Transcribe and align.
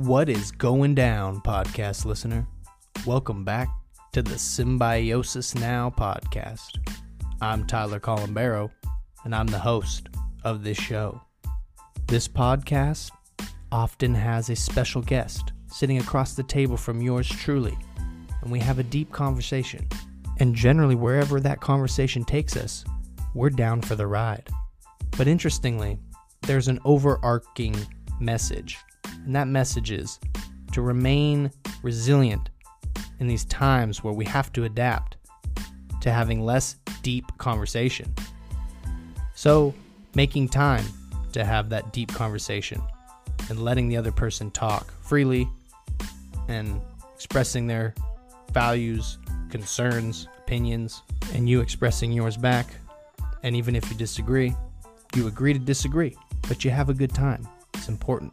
What 0.00 0.30
is 0.30 0.50
going 0.50 0.94
down, 0.94 1.42
podcast 1.42 2.06
listener? 2.06 2.46
Welcome 3.04 3.44
back 3.44 3.68
to 4.12 4.22
the 4.22 4.38
Symbiosis 4.38 5.54
Now 5.54 5.90
podcast. 5.94 6.78
I'm 7.42 7.66
Tyler 7.66 8.00
Colombero, 8.00 8.70
and 9.24 9.34
I'm 9.34 9.46
the 9.46 9.58
host 9.58 10.08
of 10.42 10.64
this 10.64 10.78
show. 10.78 11.20
This 12.06 12.26
podcast 12.26 13.10
often 13.70 14.14
has 14.14 14.48
a 14.48 14.56
special 14.56 15.02
guest 15.02 15.52
sitting 15.66 15.98
across 15.98 16.32
the 16.32 16.44
table 16.44 16.78
from 16.78 17.02
yours 17.02 17.28
truly, 17.28 17.76
and 18.40 18.50
we 18.50 18.58
have 18.60 18.78
a 18.78 18.84
deep 18.84 19.12
conversation. 19.12 19.86
And 20.38 20.54
generally, 20.54 20.94
wherever 20.94 21.40
that 21.40 21.60
conversation 21.60 22.24
takes 22.24 22.56
us, 22.56 22.86
we're 23.34 23.50
down 23.50 23.82
for 23.82 23.96
the 23.96 24.06
ride. 24.06 24.48
But 25.18 25.28
interestingly, 25.28 25.98
there's 26.46 26.68
an 26.68 26.80
overarching 26.86 27.76
message, 28.18 28.78
and 29.24 29.34
that 29.34 29.48
message 29.48 29.90
is 29.90 30.18
to 30.72 30.82
remain 30.82 31.50
resilient 31.82 32.50
in 33.18 33.26
these 33.26 33.44
times 33.44 34.02
where 34.02 34.14
we 34.14 34.24
have 34.24 34.52
to 34.54 34.64
adapt 34.64 35.16
to 36.00 36.10
having 36.10 36.40
less 36.40 36.76
deep 37.02 37.26
conversation. 37.38 38.12
So, 39.34 39.74
making 40.14 40.48
time 40.48 40.84
to 41.32 41.44
have 41.44 41.68
that 41.70 41.92
deep 41.92 42.12
conversation 42.12 42.80
and 43.48 43.62
letting 43.62 43.88
the 43.88 43.96
other 43.96 44.12
person 44.12 44.50
talk 44.50 44.92
freely 45.02 45.48
and 46.48 46.80
expressing 47.14 47.66
their 47.66 47.94
values, 48.52 49.18
concerns, 49.50 50.28
opinions, 50.38 51.02
and 51.34 51.48
you 51.48 51.60
expressing 51.60 52.12
yours 52.12 52.36
back. 52.36 52.66
And 53.42 53.54
even 53.54 53.76
if 53.76 53.88
you 53.90 53.96
disagree, 53.96 54.54
you 55.14 55.26
agree 55.26 55.52
to 55.52 55.58
disagree, 55.58 56.16
but 56.48 56.64
you 56.64 56.70
have 56.70 56.88
a 56.88 56.94
good 56.94 57.14
time. 57.14 57.46
It's 57.74 57.88
important. 57.88 58.32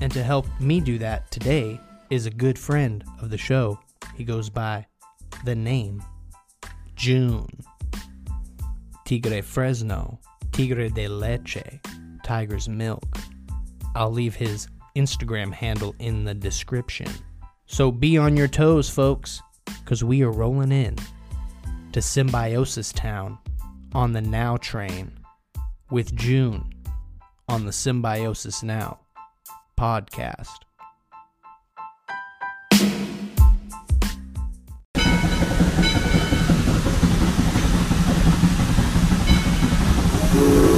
And 0.00 0.12
to 0.12 0.22
help 0.22 0.46
me 0.60 0.80
do 0.80 0.98
that 0.98 1.30
today 1.30 1.80
is 2.10 2.26
a 2.26 2.30
good 2.30 2.58
friend 2.58 3.04
of 3.20 3.30
the 3.30 3.38
show. 3.38 3.80
He 4.14 4.24
goes 4.24 4.50
by 4.50 4.86
the 5.44 5.54
name 5.54 6.02
June. 6.94 7.48
Tigre 9.04 9.42
Fresno, 9.42 10.18
Tigre 10.52 10.88
de 10.88 11.08
Leche, 11.08 11.80
Tiger's 12.24 12.68
Milk. 12.68 13.04
I'll 13.94 14.10
leave 14.10 14.34
his 14.34 14.68
Instagram 14.96 15.52
handle 15.52 15.94
in 15.98 16.24
the 16.24 16.34
description. 16.34 17.08
So 17.66 17.92
be 17.92 18.18
on 18.18 18.36
your 18.36 18.48
toes, 18.48 18.90
folks, 18.90 19.40
because 19.82 20.02
we 20.02 20.22
are 20.22 20.30
rolling 20.30 20.72
in 20.72 20.96
to 21.92 22.02
Symbiosis 22.02 22.92
Town 22.92 23.38
on 23.94 24.12
the 24.12 24.20
Now 24.20 24.56
train 24.56 25.12
with 25.90 26.14
June 26.16 26.68
on 27.48 27.64
the 27.64 27.72
Symbiosis 27.72 28.62
Now 28.62 29.00
podcast. 29.76 30.66
I 40.38 40.75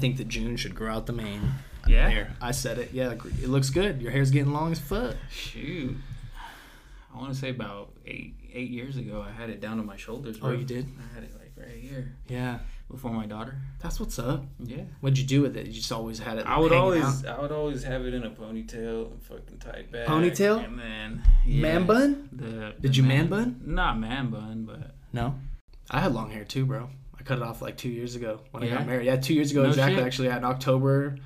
think 0.00 0.16
that 0.16 0.28
June 0.28 0.56
should 0.56 0.74
grow 0.74 0.92
out 0.94 1.06
the 1.06 1.12
mane. 1.12 1.52
Yeah? 1.86 2.08
There, 2.08 2.36
I 2.40 2.50
said 2.52 2.78
it. 2.78 2.90
Yeah, 2.92 3.12
it 3.12 3.48
looks 3.48 3.70
good. 3.70 4.00
Your 4.02 4.10
hair's 4.10 4.30
getting 4.30 4.52
long 4.52 4.72
as 4.72 4.78
fuck. 4.78 5.16
Shoot. 5.30 5.96
I 7.12 7.18
want 7.18 7.32
to 7.32 7.38
say 7.38 7.50
about 7.50 7.90
eight 8.06 8.34
eight 8.52 8.70
years 8.70 8.96
ago, 8.96 9.24
I 9.26 9.32
had 9.32 9.50
it 9.50 9.60
down 9.60 9.76
to 9.78 9.82
my 9.82 9.96
shoulders. 9.96 10.38
Oh, 10.42 10.50
you 10.52 10.64
did? 10.64 10.86
I 10.98 11.14
had 11.14 11.24
it 11.24 11.32
like 11.38 11.52
right 11.56 11.76
here 11.80 12.14
Yeah, 12.28 12.58
before 12.90 13.12
my 13.12 13.26
daughter. 13.26 13.56
that's 13.80 13.98
what's 14.00 14.18
up. 14.18 14.44
Yeah. 14.58 14.82
What'd 15.00 15.18
you 15.18 15.26
do 15.26 15.42
with 15.42 15.56
it? 15.56 15.66
You 15.66 15.72
just 15.72 15.90
always 15.92 16.18
had 16.18 16.38
it. 16.38 16.46
I 16.46 16.58
would 16.58 16.72
always, 16.72 17.24
out? 17.24 17.38
I 17.38 17.40
would 17.42 17.52
always 17.52 17.82
have 17.84 18.04
it 18.06 18.14
in 18.14 18.24
a 18.24 18.30
ponytail 18.30 19.10
and 19.12 19.22
fucking 19.22 19.58
tight 19.58 19.90
back. 19.92 20.06
Ponytail? 20.06 20.64
and 20.64 20.78
then 20.78 21.22
yeah, 21.46 21.62
man 21.62 21.86
bun. 21.86 22.28
The, 22.32 22.74
Did 22.80 22.92
the 22.92 22.96
you 22.96 23.02
man 23.04 23.26
bun? 23.28 23.60
Not 23.64 23.98
man 23.98 24.30
bun, 24.30 24.64
but 24.64 24.94
No, 25.12 25.34
I 25.90 26.00
had 26.00 26.12
long 26.12 26.30
hair 26.30 26.44
too, 26.44 26.64
bro. 26.66 26.90
I 27.20 27.22
cut 27.22 27.38
it 27.38 27.42
off 27.44 27.60
like 27.62 27.76
two 27.76 27.90
years 27.90 28.16
ago 28.16 28.40
when 28.50 28.62
I 28.64 28.68
got 28.68 28.86
married. 28.86 29.06
Yeah, 29.06 29.16
two 29.16 29.34
years 29.34 29.50
ago 29.50 29.62
No 29.62 29.68
exactly. 29.68 29.96
shit. 29.96 30.06
Actually, 30.06 30.28
in 30.28 30.44
October, 30.44 31.16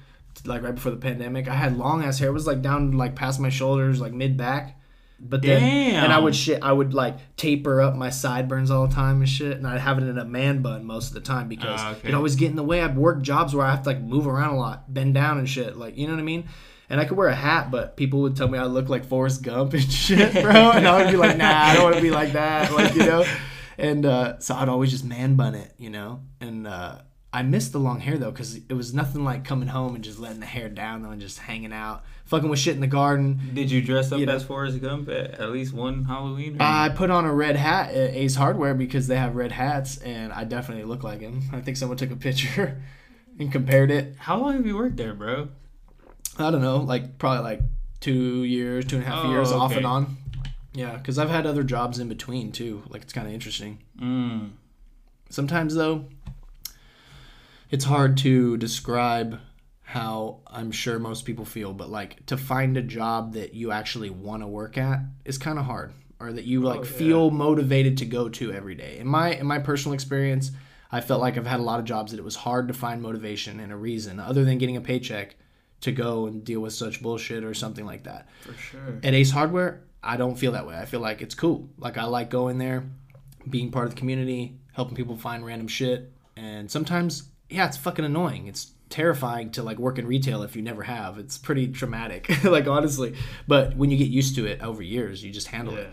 like 0.45 0.63
right 0.63 0.75
before 0.75 0.91
the 0.91 0.99
pandemic, 0.99 1.47
I 1.49 1.55
had 1.55 1.79
long 1.79 2.03
ass 2.05 2.19
hair. 2.19 2.29
It 2.29 2.33
was 2.33 2.47
like 2.47 2.61
down 2.63 2.93
like 2.93 3.15
past 3.15 3.39
my 3.41 3.49
shoulders, 3.51 4.01
like 4.01 4.13
mid 4.13 4.37
back. 4.37 4.81
But 5.21 5.43
then, 5.43 5.63
and 5.63 6.13
I 6.13 6.19
would 6.19 6.35
shit. 6.35 6.63
I 6.63 6.73
would 6.73 6.93
like 6.93 7.37
taper 7.37 7.81
up 7.81 7.95
my 7.95 8.11
sideburns 8.11 8.71
all 8.71 8.89
the 8.89 8.95
time 8.95 9.21
and 9.21 9.29
shit, 9.29 9.57
and 9.57 9.67
I'd 9.67 9.81
have 9.81 9.97
it 9.99 10.03
in 10.05 10.19
a 10.19 10.25
man 10.25 10.61
bun 10.61 10.85
most 10.85 11.09
of 11.09 11.15
the 11.15 11.21
time 11.21 11.49
because 11.49 11.81
Ah, 11.81 11.93
okay. 11.93 12.09
it 12.09 12.15
always 12.15 12.35
get 12.35 12.51
in 12.51 12.57
the 12.57 12.65
way. 12.65 12.83
I'd 12.83 12.97
work 12.97 13.23
jobs 13.23 13.55
where 13.55 13.65
I 13.65 13.71
have 13.71 13.85
to 13.85 13.91
like 13.91 14.01
move 14.03 14.27
around 14.27 14.55
a 14.55 14.59
lot, 14.59 14.93
bend 14.93 15.15
down 15.15 15.39
and 15.39 15.49
shit. 15.49 15.77
Like 15.77 15.97
you 15.97 16.09
know 16.09 16.15
what 16.15 16.21
I 16.21 16.25
mean. 16.25 16.49
And 16.91 17.01
I 17.01 17.05
could 17.07 17.17
wear 17.17 17.29
a 17.29 17.35
hat, 17.35 17.71
but 17.71 17.97
people 17.97 18.21
would 18.23 18.37
tell 18.37 18.49
me 18.49 18.59
I 18.59 18.65
look 18.67 18.89
like 18.91 19.05
Forrest 19.07 19.43
Gump 19.43 19.73
and 19.73 19.83
shit, 19.91 20.33
bro. 20.35 20.73
And 20.73 20.87
I 20.87 21.03
would 21.05 21.11
be 21.13 21.17
like, 21.17 21.37
nah, 21.39 21.49
I 21.63 21.75
don't 21.75 21.85
want 21.85 21.97
to 21.97 22.03
be 22.03 22.11
like 22.11 22.33
that, 22.33 22.73
like 22.73 22.95
you 22.95 23.07
know. 23.07 23.25
And 23.79 24.07
uh, 24.07 24.39
so 24.39 24.55
I'd 24.55 24.69
always 24.69 24.91
just 24.91 25.05
man 25.05 25.35
bun 25.37 25.55
it, 25.55 25.73
you 25.79 25.91
know. 25.91 26.21
And 26.41 26.67
uh, 26.67 26.99
I 27.33 27.43
missed 27.43 27.73
the 27.73 27.81
long 27.81 28.01
hair 28.01 28.17
though, 28.19 28.31
because 28.31 28.55
it 28.57 28.73
was 28.75 28.95
nothing 28.95 29.25
like 29.25 29.45
coming 29.45 29.69
home 29.69 29.95
and 29.95 30.05
just 30.05 30.19
letting 30.21 30.41
the 30.41 30.47
hair 30.47 30.69
down 30.69 31.03
though 31.03 31.11
and 31.11 31.21
just 31.21 31.39
hanging 31.41 31.73
out, 31.73 32.05
fucking 32.27 32.49
with 32.49 32.61
shit 32.61 32.75
in 32.77 32.81
the 32.81 32.87
garden. 32.87 33.41
did 33.53 33.71
you 33.71 33.83
dress 33.83 34.13
up 34.13 34.21
You 34.21 34.27
know. 34.27 34.35
as 34.35 34.45
Forrest 34.45 34.81
Gump 34.81 35.09
at, 35.09 35.33
at 35.41 35.51
least 35.51 35.73
one 35.73 36.05
Halloween? 36.05 36.57
I 36.61 36.91
put 36.91 37.11
on 37.11 37.25
a 37.25 37.35
red 37.35 37.57
hat 37.57 37.93
at 37.93 38.15
Ace 38.15 38.37
Hardware 38.37 38.75
because 38.75 39.09
they 39.09 39.17
have 39.17 39.35
red 39.35 39.51
hats, 39.53 39.97
and 39.99 40.33
I 40.33 40.45
definitely 40.45 40.85
look 40.85 41.03
like 41.03 41.21
him. 41.21 41.43
I 41.53 41.61
think 41.61 41.77
someone 41.77 41.97
took 41.99 42.13
a 42.13 42.17
picture 42.17 42.81
and 43.41 43.51
compared 43.51 43.91
it. 43.91 44.15
How 44.19 44.39
long 44.39 44.53
have 44.55 44.67
you 44.67 44.77
worked 44.77 44.97
there, 44.97 45.15
bro? 45.15 45.49
I 46.39 46.51
don't 46.53 46.63
know, 46.63 46.79
like 46.79 47.19
probably 47.19 47.43
like 47.43 47.61
two 48.01 48.45
years, 48.45 48.85
two 48.85 48.97
and 48.97 49.05
a 49.05 49.09
half 49.09 49.25
Oh, 49.25 49.31
years 49.31 49.51
off 49.51 49.75
and 49.77 49.87
on. 49.87 50.17
Yeah, 50.75 50.97
because 50.97 51.19
I've 51.19 51.31
had 51.31 51.47
other 51.47 51.63
jobs 51.63 51.99
in 51.99 52.09
between 52.09 52.53
too. 52.53 52.83
Like 52.89 53.03
it's 53.03 53.13
kind 53.13 53.27
of 53.27 53.33
interesting. 53.33 53.79
Mm. 54.01 54.51
Sometimes 55.31 55.75
though, 55.75 56.07
it's 57.71 57.85
hard 57.85 58.17
to 58.19 58.57
describe 58.57 59.41
how 59.83 60.41
I'm 60.47 60.73
sure 60.73 60.99
most 60.99 61.25
people 61.25 61.45
feel, 61.45 61.73
but 61.73 61.89
like 61.91 62.25
to 62.27 62.37
find 62.37 62.77
a 62.77 62.83
job 62.83 63.35
that 63.35 63.55
you 63.55 63.71
actually 63.71 64.11
want 64.11 64.43
to 64.43 64.47
work 64.47 64.77
at 64.79 65.01
is 65.25 65.39
kind 65.39 65.59
of 65.59 65.65
hard, 65.67 65.93
or 66.19 66.33
that 66.33 66.45
you 66.45 66.61
like 66.63 66.81
Oh, 66.81 66.83
yeah. 66.85 66.89
feel 66.91 67.31
motivated 67.31 67.99
to 67.99 68.05
go 68.07 68.29
to 68.29 68.53
every 68.53 68.75
day. 68.75 68.99
In 68.99 69.07
my 69.07 69.35
in 69.35 69.47
my 69.47 69.59
personal 69.59 69.95
experience, 69.95 70.51
I 70.91 71.01
felt 71.01 71.21
like 71.21 71.37
I've 71.37 71.47
had 71.47 71.61
a 71.61 71.65
lot 71.65 71.79
of 71.81 71.85
jobs 71.87 72.13
that 72.13 72.19
it 72.19 72.25
was 72.25 72.37
hard 72.37 72.69
to 72.69 72.75
find 72.75 73.01
motivation 73.03 73.61
and 73.61 73.73
a 73.73 73.77
reason 73.77 74.19
other 74.21 74.45
than 74.45 74.59
getting 74.59 74.77
a 74.77 74.81
paycheck 74.81 75.37
to 75.83 75.93
go 75.93 76.27
and 76.27 76.45
deal 76.45 76.61
with 76.61 76.73
such 76.73 77.03
bullshit 77.03 77.45
or 77.45 77.53
something 77.53 77.85
like 77.85 78.05
that. 78.05 78.29
For 78.41 78.55
sure. 78.55 78.99
At 79.03 79.13
Ace 79.13 79.31
Hardware, 79.31 79.83
I 80.05 80.17
don't 80.17 80.37
feel 80.37 80.53
that 80.53 80.67
way. 80.67 80.77
I 80.77 80.85
feel 80.85 81.01
like 81.01 81.23
it's 81.23 81.35
cool. 81.35 81.69
Like 81.79 81.97
I 81.97 82.05
like 82.05 82.31
going 82.31 82.59
there, 82.59 82.85
being 83.49 83.71
part 83.71 83.87
of 83.87 83.95
the 83.95 83.99
community, 83.99 84.59
helping 84.73 84.95
people 84.95 85.17
find 85.17 85.45
random 85.45 85.67
shit. 85.67 86.13
And 86.37 86.71
sometimes, 86.71 87.31
yeah, 87.49 87.67
it's 87.67 87.77
fucking 87.77 88.05
annoying. 88.05 88.47
It's 88.47 88.73
terrifying 88.91 89.51
to 89.51 89.63
like 89.63 89.79
work 89.79 89.99
in 89.99 90.07
retail 90.07 90.43
if 90.43 90.55
you 90.55 90.63
never 90.63 90.83
have. 90.83 91.19
It's 91.19 91.39
pretty 91.39 91.69
traumatic, 91.69 92.31
like 92.45 92.67
honestly. 92.67 93.15
But 93.49 93.77
when 93.77 93.91
you 93.91 93.97
get 93.97 94.09
used 94.09 94.37
to 94.37 94.47
it 94.47 94.61
over 94.63 94.83
years, 94.83 95.25
you 95.25 95.33
just 95.33 95.49
handle 95.49 95.77
it. 95.77 95.91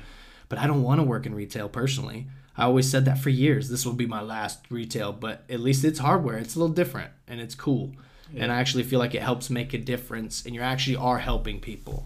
But 0.49 0.59
I 0.59 0.67
don't 0.67 0.83
want 0.83 0.99
to 0.99 1.05
work 1.05 1.25
in 1.25 1.34
retail 1.34 1.69
personally. 1.69 2.28
I 2.58 2.66
always 2.66 2.90
said 2.90 3.05
that 3.05 3.17
for 3.17 3.29
years. 3.29 3.69
This 3.69 3.85
will 3.85 3.93
be 3.93 4.05
my 4.05 4.22
last 4.22 4.59
retail, 4.69 5.13
but 5.13 5.46
at 5.49 5.61
least 5.61 5.85
it's 5.85 5.99
hardware. 5.99 6.37
It's 6.37 6.55
a 6.55 6.59
little 6.59 6.75
different 6.75 7.11
and 7.28 7.40
it's 7.40 7.55
cool. 7.55 7.93
And 8.35 8.52
I 8.52 8.59
actually 8.59 8.84
feel 8.84 8.99
like 8.99 9.16
it 9.16 9.22
helps 9.22 9.49
make 9.49 9.73
a 9.73 9.78
difference 9.78 10.46
and 10.46 10.53
you 10.53 10.61
actually 10.61 10.96
are 10.97 11.17
helping 11.17 11.59
people. 11.59 12.05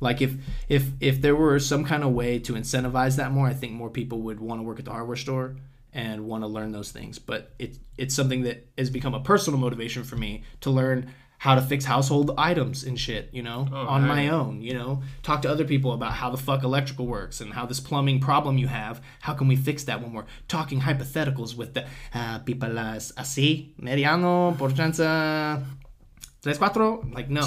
Like 0.00 0.20
if 0.20 0.34
if 0.68 0.90
if 1.00 1.20
there 1.22 1.36
were 1.36 1.58
some 1.58 1.84
kind 1.84 2.02
of 2.04 2.12
way 2.12 2.38
to 2.40 2.52
incentivize 2.54 3.16
that 3.16 3.32
more, 3.32 3.46
I 3.46 3.54
think 3.54 3.72
more 3.72 3.90
people 3.90 4.20
would 4.22 4.40
want 4.40 4.60
to 4.60 4.62
work 4.62 4.78
at 4.78 4.84
the 4.84 4.92
hardware 4.92 5.16
store 5.16 5.56
and 5.92 6.26
want 6.26 6.42
to 6.42 6.46
learn 6.48 6.72
those 6.72 6.90
things. 6.90 7.18
But 7.18 7.52
it 7.58 7.78
it's 7.96 8.14
something 8.14 8.42
that 8.42 8.66
has 8.76 8.90
become 8.90 9.14
a 9.14 9.20
personal 9.20 9.58
motivation 9.58 10.04
for 10.04 10.16
me 10.16 10.42
to 10.60 10.70
learn 10.70 11.12
how 11.38 11.54
to 11.54 11.60
fix 11.60 11.84
household 11.84 12.30
items 12.38 12.82
and 12.84 12.98
shit, 12.98 13.28
you 13.30 13.42
know, 13.42 13.68
Oh, 13.70 13.86
on 13.86 14.06
my 14.06 14.28
own, 14.28 14.62
you 14.62 14.72
know, 14.72 15.02
talk 15.22 15.42
to 15.42 15.50
other 15.50 15.66
people 15.66 15.92
about 15.92 16.12
how 16.14 16.30
the 16.30 16.38
fuck 16.38 16.62
electrical 16.64 17.06
works 17.06 17.42
and 17.42 17.52
how 17.52 17.66
this 17.66 17.78
plumbing 17.78 18.20
problem 18.20 18.56
you 18.56 18.68
have, 18.68 19.02
how 19.20 19.34
can 19.34 19.46
we 19.46 19.54
fix 19.54 19.84
that 19.84 20.00
when 20.00 20.14
we're 20.14 20.24
talking 20.48 20.80
hypotheticals 20.80 21.54
with 21.54 21.74
the 21.74 21.86
uh, 22.14 22.38
people 22.38 22.78
as 22.78 23.12
así, 23.18 23.74
mediano, 23.78 24.56
por 24.56 24.70
chance, 24.70 24.96
tres, 26.42 26.58
cuatro, 26.58 27.04
like 27.14 27.28
no, 27.28 27.46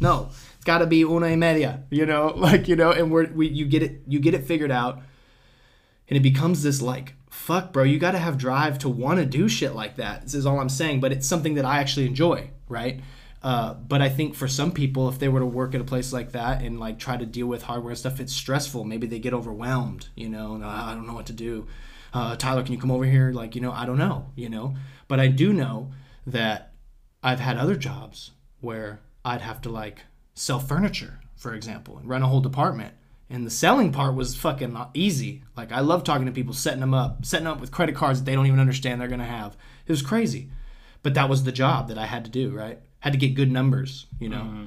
no, 0.00 0.28
it's 0.60 0.66
got 0.66 0.78
to 0.80 0.86
be 0.86 1.00
una 1.00 1.26
y 1.28 1.36
media, 1.36 1.84
you 1.90 2.04
know, 2.04 2.26
like 2.36 2.68
you 2.68 2.76
know, 2.76 2.92
and 2.92 3.10
we're 3.10 3.32
we 3.32 3.48
you 3.48 3.64
get 3.64 3.82
it 3.82 4.02
you 4.06 4.20
get 4.20 4.34
it 4.34 4.44
figured 4.44 4.70
out, 4.70 5.00
and 6.06 6.18
it 6.18 6.20
becomes 6.20 6.62
this 6.62 6.82
like 6.82 7.14
fuck, 7.30 7.72
bro, 7.72 7.82
you 7.82 7.98
got 7.98 8.10
to 8.10 8.18
have 8.18 8.36
drive 8.36 8.78
to 8.80 8.90
want 8.90 9.18
to 9.18 9.24
do 9.24 9.48
shit 9.48 9.74
like 9.74 9.96
that. 9.96 10.20
This 10.20 10.34
is 10.34 10.44
all 10.44 10.60
I'm 10.60 10.68
saying, 10.68 11.00
but 11.00 11.12
it's 11.12 11.26
something 11.26 11.54
that 11.54 11.64
I 11.64 11.78
actually 11.78 12.04
enjoy, 12.04 12.50
right? 12.68 13.00
Uh, 13.42 13.72
but 13.72 14.02
I 14.02 14.10
think 14.10 14.34
for 14.34 14.46
some 14.46 14.70
people, 14.70 15.08
if 15.08 15.18
they 15.18 15.28
were 15.28 15.40
to 15.40 15.46
work 15.46 15.74
at 15.74 15.80
a 15.80 15.84
place 15.84 16.12
like 16.12 16.32
that 16.32 16.60
and 16.60 16.78
like 16.78 16.98
try 16.98 17.16
to 17.16 17.24
deal 17.24 17.46
with 17.46 17.62
hardware 17.62 17.92
and 17.92 17.98
stuff, 17.98 18.20
it's 18.20 18.34
stressful. 18.34 18.84
Maybe 18.84 19.06
they 19.06 19.18
get 19.18 19.32
overwhelmed, 19.32 20.08
you 20.14 20.28
know, 20.28 20.60
"Ah, 20.62 20.90
I 20.90 20.94
don't 20.94 21.06
know 21.06 21.14
what 21.14 21.26
to 21.26 21.32
do. 21.32 21.66
Uh, 22.12 22.36
Tyler, 22.36 22.62
can 22.62 22.74
you 22.74 22.78
come 22.78 22.90
over 22.90 23.06
here? 23.06 23.32
Like, 23.32 23.54
you 23.54 23.62
know, 23.62 23.72
I 23.72 23.86
don't 23.86 23.96
know, 23.96 24.26
you 24.36 24.50
know. 24.50 24.74
But 25.08 25.20
I 25.20 25.28
do 25.28 25.54
know 25.54 25.92
that 26.26 26.72
I've 27.22 27.40
had 27.40 27.56
other 27.56 27.76
jobs 27.76 28.32
where 28.60 29.00
I'd 29.24 29.40
have 29.40 29.62
to 29.62 29.70
like 29.70 30.02
sell 30.40 30.58
furniture, 30.58 31.20
for 31.36 31.54
example, 31.54 31.98
and 31.98 32.08
run 32.08 32.22
a 32.22 32.26
whole 32.26 32.40
department. 32.40 32.94
And 33.28 33.46
the 33.46 33.50
selling 33.50 33.92
part 33.92 34.14
was 34.14 34.34
fucking 34.34 34.76
easy. 34.94 35.44
Like 35.56 35.70
I 35.70 35.80
love 35.80 36.02
talking 36.02 36.26
to 36.26 36.32
people, 36.32 36.54
setting 36.54 36.80
them 36.80 36.94
up, 36.94 37.24
setting 37.24 37.46
up 37.46 37.60
with 37.60 37.70
credit 37.70 37.94
cards 37.94 38.18
that 38.20 38.24
they 38.24 38.34
don't 38.34 38.46
even 38.46 38.58
understand 38.58 39.00
they're 39.00 39.08
gonna 39.08 39.24
have. 39.24 39.56
It 39.86 39.92
was 39.92 40.02
crazy, 40.02 40.50
but 41.02 41.14
that 41.14 41.28
was 41.28 41.44
the 41.44 41.52
job 41.52 41.88
that 41.88 41.98
I 41.98 42.06
had 42.06 42.24
to 42.24 42.30
do. 42.30 42.50
Right, 42.50 42.80
had 43.00 43.12
to 43.12 43.18
get 43.18 43.34
good 43.34 43.52
numbers, 43.52 44.06
you 44.18 44.28
know, 44.30 44.38
mm-hmm. 44.38 44.64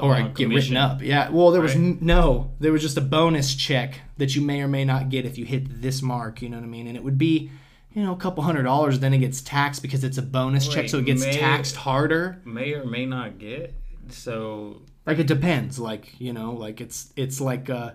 all 0.00 0.10
or 0.10 0.14
on 0.14 0.32
get 0.32 0.48
written 0.48 0.76
up. 0.76 1.02
Yeah. 1.02 1.28
Well, 1.30 1.50
there 1.50 1.60
was 1.60 1.74
Right. 1.74 1.84
n- 1.84 1.98
no, 2.00 2.52
there 2.60 2.72
was 2.72 2.80
just 2.80 2.96
a 2.96 3.02
bonus 3.02 3.54
check 3.54 4.00
that 4.16 4.34
you 4.36 4.40
may 4.40 4.62
or 4.62 4.68
may 4.68 4.84
not 4.84 5.10
get 5.10 5.26
if 5.26 5.36
you 5.36 5.44
hit 5.44 5.82
this 5.82 6.00
mark. 6.00 6.40
You 6.40 6.48
know 6.48 6.56
what 6.58 6.64
I 6.64 6.68
mean? 6.68 6.86
And 6.86 6.96
it 6.96 7.04
would 7.04 7.18
be, 7.18 7.50
you 7.92 8.02
know, 8.02 8.12
a 8.12 8.16
couple 8.16 8.42
hundred 8.44 8.62
dollars. 8.62 9.00
Then 9.00 9.12
it 9.12 9.18
gets 9.18 9.42
taxed 9.42 9.82
because 9.82 10.02
it's 10.02 10.16
a 10.16 10.22
bonus 10.22 10.66
check, 10.66 10.88
so 10.88 10.98
it 10.98 11.04
gets 11.04 11.22
may- 11.26 11.36
taxed 11.36 11.76
harder. 11.76 12.40
May 12.46 12.72
or 12.72 12.86
may 12.86 13.04
not 13.04 13.38
get. 13.38 13.74
So 14.12 14.82
Like 15.04 15.18
it 15.18 15.26
depends. 15.26 15.78
Like 15.78 16.18
you 16.20 16.32
know, 16.32 16.52
like 16.52 16.80
it's 16.80 17.12
it's 17.16 17.40
like 17.40 17.70
uh 17.70 17.92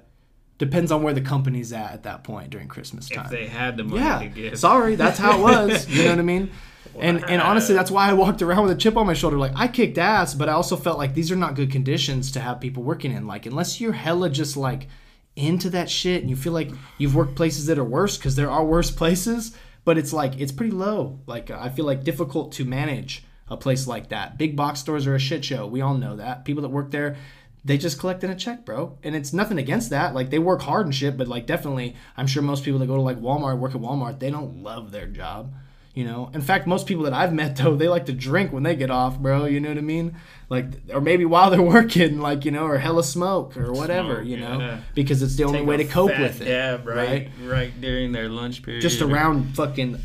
depends 0.58 0.92
on 0.92 1.02
where 1.02 1.14
the 1.14 1.22
company's 1.22 1.74
at 1.74 1.92
at 1.92 2.04
that 2.04 2.24
point 2.24 2.52
during 2.52 2.68
Christmas 2.68 3.10
time. 3.10 3.26
if 3.26 3.32
they 3.32 3.48
had 3.48 3.78
the 3.78 3.84
money 3.84 4.02
yeah. 4.02 4.20
to 4.20 4.28
give, 4.28 4.60
Sorry, 4.60 4.96
that's 4.96 5.18
how 5.18 5.40
it 5.40 5.42
was. 5.42 5.90
you 5.90 6.04
know 6.04 6.12
what 6.12 6.20
I 6.20 6.24
mean? 6.24 6.52
And 7.00 7.24
and 7.30 7.42
honestly, 7.42 7.74
that's 7.74 7.92
why 7.92 8.10
I 8.10 8.14
walked 8.14 8.42
around 8.42 8.64
with 8.64 8.72
a 8.78 8.80
chip 8.80 8.98
on 8.98 9.08
my 9.08 9.14
shoulder. 9.14 9.38
Like 9.38 9.54
I 9.56 9.68
kicked 9.68 9.98
ass, 9.98 10.34
but 10.34 10.50
I 10.50 10.54
also 10.54 10.76
felt 10.76 10.98
like 10.98 11.14
these 11.14 11.32
are 11.32 11.36
not 11.36 11.56
good 11.56 11.72
conditions 11.72 12.32
to 12.34 12.40
have 12.40 12.60
people 12.60 12.84
working 12.84 13.12
in. 13.12 13.28
Like 13.28 13.46
unless 13.46 13.80
you're 13.80 13.94
hella 13.94 14.30
just 14.30 14.58
like 14.58 14.88
into 15.36 15.70
that 15.70 15.90
shit 15.90 16.22
and 16.22 16.30
you 16.30 16.36
feel 16.36 16.54
like 16.54 16.70
you've 16.98 17.16
worked 17.16 17.36
places 17.36 17.66
that 17.68 17.80
are 17.80 17.84
worse 17.84 18.18
because 18.18 18.36
there 18.36 18.50
are 18.50 18.66
worse 18.66 18.92
places, 19.02 19.56
but 19.86 19.98
it's 19.98 20.12
like 20.14 20.40
it's 20.40 20.52
pretty 20.52 20.74
low. 20.74 21.20
Like 21.26 21.50
I 21.50 21.70
feel 21.70 21.86
like 21.86 22.04
difficult 22.04 22.52
to 22.54 22.66
manage 22.66 23.24
a 23.52 23.58
place 23.58 23.86
like 23.86 24.10
that. 24.10 24.38
Big 24.38 24.56
box 24.56 24.80
stores 24.80 25.06
are 25.06 25.14
a 25.14 25.20
shit 25.20 25.44
show. 25.44 25.68
We 25.68 25.82
all 25.82 25.94
know 25.94 26.16
that. 26.16 26.46
People 26.46 26.62
that 26.62 26.70
work 26.70 26.90
there, 26.90 27.18
they 27.66 27.78
just 27.78 28.00
collect 28.00 28.24
in 28.24 28.32
a 28.32 28.36
check, 28.36 28.66
bro. 28.66 28.98
And 29.04 29.14
it's 29.14 29.34
nothing 29.34 29.58
against 29.58 29.90
that. 29.90 30.16
Like 30.16 30.30
they 30.30 30.40
work 30.40 30.62
hard 30.62 30.86
and 30.86 30.96
shit, 30.96 31.18
but 31.18 31.28
like 31.28 31.46
definitely, 31.46 31.96
I'm 32.16 32.28
sure 32.28 32.42
most 32.42 32.64
people 32.64 32.80
that 32.80 32.88
go 32.88 32.96
to 32.96 33.02
like 33.02 33.18
Walmart, 33.18 33.60
work 33.60 33.76
at 33.76 33.82
Walmart, 33.82 34.20
they 34.20 34.32
don't 34.32 34.64
love 34.64 34.92
their 34.92 35.06
job. 35.06 35.54
You 35.94 36.06
know, 36.06 36.32
in 36.34 36.40
fact, 36.40 36.66
most 36.66 36.88
people 36.88 37.04
that 37.04 37.12
I've 37.12 37.34
met 37.34 37.56
though, 37.58 37.76
they 37.76 37.90
like 37.90 38.06
to 38.06 38.14
drink 38.14 38.54
when 38.54 38.64
they 38.64 38.78
get 38.78 38.90
off, 38.90 39.20
bro. 39.20 39.44
You 39.44 39.60
know 39.60 39.68
what 39.68 39.78
I 39.78 39.82
mean? 39.82 40.16
Like, 40.48 40.68
or 40.94 41.02
maybe 41.02 41.26
while 41.26 41.50
they're 41.50 41.62
working, 41.78 42.22
like 42.22 42.46
you 42.46 42.52
know, 42.52 42.64
or 42.64 42.78
hella 42.78 43.04
smoke 43.04 43.58
or 43.58 43.74
whatever, 43.74 44.16
Smoke, 44.16 44.28
you 44.28 44.38
know, 44.38 44.60
yeah. 44.60 44.80
because 44.96 45.22
it's 45.22 45.36
the 45.36 45.44
only 45.44 45.62
way 45.62 45.76
to 45.76 45.84
cope 45.84 46.18
with 46.18 46.42
it. 46.42 46.46
dab 46.46 46.88
right, 46.88 47.30
right, 47.44 47.82
during 47.82 48.14
their 48.14 48.30
lunch 48.30 48.64
period. 48.64 48.80
Just 48.80 49.02
around 49.02 49.58
fucking 49.58 50.00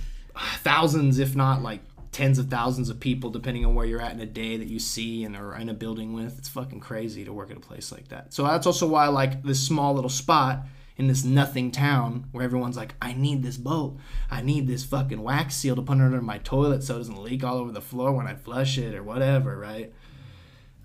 thousands, 0.59 1.21
if 1.21 1.37
not 1.37 1.63
like 1.63 1.81
tens 2.17 2.39
of 2.39 2.49
thousands 2.49 2.89
of 2.89 2.99
people, 2.99 3.29
depending 3.29 3.67
on 3.67 3.75
where 3.75 3.85
you're 3.85 4.01
at 4.01 4.13
in 4.13 4.21
a 4.21 4.27
day 4.27 4.57
that 4.57 4.69
you 4.69 4.79
see 4.79 5.23
and 5.23 5.37
are 5.37 5.55
in 5.55 5.69
a 5.69 5.75
building 5.75 6.15
with. 6.15 6.39
It's 6.39 6.49
fucking 6.49 6.81
crazy 6.81 7.27
to 7.27 7.33
work 7.33 7.51
at 7.51 7.59
a 7.59 7.61
place 7.61 7.93
like 7.93 8.09
that. 8.09 8.33
So 8.33 8.45
that's 8.45 8.67
also 8.67 8.89
why 8.89 9.05
I 9.05 9.09
like 9.09 9.43
this 9.43 9.63
small 9.63 9.93
little 9.93 10.09
spot 10.09 10.61
in 10.97 11.09
this 11.09 11.25
nothing 11.25 11.71
town 11.71 12.29
where 12.33 12.43
everyone's 12.43 12.79
like, 12.79 12.95
I 13.03 13.13
need 13.13 13.43
this 13.43 13.59
boat. 13.59 13.99
I 14.31 14.41
need 14.41 14.67
this 14.67 14.83
fucking 14.83 15.23
wax 15.23 15.57
seal 15.57 15.77
to 15.77 15.83
put 15.83 16.01
under 16.01 16.23
my 16.23 16.39
toilet 16.39 16.83
so 16.85 16.95
it 16.95 16.99
doesn't 17.01 17.23
leak 17.23 17.45
all 17.45 17.59
over 17.59 17.71
the 17.71 17.83
floor 17.83 18.13
when 18.13 18.27
I 18.27 18.35
flush 18.35 18.79
it 18.79 18.95
or 18.95 19.03
whatever, 19.03 19.55
right? 19.59 19.93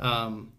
Um, 0.01 0.51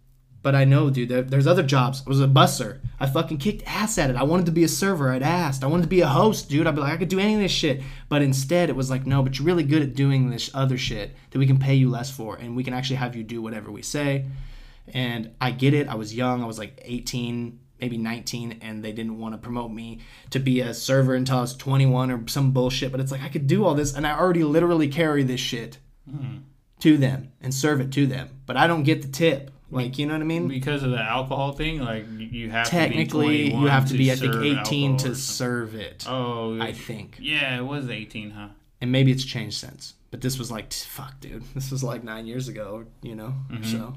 but 0.42 0.56
I 0.56 0.64
know, 0.64 0.90
dude, 0.90 1.08
there, 1.08 1.22
there's 1.22 1.46
other 1.46 1.62
jobs. 1.62 2.02
I 2.04 2.08
was 2.08 2.20
a 2.20 2.26
busser. 2.26 2.80
I 2.98 3.06
fucking 3.06 3.38
kicked 3.38 3.62
ass 3.64 3.96
at 3.96 4.10
it. 4.10 4.16
I 4.16 4.24
wanted 4.24 4.46
to 4.46 4.52
be 4.52 4.64
a 4.64 4.68
server. 4.68 5.12
I'd 5.12 5.22
asked. 5.22 5.62
I 5.62 5.68
wanted 5.68 5.84
to 5.84 5.88
be 5.88 6.00
a 6.00 6.08
host, 6.08 6.48
dude. 6.48 6.66
I'd 6.66 6.74
be 6.74 6.80
like, 6.80 6.92
I 6.92 6.96
could 6.96 7.08
do 7.08 7.20
any 7.20 7.34
of 7.34 7.40
this 7.40 7.52
shit. 7.52 7.80
But 8.08 8.22
instead, 8.22 8.68
it 8.68 8.74
was 8.74 8.90
like, 8.90 9.06
no, 9.06 9.22
but 9.22 9.38
you're 9.38 9.46
really 9.46 9.62
good 9.62 9.82
at 9.82 9.94
doing 9.94 10.30
this 10.30 10.50
other 10.52 10.76
shit 10.76 11.14
that 11.30 11.38
we 11.38 11.46
can 11.46 11.58
pay 11.58 11.74
you 11.74 11.88
less 11.88 12.10
for. 12.10 12.36
And 12.36 12.56
we 12.56 12.64
can 12.64 12.74
actually 12.74 12.96
have 12.96 13.14
you 13.14 13.22
do 13.22 13.40
whatever 13.40 13.70
we 13.70 13.82
say. 13.82 14.26
And 14.92 15.30
I 15.40 15.52
get 15.52 15.74
it. 15.74 15.86
I 15.86 15.94
was 15.94 16.12
young. 16.12 16.42
I 16.42 16.46
was 16.46 16.58
like 16.58 16.80
18, 16.84 17.60
maybe 17.80 17.96
19. 17.96 18.58
And 18.62 18.84
they 18.84 18.92
didn't 18.92 19.20
want 19.20 19.34
to 19.34 19.38
promote 19.38 19.70
me 19.70 20.00
to 20.30 20.40
be 20.40 20.60
a 20.60 20.74
server 20.74 21.14
until 21.14 21.38
I 21.38 21.42
was 21.42 21.56
21 21.56 22.10
or 22.10 22.26
some 22.26 22.50
bullshit. 22.50 22.90
But 22.90 23.00
it's 23.00 23.12
like, 23.12 23.22
I 23.22 23.28
could 23.28 23.46
do 23.46 23.64
all 23.64 23.74
this. 23.74 23.94
And 23.94 24.04
I 24.04 24.18
already 24.18 24.42
literally 24.42 24.88
carry 24.88 25.22
this 25.22 25.40
shit 25.40 25.78
mm-hmm. 26.10 26.38
to 26.80 26.96
them 26.96 27.30
and 27.40 27.54
serve 27.54 27.80
it 27.80 27.92
to 27.92 28.08
them. 28.08 28.40
But 28.44 28.56
I 28.56 28.66
don't 28.66 28.82
get 28.82 29.02
the 29.02 29.08
tip. 29.08 29.52
Like, 29.72 29.98
you 29.98 30.06
know 30.06 30.12
what 30.14 30.20
I 30.22 30.24
mean? 30.26 30.48
because 30.48 30.82
of 30.82 30.90
the 30.90 31.00
alcohol 31.00 31.52
thing. 31.52 31.80
Like 31.80 32.06
you- 32.18 32.50
have 32.50 32.66
technically 32.68 33.50
to 33.50 33.56
be 33.56 33.56
you 33.62 33.66
have 33.66 33.86
to 33.88 33.94
21 33.94 33.98
be 33.98 34.12
i 34.12 34.14
think 34.16 34.60
18 34.66 34.96
to 34.98 35.14
serve 35.14 35.74
it 35.74 36.04
Oh, 36.08 36.60
i 36.60 36.72
think. 36.72 37.16
yeah, 37.20 37.56
it 37.58 37.64
was 37.64 37.88
eighteen, 37.88 38.30
huh? 38.30 38.48
and 38.80 38.92
maybe 38.92 39.10
it's 39.10 39.24
changed 39.24 39.56
since 39.58 39.94
but 40.10 40.20
this 40.20 40.38
was 40.38 40.50
like 40.50 40.72
fuck 40.72 41.18
dude. 41.20 41.42
This 41.54 41.70
was 41.70 41.82
like 41.82 42.04
nine 42.04 42.26
years 42.26 42.48
ago 42.48 42.84
you 43.02 43.14
know? 43.14 43.34
Mm-hmm. 43.50 43.64
So. 43.64 43.94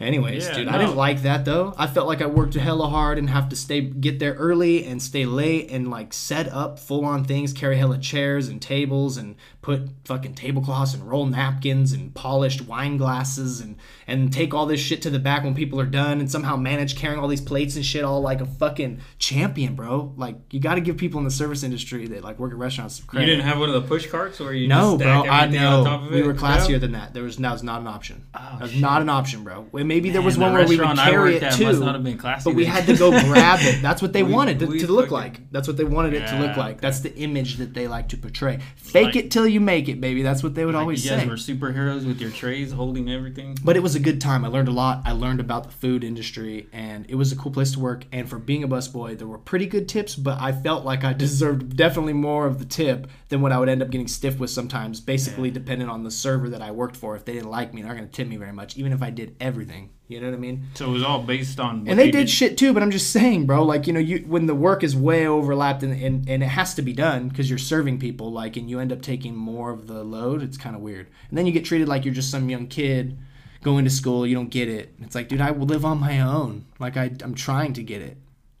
Anyways 0.00 0.46
Yeah, 0.46 0.54
dude 0.54 0.68
i 0.68 0.78
didn't 0.78 0.94
like 0.94 1.22
that 1.22 1.44
though. 1.44 1.74
I 1.76 1.88
felt 1.88 2.06
like 2.06 2.22
i 2.22 2.26
worked 2.26 2.54
hella 2.54 2.88
hard 2.88 3.18
and 3.18 3.28
have 3.30 3.48
to 3.48 3.56
stay 3.56 3.80
get 3.80 4.20
there 4.20 4.34
early 4.34 4.84
and 4.84 5.02
stay 5.02 5.24
late 5.26 5.70
and 5.72 5.90
like 5.90 6.12
set 6.12 6.46
up 6.52 6.78
full 6.78 7.04
on 7.04 7.24
things 7.24 7.52
carry 7.52 7.76
hella 7.78 7.98
chairs 7.98 8.46
and 8.48 8.62
tables 8.62 9.16
and 9.16 9.34
put 9.68 9.90
fucking 10.06 10.32
tablecloths 10.34 10.94
and 10.94 11.02
roll 11.06 11.26
napkins 11.26 11.92
and 11.92 12.14
polished 12.14 12.62
wine 12.62 12.96
glasses 12.96 13.60
and 13.60 13.76
and 14.06 14.32
take 14.32 14.54
all 14.54 14.64
this 14.64 14.80
shit 14.80 15.02
to 15.02 15.10
the 15.10 15.18
back 15.18 15.44
when 15.44 15.54
people 15.54 15.78
are 15.78 15.84
done 15.84 16.20
and 16.20 16.30
somehow 16.30 16.56
manage 16.56 16.96
carrying 16.96 17.20
all 17.20 17.28
these 17.28 17.42
plates 17.42 17.76
and 17.76 17.84
shit 17.84 18.02
all 18.02 18.22
like 18.22 18.40
a 18.40 18.46
fucking 18.46 18.98
champion 19.18 19.74
bro 19.74 20.10
like 20.16 20.36
you 20.50 20.58
got 20.58 20.76
to 20.76 20.80
give 20.80 20.96
people 20.96 21.18
in 21.18 21.24
the 21.24 21.30
service 21.30 21.62
industry 21.62 22.06
that 22.06 22.24
like 22.24 22.38
work 22.38 22.50
at 22.52 22.56
restaurants 22.56 22.96
some 23.04 23.20
You 23.20 23.26
didn't 23.26 23.44
have 23.44 23.58
one 23.58 23.68
of 23.68 23.74
the 23.74 23.86
push 23.86 24.06
carts 24.06 24.40
or 24.40 24.54
you 24.54 24.68
no, 24.68 24.92
just 24.96 25.02
bro. 25.02 25.24
I 25.30 25.44
everything 25.44 25.62
on 25.66 25.84
top 25.84 26.02
know. 26.04 26.08
We 26.16 26.22
were 26.22 26.32
classier 26.32 26.72
No? 26.72 26.78
than 26.78 26.92
that. 26.92 27.12
There 27.12 27.22
was 27.24 27.36
that 27.36 27.52
was 27.52 27.62
not 27.62 27.82
an 27.82 27.88
option. 27.88 28.24
Oh, 28.34 28.38
that 28.52 28.60
was 28.62 28.70
shit. 28.72 28.80
not 28.80 29.02
an 29.02 29.10
option, 29.10 29.44
bro. 29.44 29.66
Maybe 29.72 30.08
there 30.08 30.22
was 30.22 30.38
one 30.38 30.52
the 30.52 30.58
where 30.60 30.66
we 30.68 30.78
would 30.78 30.96
carry 30.96 31.36
it 31.36 31.52
too, 31.52 31.64
must 31.66 31.80
not 31.80 31.94
have 31.94 32.04
been 32.04 32.16
classy 32.16 32.44
but 32.50 32.56
we 32.56 32.64
had 32.64 32.86
to 32.86 32.96
go 32.96 33.10
grab 33.30 33.58
it. 33.62 33.82
That's 33.82 34.00
what 34.00 34.14
they 34.14 34.22
We- 34.22 34.32
wanted 34.32 34.60
to, 34.60 34.66
to 34.66 34.86
look 34.86 35.10
fucking- 35.10 35.12
like. 35.12 35.50
That's 35.52 35.68
what 35.68 35.76
they 35.76 35.84
wanted 35.84 36.14
it 36.14 36.26
to 36.28 36.38
look 36.38 36.56
Yeah, 36.56 36.64
like. 36.64 36.80
That's 36.80 37.00
the 37.00 37.14
image 37.16 37.56
that 37.56 37.74
they 37.74 37.86
like 37.86 38.08
to 38.10 38.16
portray. 38.16 38.60
Fake 38.76 39.04
Like- 39.06 39.16
it 39.16 39.30
till 39.30 39.46
you 39.46 39.57
make 39.60 39.88
it, 39.88 40.00
baby. 40.00 40.22
That's 40.22 40.42
what 40.42 40.54
they 40.54 40.64
would 40.64 40.74
Like, 40.74 40.82
always 40.82 41.04
you 41.04 41.10
guys 41.10 41.22
say. 41.22 41.28
were 41.28 41.34
superheroes 41.34 42.06
with 42.06 42.20
your 42.20 42.30
trays 42.30 42.72
holding 42.72 43.10
everything. 43.10 43.56
But 43.64 43.76
it 43.76 43.82
was 43.82 43.94
a 43.94 44.00
good 44.00 44.20
time. 44.20 44.44
I 44.44 44.48
learned 44.48 44.68
a 44.68 44.72
lot. 44.72 45.02
I 45.04 45.12
learned 45.12 45.40
about 45.40 45.64
the 45.64 45.70
food 45.72 46.04
industry, 46.04 46.68
and 46.72 47.04
it 47.08 47.14
was 47.14 47.32
a 47.32 47.36
cool 47.36 47.52
place 47.52 47.72
to 47.72 47.80
work. 47.80 48.04
And 48.12 48.28
for 48.28 48.38
being 48.38 48.64
a 48.64 48.68
busboy, 48.68 49.18
there 49.18 49.26
were 49.26 49.38
pretty 49.38 49.66
good 49.66 49.88
tips, 49.88 50.14
but 50.14 50.40
I 50.40 50.52
felt 50.52 50.84
like 50.84 51.04
I 51.04 51.12
deserved 51.12 51.76
definitely 51.76 52.12
more 52.14 52.46
of 52.46 52.58
the 52.58 52.64
tip 52.64 53.08
than 53.28 53.40
what 53.40 53.52
I 53.52 53.58
would 53.58 53.68
end 53.68 53.82
up 53.82 53.90
getting 53.90 54.08
stiff 54.08 54.38
with 54.38 54.50
sometimes, 54.50 55.00
basically 55.00 55.50
depending 55.50 55.88
on 55.88 56.04
the 56.04 56.10
server 56.10 56.48
that 56.50 56.62
I 56.62 56.70
worked 56.70 56.96
for. 56.96 57.16
If 57.16 57.24
they 57.24 57.32
didn't 57.34 57.50
like 57.50 57.74
me, 57.74 57.82
they're 57.82 57.90
not 57.90 57.96
going 57.98 58.08
to 58.08 58.14
tip 58.14 58.28
me 58.28 58.36
very 58.36 58.52
much, 58.52 58.76
even 58.76 58.92
if 58.92 59.02
I 59.02 59.10
did 59.10 59.36
everything. 59.40 59.90
You 60.08 60.20
know 60.20 60.28
what 60.28 60.34
I 60.36 60.38
mean? 60.38 60.64
So 60.72 60.86
it 60.88 60.92
was 60.92 61.02
all 61.02 61.22
based 61.22 61.60
on. 61.60 61.86
And 61.86 61.98
they 61.98 62.06
you 62.06 62.12
did 62.12 62.30
shit 62.30 62.56
too, 62.56 62.72
but 62.72 62.82
I'm 62.82 62.90
just 62.90 63.10
saying, 63.10 63.44
bro. 63.44 63.62
Like 63.62 63.86
you 63.86 63.92
know, 63.92 64.00
you 64.00 64.20
when 64.26 64.46
the 64.46 64.54
work 64.54 64.82
is 64.82 64.96
way 64.96 65.26
overlapped 65.26 65.82
and 65.82 65.92
and, 66.02 66.26
and 66.28 66.42
it 66.42 66.46
has 66.46 66.74
to 66.76 66.82
be 66.82 66.94
done 66.94 67.28
because 67.28 67.50
you're 67.50 67.58
serving 67.58 67.98
people, 67.98 68.32
like, 68.32 68.56
and 68.56 68.70
you 68.70 68.80
end 68.80 68.90
up 68.90 69.02
taking 69.02 69.36
more 69.36 69.70
of 69.70 69.86
the 69.86 70.02
load. 70.02 70.42
It's 70.42 70.56
kind 70.56 70.74
of 70.74 70.80
weird. 70.80 71.08
And 71.28 71.36
then 71.36 71.44
you 71.44 71.52
get 71.52 71.66
treated 71.66 71.88
like 71.88 72.06
you're 72.06 72.14
just 72.14 72.30
some 72.30 72.48
young 72.48 72.68
kid 72.68 73.18
going 73.62 73.84
to 73.84 73.90
school. 73.90 74.26
You 74.26 74.34
don't 74.34 74.48
get 74.50 74.68
it. 74.70 74.94
It's 75.02 75.14
like, 75.14 75.28
dude, 75.28 75.42
I 75.42 75.50
will 75.50 75.66
live 75.66 75.84
on 75.84 76.00
my 76.00 76.20
own. 76.20 76.64
Like 76.78 76.96
I 76.96 77.10
I'm 77.22 77.34
trying 77.34 77.74
to 77.74 77.82
get 77.82 78.00
it. 78.00 78.16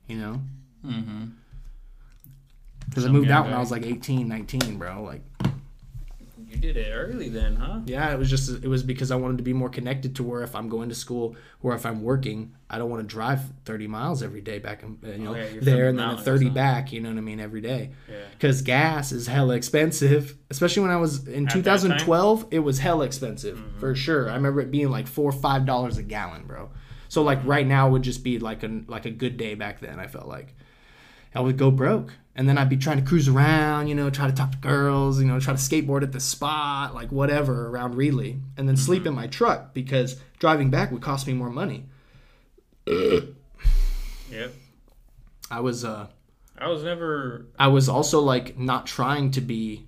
You 0.06 0.18
know, 0.18 0.40
Mm-hmm. 0.86 1.24
because 2.88 3.04
I 3.06 3.08
moved 3.08 3.30
out 3.30 3.44
when 3.46 3.54
I 3.54 3.58
was 3.58 3.70
like 3.70 3.84
18, 3.84 4.28
19, 4.28 4.78
bro. 4.78 5.02
Like 5.02 5.22
You 6.46 6.56
did 6.56 6.76
it 6.76 6.92
early 6.92 7.28
then, 7.28 7.56
huh? 7.56 7.80
Yeah, 7.86 8.12
it 8.12 8.18
was 8.18 8.30
just 8.30 8.48
it 8.64 8.68
was 8.68 8.82
because 8.82 9.10
I 9.10 9.16
wanted 9.16 9.38
to 9.38 9.42
be 9.42 9.52
more 9.52 9.68
connected 9.68 10.16
to 10.16 10.22
where 10.22 10.42
if 10.42 10.54
I'm 10.54 10.68
going 10.68 10.88
to 10.88 10.94
school 10.94 11.36
or 11.62 11.74
if 11.74 11.84
I'm 11.84 12.02
working, 12.02 12.54
I 12.70 12.78
don't 12.78 12.88
want 12.90 13.02
to 13.02 13.06
drive 13.06 13.40
30 13.64 13.86
miles 13.86 14.22
every 14.22 14.40
day 14.40 14.58
back 14.58 14.82
and 14.82 14.98
you 15.02 15.18
know 15.18 15.32
Oh, 15.34 15.36
yeah, 15.36 15.60
there 15.60 15.88
and 15.88 15.98
then 15.98 16.16
30 16.16 16.50
back. 16.50 16.92
You 16.92 17.00
know 17.00 17.08
what 17.10 17.18
I 17.18 17.22
mean 17.22 17.40
every 17.40 17.60
day. 17.60 17.90
Yeah. 18.08 18.16
Because 18.32 18.62
gas 18.62 19.12
is 19.12 19.26
hella 19.26 19.54
expensive, 19.56 20.36
especially 20.50 20.82
when 20.82 20.90
I 20.92 20.96
was 20.96 21.26
in 21.28 21.46
At 21.46 21.52
2012. 21.52 22.46
It 22.50 22.60
was 22.60 22.78
hella 22.78 23.04
expensive 23.04 23.58
Mm-hmm. 23.58 23.78
for 23.80 23.94
sure. 23.94 24.30
I 24.30 24.34
remember 24.34 24.60
it 24.60 24.70
being 24.70 24.90
like 24.90 25.06
four 25.06 25.28
or 25.28 25.32
five 25.32 25.66
dollars 25.66 25.98
a 25.98 26.02
gallon, 26.02 26.44
bro. 26.46 26.70
So 27.08 27.22
like 27.22 27.40
right 27.44 27.66
now 27.66 27.88
would 27.90 28.02
just 28.02 28.22
be 28.22 28.38
like 28.38 28.62
a 28.62 28.82
like 28.86 29.06
a 29.06 29.10
good 29.10 29.36
day 29.36 29.54
back 29.54 29.80
then. 29.80 29.98
I 30.00 30.06
felt 30.06 30.26
like. 30.28 30.54
I 31.34 31.40
would 31.40 31.58
go 31.58 31.70
broke. 31.70 32.14
And 32.38 32.48
then 32.48 32.56
I'd 32.56 32.70
be 32.70 32.76
trying 32.76 32.98
to 32.98 33.04
cruise 33.04 33.28
around, 33.28 33.88
you 33.88 33.94
know, 33.94 34.08
try 34.08 34.28
to 34.28 34.32
talk 34.32 34.52
to 34.52 34.58
girls, 34.58 35.20
you 35.20 35.26
know, 35.26 35.38
try 35.40 35.52
to 35.52 35.58
skateboard 35.58 36.02
at 36.02 36.12
the 36.12 36.20
spot, 36.20 36.94
like 36.94 37.10
whatever 37.10 37.66
around 37.68 37.96
Reedley, 37.96 38.40
and 38.56 38.66
then 38.66 38.76
sleep 38.76 39.06
in 39.06 39.12
my 39.12 39.26
truck 39.26 39.74
because 39.74 40.20
driving 40.38 40.70
back 40.70 40.92
would 40.92 41.02
cost 41.02 41.26
me 41.26 41.34
more 41.34 41.50
money. 41.50 41.84
Yep. 44.30 44.52
I 45.50 45.60
was 45.60 45.86
uh 45.86 46.08
I 46.60 46.68
was 46.68 46.82
never. 46.82 47.46
I 47.58 47.68
was 47.68 47.88
also 47.88 48.20
like 48.20 48.58
not 48.58 48.86
trying 48.86 49.30
to 49.32 49.40
be 49.40 49.86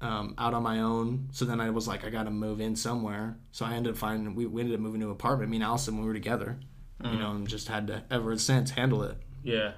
um, 0.00 0.34
out 0.38 0.54
on 0.54 0.62
my 0.62 0.80
own. 0.80 1.28
So 1.32 1.44
then 1.44 1.60
I 1.60 1.70
was 1.70 1.86
like, 1.86 2.04
I 2.04 2.10
got 2.10 2.24
to 2.24 2.30
move 2.30 2.60
in 2.60 2.76
somewhere. 2.76 3.36
So 3.52 3.64
I 3.64 3.74
ended 3.74 3.92
up 3.92 3.98
finding 3.98 4.34
we, 4.34 4.46
we 4.46 4.60
ended 4.60 4.74
up 4.74 4.80
moving 4.80 5.00
to 5.00 5.06
an 5.06 5.12
apartment. 5.12 5.50
Me 5.50 5.56
and 5.58 5.64
Allison 5.64 5.98
we 5.98 6.06
were 6.06 6.14
together, 6.14 6.58
you 7.04 7.18
know, 7.18 7.32
and 7.32 7.46
just 7.46 7.68
had 7.68 7.86
to 7.88 8.02
ever 8.10 8.36
since 8.38 8.70
handle 8.70 9.02
it. 9.04 9.16
Yeah. 9.42 9.72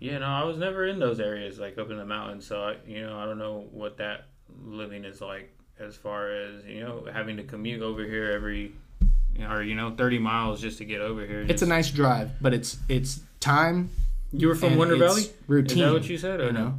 Yeah, 0.00 0.18
no, 0.18 0.26
I 0.26 0.44
was 0.44 0.56
never 0.58 0.86
in 0.86 0.98
those 0.98 1.18
areas, 1.20 1.58
like 1.58 1.76
up 1.78 1.90
in 1.90 1.96
the 1.96 2.04
mountains. 2.04 2.46
So 2.46 2.60
I, 2.62 2.76
you 2.86 3.04
know, 3.04 3.18
I 3.18 3.24
don't 3.24 3.38
know 3.38 3.66
what 3.72 3.96
that 3.98 4.26
living 4.64 5.04
is 5.04 5.20
like 5.20 5.52
as 5.80 5.96
far 5.96 6.30
as 6.30 6.64
you 6.64 6.80
know 6.80 7.06
having 7.12 7.36
to 7.36 7.42
commute 7.42 7.82
over 7.82 8.04
here 8.04 8.30
every, 8.32 8.72
or 9.48 9.62
you 9.62 9.74
know, 9.74 9.90
thirty 9.96 10.18
miles 10.18 10.60
just 10.60 10.78
to 10.78 10.84
get 10.84 11.00
over 11.00 11.26
here. 11.26 11.44
It's 11.48 11.62
a 11.62 11.66
nice 11.66 11.90
drive, 11.90 12.30
but 12.40 12.54
it's 12.54 12.78
it's 12.88 13.20
time. 13.40 13.90
You 14.32 14.48
were 14.48 14.54
from 14.54 14.76
Winter 14.76 14.96
Valley. 14.96 15.24
Routine. 15.46 15.78
Is 15.78 15.84
that 15.84 15.92
what 15.92 16.08
you 16.08 16.18
said? 16.18 16.40
Or 16.40 16.46
you 16.46 16.52
no? 16.52 16.64
know? 16.64 16.74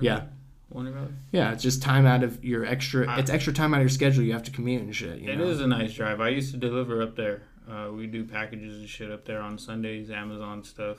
Yeah. 0.00 0.14
Valley? 0.16 0.28
Winter 0.70 0.92
Valley. 0.92 1.12
Yeah, 1.32 1.52
it's 1.52 1.62
just 1.62 1.82
time 1.82 2.06
out 2.06 2.22
of 2.24 2.44
your 2.44 2.64
extra. 2.64 3.06
I- 3.08 3.18
it's 3.18 3.30
extra 3.30 3.52
time 3.52 3.74
out 3.74 3.78
of 3.78 3.82
your 3.82 3.88
schedule. 3.90 4.22
You 4.24 4.32
have 4.32 4.44
to 4.44 4.50
commute 4.50 4.82
and 4.82 4.94
shit. 4.96 5.18
You 5.18 5.30
It 5.30 5.36
know? 5.38 5.44
is 5.48 5.60
a 5.60 5.66
nice 5.66 5.92
drive. 5.92 6.20
I 6.20 6.28
used 6.30 6.52
to 6.52 6.56
deliver 6.58 7.02
up 7.02 7.14
there. 7.16 7.42
Uh, 7.70 7.90
we 7.92 8.06
do 8.06 8.24
packages 8.24 8.78
and 8.78 8.88
shit 8.88 9.10
up 9.12 9.24
there 9.26 9.40
on 9.40 9.58
Sundays, 9.58 10.10
Amazon 10.10 10.64
stuff. 10.64 10.96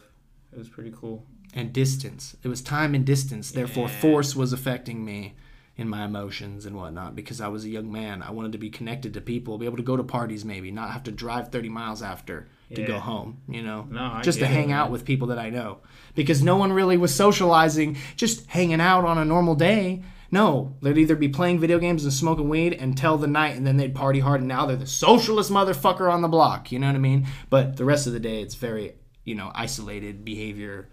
It 0.53 0.57
was 0.57 0.69
pretty 0.69 0.91
cool. 0.95 1.25
and 1.53 1.73
distance. 1.73 2.37
It 2.43 2.47
was 2.47 2.61
time 2.61 2.95
and 2.95 3.05
distance. 3.05 3.51
Therefore, 3.51 3.89
Yeah. 3.89 3.99
force 3.99 4.35
was 4.37 4.53
affecting 4.53 5.03
me 5.03 5.33
in 5.75 5.89
my 5.89 6.05
emotions 6.05 6.65
and 6.65 6.77
whatnot 6.77 7.13
because 7.13 7.41
I 7.41 7.49
was 7.49 7.65
a 7.65 7.69
young 7.69 7.91
man. 7.91 8.21
I 8.23 8.31
wanted 8.31 8.53
to 8.53 8.57
be 8.57 8.69
connected 8.69 9.13
to 9.15 9.19
people, 9.21 9.57
be 9.57 9.65
able 9.65 9.75
to 9.75 9.83
go 9.83 9.97
to 9.97 10.03
parties, 10.03 10.45
maybe 10.45 10.71
not 10.71 10.91
have 10.91 11.03
to 11.03 11.11
drive 11.11 11.49
30 11.49 11.67
miles 11.67 12.01
after 12.01 12.47
to 12.73 12.83
go 12.83 12.99
home, 12.99 13.39
you 13.49 13.61
know, 13.61 13.85
No, 13.91 13.99
I 14.01 14.21
just 14.21 14.39
to 14.39 14.45
it, 14.45 14.47
hang 14.47 14.71
out 14.71 14.85
man. 14.85 14.91
with 14.93 15.03
people 15.03 15.27
that 15.27 15.37
I 15.39 15.49
know 15.49 15.79
because 16.15 16.41
no 16.41 16.55
one 16.55 16.71
really 16.71 16.95
was 16.95 17.13
socializing, 17.13 17.97
just 18.15 18.45
hanging 18.47 18.79
out 18.79 19.03
on 19.03 19.17
a 19.17 19.25
normal 19.25 19.55
day. 19.55 20.03
No, 20.31 20.77
they'd 20.81 20.97
either 20.97 21.17
be 21.17 21.27
playing 21.27 21.59
video 21.59 21.79
games 21.79 22.05
and 22.05 22.13
smoking 22.13 22.47
weed 22.47 22.71
until 22.71 23.17
the 23.17 23.27
night, 23.27 23.57
and 23.57 23.67
then 23.67 23.75
they'd 23.75 23.93
party 23.93 24.21
hard. 24.21 24.39
And 24.39 24.47
now 24.47 24.65
they're 24.65 24.77
the 24.77 24.87
socialist 24.87 25.51
motherfucker 25.51 26.09
on 26.09 26.21
the 26.21 26.29
block. 26.29 26.71
You 26.71 26.79
know 26.79 26.87
what 26.87 26.95
I 26.95 26.99
mean? 26.99 27.27
But 27.49 27.75
the 27.75 27.83
rest 27.83 28.07
of 28.07 28.13
the 28.13 28.19
day, 28.21 28.41
it's 28.41 28.55
very, 28.55 28.93
you 29.23 29.35
know, 29.35 29.51
isolated 29.53 30.25
behavior 30.25 30.87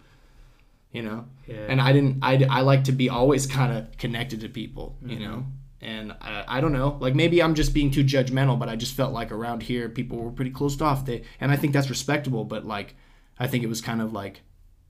you 0.92 1.02
know? 1.02 1.26
Yeah. 1.46 1.66
and 1.68 1.80
i 1.80 1.92
didn't 1.92 2.18
i, 2.22 2.44
I 2.48 2.60
like 2.62 2.84
to 2.84 2.92
be 2.92 3.08
always 3.08 3.46
kind 3.46 3.76
of 3.76 3.96
connected 3.98 4.40
to 4.40 4.48
people 4.48 4.96
you 5.02 5.16
mm-hmm. 5.16 5.24
know? 5.24 5.46
And 5.80 6.12
I, 6.20 6.44
I 6.48 6.60
don't 6.60 6.72
know 6.72 6.96
like 7.00 7.14
maybe 7.14 7.42
i'm 7.42 7.54
just 7.54 7.72
being 7.74 7.90
too 7.90 8.04
judgmental 8.04 8.58
but 8.58 8.68
i 8.68 8.76
just 8.76 8.94
felt 8.94 9.12
like 9.12 9.30
around 9.30 9.62
here 9.62 9.88
people 9.88 10.18
were 10.18 10.30
pretty 10.30 10.50
closed 10.50 10.82
off. 10.82 11.04
They 11.04 11.22
and 11.40 11.52
i 11.52 11.56
think 11.56 11.72
that's 11.72 11.90
respectable 11.90 12.44
but 12.44 12.66
like 12.66 12.96
i 13.38 13.46
think 13.46 13.64
it 13.64 13.68
was 13.68 13.80
kind 13.80 14.00
of 14.00 14.12
like 14.12 14.40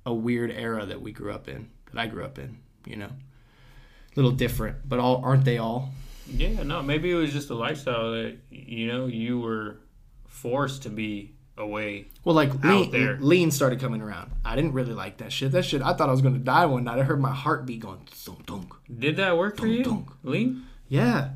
a 0.07 0.15
weird 0.15 0.51
era 0.51 0.87
that 0.87 1.03
we 1.03 1.13
grew 1.13 1.33
up 1.33 1.49
in 1.49 1.69
that 1.93 2.01
i 2.01 2.07
grew 2.07 2.25
up 2.25 2.39
in 2.39 2.59
you 2.87 2.97
know? 2.97 3.07
A 3.11 4.17
little 4.17 4.33
different 4.33 4.89
but 4.89 4.99
all 4.99 5.23
aren't 5.25 5.45
they 5.45 5.59
all? 5.59 5.91
Yeah, 6.31 6.63
no, 6.63 6.83
maybe 6.83 7.11
it 7.11 7.15
was 7.15 7.33
just 7.33 7.49
a 7.49 7.55
lifestyle 7.55 8.13
that 8.13 8.37
you 8.51 8.87
know 8.87 9.07
you 9.07 9.41
were 9.41 9.79
forced 10.27 10.83
to 10.83 10.91
be 10.91 11.35
away. 11.59 12.07
well 12.25 12.35
like 12.35 12.53
lean, 12.63 12.91
there. 12.91 13.17
lean 13.21 13.51
started 13.51 13.81
coming 13.81 14.01
around 14.01 14.31
i 14.45 14.55
didn't 14.57 14.73
really 14.73 14.93
like 14.95 15.19
that 15.19 15.33
shit 15.33 15.53
that 15.53 15.65
shit 15.65 15.83
i 15.83 15.93
thought 15.93 16.09
i 16.09 16.13
was 16.13 16.23
gonna 16.23 16.39
die 16.39 16.65
one 16.67 16.85
night 16.85 16.99
i 16.99 17.03
heard 17.03 17.21
my 17.21 17.33
heartbeat 17.33 17.81
going 17.81 18.01
thunk 18.07 18.47
thunk 18.47 18.73
Did 18.99 19.17
that 19.17 19.37
work 19.37 19.57
for 19.59 19.67
you, 19.67 19.83
dunk. 19.85 20.09
Lean? 20.23 20.65
Yeah. 20.89 21.31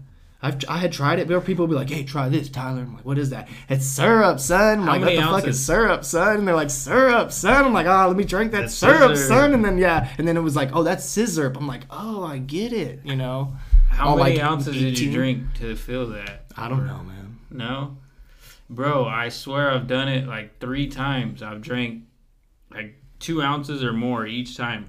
I've, 0.44 0.58
I 0.68 0.78
had 0.78 0.92
tried 0.92 1.20
it. 1.20 1.28
There 1.28 1.40
people 1.40 1.64
would 1.66 1.72
be 1.72 1.76
like, 1.76 1.88
hey, 1.88 2.02
try 2.02 2.28
this, 2.28 2.48
Tyler. 2.48 2.80
I'm 2.80 2.94
like, 2.96 3.04
what 3.04 3.16
is 3.16 3.30
that? 3.30 3.48
It's 3.68 3.86
syrup, 3.86 4.40
son. 4.40 4.80
I'm 4.80 4.86
How 4.86 4.92
like, 4.94 5.02
what 5.02 5.14
the 5.14 5.22
fuck 5.22 5.46
is 5.46 5.64
syrup, 5.64 6.04
son? 6.04 6.38
And 6.38 6.48
they're 6.48 6.56
like, 6.56 6.70
syrup, 6.70 7.30
son. 7.30 7.64
I'm 7.66 7.72
like, 7.72 7.86
oh, 7.86 8.08
let 8.08 8.16
me 8.16 8.24
drink 8.24 8.50
that 8.50 8.62
That's 8.62 8.74
syrup, 8.74 9.12
scissor. 9.16 9.28
son. 9.28 9.54
And 9.54 9.64
then, 9.64 9.78
yeah. 9.78 10.12
And 10.18 10.26
then 10.26 10.36
it 10.36 10.40
was 10.40 10.56
like, 10.56 10.74
oh, 10.74 10.82
that's 10.82 11.04
scissor. 11.04 11.52
I'm 11.54 11.68
like, 11.68 11.82
oh, 11.90 12.24
I 12.24 12.38
get 12.38 12.72
it, 12.72 13.02
you 13.04 13.14
know? 13.14 13.54
How 13.88 14.08
All, 14.08 14.16
many 14.16 14.38
like, 14.38 14.44
ounces 14.44 14.74
did 14.76 14.98
you 14.98 15.12
drink 15.12 15.44
to 15.60 15.76
feel 15.76 16.08
that? 16.08 16.46
I 16.56 16.68
don't 16.68 16.86
know, 16.88 17.04
man. 17.04 17.38
No, 17.52 17.98
bro. 18.70 19.04
I 19.06 19.28
swear 19.28 19.70
I've 19.70 19.86
done 19.86 20.08
it 20.08 20.26
like 20.26 20.58
three 20.58 20.88
times. 20.88 21.42
I've 21.42 21.60
drank 21.62 22.04
like 22.70 22.96
two 23.18 23.42
ounces 23.42 23.82
or 23.84 23.92
more 23.92 24.26
each 24.26 24.56
time. 24.56 24.88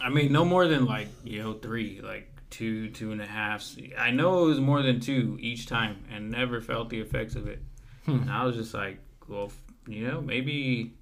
I 0.00 0.10
mean, 0.10 0.32
no 0.32 0.44
more 0.44 0.66
than 0.68 0.84
like 0.86 1.08
you 1.24 1.42
know 1.42 1.54
three, 1.54 2.00
like 2.02 2.28
two, 2.50 2.90
two 2.90 3.12
and 3.12 3.20
a 3.20 3.26
half. 3.26 3.64
I 3.98 4.10
know 4.10 4.44
it 4.44 4.46
was 4.46 4.60
more 4.60 4.82
than 4.82 5.00
two 5.00 5.36
each 5.40 5.66
time, 5.66 6.04
and 6.10 6.30
never 6.30 6.60
felt 6.60 6.88
the 6.88 7.00
effects 7.00 7.34
of 7.34 7.46
it. 7.46 7.60
Hmm. 8.04 8.22
And 8.22 8.30
I 8.30 8.44
was 8.44 8.56
just 8.56 8.74
like, 8.74 8.98
well, 9.28 9.52
you 9.86 10.06
know, 10.06 10.20
maybe. 10.20 10.94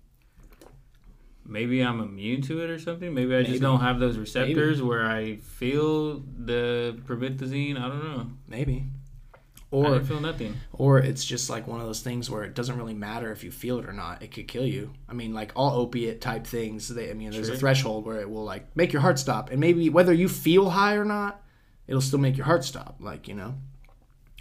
Maybe 1.49 1.81
I'm 1.81 2.01
immune 2.01 2.43
to 2.43 2.65
it 2.65 2.71
or 2.71 2.79
something. 2.81 3.15
Maybe 3.15 3.33
I 3.33 3.39
Maybe. 3.39 3.51
just 3.51 3.63
don't 3.63 3.79
have 3.79 4.01
those 4.01 4.19
receptors 4.19 4.83
where 4.83 5.07
I 5.07 5.37
feel 5.37 6.19
the 6.37 6.99
promethazine. 7.07 7.79
I 7.79 7.87
don't 7.89 8.03
know. 8.03 8.27
Maybe. 8.49 8.87
Or, 9.85 10.01
feel 10.01 10.21
nothing. 10.21 10.55
or 10.73 10.99
it's 10.99 11.25
just 11.25 11.51
like 11.51 11.67
one 11.67 11.81
of 11.81 11.87
those 11.87 12.01
things 12.01 12.31
where 12.31 12.45
it 12.45 12.55
doesn't 12.55 12.77
really 12.77 12.95
matter 12.95 13.31
if 13.33 13.45
you 13.45 13.51
feel 13.51 13.79
it 13.79 13.87
or 13.87 13.93
not. 13.93 14.23
It 14.23 14.33
could 14.33 14.49
kill 14.49 14.67
you. 14.67 14.93
I 15.09 15.13
mean, 15.13 15.35
like 15.35 15.53
all 15.55 15.79
opiate 15.79 16.21
type 16.21 16.47
things. 16.47 16.89
They, 16.89 17.11
I 17.11 17.15
mean, 17.15 17.31
there's 17.31 17.49
a 17.49 17.57
threshold 17.57 18.07
where 18.07 18.21
it 18.21 18.31
will 18.31 18.45
like 18.45 18.75
make 18.77 18.93
your 18.93 19.03
heart 19.03 19.19
stop, 19.19 19.51
and 19.51 19.61
maybe 19.61 19.89
whether 19.91 20.13
you 20.13 20.29
feel 20.29 20.71
high 20.71 20.95
or 20.95 21.05
not, 21.05 21.43
it'll 21.87 22.01
still 22.01 22.19
make 22.19 22.37
your 22.37 22.47
heart 22.47 22.65
stop. 22.65 22.97
Like 23.01 23.29
you 23.29 23.35
know, 23.35 23.55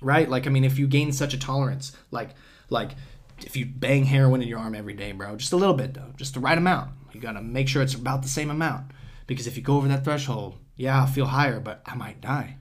right? 0.01 0.29
Like 0.29 0.47
I 0.47 0.49
mean, 0.49 0.63
if 0.63 0.77
you 0.79 0.87
gain 0.87 1.11
such 1.11 1.33
a 1.33 1.39
tolerance, 1.39 1.95
like 2.11 2.31
like 2.69 2.91
if 3.39 3.55
you 3.57 3.65
bang 3.65 4.05
heroin 4.05 4.41
in 4.41 4.47
your 4.47 4.59
arm 4.59 4.75
every 4.75 4.93
day, 4.93 5.11
bro, 5.11 5.35
just 5.35 5.53
a 5.53 5.57
little 5.57 5.75
bit 5.75 5.93
though, 5.93 6.13
just 6.17 6.33
the 6.33 6.39
right 6.39 6.57
amount. 6.57 6.91
You 7.13 7.19
gotta 7.21 7.41
make 7.41 7.67
sure 7.67 7.81
it's 7.81 7.93
about 7.95 8.21
the 8.21 8.29
same 8.29 8.49
amount 8.49 8.91
because 9.27 9.47
if 9.47 9.57
you 9.57 9.63
go 9.63 9.77
over 9.77 9.87
that 9.87 10.03
threshold, 10.03 10.57
yeah, 10.75 10.99
I'll 10.99 11.07
feel 11.07 11.25
higher, 11.27 11.59
but 11.59 11.81
I 11.85 11.95
might 11.95 12.21
die. 12.21 12.57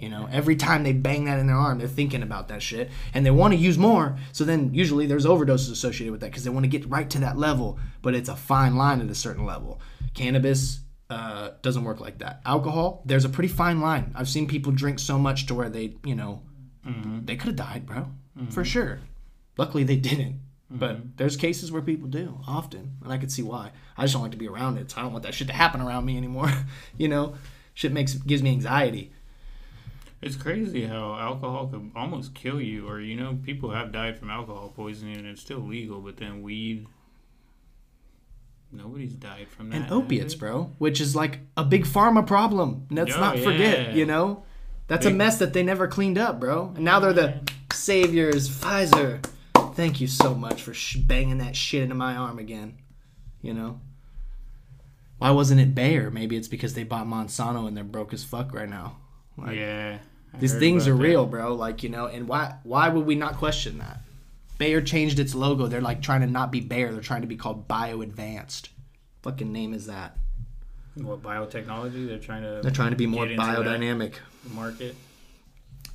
You 0.00 0.08
know, 0.08 0.26
every 0.32 0.56
time 0.56 0.82
they 0.82 0.94
bang 0.94 1.26
that 1.26 1.38
in 1.38 1.46
their 1.46 1.56
arm, 1.56 1.78
they're 1.78 1.86
thinking 1.86 2.22
about 2.22 2.48
that 2.48 2.62
shit 2.62 2.90
and 3.12 3.24
they 3.24 3.30
want 3.30 3.52
to 3.52 3.60
use 3.60 3.76
more. 3.76 4.16
So 4.32 4.44
then 4.44 4.72
usually 4.72 5.04
there's 5.04 5.26
overdoses 5.26 5.70
associated 5.70 6.10
with 6.10 6.22
that 6.22 6.28
because 6.28 6.42
they 6.42 6.50
want 6.50 6.64
to 6.64 6.70
get 6.70 6.88
right 6.88 7.08
to 7.10 7.18
that 7.18 7.36
level, 7.36 7.78
but 8.00 8.14
it's 8.14 8.30
a 8.30 8.34
fine 8.34 8.76
line 8.76 9.02
at 9.02 9.10
a 9.10 9.14
certain 9.14 9.44
level. 9.44 9.78
Cannabis 10.14 10.80
uh, 11.10 11.50
doesn't 11.60 11.84
work 11.84 12.00
like 12.00 12.18
that. 12.20 12.40
Alcohol, 12.46 13.02
there's 13.04 13.26
a 13.26 13.28
pretty 13.28 13.52
fine 13.52 13.82
line. 13.82 14.12
I've 14.14 14.28
seen 14.28 14.48
people 14.48 14.72
drink 14.72 14.98
so 15.00 15.18
much 15.18 15.44
to 15.46 15.54
where 15.54 15.68
they, 15.68 15.96
you 16.02 16.14
know, 16.14 16.40
mm-hmm. 16.86 17.26
they 17.26 17.36
could 17.36 17.48
have 17.48 17.56
died, 17.56 17.84
bro, 17.84 18.06
mm-hmm. 18.38 18.46
for 18.46 18.64
sure. 18.64 19.00
Luckily 19.58 19.84
they 19.84 19.96
didn't. 19.96 20.40
But 20.70 20.96
mm-hmm. 20.96 21.08
there's 21.16 21.36
cases 21.36 21.72
where 21.72 21.82
people 21.82 22.08
do 22.08 22.40
often, 22.46 22.96
and 23.02 23.12
I 23.12 23.18
could 23.18 23.32
see 23.32 23.42
why. 23.42 23.72
I 23.98 24.02
just 24.02 24.14
don't 24.14 24.22
like 24.22 24.30
to 24.30 24.38
be 24.38 24.48
around 24.48 24.78
it. 24.78 24.90
So 24.90 24.98
I 24.98 25.02
don't 25.02 25.12
want 25.12 25.24
that 25.24 25.34
shit 25.34 25.48
to 25.48 25.52
happen 25.52 25.80
around 25.80 26.06
me 26.06 26.16
anymore. 26.16 26.50
you 26.96 27.08
know, 27.08 27.34
shit 27.74 27.92
makes 27.92 28.14
gives 28.14 28.42
me 28.42 28.50
anxiety. 28.50 29.12
It's 30.22 30.36
crazy 30.36 30.84
how 30.86 31.14
alcohol 31.14 31.68
could 31.68 31.90
almost 31.96 32.34
kill 32.34 32.60
you, 32.60 32.86
or 32.88 33.00
you 33.00 33.16
know, 33.16 33.38
people 33.42 33.70
have 33.70 33.90
died 33.92 34.18
from 34.18 34.30
alcohol 34.30 34.72
poisoning, 34.76 35.16
and 35.16 35.26
it's 35.26 35.40
still 35.40 35.60
legal. 35.60 36.00
But 36.00 36.18
then 36.18 36.42
weed, 36.42 36.86
nobody's 38.72 39.14
died 39.14 39.48
from 39.48 39.70
that. 39.70 39.76
and 39.82 39.90
opiates, 39.90 40.34
bro, 40.34 40.72
which 40.78 41.00
is 41.00 41.16
like 41.16 41.40
a 41.56 41.64
big 41.64 41.84
pharma 41.84 42.26
problem. 42.26 42.86
Let's 42.90 43.14
Oh, 43.14 43.20
not 43.20 43.38
forget, 43.38 43.94
you 43.94 44.06
know, 44.06 44.44
that's 44.88 45.06
a 45.06 45.10
mess 45.10 45.38
that 45.38 45.52
they 45.52 45.62
never 45.62 45.88
cleaned 45.88 46.18
up, 46.18 46.38
bro. 46.40 46.72
And 46.76 46.84
now 46.84 47.00
they're 47.00 47.12
the 47.12 47.40
saviors. 47.72 48.48
Pfizer, 48.48 49.24
thank 49.74 50.00
you 50.00 50.06
so 50.06 50.34
much 50.34 50.60
for 50.62 50.74
sh- 50.74 50.96
banging 50.96 51.38
that 51.38 51.56
shit 51.56 51.82
into 51.82 51.94
my 51.94 52.14
arm 52.16 52.38
again. 52.38 52.76
You 53.40 53.54
know, 53.54 53.80
why 55.18 55.30
wasn't 55.30 55.60
it 55.62 55.74
Bayer? 55.74 56.10
Maybe 56.10 56.36
it's 56.36 56.48
because 56.48 56.74
they 56.74 56.84
bought 56.84 57.06
Monsanto 57.06 57.66
and 57.66 57.74
they're 57.74 57.84
broke 57.84 58.12
as 58.12 58.22
fuck 58.22 58.52
right 58.52 58.68
now. 58.68 58.98
Like, 59.38 59.56
yeah, 59.56 59.98
I 60.34 60.38
These 60.38 60.54
things 60.54 60.86
are 60.88 60.92
that. 60.92 61.02
real, 61.02 61.26
bro. 61.26 61.54
Like 61.54 61.82
you 61.82 61.88
know, 61.88 62.06
and 62.06 62.28
why 62.28 62.56
why 62.62 62.88
would 62.88 63.06
we 63.06 63.14
not 63.14 63.36
question 63.36 63.78
that? 63.78 64.00
Bayer 64.58 64.80
changed 64.82 65.18
its 65.18 65.34
logo. 65.34 65.66
They're 65.66 65.80
like 65.80 66.02
trying 66.02 66.20
to 66.20 66.26
not 66.26 66.52
be 66.52 66.60
Bayer. 66.60 66.92
They're 66.92 67.00
trying 67.00 67.22
to 67.22 67.26
be 67.26 67.36
called 67.36 67.66
BioAdvanced. 67.66 68.68
Fucking 69.22 69.50
name 69.52 69.72
is 69.74 69.86
that? 69.86 70.16
What 70.96 71.22
biotechnology? 71.22 72.06
They're 72.08 72.18
trying 72.18 72.42
to 72.42 72.60
They're 72.62 72.70
trying 72.70 72.90
to 72.90 72.96
be 72.96 73.06
more 73.06 73.24
Get 73.26 73.32
into 73.36 73.46
that. 73.46 73.58
biodynamic. 73.58 74.14
market. 74.52 74.96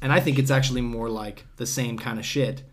And 0.01 0.11
I 0.11 0.19
think 0.19 0.37
it's 0.39 0.51
actually 0.51 0.81
more 0.81 1.09
like 1.09 1.45
the 1.57 1.65
same 1.65 1.97
kind 1.97 2.19
of 2.19 2.25
shit, 2.25 2.63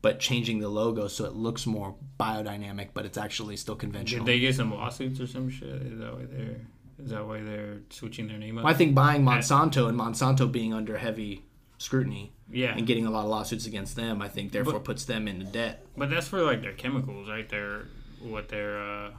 but 0.00 0.18
changing 0.20 0.60
the 0.60 0.68
logo 0.68 1.06
so 1.08 1.24
it 1.24 1.34
looks 1.34 1.66
more 1.66 1.94
biodynamic, 2.18 2.88
but 2.94 3.04
it's 3.04 3.18
actually 3.18 3.56
still 3.56 3.74
conventional. 3.76 4.24
Did 4.24 4.32
they 4.32 4.40
get 4.40 4.54
some 4.54 4.72
lawsuits 4.72 5.20
or 5.20 5.26
some 5.26 5.50
shit? 5.50 5.68
Is 5.68 5.98
that 5.98 6.14
why 6.14 6.24
they're 6.30 6.56
is 7.02 7.10
that 7.10 7.26
why 7.26 7.40
they're 7.40 7.80
switching 7.90 8.28
their 8.28 8.38
name 8.38 8.58
up? 8.58 8.64
Well, 8.64 8.72
I 8.72 8.76
think 8.76 8.94
buying 8.94 9.24
Monsanto 9.24 9.88
and 9.88 9.98
Monsanto 9.98 10.50
being 10.50 10.72
under 10.72 10.98
heavy 10.98 11.44
scrutiny 11.78 12.32
yeah, 12.48 12.76
and 12.76 12.86
getting 12.86 13.06
a 13.06 13.10
lot 13.10 13.24
of 13.24 13.30
lawsuits 13.30 13.66
against 13.66 13.96
them, 13.96 14.22
I 14.22 14.28
think 14.28 14.52
therefore 14.52 14.78
puts 14.80 15.04
them 15.04 15.26
into 15.26 15.44
debt. 15.46 15.84
but 15.96 16.10
that's 16.10 16.28
for 16.28 16.42
like 16.42 16.62
their 16.62 16.72
chemicals, 16.72 17.28
right? 17.28 17.48
Their 17.48 17.86
what 18.20 18.48
their 18.48 18.80
uh, 18.80 19.10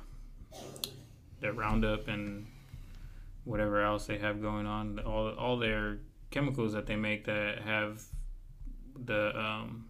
their 1.42 1.52
Roundup 1.52 2.08
and 2.08 2.48
whatever 3.44 3.82
else 3.82 4.06
they 4.06 4.18
have 4.18 4.42
going 4.42 4.66
on. 4.66 5.00
All 5.00 5.30
all 5.32 5.58
their 5.58 5.98
chemicals 6.32 6.74
that 6.74 6.86
they 6.86 6.96
make 6.96 7.26
that 7.26 7.60
have 7.62 8.02
the 9.06 9.38
um, 9.38 9.86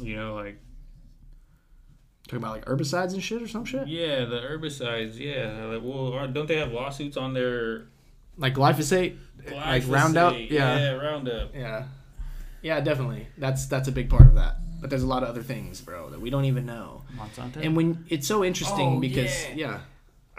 you 0.00 0.16
know 0.16 0.34
like 0.34 0.58
Talking 2.32 2.44
about 2.44 2.54
like 2.56 2.64
herbicides 2.64 3.12
and 3.12 3.22
shit 3.22 3.42
or 3.42 3.46
some 3.48 3.66
shit. 3.66 3.86
Yeah, 3.86 4.24
the 4.24 4.36
herbicides. 4.40 5.18
Yeah, 5.18 5.66
like, 5.66 5.82
well, 5.84 6.26
don't 6.28 6.48
they 6.48 6.56
have 6.56 6.72
lawsuits 6.72 7.18
on 7.18 7.34
their 7.34 7.88
Like 8.38 8.54
glyphosate, 8.54 9.18
like 9.52 9.84
Roundup. 9.86 10.32
Yeah. 10.38 10.78
yeah, 10.78 10.90
Roundup. 10.92 11.54
Yeah. 11.54 11.84
Yeah, 12.62 12.80
definitely. 12.80 13.26
That's 13.36 13.66
that's 13.66 13.88
a 13.88 13.92
big 13.92 14.08
part 14.08 14.22
of 14.22 14.34
that. 14.36 14.56
But 14.80 14.88
there's 14.88 15.02
a 15.02 15.06
lot 15.06 15.22
of 15.22 15.28
other 15.28 15.42
things, 15.42 15.82
bro, 15.82 16.08
that 16.08 16.20
we 16.22 16.30
don't 16.30 16.46
even 16.46 16.64
know. 16.64 17.02
Monsanto. 17.16 17.58
And 17.62 17.76
when 17.76 18.06
it's 18.08 18.26
so 18.26 18.42
interesting 18.42 18.96
Oh, 18.96 19.00
because 19.00 19.46
yeah. 19.50 19.54
yeah. 19.54 19.80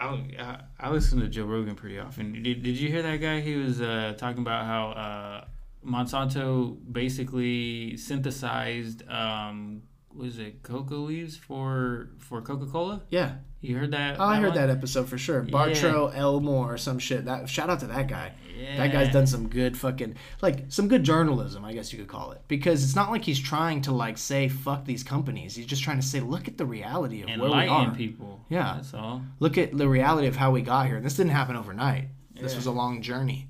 I, 0.00 0.06
I, 0.40 0.60
I 0.80 0.90
listen 0.90 1.20
to 1.20 1.28
Joe 1.28 1.44
Rogan 1.44 1.76
pretty 1.76 2.00
often. 2.00 2.42
Did, 2.42 2.64
did 2.64 2.76
you 2.76 2.88
hear 2.88 3.02
that 3.02 3.18
guy? 3.20 3.40
He 3.40 3.54
was 3.54 3.80
uh, 3.80 4.14
talking 4.18 4.42
about 4.42 4.64
how 4.66 4.88
uh, 4.88 5.44
Monsanto 5.86 6.76
basically 6.90 7.96
synthesized, 7.96 9.08
um, 9.08 9.82
was 10.16 10.38
it 10.38 10.62
cocoa 10.62 10.96
leaves 10.96 11.36
for 11.36 12.10
for 12.18 12.40
Coca 12.40 12.66
Cola? 12.66 13.02
Yeah. 13.10 13.36
You 13.60 13.78
heard 13.78 13.92
that? 13.92 14.20
Oh, 14.20 14.24
I 14.24 14.36
heard 14.36 14.48
one? 14.48 14.56
that 14.56 14.70
episode 14.70 15.08
for 15.08 15.16
sure. 15.16 15.40
Bartow 15.40 16.08
Elmore 16.08 16.74
or 16.74 16.78
some 16.78 16.98
shit. 16.98 17.24
That 17.24 17.48
shout 17.48 17.70
out 17.70 17.80
to 17.80 17.86
that 17.86 18.08
guy. 18.08 18.32
Yeah. 18.58 18.76
That 18.76 18.92
guy's 18.92 19.12
done 19.12 19.26
some 19.26 19.48
good 19.48 19.76
fucking 19.76 20.16
like 20.42 20.66
some 20.68 20.86
good 20.86 21.02
journalism, 21.02 21.64
I 21.64 21.72
guess 21.72 21.92
you 21.92 21.98
could 21.98 22.08
call 22.08 22.32
it. 22.32 22.42
Because 22.46 22.84
it's 22.84 22.94
not 22.94 23.10
like 23.10 23.24
he's 23.24 23.40
trying 23.40 23.80
to 23.82 23.92
like 23.92 24.18
say 24.18 24.48
fuck 24.48 24.84
these 24.84 25.02
companies. 25.02 25.56
He's 25.56 25.66
just 25.66 25.82
trying 25.82 25.98
to 26.00 26.06
say 26.06 26.20
look 26.20 26.46
at 26.46 26.58
the 26.58 26.66
reality 26.66 27.22
of 27.22 27.40
where 27.40 27.50
we 27.50 27.66
are. 27.68 27.94
people. 27.94 28.44
Yeah. 28.48 28.74
That's 28.76 28.92
all. 28.94 29.22
Look 29.40 29.56
at 29.56 29.76
the 29.76 29.88
reality 29.88 30.26
of 30.28 30.36
how 30.36 30.50
we 30.50 30.60
got 30.60 30.86
here. 30.86 31.00
This 31.00 31.16
didn't 31.16 31.32
happen 31.32 31.56
overnight. 31.56 32.08
This 32.38 32.54
was 32.54 32.66
a 32.66 32.72
long 32.72 33.00
journey 33.00 33.48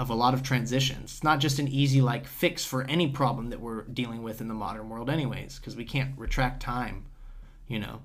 of 0.00 0.08
a 0.08 0.14
lot 0.14 0.32
of 0.32 0.42
transitions. 0.42 1.12
It's 1.12 1.22
not 1.22 1.40
just 1.40 1.58
an 1.58 1.68
easy 1.68 2.00
like 2.00 2.26
fix 2.26 2.64
for 2.64 2.84
any 2.84 3.08
problem 3.08 3.50
that 3.50 3.60
we're 3.60 3.82
dealing 3.82 4.22
with 4.22 4.40
in 4.40 4.48
the 4.48 4.54
modern 4.54 4.88
world 4.88 5.10
anyways 5.10 5.58
because 5.58 5.76
we 5.76 5.84
can't 5.84 6.16
retract 6.16 6.62
time, 6.62 7.04
you 7.68 7.78
know. 7.78 8.00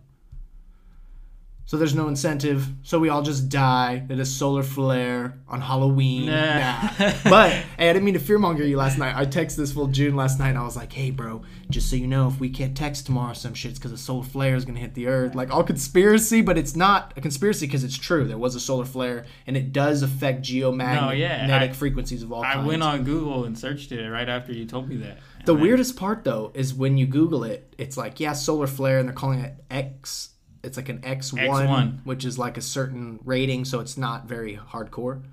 So 1.67 1.77
there's 1.77 1.95
no 1.95 2.07
incentive. 2.07 2.67
So 2.84 3.00
we 3.00 3.10
all 3.10 3.24
just 3.24 3.50
die 3.50 4.05
at 4.07 4.19
a 4.19 4.25
solar 4.25 4.62
flare 4.62 5.39
on 5.48 5.62
Halloween. 5.62 6.27
Nah. 6.27 6.60
Nah. 7.00 7.12
But 7.24 7.51
hey, 7.51 7.89
I 7.89 7.93
didn't 7.93 8.03
mean 8.05 8.13
to 8.13 8.19
fearmonger 8.19 8.67
you 8.69 8.77
last 8.77 9.00
night. 9.00 9.15
I 9.15 9.25
texted 9.25 9.55
this 9.55 9.74
fool 9.74 9.88
June 9.88 10.15
last 10.15 10.38
night 10.38 10.50
and 10.50 10.60
I 10.60 10.63
was 10.63 10.75
like, 10.75 10.93
hey 10.93 11.10
bro, 11.10 11.41
just 11.72 11.89
so 11.89 11.95
you 11.95 12.05
know, 12.05 12.27
if 12.27 12.39
we 12.39 12.50
can't 12.50 12.77
text 12.77 13.07
tomorrow 13.07 13.34
some 13.34 13.55
shit, 13.55 13.72
it's 13.72 13.79
because 13.79 13.91
a 13.91 13.98
solar 13.98 14.24
flare 14.24 14.55
is 14.55 14.63
gonna 14.63 14.77
hit 14.79 14.93
the 14.93 15.07
earth. 15.07 15.34
Like 15.34 15.51
all 15.51 15.63
conspiracy, 15.63 16.41
but 16.41 16.55
it's 16.55 16.75
not 16.75 17.13
a 17.17 17.22
conspiracy 17.22 17.65
because 17.65 17.84
it's 17.84 17.98
true. 17.98 18.25
There 18.25 18.38
was 18.38 18.53
a 18.53 18.60
solar 18.60 18.86
flare 18.86 19.25
and 19.48 19.57
it 19.57 19.74
does 19.74 20.03
affect 20.03 20.43
geomagnetic 20.43 21.01
No, 21.01 21.12
yeah, 21.12 21.60
I- 21.62 21.69
frequencies 21.74 22.22
of 22.22 22.31
all 22.31 22.43
I 22.43 22.53
kinds. 22.53 22.67
went 22.67 22.84
on 22.84 23.03
Google 23.03 23.45
and 23.45 23.57
searched 23.57 23.91
it 23.91 24.07
right 24.07 24.29
after 24.29 24.53
you 24.53 24.65
told 24.67 24.88
me 24.88 24.98
that. 24.98 25.17
The 25.45 25.55
I- 25.55 25.62
weirdest 25.62 25.95
part 25.95 26.24
though 26.25 26.51
is 26.53 26.75
when 26.75 27.00
you 27.00 27.07
Google 27.07 27.43
it, 27.43 27.74
it's 27.79 27.98
like 27.98 28.19
yeah, 28.19 28.34
solar 28.34 28.67
flare, 28.67 29.00
and 29.00 29.07
they're 29.10 29.15
calling 29.15 29.39
it 29.39 29.55
X. 29.72 30.29
It's 30.65 30.77
like 30.77 30.89
an 30.89 31.01
X 31.03 31.31
one, 31.31 31.41
X1. 31.41 32.05
which 32.05 32.25
is 32.25 32.38
like 32.38 32.57
a 32.57 32.62
certain 32.62 33.19
rating, 33.24 33.65
so 33.65 33.79
it's 33.79 33.98
not 33.98 34.25
very 34.25 34.57
hardcore, 34.57 35.24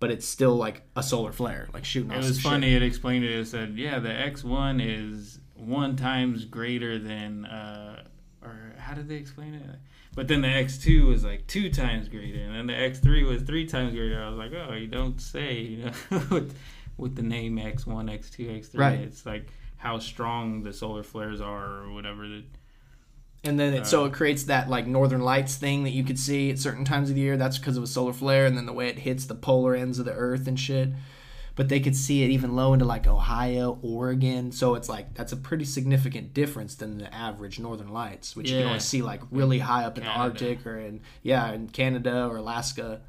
but 0.00 0.10
it's 0.10 0.26
still 0.26 0.56
like 0.56 0.82
a 0.94 1.02
solar 1.02 1.32
flare, 1.32 1.68
like 1.72 1.84
shooting. 1.84 2.12
It 2.12 2.18
was 2.18 2.40
funny. 2.40 2.72
Shit. 2.72 2.82
It 2.82 2.86
explained 2.86 3.24
it. 3.24 3.38
It 3.38 3.46
said, 3.46 3.74
"Yeah, 3.76 3.98
the 3.98 4.12
X 4.12 4.44
one 4.44 4.80
is 4.80 5.38
one 5.56 5.96
times 5.96 6.44
greater 6.44 6.98
than, 6.98 7.44
uh, 7.46 8.04
or 8.42 8.74
how 8.78 8.94
did 8.94 9.08
they 9.08 9.16
explain 9.16 9.54
it? 9.54 9.78
But 10.14 10.28
then 10.28 10.42
the 10.42 10.48
X 10.48 10.78
two 10.78 11.06
was 11.06 11.24
like 11.24 11.46
two 11.46 11.70
times 11.70 12.08
greater, 12.08 12.40
and 12.40 12.54
then 12.54 12.66
the 12.66 12.76
X 12.76 12.98
three 12.98 13.24
was 13.24 13.42
three 13.42 13.66
times 13.66 13.94
greater. 13.94 14.22
I 14.22 14.28
was 14.28 14.38
like, 14.38 14.52
oh, 14.52 14.74
you 14.74 14.86
don't 14.86 15.20
say, 15.20 15.54
you 15.54 15.84
know, 15.84 15.92
with 16.30 16.54
with 16.98 17.16
the 17.16 17.22
name 17.22 17.58
X 17.58 17.86
one, 17.86 18.08
X 18.08 18.28
two, 18.28 18.50
X 18.50 18.68
three. 18.68 18.80
Right. 18.80 18.98
It's 19.00 19.24
like 19.24 19.48
how 19.76 19.98
strong 19.98 20.62
the 20.62 20.72
solar 20.72 21.02
flares 21.02 21.40
are, 21.40 21.82
or 21.84 21.92
whatever. 21.92 22.28
That 22.28 22.44
And 23.44 23.58
then 23.58 23.74
it, 23.74 23.86
so 23.86 24.04
it 24.04 24.12
creates 24.12 24.44
that 24.44 24.70
like 24.70 24.86
northern 24.86 25.20
lights 25.20 25.56
thing 25.56 25.82
that 25.82 25.90
you 25.90 26.04
could 26.04 26.18
see 26.18 26.50
at 26.50 26.60
certain 26.60 26.84
times 26.84 27.08
of 27.08 27.16
the 27.16 27.20
year. 27.20 27.36
That's 27.36 27.58
because 27.58 27.76
of 27.76 27.82
a 27.82 27.88
solar 27.88 28.12
flare, 28.12 28.46
and 28.46 28.56
then 28.56 28.66
the 28.66 28.72
way 28.72 28.88
it 28.88 29.00
hits 29.00 29.26
the 29.26 29.34
polar 29.34 29.74
ends 29.74 29.98
of 29.98 30.04
the 30.04 30.12
Earth 30.12 30.46
and 30.46 30.58
shit. 30.58 30.90
But 31.54 31.68
they 31.68 31.80
could 31.80 31.96
see 31.96 32.22
it 32.22 32.30
even 32.30 32.54
low 32.54 32.72
into 32.72 32.84
like 32.84 33.06
Ohio, 33.06 33.78
Oregon. 33.82 34.52
So 34.52 34.74
it's 34.76 34.88
like 34.88 35.14
that's 35.14 35.32
a 35.32 35.36
pretty 35.36 35.64
significant 35.64 36.32
difference 36.32 36.76
than 36.76 36.98
the 36.98 37.12
average 37.12 37.58
northern 37.58 37.92
lights, 37.92 38.36
which 38.36 38.50
you 38.50 38.58
can 38.58 38.68
only 38.68 38.80
see 38.80 39.02
like 39.02 39.20
really 39.30 39.58
high 39.58 39.84
up 39.84 39.98
in 39.98 40.04
the 40.04 40.10
Arctic 40.10 40.64
or 40.64 40.78
in 40.78 41.00
yeah 41.22 41.52
in 41.52 41.68
Canada 41.68 42.26
or 42.26 42.36
Alaska. 42.36 43.00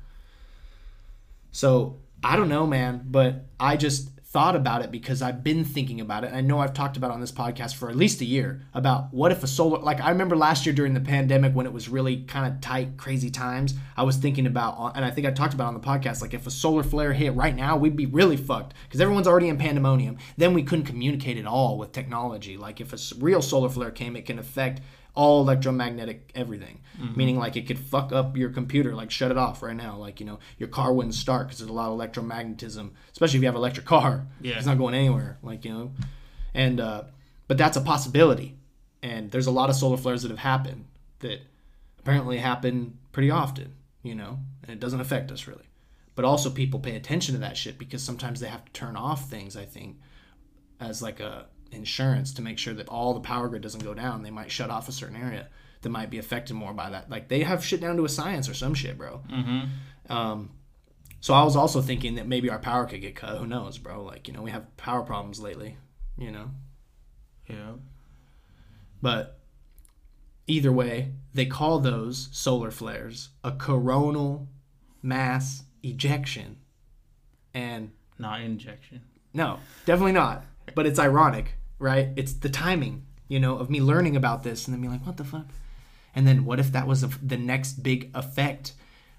So 1.51 1.99
I 2.23 2.35
don't 2.37 2.49
know, 2.49 2.65
man, 2.65 3.05
but 3.05 3.45
I 3.59 3.77
just 3.77 4.09
thought 4.33 4.55
about 4.55 4.81
it 4.81 4.89
because 4.89 5.21
I've 5.21 5.43
been 5.43 5.63
thinking 5.63 6.01
about 6.01 6.23
it. 6.23 6.33
I 6.33 6.41
know 6.41 6.59
I've 6.59 6.73
talked 6.73 6.97
about 6.97 7.11
on 7.11 7.21
this 7.21 7.31
podcast 7.31 7.75
for 7.75 7.87
at 7.87 7.95
least 7.95 8.19
a 8.19 8.25
year 8.25 8.65
about 8.73 9.13
what 9.13 9.31
if 9.31 9.43
a 9.43 9.47
solar 9.47 9.77
like 9.77 10.01
I 10.01 10.09
remember 10.09 10.35
last 10.35 10.65
year 10.65 10.73
during 10.73 10.95
the 10.95 10.99
pandemic 10.99 11.53
when 11.53 11.67
it 11.67 11.71
was 11.71 11.87
really 11.87 12.23
kind 12.23 12.51
of 12.51 12.59
tight, 12.59 12.97
crazy 12.97 13.29
times. 13.29 13.75
I 13.95 14.01
was 14.01 14.17
thinking 14.17 14.47
about, 14.47 14.97
and 14.97 15.05
I 15.05 15.11
think 15.11 15.27
I 15.27 15.31
talked 15.31 15.53
about 15.53 15.67
on 15.67 15.75
the 15.75 15.79
podcast, 15.79 16.23
like 16.23 16.33
if 16.33 16.47
a 16.47 16.51
solar 16.51 16.81
flare 16.81 17.13
hit 17.13 17.35
right 17.35 17.55
now, 17.55 17.77
we'd 17.77 17.95
be 17.95 18.07
really 18.07 18.35
fucked 18.35 18.73
because 18.87 18.99
everyone's 18.99 19.27
already 19.27 19.49
in 19.49 19.57
pandemonium. 19.59 20.17
Then 20.35 20.55
we 20.55 20.63
couldn't 20.63 20.85
communicate 20.85 21.37
at 21.37 21.45
all 21.45 21.77
with 21.77 21.91
technology. 21.91 22.57
Like 22.57 22.81
if 22.81 22.91
a 22.91 23.15
real 23.23 23.41
solar 23.43 23.69
flare 23.69 23.91
came, 23.91 24.15
it 24.15 24.25
can 24.25 24.39
affect 24.39 24.81
all 25.15 25.41
electromagnetic 25.41 26.31
everything. 26.35 26.79
Meaning 27.15 27.37
like 27.37 27.55
it 27.55 27.65
could 27.67 27.79
fuck 27.79 28.11
up 28.11 28.37
your 28.37 28.49
computer 28.49 28.93
like 28.95 29.09
shut 29.11 29.31
it 29.31 29.37
off 29.37 29.61
right 29.63 29.75
now. 29.75 29.97
Like 29.97 30.19
you 30.19 30.25
know 30.25 30.39
your 30.57 30.69
car 30.69 30.93
wouldn't 30.93 31.15
start 31.15 31.47
because 31.47 31.59
there's 31.59 31.69
a 31.69 31.73
lot 31.73 31.89
of 31.91 31.97
electromagnetism 31.99 32.91
especially 33.11 33.37
if 33.37 33.41
you 33.41 33.47
have 33.47 33.55
an 33.55 33.59
electric 33.59 33.85
car. 33.85 34.27
Yeah. 34.41 34.57
it's 34.57 34.65
not 34.65 34.77
going 34.77 34.93
anywhere 34.93 35.37
like 35.41 35.65
you 35.65 35.73
know. 35.73 35.91
And 36.53 36.79
uh 36.79 37.03
but 37.47 37.57
that's 37.57 37.77
a 37.77 37.81
possibility. 37.81 38.57
And 39.01 39.31
there's 39.31 39.47
a 39.47 39.51
lot 39.51 39.69
of 39.69 39.75
solar 39.75 39.97
flares 39.97 40.21
that 40.21 40.29
have 40.29 40.39
happened 40.39 40.85
that 41.19 41.41
apparently 41.99 42.37
happen 42.37 42.97
pretty 43.11 43.29
often 43.31 43.73
you 44.01 44.15
know 44.15 44.39
and 44.61 44.71
it 44.71 44.79
doesn't 44.79 45.01
affect 45.01 45.31
us 45.31 45.47
really. 45.47 45.65
But 46.15 46.25
also 46.25 46.51
people 46.51 46.79
pay 46.79 46.95
attention 46.95 47.33
to 47.33 47.41
that 47.41 47.57
shit 47.57 47.79
because 47.79 48.03
sometimes 48.03 48.39
they 48.39 48.47
have 48.47 48.63
to 48.65 48.71
turn 48.71 48.95
off 48.95 49.29
things 49.29 49.57
i 49.57 49.65
think 49.65 49.97
as 50.79 51.01
like 51.01 51.19
a 51.19 51.47
insurance 51.73 52.33
to 52.35 52.41
make 52.41 52.57
sure 52.57 52.73
that 52.73 52.87
all 52.89 53.13
the 53.13 53.19
power 53.19 53.47
grid 53.49 53.61
doesn't 53.61 53.83
go 53.83 53.93
down. 53.93 54.23
They 54.23 54.31
might 54.31 54.51
shut 54.51 54.69
off 54.69 54.87
a 54.87 54.91
certain 54.91 55.15
area 55.15 55.47
that 55.81 55.89
might 55.89 56.09
be 56.09 56.17
affected 56.17 56.53
more 56.53 56.73
by 56.73 56.89
that. 56.91 57.09
Like 57.09 57.27
they 57.27 57.41
have 57.43 57.63
shit 57.65 57.81
down 57.81 57.97
to 57.97 58.05
a 58.05 58.09
science 58.09 58.47
or 58.47 58.53
some 58.53 58.73
shit, 58.73 58.97
bro. 58.97 59.21
Mm-hmm. 59.31 60.11
Um, 60.11 60.51
so 61.19 61.33
I 61.33 61.43
was 61.43 61.55
also 61.55 61.81
thinking 61.81 62.15
that 62.15 62.27
maybe 62.27 62.49
our 62.49 62.59
power 62.59 62.85
could 62.85 63.01
get 63.01 63.15
cut. 63.15 63.37
Who 63.37 63.47
knows, 63.47 63.77
bro? 63.77 64.03
Like 64.03 64.27
you 64.27 64.33
know, 64.33 64.41
we 64.41 64.51
have 64.51 64.75
power 64.77 65.01
problems 65.01 65.39
lately. 65.39 65.77
You 66.17 66.31
know, 66.31 66.51
Yeah. 67.49 67.71
but 69.01 69.39
either 70.45 70.71
way, 70.71 71.13
they 71.33 71.45
call 71.47 71.79
those 71.79 72.29
solar 72.31 72.69
flares 72.69 73.29
a 73.43 73.51
coronal 73.51 74.47
mass 75.01 75.63
ejection, 75.81 76.57
and 77.53 77.91
Not 78.19 78.41
injection. 78.41 79.01
No, 79.33 79.59
definitely 79.85 80.11
not. 80.11 80.45
But 80.75 80.85
it's 80.85 80.99
ironic, 80.99 81.55
right? 81.83 82.09
It's 82.15 82.33
the 82.33 82.49
timing, 82.49 83.05
you 83.27 83.39
know, 83.39 83.57
of 83.57 83.69
me 83.69 83.81
learning 83.81 84.15
about 84.15 84.43
this 84.43 84.65
and 84.65 84.73
then 84.73 84.81
being 84.81 84.93
like, 84.93 85.05
what 85.05 85.17
the 85.17 85.25
fuck? 85.25 85.45
And 86.15 86.25
then 86.25 86.45
what 86.45 86.59
if 86.59 86.71
that 86.71 86.87
was 86.87 87.03
a, 87.03 87.07
the 87.21 87.37
next 87.37 87.83
big 87.83 88.09
effect 88.15 88.73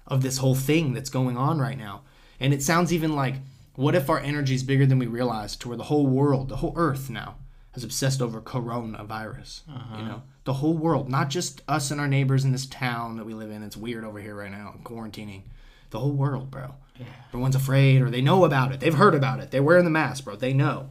of 0.07 0.23
this 0.23 0.39
whole 0.39 0.55
thing 0.55 0.93
that's 0.93 1.09
going 1.09 1.37
on 1.37 1.59
right 1.59 1.77
now? 1.77 2.01
And 2.39 2.53
it 2.53 2.63
sounds 2.63 2.91
even 2.91 3.15
like, 3.15 3.35
what 3.75 3.95
if 3.95 4.09
our 4.09 4.19
energy 4.19 4.55
is 4.55 4.63
bigger 4.63 4.85
than 4.85 4.97
we 4.97 5.05
realize 5.05 5.55
to 5.57 5.67
where 5.67 5.77
the 5.77 5.83
whole 5.83 6.07
world, 6.07 6.49
the 6.49 6.57
whole 6.57 6.73
earth 6.75 7.09
now, 7.09 7.35
is 7.75 7.83
obsessed 7.83 8.21
over 8.21 8.41
coronavirus? 8.41 9.61
You 9.67 9.75
uh-huh. 9.75 10.01
know, 10.01 10.23
the 10.45 10.53
whole 10.53 10.75
world, 10.75 11.09
not 11.09 11.29
just 11.29 11.61
us 11.67 11.91
and 11.91 12.01
our 12.01 12.07
neighbors 12.07 12.45
in 12.45 12.51
this 12.51 12.65
town 12.65 13.17
that 13.17 13.25
we 13.25 13.33
live 13.33 13.51
in. 13.51 13.61
It's 13.61 13.77
weird 13.77 14.03
over 14.03 14.19
here 14.19 14.35
right 14.35 14.51
now, 14.51 14.73
quarantining. 14.83 15.43
The 15.91 15.99
whole 15.99 16.13
world, 16.13 16.49
bro. 16.49 16.75
Yeah. 16.97 17.05
Everyone's 17.27 17.55
afraid 17.55 18.01
or 18.01 18.09
they 18.09 18.21
know 18.21 18.43
about 18.43 18.71
it. 18.71 18.79
They've 18.79 18.93
heard 18.93 19.13
about 19.13 19.39
it. 19.39 19.51
They're 19.51 19.61
wearing 19.61 19.85
the 19.85 19.91
mask, 19.91 20.23
bro. 20.23 20.35
They 20.35 20.53
know. 20.53 20.89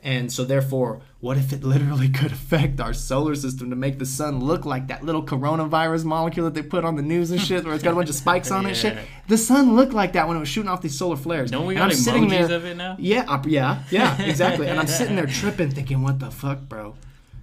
And 0.00 0.32
so, 0.32 0.44
therefore, 0.44 1.00
what 1.20 1.36
if 1.36 1.52
it 1.52 1.64
literally 1.74 2.08
could 2.08 2.30
affect 2.32 2.80
our 2.80 2.92
solar 2.94 3.34
system 3.34 3.70
to 3.70 3.76
make 3.76 3.98
the 3.98 4.06
sun 4.06 4.40
look 4.44 4.64
like 4.64 4.86
that 4.88 5.02
little 5.04 5.24
coronavirus 5.24 6.04
molecule 6.04 6.44
that 6.44 6.54
they 6.54 6.62
put 6.62 6.84
on 6.84 6.94
the 6.96 7.02
news 7.02 7.30
and 7.32 7.40
shit, 7.40 7.64
where 7.64 7.74
it's 7.74 7.82
got 7.82 7.92
a 7.92 7.96
bunch 7.96 8.08
of 8.08 8.14
spikes 8.24 8.50
on 8.52 8.66
it 8.66 8.74
shit? 8.76 8.96
The 9.26 9.36
sun 9.38 9.74
looked 9.74 9.92
like 9.92 10.12
that 10.12 10.28
when 10.28 10.36
it 10.36 10.40
was 10.40 10.48
shooting 10.48 10.68
off 10.70 10.80
these 10.82 10.96
solar 10.96 11.16
flares. 11.16 11.50
Don't 11.50 11.66
we 11.66 11.74
And 11.74 11.80
got 11.80 11.90
I'm 11.90 11.96
sitting 11.96 12.28
there- 12.28 12.44
of 12.52 12.64
it 12.64 12.76
now? 12.76 12.94
Yeah, 12.98 13.24
uh, 13.28 13.42
yeah, 13.46 13.82
yeah, 13.90 14.20
exactly. 14.22 14.68
and 14.68 14.78
I'm 14.78 14.86
sitting 14.86 15.16
there 15.16 15.26
tripping, 15.26 15.70
thinking, 15.72 16.02
"What 16.02 16.20
the 16.20 16.30
fuck, 16.30 16.60
bro?" 16.68 16.94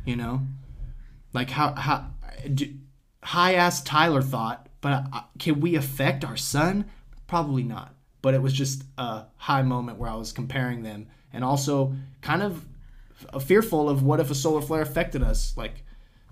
You 0.05 0.15
know, 0.15 0.41
like 1.33 1.49
how 1.49 1.75
how 1.75 2.11
high 3.21 3.55
ass 3.55 3.83
Tyler 3.83 4.21
thought, 4.21 4.67
but 4.81 5.05
uh, 5.11 5.21
can 5.39 5.59
we 5.59 5.75
affect 5.75 6.23
our 6.23 6.37
sun? 6.37 6.85
Probably 7.27 7.63
not. 7.63 7.93
But 8.21 8.33
it 8.33 8.41
was 8.41 8.53
just 8.53 8.83
a 8.97 9.23
high 9.35 9.61
moment 9.61 9.97
where 9.99 10.09
I 10.09 10.15
was 10.15 10.31
comparing 10.31 10.83
them, 10.83 11.07
and 11.35 11.43
also 11.43 11.93
kind 12.21 12.41
of 12.41 12.65
fearful 13.41 13.89
of 13.89 14.01
what 14.03 14.19
if 14.19 14.31
a 14.31 14.35
solar 14.35 14.61
flare 14.61 14.81
affected 14.81 15.21
us, 15.23 15.53
like. 15.57 15.83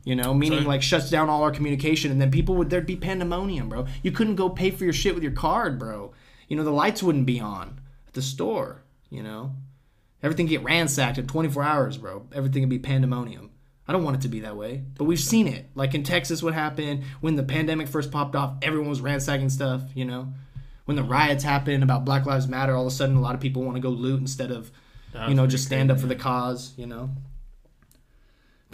You 0.05 0.17
know, 0.17 0.33
meaning 0.33 0.63
So- 0.63 0.67
like 0.67 0.81
shuts 0.81 1.09
down 1.09 1.29
all 1.29 1.43
our 1.43 1.51
communication, 1.51 2.11
and 2.11 2.19
then 2.19 2.29
people 2.29 2.55
would 2.55 2.69
there'd 2.69 2.85
be 2.85 2.97
pandemonium, 2.97 3.69
bro. 3.69 3.85
You 4.01 4.11
couldn't 4.11 4.35
go 4.35 4.49
pay 4.49 4.69
for 4.69 4.83
your 4.83 4.91
shit 4.91 5.13
with 5.15 5.23
your 5.23 5.31
card, 5.31 5.79
bro. 5.79 6.11
You 6.49 6.57
know, 6.57 6.65
the 6.65 6.71
lights 6.71 7.01
wouldn't 7.01 7.25
be 7.25 7.39
on 7.39 7.79
at 8.05 8.13
the 8.13 8.21
store. 8.21 8.83
You 9.09 9.23
know, 9.23 9.53
everything 10.21 10.47
get 10.47 10.61
ransacked 10.61 11.17
in 11.17 11.27
24 11.27 11.63
hours, 11.63 11.97
bro. 11.97 12.25
Everything 12.33 12.63
would 12.63 12.69
be 12.69 12.79
pandemonium. 12.79 13.51
I 13.87 13.93
don't 13.93 14.03
want 14.03 14.17
it 14.17 14.21
to 14.23 14.27
be 14.27 14.41
that 14.41 14.57
way. 14.57 14.83
But 14.97 15.05
we've 15.05 15.19
seen 15.21 15.47
it. 15.47 15.69
Like 15.73 15.95
in 15.95 16.03
Texas, 16.03 16.43
what 16.43 16.53
happened 16.53 17.03
when 17.21 17.35
the 17.37 17.43
pandemic 17.43 17.87
first 17.87 18.11
popped 18.11 18.35
off, 18.35 18.55
everyone 18.61 18.89
was 18.89 18.99
ransacking 18.99 19.51
stuff, 19.51 19.83
you 19.95 20.03
know? 20.03 20.33
When 20.83 20.97
the 20.97 21.03
riots 21.03 21.45
happened 21.45 21.81
about 21.81 22.03
Black 22.03 22.25
Lives 22.25 22.45
Matter, 22.49 22.75
all 22.75 22.85
of 22.85 22.91
a 22.91 22.95
sudden 22.95 23.15
a 23.15 23.21
lot 23.21 23.35
of 23.35 23.41
people 23.41 23.63
want 23.63 23.77
to 23.77 23.81
go 23.81 23.89
loot 23.89 24.19
instead 24.19 24.51
of, 24.51 24.69
That 25.13 25.29
you 25.29 25.35
know, 25.35 25.47
just 25.47 25.65
stand 25.65 25.91
up 25.91 25.99
for 25.99 26.07
the 26.07 26.15
cause, 26.15 26.73
you 26.77 26.87
know? 26.87 27.09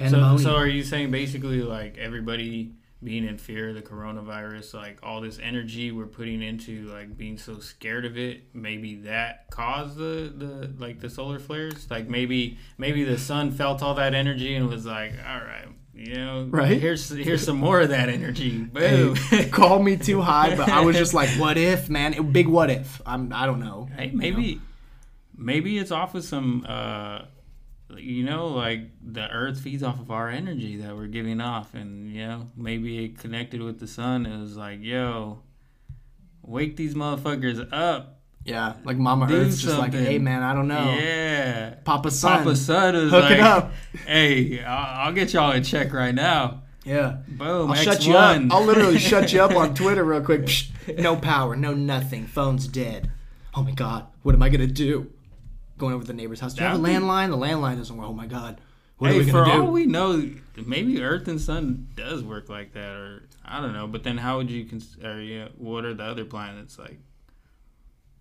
So, 0.07 0.37
so 0.37 0.55
are 0.55 0.67
you 0.67 0.83
saying 0.83 1.11
basically 1.11 1.61
like 1.61 1.97
everybody 1.97 2.71
being 3.03 3.25
in 3.25 3.37
fear 3.37 3.69
of 3.69 3.75
the 3.75 3.81
coronavirus, 3.81 4.73
like 4.73 4.99
all 5.03 5.19
this 5.21 5.39
energy 5.41 5.91
we're 5.91 6.05
putting 6.05 6.41
into 6.41 6.87
like 6.87 7.17
being 7.17 7.37
so 7.37 7.59
scared 7.59 8.05
of 8.05 8.17
it, 8.17 8.43
maybe 8.53 8.95
that 8.95 9.49
caused 9.49 9.97
the 9.97 10.33
the 10.35 10.73
like 10.77 11.01
the 11.01 11.09
solar 11.09 11.39
flares? 11.39 11.89
Like 11.89 12.07
maybe 12.07 12.57
maybe 12.77 13.03
the 13.03 13.17
sun 13.17 13.51
felt 13.51 13.83
all 13.83 13.93
that 13.95 14.13
energy 14.13 14.55
and 14.55 14.69
was 14.69 14.85
like, 14.85 15.13
all 15.27 15.41
right, 15.41 15.67
you 15.93 16.15
know, 16.15 16.47
Right. 16.49 16.79
Here's 16.79 17.09
here's 17.09 17.43
some 17.43 17.57
more 17.57 17.81
of 17.81 17.89
that 17.89 18.07
energy. 18.07 18.57
Boom. 18.57 19.15
Hey, 19.15 19.49
call 19.49 19.83
me 19.83 19.97
too 19.97 20.21
high, 20.21 20.55
but 20.55 20.69
I 20.69 20.81
was 20.81 20.95
just 20.95 21.13
like, 21.13 21.29
what 21.31 21.57
if, 21.57 21.89
man? 21.89 22.31
Big 22.31 22.47
what 22.47 22.69
if. 22.69 23.01
I'm. 23.05 23.33
I 23.33 23.45
don't 23.45 23.59
know. 23.59 23.89
Hey, 23.97 24.11
maybe 24.13 24.61
maybe 25.39 25.77
it's 25.77 25.91
off 25.91 26.15
of 26.15 26.23
some 26.23 26.65
uh 26.67 27.21
you 27.97 28.23
know, 28.23 28.47
like 28.47 28.81
the 29.01 29.27
earth 29.29 29.61
feeds 29.61 29.81
off 29.81 29.99
of 29.99 30.11
our 30.11 30.29
energy 30.29 30.77
that 30.77 30.95
we're 30.95 31.07
giving 31.07 31.41
off 31.41 31.73
and 31.73 32.13
you 32.13 32.25
know, 32.25 32.47
maybe 32.55 33.05
it 33.05 33.17
connected 33.17 33.61
with 33.61 33.79
the 33.79 33.87
sun. 33.87 34.25
It 34.25 34.39
was 34.39 34.55
like, 34.55 34.79
yo, 34.81 35.39
wake 36.43 36.75
these 36.75 36.93
motherfuckers 36.93 37.67
up. 37.71 38.19
Yeah, 38.45 38.75
like 38.83 38.97
Mama 38.97 39.27
Do 39.27 39.35
Earth's 39.35 39.61
just 39.61 39.77
like, 39.77 39.93
hey, 39.93 40.17
man, 40.17 40.43
I 40.43 40.53
don't 40.53 40.67
know. 40.67 40.95
Yeah. 40.97 41.75
Papa 41.83 42.09
Sun. 42.09 42.39
Papa 42.39 42.55
Sun 42.55 42.95
is 42.95 43.11
Hook 43.11 43.23
like, 43.23 43.33
it 43.33 43.39
up. 43.41 43.71
hey, 44.07 44.63
I'll, 44.63 45.07
I'll 45.07 45.13
get 45.13 45.33
y'all 45.33 45.51
in 45.51 45.63
check 45.63 45.91
right 45.93 46.15
now. 46.15 46.63
Yeah. 46.85 47.17
Boom, 47.27 47.71
I'll 47.71 47.77
X1. 47.77 47.83
shut 47.83 48.05
you 48.07 48.15
up. 48.15 48.41
I'll 48.51 48.63
literally 48.63 48.97
shut 48.97 49.33
you 49.33 49.41
up 49.41 49.55
on 49.55 49.75
Twitter 49.75 50.03
real 50.03 50.21
quick. 50.21 50.43
Psh, 50.43 50.97
no 50.97 51.15
power, 51.17 51.55
no 51.55 51.73
nothing. 51.73 52.25
Phone's 52.25 52.67
dead. 52.67 53.11
Oh 53.53 53.61
my 53.61 53.71
god, 53.71 54.07
what 54.23 54.33
am 54.33 54.41
I 54.41 54.49
gonna 54.49 54.67
do? 54.67 55.11
Going 55.79 55.93
over 55.95 56.03
to 56.03 56.07
the 56.07 56.13
neighbor's 56.13 56.39
house. 56.39 56.53
Do 56.53 56.61
you 56.61 56.67
have 56.67 56.77
a 56.77 56.81
That'd 56.81 56.99
be- 57.01 57.05
landline? 57.05 57.29
The 57.29 57.37
landline 57.37 57.77
doesn't 57.77 57.97
work. 57.97 58.07
Oh 58.07 58.13
my 58.13 58.27
god. 58.27 58.61
What 58.97 59.09
are 59.11 59.13
hey, 59.13 59.19
we 59.19 59.25
for 59.25 59.43
gonna 59.45 59.53
do? 59.53 59.61
all 59.63 59.71
we 59.71 59.85
know, 59.85 60.29
maybe 60.57 61.01
Earth 61.01 61.27
and 61.29 61.39
Sun 61.39 61.87
does 61.95 62.21
work 62.21 62.49
like 62.49 62.73
that, 62.73 62.91
or 62.97 63.23
I 63.45 63.61
don't 63.61 63.71
know. 63.73 63.87
But 63.87 64.03
then, 64.03 64.17
how 64.17 64.37
would 64.37 64.51
you 64.51 64.65
consider? 64.65 65.21
Yeah, 65.21 65.47
what 65.57 65.85
are 65.85 65.93
the 65.93 66.03
other 66.03 66.25
planets 66.25 66.77
like? 66.77 66.99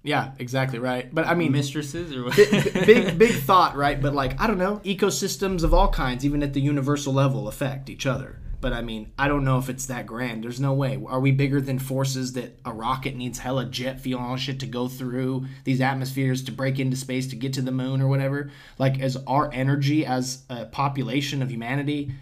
yeah, 0.05 0.33
exactly 0.39 0.79
right. 0.79 1.13
But 1.13 1.27
I 1.27 1.35
mean, 1.35 1.51
Mistresses 1.53 2.15
or 2.15 2.25
what? 2.25 2.37
big, 2.37 2.73
big 2.87 3.19
big 3.19 3.33
thought, 3.43 3.75
right? 3.77 4.01
But 4.01 4.15
like 4.15 4.41
I 4.41 4.47
don't 4.47 4.59
know, 4.59 4.81
ecosystems 4.85 5.65
of 5.65 5.75
all 5.75 5.89
kinds, 5.91 6.25
even 6.25 6.43
at 6.45 6.53
the 6.53 6.61
universal 6.61 7.13
level, 7.13 7.49
affect 7.49 7.91
each 7.91 8.07
other. 8.07 8.39
But 8.61 8.73
I 8.73 8.83
mean, 8.83 9.13
I 9.17 9.29
don't 9.29 9.45
know 9.45 9.59
if 9.59 9.69
it's 9.69 9.87
that 9.87 10.07
grand. 10.07 10.43
There's 10.43 10.59
no 10.59 10.73
way. 10.73 11.01
Are 11.07 11.21
we 11.21 11.31
bigger 11.31 11.61
than 11.61 11.79
forces 11.79 12.33
that 12.33 12.59
a 12.65 12.73
rocket 12.73 13.15
needs 13.15 13.39
hella 13.39 13.67
jet 13.67 14.01
fuel 14.01 14.21
and 14.21 14.41
shit 14.41 14.59
to 14.61 14.67
go 14.67 14.89
through 14.89 15.47
these 15.65 15.81
atmospheres 15.81 16.43
to 16.45 16.53
break 16.53 16.81
into 16.81 16.97
space 16.97 17.29
to 17.29 17.37
get 17.37 17.53
to 17.53 17.63
the 17.63 17.71
moon 17.71 18.01
or 18.01 18.09
whatever? 18.09 18.51
Like, 18.77 18.99
is 18.99 19.17
our 19.29 19.49
energy 19.53 20.05
as 20.05 20.43
a 20.51 20.65
population 20.67 21.41
of 21.41 21.53
humanity 21.53 22.13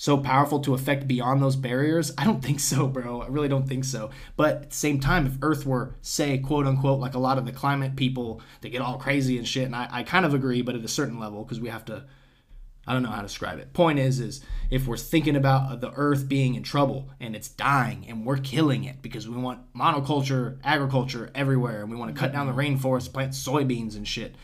so 0.00 0.16
powerful 0.16 0.60
to 0.60 0.72
affect 0.72 1.06
beyond 1.06 1.42
those 1.42 1.56
barriers? 1.56 2.12
I 2.16 2.24
don't 2.24 2.42
think 2.42 2.60
so, 2.60 2.86
bro. 2.86 3.20
I 3.20 3.26
really 3.26 3.48
don't 3.48 3.68
think 3.68 3.84
so. 3.84 4.08
But 4.36 4.54
at 4.54 4.70
the 4.70 4.76
same 4.76 5.00
time, 5.00 5.26
if 5.26 5.36
Earth 5.42 5.66
were, 5.66 5.96
say, 6.00 6.38
quote 6.38 6.66
unquote, 6.66 7.00
like 7.00 7.14
a 7.14 7.18
lot 7.18 7.36
of 7.36 7.44
the 7.44 7.52
climate 7.52 7.94
people 7.94 8.40
that 8.62 8.70
get 8.70 8.80
all 8.80 8.96
crazy 8.96 9.36
and 9.36 9.46
shit, 9.46 9.64
and 9.64 9.76
I, 9.76 9.88
I 9.90 10.02
kind 10.02 10.24
of 10.24 10.32
agree, 10.32 10.62
but 10.62 10.76
at 10.76 10.84
a 10.84 10.88
certain 10.88 11.20
level, 11.20 11.44
because 11.44 11.60
we 11.60 11.68
have 11.68 11.84
to, 11.86 12.04
I 12.88 12.94
don't 12.94 13.02
know 13.02 13.10
how 13.10 13.20
to 13.20 13.26
describe 13.26 13.58
it. 13.58 13.74
Point 13.74 13.98
is, 13.98 14.18
is 14.18 14.40
if 14.70 14.86
we're 14.86 14.96
thinking 14.96 15.36
about 15.36 15.82
the 15.82 15.92
Earth 15.92 16.26
being 16.26 16.54
in 16.54 16.62
trouble 16.62 17.10
and 17.20 17.36
it's 17.36 17.48
dying 17.48 18.06
and 18.08 18.24
we're 18.24 18.38
killing 18.38 18.84
it 18.84 19.02
because 19.02 19.28
we 19.28 19.36
want 19.36 19.60
monoculture, 19.74 20.58
agriculture 20.64 21.30
everywhere, 21.34 21.82
and 21.82 21.90
we 21.90 21.96
want 21.96 22.14
to 22.14 22.18
cut 22.18 22.32
down 22.32 22.46
the 22.46 22.52
rainforest, 22.54 23.12
plant 23.12 23.32
soybeans 23.32 23.94
and 23.94 24.08
shit, 24.08 24.34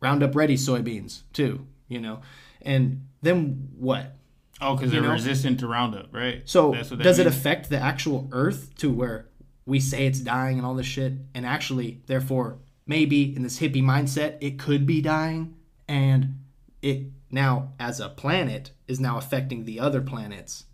Roundup 0.00 0.36
Ready 0.36 0.56
soybeans 0.56 1.22
too, 1.32 1.66
you 1.88 1.98
know, 1.98 2.20
and 2.60 3.06
then 3.22 3.70
what? 3.78 4.14
oh, 4.60 4.74
because 4.74 4.90
they're 4.90 5.00
know? 5.00 5.12
resistant 5.12 5.60
to 5.60 5.66
Roundup, 5.66 6.14
right? 6.14 6.42
So 6.44 6.72
That's 6.72 6.90
what 6.90 6.98
that 6.98 7.04
does 7.04 7.18
it 7.18 7.26
affect 7.26 7.70
the 7.70 7.78
actual 7.78 8.28
Earth 8.32 8.74
to 8.76 8.92
where 8.92 9.28
we 9.66 9.80
say 9.80 10.06
it's 10.06 10.20
dying 10.20 10.58
and 10.58 10.66
all 10.66 10.74
this 10.74 10.86
shit, 10.86 11.12
and 11.34 11.46
actually, 11.46 12.00
therefore, 12.06 12.58
maybe 12.86 13.34
in 13.34 13.42
this 13.42 13.60
hippie 13.60 13.82
mindset, 13.82 14.36
it 14.40 14.58
could 14.58 14.86
be 14.86 15.00
dying, 15.00 15.54
and 15.86 16.38
it 16.82 17.06
now 17.30 17.72
as 17.78 18.00
a 18.00 18.08
planet 18.08 18.72
is 18.86 19.00
now 19.00 19.18
affecting 19.18 19.64
the 19.64 19.80
other 19.80 20.00
planets 20.00 20.64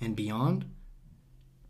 and 0.00 0.16
beyond? 0.16 0.64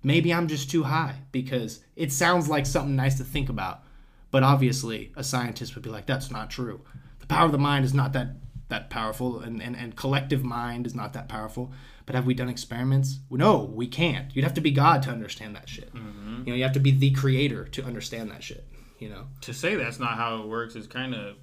Maybe 0.02 0.32
I'm 0.34 0.48
just 0.48 0.70
too 0.70 0.84
high 0.84 1.16
because 1.30 1.84
it 1.94 2.12
sounds 2.12 2.48
like 2.48 2.66
something 2.66 2.96
nice 2.96 3.18
to 3.18 3.24
think 3.24 3.48
about, 3.48 3.82
but 4.30 4.42
obviously 4.42 5.12
a 5.16 5.22
scientist 5.22 5.74
would 5.74 5.84
be 5.84 5.90
like, 5.90 6.06
that's 6.06 6.30
not 6.30 6.50
true. 6.50 6.80
The 7.20 7.26
power 7.26 7.46
of 7.46 7.52
the 7.52 7.58
mind 7.58 7.84
is 7.84 7.94
not 7.94 8.12
that 8.14 8.36
that 8.72 8.88
powerful, 8.88 9.40
and, 9.40 9.62
and, 9.62 9.76
and 9.76 9.94
collective 9.94 10.42
mind 10.42 10.86
is 10.86 10.94
not 10.94 11.12
that 11.12 11.28
powerful. 11.28 11.70
But 12.06 12.14
have 12.14 12.24
we 12.26 12.32
done 12.34 12.48
experiments? 12.48 13.20
No, 13.30 13.64
we 13.64 13.86
can't. 13.86 14.34
You'd 14.34 14.44
have 14.44 14.54
to 14.54 14.60
be 14.62 14.70
God 14.70 15.02
to 15.02 15.10
understand 15.10 15.54
that 15.54 15.68
shit. 15.68 15.94
Mm-hmm. 15.94 16.44
You 16.46 16.52
know, 16.52 16.54
you 16.56 16.62
have 16.62 16.72
to 16.72 16.80
be 16.80 16.90
the 16.90 17.10
creator 17.10 17.66
to 17.66 17.84
understand 17.84 18.30
that 18.30 18.42
shit. 18.42 18.66
You 18.98 19.10
know, 19.10 19.26
To 19.42 19.52
say 19.52 19.74
that's 19.74 20.00
not 20.00 20.16
how 20.16 20.42
it 20.42 20.48
works 20.48 20.74
is 20.74 20.86
kind 20.86 21.14
of 21.14 21.36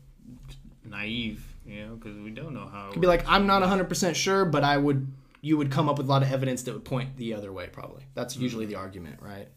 naive, 0.84 1.49
you 1.70 1.86
know, 1.86 1.96
because 1.96 2.18
we 2.18 2.32
don't 2.32 2.54
know 2.54 2.68
how. 2.68 2.90
It 2.90 2.96
You'd 2.96 3.02
be 3.02 3.08
like, 3.08 3.24
I'm 3.28 3.48
not 3.48 3.62
100% 3.62 4.16
sure, 4.16 4.46
but 4.46 4.64
I 4.64 4.78
would, 4.78 5.12
you 5.42 5.58
would 5.58 5.72
come 5.72 5.88
up 5.88 5.98
with 5.98 6.08
a 6.08 6.10
lot 6.10 6.24
of 6.24 6.32
evidence 6.32 6.64
that 6.64 6.74
would 6.74 6.86
point 6.86 7.18
the 7.18 7.34
other 7.34 7.52
way, 7.52 7.68
probably. 7.72 8.04
That's 8.14 8.36
usually 8.36 8.66
the 8.66 8.76
argument, 8.76 9.22
right? 9.22 9.48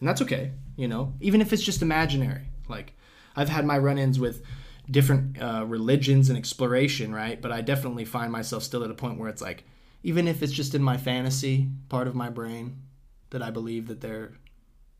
And 0.00 0.08
that's 0.08 0.22
okay, 0.22 0.52
you 0.76 0.88
know, 0.88 1.14
even 1.20 1.40
if 1.40 1.52
it's 1.52 1.62
just 1.62 1.82
imaginary. 1.82 2.48
Like, 2.68 2.94
I've 3.36 3.48
had 3.48 3.64
my 3.64 3.78
run 3.78 3.98
ins 3.98 4.18
with 4.18 4.42
different 4.90 5.40
uh, 5.40 5.64
religions 5.66 6.28
and 6.28 6.38
exploration, 6.38 7.14
right? 7.14 7.40
But 7.40 7.52
I 7.52 7.60
definitely 7.60 8.04
find 8.04 8.32
myself 8.32 8.62
still 8.62 8.84
at 8.84 8.90
a 8.90 8.94
point 8.94 9.18
where 9.18 9.28
it's 9.28 9.42
like, 9.42 9.64
even 10.02 10.28
if 10.28 10.42
it's 10.42 10.52
just 10.52 10.74
in 10.74 10.82
my 10.82 10.96
fantasy 10.96 11.68
part 11.88 12.06
of 12.06 12.14
my 12.14 12.30
brain, 12.30 12.82
that 13.30 13.42
I 13.42 13.50
believe 13.50 13.88
that 13.88 14.00
there 14.00 14.32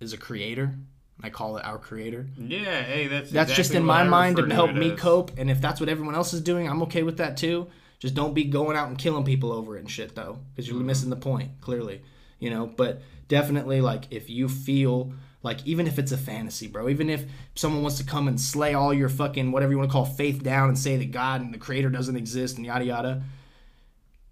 is 0.01 0.13
a 0.13 0.19
creator. 0.19 0.75
I 1.23 1.31
call 1.31 1.57
it 1.57 1.65
our 1.65 1.79
creator. 1.79 2.27
Yeah, 2.37 2.83
hey, 2.83 3.09
that's 3.09 3.31
that's 3.31 3.53
just 3.53 3.75
in 3.75 3.85
my 3.85 4.03
I 4.03 4.05
mind 4.05 4.37
to 4.37 4.47
help 4.55 4.73
me 4.73 4.93
as. 4.93 5.01
cope 5.01 5.33
and 5.37 5.51
if 5.51 5.61
that's 5.61 5.81
what 5.81 5.89
everyone 5.89 6.15
else 6.15 6.33
is 6.33 6.41
doing 6.41 6.69
i'm 6.69 6.83
okay 6.83 7.03
with 7.03 7.19
that 7.19 7.37
too. 7.37 7.69
Just 7.99 8.15
don't 8.15 8.33
be 8.33 8.45
going 8.45 8.77
out 8.77 8.87
and 8.87 8.97
killing 8.97 9.25
people 9.25 9.53
over 9.53 9.77
it 9.77 9.81
and 9.81 9.91
shit 9.91 10.15
though 10.15 10.39
because 10.55 10.69
you're 10.69 10.77
mm-hmm. 10.77 10.87
missing 10.87 11.11
the 11.11 11.17
point 11.17 11.61
clearly 11.61 12.03
you 12.39 12.51
know? 12.51 12.67
But 12.67 13.03
definitely 13.27 13.81
like 13.81 14.05
if 14.11 14.31
you 14.31 14.49
feel 14.49 15.13
like 15.43 15.67
even 15.67 15.87
if 15.87 15.99
it's 15.99 16.13
a 16.13 16.17
fantasy 16.17 16.69
bro 16.69 16.89
even 16.89 17.11
if 17.11 17.25
someone 17.55 17.83
wants 17.83 17.99
to 17.99 18.05
come 18.05 18.29
and 18.29 18.41
slay 18.41 18.75
all 18.75 18.95
your 18.95 19.09
fucking 19.09 19.53
whatever 19.53 19.73
you 19.73 19.79
want 19.79 19.91
to 19.91 19.93
call 19.93 20.05
faith 20.05 20.43
down 20.43 20.69
and 20.69 20.79
say 20.79 20.97
that 20.97 21.11
god 21.11 21.41
and 21.41 21.53
the 21.53 21.59
creator 21.59 21.91
doesn't 21.91 22.17
exist 22.17 22.57
and 22.57 22.65
yada 22.65 22.85
yada 22.85 23.23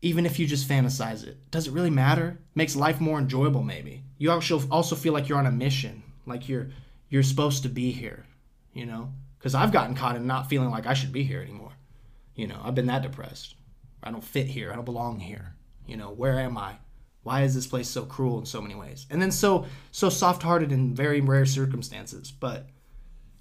even 0.02 0.24
if 0.24 0.38
you 0.38 0.46
just 0.46 0.68
fantasize 0.68 1.26
it 1.26 1.50
does 1.50 1.66
it 1.66 1.72
really 1.72 1.90
matter? 1.90 2.38
Makes 2.54 2.76
life 2.76 3.00
more 3.00 3.18
enjoyable 3.18 3.62
maybe. 3.62 4.04
You 4.18 4.30
also 4.30 4.62
also 4.70 4.94
feel 4.94 5.12
like 5.12 5.28
you're 5.28 5.38
on 5.38 5.46
a 5.46 5.52
mission 5.52 6.02
like 6.26 6.48
you're 6.48 6.68
you're 7.08 7.22
supposed 7.22 7.62
to 7.62 7.68
be 7.68 7.92
here 7.92 8.26
you 8.76 8.84
know? 8.84 9.10
Because 9.38 9.54
i've 9.54 9.72
gotten 9.72 9.94
caught 9.94 10.16
in 10.16 10.26
not 10.26 10.48
feeling 10.48 10.70
like 10.70 10.86
i 10.86 10.94
should 10.94 11.12
be 11.12 11.24
here 11.24 11.40
anymore. 11.40 11.72
You 12.34 12.46
know 12.46 12.60
i've 12.62 12.74
been 12.74 12.86
that 12.86 13.02
depressed. 13.02 13.54
I 14.02 14.10
don't 14.10 14.22
fit 14.22 14.46
here. 14.46 14.70
I 14.70 14.76
don't 14.76 14.84
belong 14.84 15.18
here. 15.18 15.56
You 15.86 15.96
know 15.96 16.10
where 16.10 16.38
am 16.38 16.58
i? 16.58 16.76
Why 17.22 17.42
is 17.42 17.54
this 17.54 17.66
place 17.66 17.88
so 17.88 18.04
cruel 18.04 18.38
in 18.38 18.46
so 18.46 18.60
many 18.60 18.74
ways? 18.74 19.06
And 19.10 19.20
then 19.20 19.32
so 19.32 19.66
so 19.90 20.10
soft-hearted 20.10 20.72
in 20.72 20.94
very 20.94 21.20
rare 21.20 21.46
circumstances 21.46 22.30
but 22.30 22.68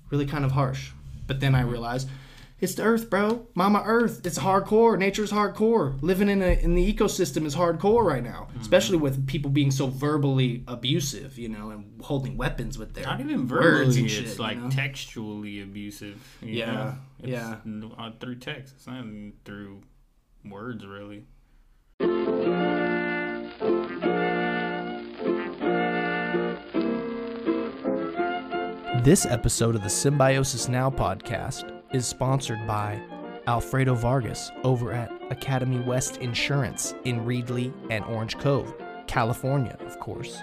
really 0.10 0.26
kind 0.26 0.46
of 0.46 0.52
harsh. 0.54 0.92
But 1.28 1.40
then 1.40 1.54
i 1.54 1.62
realized 1.62 2.08
it's 2.66 2.76
the 2.76 2.84
earth 2.84 3.10
bro 3.10 3.46
mama 3.54 3.82
earth 3.86 4.26
it's 4.26 4.40
hardcore 4.40 4.98
nature's 4.98 5.32
hardcore 5.32 5.98
living 6.02 6.28
in, 6.30 6.42
a, 6.42 6.60
in 6.62 6.74
the 6.76 6.94
ecosystem 6.94 7.46
is 7.46 7.56
hardcore 7.56 8.04
right 8.04 8.24
now 8.24 8.48
especially 8.60 8.98
with 8.98 9.26
people 9.28 9.50
being 9.52 9.70
so 9.72 9.88
verbally 9.88 10.64
abusive 10.68 11.38
you 11.38 11.48
know 11.48 11.70
and 11.70 12.02
holding 12.02 12.36
weapons 12.38 12.78
with 12.78 12.94
their 12.96 13.06
Not 13.06 13.20
even 13.20 13.48
words 13.48 13.96
verbally, 13.96 13.98
and 14.00 14.06
it's 14.06 14.14
shit, 14.16 14.28
you 14.38 14.44
like 14.44 14.58
know? 14.58 14.70
textually 14.70 15.62
abusive. 15.62 16.22
you 16.42 16.56
Yeah, 16.60 16.72
know? 16.74 16.94
It's 17.20 17.30
yeah. 17.32 17.56
n- 17.66 17.92
uh, 17.98 18.12
through 18.20 18.36
text. 18.36 18.74
It's 18.76 18.88
not 18.88 18.98
even 19.00 19.34
through 19.46 19.82
words, 20.44 20.86
really. 20.86 21.24
This 29.04 29.26
episode 29.28 29.76
of 29.76 29.84
the 29.84 29.90
Symbiosis 29.90 30.68
Now 30.68 30.90
podcast 30.90 31.75
is 31.96 32.06
sponsored 32.06 32.68
by 32.68 33.02
Alfredo 33.48 33.96
Vargas 33.96 34.52
over 34.66 34.92
at 34.92 35.10
Academy 35.32 35.80
West 35.80 36.18
Insurance 36.18 36.94
in 37.06 37.22
Reedley 37.22 37.74
and 37.90 38.04
Orange 38.06 38.38
Cove, 38.38 38.76
California, 39.08 39.78
of 39.80 39.98
course. 40.02 40.38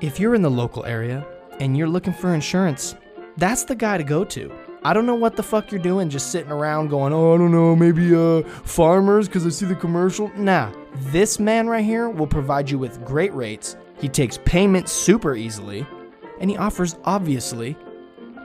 If 0.00 0.20
you're 0.20 0.36
in 0.36 0.42
the 0.42 0.50
local 0.50 0.84
area 0.84 1.26
and 1.58 1.76
you're 1.76 1.88
looking 1.88 2.12
for 2.12 2.34
insurance, 2.34 2.94
that's 3.36 3.64
the 3.64 3.74
guy 3.74 3.98
to 3.98 4.04
go 4.04 4.24
to. 4.26 4.52
I 4.84 4.92
don't 4.92 5.06
know 5.06 5.16
what 5.16 5.34
the 5.34 5.42
fuck 5.42 5.72
you're 5.72 5.82
doing 5.82 6.08
just 6.08 6.30
sitting 6.30 6.52
around 6.52 6.88
going, 6.88 7.12
oh, 7.12 7.34
I 7.34 7.38
don't 7.38 7.52
know, 7.52 7.74
maybe 7.74 8.14
uh, 8.14 8.42
farmers 8.64 9.26
because 9.26 9.44
I 9.44 9.50
see 9.50 9.66
the 9.66 9.74
commercial. 9.74 10.30
Nah, 10.36 10.72
this 11.10 11.40
man 11.40 11.66
right 11.66 11.84
here 11.84 12.10
will 12.10 12.28
provide 12.28 12.70
you 12.70 12.78
with 12.78 13.04
great 13.04 13.34
rates. 13.34 13.76
He 14.00 14.08
takes 14.08 14.38
payments 14.44 14.92
super 14.92 15.34
easily, 15.34 15.84
and 16.38 16.48
he 16.48 16.56
offers, 16.56 16.96
obviously, 17.04 17.76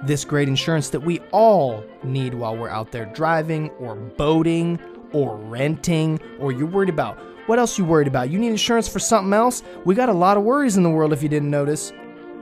this 0.04 0.26
great 0.26 0.48
insurance 0.48 0.90
that 0.90 1.00
we 1.00 1.20
all 1.32 1.84
need 2.04 2.34
while 2.34 2.56
we're 2.56 2.70
out 2.70 2.92
there 2.92 3.06
driving 3.08 3.70
or 3.72 3.96
boating 3.96 4.80
or 5.14 5.38
renting 5.38 6.20
or 6.40 6.52
you're 6.52 6.68
worried 6.68 6.90
about. 6.90 7.18
What 7.48 7.60
else 7.60 7.78
you 7.78 7.86
worried 7.86 8.08
about? 8.08 8.30
You 8.30 8.40
need 8.40 8.50
insurance 8.50 8.88
for 8.88 9.00
something 9.00 9.34
else? 9.34 9.64
We 9.86 9.96
got 9.96 10.10
a 10.10 10.14
lot 10.14 10.38
of 10.38 10.44
worries 10.44 10.78
in 10.78 10.84
the 10.84 10.90
world 10.90 11.14
if 11.14 11.24
you 11.24 11.30
didn't 11.30 11.50
notice. 11.50 11.94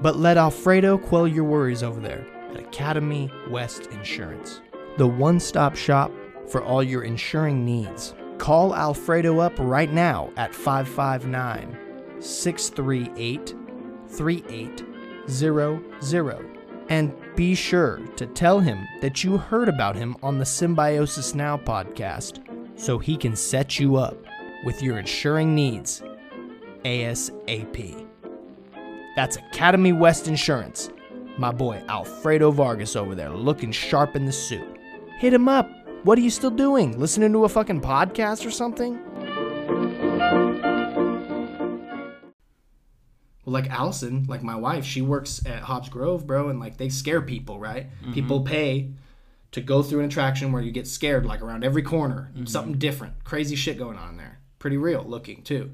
But 0.02 0.18
let 0.18 0.38
Alfredo 0.38 0.98
quell 0.98 1.28
your 1.28 1.46
worries 1.46 1.84
over 1.84 2.00
there 2.00 2.28
at 2.52 2.58
Academy 2.58 3.32
West 3.50 3.88
Insurance, 3.88 4.62
the 4.98 5.08
one 5.08 5.39
stop 5.39 5.76
shop 5.76 6.12
for 6.50 6.63
all 6.63 6.84
your 6.84 7.04
insuring 7.04 7.63
needs. 7.63 8.13
Call 8.38 8.76
Alfredo 8.76 9.39
up 9.39 9.54
right 9.58 9.91
now 9.91 10.32
at 10.36 10.54
559 10.54 11.78
638 12.20 13.56
3800 14.10 16.60
and 16.89 17.13
be 17.36 17.56
sure 17.56 17.98
to 18.15 18.26
tell 18.28 18.60
him 18.60 18.88
that 19.02 19.24
you 19.24 19.38
heard 19.38 19.67
about 19.67 19.95
him 19.95 20.15
on 20.24 20.38
the 20.38 20.45
Symbiosis 20.45 21.36
Now 21.36 21.58
podcast 21.58 22.39
so 22.80 22.98
he 22.98 23.17
can 23.17 23.36
set 23.36 23.80
you 23.80 23.98
up 23.98 24.17
with 24.63 24.82
your 24.82 24.98
insuring 25.00 25.54
needs 25.54 26.02
ASAP. 26.84 28.08
That's 29.15 29.38
Academy 29.38 29.91
West 29.91 30.28
Insurance. 30.28 30.89
My 31.38 31.52
boy 31.52 31.84
Alfredo 31.89 32.52
Vargas 32.52 32.95
over 32.95 33.15
there 33.15 33.32
looking 33.32 33.71
sharp 33.71 34.15
in 34.15 34.26
the 34.26 34.32
suit. 34.32 34.78
Hit 35.17 35.34
him 35.34 35.50
up. 35.50 35.69
What 36.04 36.17
are 36.17 36.21
you 36.21 36.30
still 36.30 36.52
doing? 36.52 37.00
Listening 37.00 37.34
to 37.34 37.45
a 37.45 37.50
fucking 37.50 37.82
podcast 37.82 38.45
or 38.45 38.52
something? 38.52 39.00
Like 43.56 43.70
Allison, 43.70 44.26
like 44.28 44.44
my 44.44 44.56
wife, 44.56 44.84
she 44.84 45.02
works 45.02 45.41
at 45.46 45.62
Hobbs 45.62 45.88
Grove, 45.88 46.28
bro, 46.28 46.50
and 46.50 46.60
like 46.60 46.76
they 46.76 46.89
scare 46.89 47.22
people, 47.22 47.58
right? 47.58 47.89
Mm-hmm. 48.02 48.12
People 48.12 48.41
pay 48.41 48.91
to 49.54 49.62
go 49.62 49.82
through 49.82 50.02
an 50.02 50.08
attraction 50.08 50.52
where 50.52 50.62
you 50.62 50.72
get 50.72 50.88
scared, 50.88 51.26
like 51.26 51.41
around 51.41 51.63
every 51.63 51.82
corner, 51.82 52.32
mm-hmm. 52.34 52.46
something 52.46 52.78
different, 52.78 53.24
crazy 53.24 53.56
shit 53.56 53.78
going 53.78 53.98
on 53.98 54.18
there. 54.18 54.39
Pretty 54.60 54.76
real 54.76 55.06
looking 55.08 55.41
too. 55.41 55.74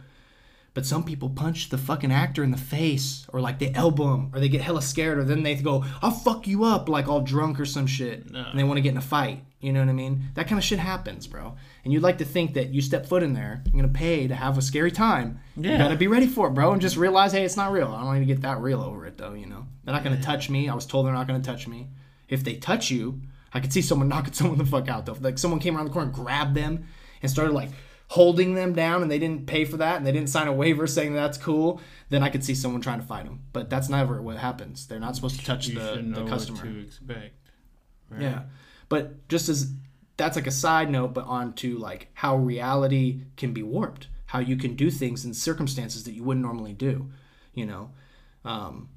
But 0.74 0.86
some 0.86 1.04
people 1.04 1.30
punch 1.30 1.68
the 1.68 1.78
fucking 1.78 2.14
actor 2.14 2.44
in 2.46 2.52
the 2.52 2.58
face, 2.58 3.26
or 3.34 3.42
like 3.42 3.60
they 3.60 3.74
elbow 3.74 4.14
him, 4.14 4.32
or 4.34 4.40
they 4.40 4.48
get 4.48 4.62
hella 4.62 4.82
scared, 4.82 5.18
or 5.18 5.26
then 5.26 5.44
they 5.44 5.56
go, 5.56 5.84
"I'll 6.02 6.12
fuck 6.12 6.48
you 6.48 6.64
up," 6.64 6.88
like 6.88 7.10
all 7.10 7.20
drunk 7.20 7.60
or 7.60 7.66
some 7.66 7.88
shit, 7.88 8.26
and 8.34 8.58
they 8.58 8.64
want 8.64 8.78
to 8.78 8.82
get 8.82 8.92
in 8.92 8.98
a 8.98 9.02
fight. 9.02 9.44
You 9.60 9.74
know 9.74 9.82
what 9.82 9.90
I 9.90 9.94
mean? 9.94 10.24
That 10.36 10.48
kind 10.48 10.58
of 10.58 10.64
shit 10.64 10.80
happens, 10.80 11.28
bro. 11.28 11.56
And 11.84 11.92
you'd 11.94 12.02
like 12.02 12.18
to 12.20 12.26
think 12.26 12.54
that 12.54 12.70
you 12.70 12.82
step 12.82 13.06
foot 13.06 13.22
in 13.22 13.34
there, 13.34 13.62
you're 13.66 13.82
gonna 13.82 13.94
pay 13.94 14.28
to 14.28 14.34
have 14.34 14.58
a 14.58 14.62
scary 14.62 14.92
time. 14.92 15.40
You 15.58 15.70
Yeah. 15.72 15.78
gotta 15.78 15.98
be 15.98 16.08
ready 16.08 16.26
for 16.26 16.48
it, 16.48 16.52
bro, 16.54 16.72
and 16.72 16.82
just 16.82 16.96
realize, 16.98 17.34
hey, 17.34 17.44
it's 17.44 17.58
not 17.58 17.72
real. 17.74 17.90
I 17.90 18.02
don't 18.04 18.14
need 18.14 18.22
to 18.22 18.34
get 18.34 18.42
that 18.44 18.60
real 18.62 18.82
over 18.82 19.06
it, 19.06 19.18
though. 19.18 19.34
You 19.34 19.48
know, 19.48 19.66
they're 19.84 19.94
not 19.94 20.04
gonna 20.06 20.22
touch 20.22 20.50
me. 20.50 20.70
I 20.70 20.74
was 20.74 20.86
told 20.86 21.06
they're 21.06 21.14
not 21.14 21.28
gonna 21.28 21.42
touch 21.44 21.68
me. 21.68 21.90
If 22.30 22.44
they 22.46 22.56
touch 22.56 22.90
you, 22.90 23.20
I 23.54 23.60
could 23.60 23.74
see 23.74 23.82
someone 23.82 24.08
knocking 24.14 24.34
someone 24.34 24.58
the 24.58 24.66
fuck 24.66 24.88
out 24.88 25.06
though. 25.06 25.18
Like 25.20 25.38
someone 25.38 25.60
came 25.60 25.76
around 25.76 25.88
the 25.88 25.92
corner 25.92 26.10
grabbed 26.10 26.56
them 26.56 26.86
and 27.22 27.30
started 27.30 27.52
like 27.54 27.70
holding 28.12 28.56
them 28.56 28.74
down, 28.74 29.02
and 29.02 29.10
they 29.10 29.18
didn't 29.18 29.48
pay 29.48 29.64
for 29.64 29.78
that, 29.78 29.96
and 29.96 30.06
they 30.06 30.12
didn't 30.12 30.28
sign 30.28 30.46
a 30.46 30.52
waiver 30.52 30.86
saying 30.86 31.14
that's 31.14 31.38
cool, 31.38 31.80
then 32.10 32.22
I 32.22 32.28
could 32.28 32.44
see 32.44 32.54
someone 32.54 32.82
trying 32.82 33.00
to 33.00 33.06
fight 33.06 33.24
them. 33.24 33.40
But 33.54 33.70
that's 33.70 33.88
never 33.88 34.22
what 34.22 34.36
happens. 34.36 34.86
They're 34.86 35.00
not 35.00 35.16
supposed 35.16 35.40
to 35.40 35.46
touch 35.46 35.70
You 35.70 35.80
the, 35.80 35.94
should 35.94 36.08
know 36.08 36.16
the 36.18 36.24
what 36.24 36.30
customer. 36.30 36.62
to 36.62 36.80
expect. 36.82 37.36
Right? 38.10 38.22
Yeah. 38.22 38.42
But 38.90 39.30
just 39.30 39.48
as 39.48 39.72
that's 40.18 40.36
like 40.36 40.46
a 40.46 40.52
side 40.52 40.90
note, 40.92 41.14
but 41.14 41.24
on 41.24 41.54
to 41.54 41.78
like 41.78 42.10
how 42.14 42.36
reality 42.36 43.22
can 43.38 43.54
be 43.54 43.64
warped, 43.64 44.10
how 44.26 44.40
you 44.40 44.58
can 44.58 44.76
do 44.76 44.92
things 44.92 45.24
in 45.24 45.34
circumstances 45.34 46.04
that 46.04 46.12
you 46.12 46.26
wouldn't 46.26 46.46
normally 46.46 46.74
do. 46.74 47.10
You 47.54 47.66
know, 47.66 47.92
um, 48.44 48.90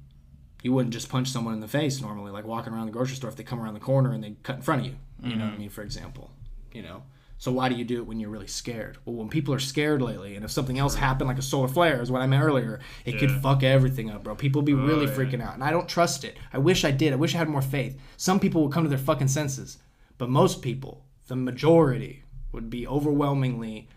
you 0.61 0.73
wouldn't 0.73 0.93
just 0.93 1.07
punch 1.07 1.29
someone 1.29 1.53
in 1.53 1.61
the 1.61 1.69
face 1.69 2.01
normally, 2.01 2.33
like 2.33 2.43
walking 2.43 2.73
around 2.73 2.87
the 2.87 2.91
grocery 2.91 3.15
store 3.15 3.29
if 3.29 3.37
they 3.37 3.43
come 3.43 3.61
around 3.61 3.75
the 3.75 3.79
corner 3.79 4.11
and 4.11 4.21
they 4.21 4.35
cut 4.43 4.57
in 4.57 4.61
front 4.61 4.81
of 4.81 4.87
you. 4.87 4.95
You 5.23 5.37
know 5.37 5.45
what 5.45 5.53
I 5.53 5.57
mean? 5.57 5.69
For 5.69 5.83
example, 5.83 6.31
you 6.73 6.81
know. 6.81 7.03
So 7.37 7.51
why 7.51 7.69
do 7.69 7.75
you 7.75 7.83
do 7.83 7.97
it 7.97 8.07
when 8.07 8.19
you're 8.19 8.29
really 8.29 8.47
scared? 8.47 8.97
Well, 9.03 9.15
when 9.15 9.29
people 9.29 9.53
are 9.53 9.59
scared 9.59 10.01
lately, 10.01 10.35
and 10.35 10.45
if 10.45 10.51
something 10.51 10.79
else 10.79 10.95
happened, 10.95 11.27
like 11.27 11.37
a 11.37 11.43
solar 11.43 11.67
flare, 11.67 12.01
is 12.01 12.09
what 12.09 12.21
I 12.21 12.27
meant 12.27 12.43
earlier, 12.43 12.79
it 13.03 13.19
could 13.19 13.31
fuck 13.41 13.61
everything 13.61 14.09
up, 14.09 14.23
bro. 14.23 14.35
People 14.35 14.61
be 14.61 14.73
oh, 14.73 14.77
really 14.77 15.05
yeah. 15.05 15.11
freaking 15.11 15.43
out, 15.43 15.53
and 15.53 15.63
I 15.63 15.71
don't 15.71 15.87
trust 15.87 16.23
it. 16.23 16.37
I 16.53 16.57
wish 16.59 16.85
I 16.85 16.91
did. 16.91 17.11
I 17.13 17.17
wish 17.17 17.35
I 17.35 17.39
had 17.39 17.49
more 17.49 17.61
faith. 17.61 17.99
Some 18.17 18.39
people 18.39 18.63
would 18.63 18.71
come 18.71 18.83
to 18.83 18.89
their 18.89 18.97
fucking 18.97 19.27
senses, 19.27 19.77
but 20.17 20.29
most 20.29 20.61
people, 20.61 21.05
the 21.27 21.35
majority, 21.35 22.23
would 22.51 22.69
be 22.69 22.87
overwhelmingly 22.87 23.89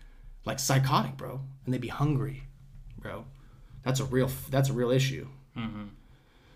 like 0.45 0.59
psychotic, 0.59 1.15
bro, 1.15 1.41
and 1.63 1.73
they'd 1.73 1.81
be 1.81 1.87
hungry, 1.87 2.43
bro. 2.97 3.25
That's 3.83 4.01
a 4.01 4.05
real. 4.05 4.29
That's 4.49 4.69
a 4.69 4.73
real 4.73 4.91
issue. 4.91 5.27
Mm-hmm. 5.57 5.85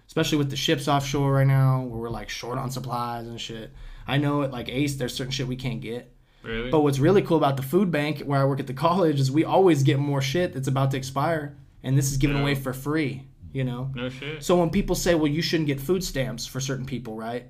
Especially 0.06 0.38
with 0.38 0.50
the 0.50 0.58
ships 0.58 0.88
offshore 0.88 1.34
right 1.34 1.48
now, 1.48 1.82
where 1.82 2.02
we're 2.02 2.10
like 2.10 2.30
short 2.30 2.58
on 2.58 2.70
supplies 2.70 3.26
and 3.26 3.40
shit. 3.40 3.72
I 4.06 4.18
know 4.18 4.44
at 4.44 4.52
like 4.52 4.68
Ace, 4.68 4.96
there's 4.96 5.16
certain 5.16 5.32
shit 5.32 5.48
we 5.48 5.56
can't 5.56 5.80
get. 5.80 6.13
Really? 6.44 6.70
But 6.70 6.82
what's 6.82 7.00
really 7.00 7.22
cool 7.22 7.38
about 7.38 7.58
the 7.58 7.64
food 7.64 7.90
bank 7.92 8.20
where 8.22 8.42
I 8.42 8.46
work 8.46 8.60
at 8.60 8.68
the 8.68 8.74
college 8.74 9.20
is 9.20 9.32
we 9.32 9.44
always 9.46 9.82
get 9.84 9.98
more 10.00 10.22
shit 10.22 10.54
that's 10.54 10.68
about 10.68 10.92
to 10.92 10.98
expire, 10.98 11.56
and 11.84 11.98
this 11.98 12.12
is 12.12 12.18
given 12.18 12.36
Yeah. 12.38 12.42
away 12.44 12.56
for 12.56 12.74
free. 12.74 13.24
You 13.54 13.64
know. 13.64 13.92
no 13.94 14.10
shit. 14.10 14.44
So 14.44 14.60
when 14.60 14.72
people 14.72 14.96
say, 14.96 15.14
"Well, 15.14 15.28
you 15.28 15.44
shouldn't 15.44 15.68
get 15.68 15.80
food 15.80 16.04
stamps 16.04 16.48
for 16.48 16.60
certain 16.60 16.86
people," 16.88 17.16
right? 17.16 17.46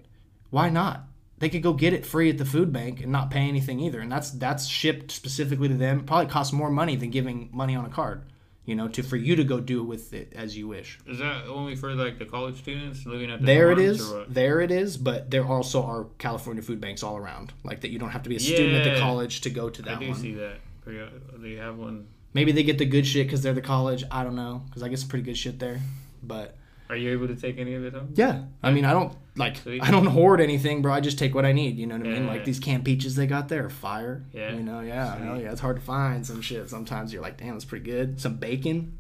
Why 0.50 0.70
not? 0.70 1.08
They 1.40 1.48
could 1.48 1.64
go 1.64 1.72
get 1.72 1.94
it 1.94 2.06
free 2.06 2.30
at 2.30 2.38
the 2.38 2.44
food 2.46 2.74
bank 2.74 3.02
and 3.02 3.10
not 3.12 3.32
pay 3.32 3.40
anything 3.48 3.80
either, 3.80 4.02
and 4.02 4.12
that's 4.12 4.30
that's 4.32 4.68
shipped 4.68 5.12
specifically 5.12 5.70
to 5.70 5.76
them. 5.76 6.02
Probably 6.06 6.26
costs 6.28 6.52
more 6.52 6.70
money 6.70 6.98
than 6.98 7.10
giving 7.10 7.50
money 7.54 7.74
on 7.76 7.86
a 7.86 7.90
card, 7.90 8.24
you 8.66 8.76
know, 8.76 8.88
to 8.88 9.04
for 9.04 9.18
you 9.18 9.36
to 9.36 9.44
go 9.44 9.60
do 9.60 9.82
it 9.82 9.86
with 9.86 10.14
it 10.14 10.34
as 10.36 10.56
you 10.56 10.68
wish. 10.68 11.00
Is 11.06 11.20
that 11.20 11.48
only 11.48 11.76
for 11.76 11.94
like 11.96 12.18
the 12.20 12.26
college 12.26 12.60
students 12.60 13.06
living 13.06 13.30
at 13.30 13.40
the 13.42 13.46
There 13.46 13.72
it 13.72 13.80
is. 13.80 14.12
There 14.30 14.62
it 14.62 14.72
is. 14.72 14.98
But 14.98 15.32
there 15.32 15.46
also 15.46 15.84
are 15.84 16.06
California 16.18 16.64
food 16.64 16.80
banks 16.80 17.04
all 17.04 17.18
around, 17.18 17.54
like 17.64 17.82
that. 17.82 17.92
You 17.92 18.00
don't 18.00 18.12
have 18.12 18.24
to 18.24 18.30
be 18.30 18.36
a 18.36 18.40
student 18.40 18.86
at 18.86 18.94
the 18.94 19.00
college 19.00 19.42
to 19.42 19.50
go 19.50 19.70
to 19.70 19.82
I 19.82 19.86
that 19.86 20.00
do 20.00 20.10
one. 20.10 20.18
see 20.20 20.34
that. 20.36 20.58
Uh, 20.88 21.10
they 21.38 21.54
have 21.54 21.78
one. 21.78 22.08
Maybe 22.34 22.52
they 22.52 22.64
get 22.64 22.78
the 22.78 22.86
good 22.86 23.06
shit 23.06 23.28
because 23.28 23.42
they're 23.44 23.54
the 23.54 23.62
college. 23.62 24.04
I 24.10 24.24
don't 24.24 24.36
know 24.36 24.64
because 24.68 24.82
I 24.84 24.90
get 24.90 25.00
some 25.00 25.10
pretty 25.10 25.24
good 25.26 25.38
shit 25.38 25.60
there. 25.60 25.80
But 26.24 26.58
Are 26.90 26.96
you 26.96 27.12
able 27.12 27.28
to 27.28 27.36
take 27.36 27.58
any 27.58 27.74
of 27.76 27.84
it 27.86 27.94
home? 27.94 28.10
yeah, 28.14 28.44
I 28.62 28.72
mean, 28.72 28.86
I 28.86 28.92
don't 28.92 29.16
like 29.36 29.58
Sweet. 29.58 29.82
I 29.82 29.90
don't 29.90 30.06
hoard 30.06 30.42
anything, 30.42 30.82
bro. 30.82 30.94
I 30.94 31.00
just 31.00 31.18
take 31.18 31.34
what 31.34 31.46
I 31.46 31.52
need. 31.52 31.78
You 31.78 31.88
know 31.88 31.98
what 31.98 32.06
I 32.06 32.10
mean? 32.12 32.24
Yeah. 32.26 32.30
Like 32.30 32.46
these 32.46 32.60
canned 32.60 32.86
peaches 32.86 33.16
they 33.16 33.26
got 33.26 33.48
there 33.50 33.70
fire. 33.70 34.24
Yeah. 34.32 34.54
You 34.54 34.62
know, 34.64 34.82
yeah, 34.82 35.16
Sweet. 35.16 35.26
hell 35.26 35.42
yeah. 35.42 35.52
It's 35.52 35.62
hard 35.62 35.78
to 35.78 35.82
find 35.82 36.26
some 36.26 36.42
shit. 36.42 36.70
Sometimes 36.70 37.12
you're 37.14 37.22
like, 37.22 37.38
damn, 37.38 37.54
that's 37.54 37.66
pretty 37.66 37.86
good. 37.90 38.20
Some 38.22 38.36
bacon, 38.36 38.98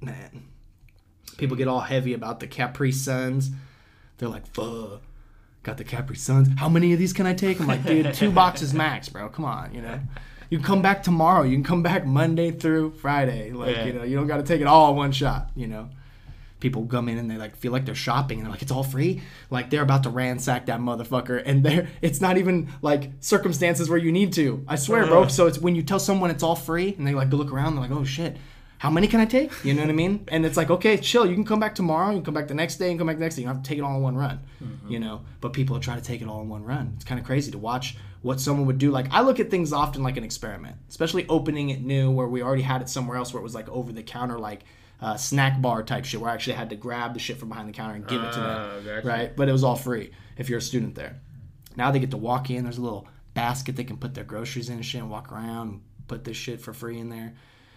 man. 0.00 0.44
People 1.36 1.56
get 1.56 1.68
all 1.68 1.80
heavy 1.80 2.14
about 2.14 2.40
the 2.40 2.46
Capri 2.46 2.92
Suns. 2.92 3.50
They're 4.18 4.28
like, 4.28 4.46
fuck. 4.46 5.02
Got 5.62 5.76
the 5.76 5.84
Capri 5.84 6.16
Suns. 6.16 6.48
How 6.58 6.68
many 6.70 6.92
of 6.94 6.98
these 6.98 7.12
can 7.12 7.26
I 7.26 7.34
take? 7.34 7.60
I'm 7.60 7.66
like, 7.66 7.84
dude, 7.84 8.14
two 8.14 8.30
boxes 8.30 8.72
max, 8.72 9.08
bro. 9.10 9.28
Come 9.28 9.44
on, 9.44 9.74
you 9.74 9.82
know. 9.82 10.00
You 10.48 10.58
can 10.58 10.66
come 10.66 10.82
back 10.82 11.02
tomorrow. 11.02 11.42
You 11.42 11.54
can 11.56 11.64
come 11.64 11.82
back 11.82 12.06
Monday 12.06 12.50
through 12.50 12.92
Friday. 12.92 13.50
Like, 13.52 13.76
Yeah. 13.76 13.84
you 13.84 13.92
know, 13.92 14.02
you 14.04 14.16
don't 14.16 14.26
got 14.26 14.38
to 14.38 14.42
take 14.42 14.60
it 14.60 14.66
all 14.66 14.90
in 14.92 14.96
one 14.96 15.12
shot, 15.12 15.50
you 15.54 15.66
know 15.66 15.90
people 16.60 16.86
come 16.86 17.08
in 17.08 17.18
and 17.18 17.30
they 17.30 17.36
like 17.36 17.56
feel 17.56 17.72
like 17.72 17.84
they're 17.84 17.94
shopping 17.94 18.38
and 18.38 18.46
they're 18.46 18.52
like 18.52 18.62
it's 18.62 18.70
all 18.70 18.84
free. 18.84 19.22
Like 19.50 19.70
they're 19.70 19.82
about 19.82 20.04
to 20.04 20.10
ransack 20.10 20.66
that 20.66 20.80
motherfucker 20.80 21.42
and 21.44 21.64
they're 21.64 21.88
it's 22.02 22.20
not 22.20 22.38
even 22.38 22.68
like 22.82 23.10
circumstances 23.20 23.88
where 23.88 23.98
you 23.98 24.12
need 24.12 24.32
to. 24.34 24.64
I 24.68 24.76
swear 24.76 25.06
bro. 25.06 25.28
So 25.28 25.46
it's 25.46 25.58
when 25.58 25.74
you 25.74 25.82
tell 25.82 25.98
someone 25.98 26.30
it's 26.30 26.42
all 26.42 26.56
free 26.56 26.94
and 26.96 27.06
they 27.06 27.14
like 27.14 27.30
go 27.30 27.36
look 27.36 27.52
around 27.52 27.74
they're 27.74 27.82
like 27.82 27.90
oh 27.90 28.04
shit. 28.04 28.36
How 28.78 28.88
many 28.88 29.08
can 29.08 29.20
i 29.20 29.26
take? 29.26 29.52
You 29.62 29.74
know 29.74 29.82
what 29.82 29.90
i 29.90 29.94
mean? 29.94 30.24
And 30.28 30.46
it's 30.46 30.56
like 30.56 30.70
okay 30.70 30.96
chill. 30.96 31.26
You 31.26 31.34
can 31.34 31.44
come 31.44 31.60
back 31.60 31.74
tomorrow. 31.74 32.10
You 32.10 32.16
can 32.16 32.24
come 32.24 32.34
back 32.34 32.48
the 32.48 32.54
next 32.54 32.76
day. 32.76 32.90
And 32.90 32.98
come 32.98 33.06
back 33.06 33.16
the 33.16 33.24
next 33.24 33.36
day. 33.36 33.42
You 33.42 33.48
don't 33.48 33.56
have 33.56 33.64
to 33.64 33.68
take 33.68 33.78
it 33.78 33.82
all 33.82 33.96
in 33.96 34.02
one 34.02 34.16
run 34.16 34.40
mm-hmm. 34.62 34.90
you 34.90 34.98
know? 34.98 35.22
But 35.40 35.52
people 35.52 35.78
try 35.80 35.96
to 35.96 36.02
take 36.02 36.22
it 36.22 36.28
all 36.28 36.40
in 36.42 36.48
one 36.48 36.64
run. 36.64 36.92
It's 36.96 37.04
kind 37.04 37.18
of 37.18 37.26
crazy 37.26 37.50
to 37.52 37.58
watch 37.58 37.96
what 38.22 38.38
someone 38.38 38.66
would 38.66 38.78
do. 38.78 38.90
Like 38.90 39.06
i 39.10 39.22
look 39.22 39.40
at 39.40 39.50
things 39.50 39.72
often 39.72 40.02
like 40.02 40.16
an 40.16 40.24
experiment 40.24 40.76
especially 40.88 41.26
opening 41.28 41.70
it 41.70 41.80
new 41.82 42.10
where 42.10 42.28
we 42.28 42.42
already 42.42 42.62
had 42.62 42.82
it 42.82 42.88
somewhere 42.88 43.16
else 43.16 43.32
where 43.32 43.40
it 43.40 43.44
was 43.44 43.54
like 43.54 43.68
over 43.68 43.92
the 43.92 44.02
counter 44.02 44.38
like 44.38 44.64
uh, 45.00 45.16
snack 45.16 45.60
bar 45.62 45.82
type 45.82 46.04
shit 46.04 46.20
where 46.20 46.30
I 46.30 46.34
actually 46.34 46.54
had 46.56 46.70
to 46.70 46.76
grab 46.76 47.14
the 47.14 47.20
shit 47.20 47.38
from 47.38 47.48
behind 47.48 47.68
the 47.68 47.72
counter 47.72 47.94
and 47.96 48.06
give 48.06 48.20
it 48.22 48.32
to 48.32 48.40
Ah, 48.40 48.74
them. 48.76 48.84
gotcha. 48.84 49.06
Right? 49.06 49.36
But 49.36 49.48
it 49.48 49.52
was 49.52 49.64
all 49.64 49.76
free 49.76 50.10
if 50.36 50.48
you're 50.48 50.58
a 50.58 50.62
student 50.62 50.94
there. 50.94 51.20
Now 51.76 51.90
they 51.90 51.98
get 52.00 52.10
to 52.10 52.16
walk 52.16 52.50
in. 52.50 52.64
There's 52.64 52.78
a 52.78 52.82
little 52.82 53.08
basket 53.34 53.76
they 53.76 53.84
can 53.84 53.96
put 53.96 54.14
their 54.14 54.24
groceries 54.24 54.68
in 54.68 54.76
and 54.76 54.84
shit 54.84 55.00
and 55.00 55.10
walk 55.10 55.32
around 55.32 55.68
and 55.68 55.80
put 56.08 56.24
this 56.24 56.36
shit 56.36 56.60
for 56.60 56.72
free 56.74 56.98
in 56.98 57.08
there 57.08 57.34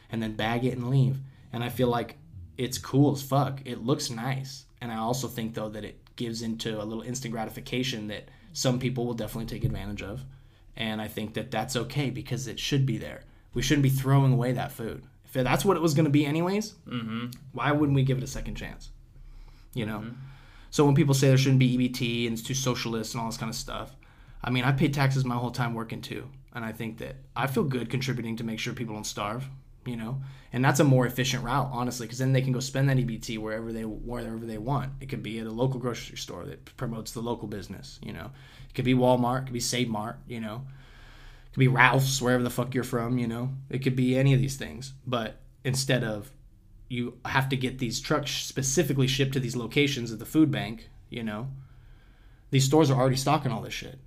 and 0.10 0.22
then 0.22 0.36
bag 0.36 0.66
it 0.66 0.76
and 0.76 0.90
leave. 0.90 1.18
And 1.54 1.64
I 1.64 1.70
feel 1.70 1.88
like 1.88 2.18
it's 2.58 2.78
cool 2.78 3.14
as 3.14 3.22
fuck. 3.22 3.62
It 3.66 3.84
looks 3.84 4.10
nice. 4.10 4.66
And 4.82 4.92
I 4.92 4.98
also 4.98 5.28
think, 5.28 5.54
though, 5.54 5.70
that 5.70 5.86
it 5.86 6.00
gives 6.16 6.42
into 6.42 6.82
a 6.82 6.84
little 6.84 7.04
instant 7.04 7.32
gratification 7.34 8.08
that 8.08 8.28
some 8.52 8.80
people 8.80 9.06
will 9.06 9.14
definitely 9.14 9.46
take 9.46 9.64
advantage 9.64 10.02
of. 10.02 10.24
And 10.76 11.02
I 11.02 11.08
think 11.08 11.36
that 11.36 11.52
that's 11.52 11.76
okay 11.76 12.10
because 12.10 12.48
it 12.48 12.60
should 12.60 12.86
be 12.86 12.98
there. 12.98 13.22
We 13.54 13.62
shouldn't 13.62 13.84
be 13.84 13.90
throwing 13.90 14.34
away 14.34 14.52
that 14.54 14.72
food. 14.72 15.04
If 15.36 15.44
that's 15.44 15.66
what 15.66 15.78
it 15.78 15.82
was 15.82 15.94
going 15.94 16.06
to 16.06 16.12
be, 16.12 16.26
anyways, 16.26 16.74
Mm-hmm. 16.88 17.26
why 17.54 17.72
wouldn't 17.72 17.96
we 17.96 18.04
give 18.04 18.18
it 18.18 18.24
a 18.24 18.28
second 18.28 18.56
chance? 18.56 18.90
You 19.74 19.86
know? 19.86 20.04
So 20.70 20.86
when 20.86 20.96
people 20.96 21.14
say 21.14 21.28
there 21.28 21.38
shouldn't 21.38 21.60
be 21.60 21.78
EBT 21.78 22.26
and 22.28 22.34
it's 22.38 22.42
too 22.48 22.54
socialist 22.54 23.14
and 23.14 23.22
all 23.22 23.28
this 23.30 23.38
kind 23.38 23.50
of 23.50 23.56
stuff, 23.56 23.96
I 24.44 24.50
mean, 24.50 24.64
I 24.64 24.72
paid 24.72 24.94
taxes 24.94 25.24
my 25.26 25.36
whole 25.36 25.52
time 25.52 25.74
working 25.74 26.02
too, 26.02 26.28
and 26.54 26.66
I 26.66 26.72
think 26.72 26.98
that 26.98 27.16
I 27.36 27.48
feel 27.48 27.64
good 27.64 27.90
contributing 27.90 28.36
to 28.38 28.44
make 28.44 28.60
sure 28.60 28.74
people 28.74 28.96
don't 28.96 29.06
starve. 29.06 29.46
You 29.86 29.98
know, 29.98 30.22
and 30.54 30.64
that's 30.64 30.80
a 30.80 30.84
more 30.86 31.06
efficient 31.06 31.44
route, 31.44 31.70
honestly, 31.74 32.06
because 32.08 32.18
then 32.20 32.32
they 32.32 32.42
can 32.42 32.54
go 32.54 32.62
spend 32.62 32.88
that 32.88 32.96
EBT 32.96 33.38
wherever 33.38 33.74
they 33.74 33.82
wherever 33.84 34.40
they 34.46 34.58
want. 34.58 34.94
It 35.02 35.08
could 35.10 35.22
be 35.22 35.40
at 35.40 35.46
a 35.46 35.52
local 35.52 35.78
grocery 35.78 36.16
store 36.16 36.46
that 36.46 36.64
promotes 36.78 37.12
the 37.12 37.20
local 37.20 37.50
business. 37.50 38.00
You 38.02 38.14
know, 38.14 38.32
it 38.70 38.74
could 38.74 38.86
be 38.86 38.94
Walmart, 38.94 39.40
it 39.42 39.44
could 39.48 39.54
be 39.54 39.60
Save 39.60 39.90
Mart. 39.90 40.20
You 40.26 40.40
know, 40.40 40.62
could 41.54 41.60
be 41.60 41.68
Ralph's 41.68 42.22
wherever 42.22 42.44
the 42.44 42.50
fuck 42.50 42.74
you're 42.74 42.84
from. 42.84 43.18
You 43.18 43.28
know, 43.28 43.50
it 43.70 43.80
could 43.80 43.96
be 43.96 44.18
any 44.18 44.34
of 44.34 44.42
these 44.42 44.58
things. 44.58 44.94
But 45.06 45.38
instead 45.64 46.04
of 46.04 46.32
you 46.90 47.18
have 47.26 47.50
to 47.50 47.58
get 47.58 47.80
these 47.80 48.00
trucks 48.00 48.32
specifically 48.32 49.08
shipped 49.08 49.34
to 49.34 49.40
these 49.40 49.56
locations 49.56 50.12
at 50.12 50.20
the 50.20 50.26
food 50.26 50.52
bank. 50.52 50.90
You 51.10 51.24
know, 51.24 51.48
these 52.52 52.66
stores 52.66 52.90
are 52.92 53.00
already 53.00 53.16
stocking 53.16 53.52
all 53.52 53.62
this 53.62 53.74
shit. 53.74 54.00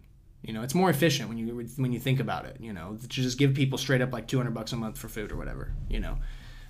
You 0.43 0.53
know, 0.53 0.63
it's 0.63 0.75
more 0.75 0.91
efficient 0.91 1.29
when 1.29 1.39
you 1.39 1.69
when 1.77 1.93
you 1.93 1.99
think 1.99 2.21
about 2.21 2.47
it. 2.47 2.59
You 2.61 2.73
know, 2.73 2.97
to 3.01 3.09
just 3.09 3.39
give 3.39 3.55
people 3.55 3.79
straight 3.79 4.01
up 4.01 4.13
like 4.13 4.29
two 4.29 4.37
hundred 4.37 4.55
bucks 4.55 4.73
a 4.73 4.77
month 4.77 4.99
for 4.99 5.09
food 5.09 5.33
or 5.33 5.37
whatever. 5.37 5.73
You 5.89 6.01
know, 6.01 6.19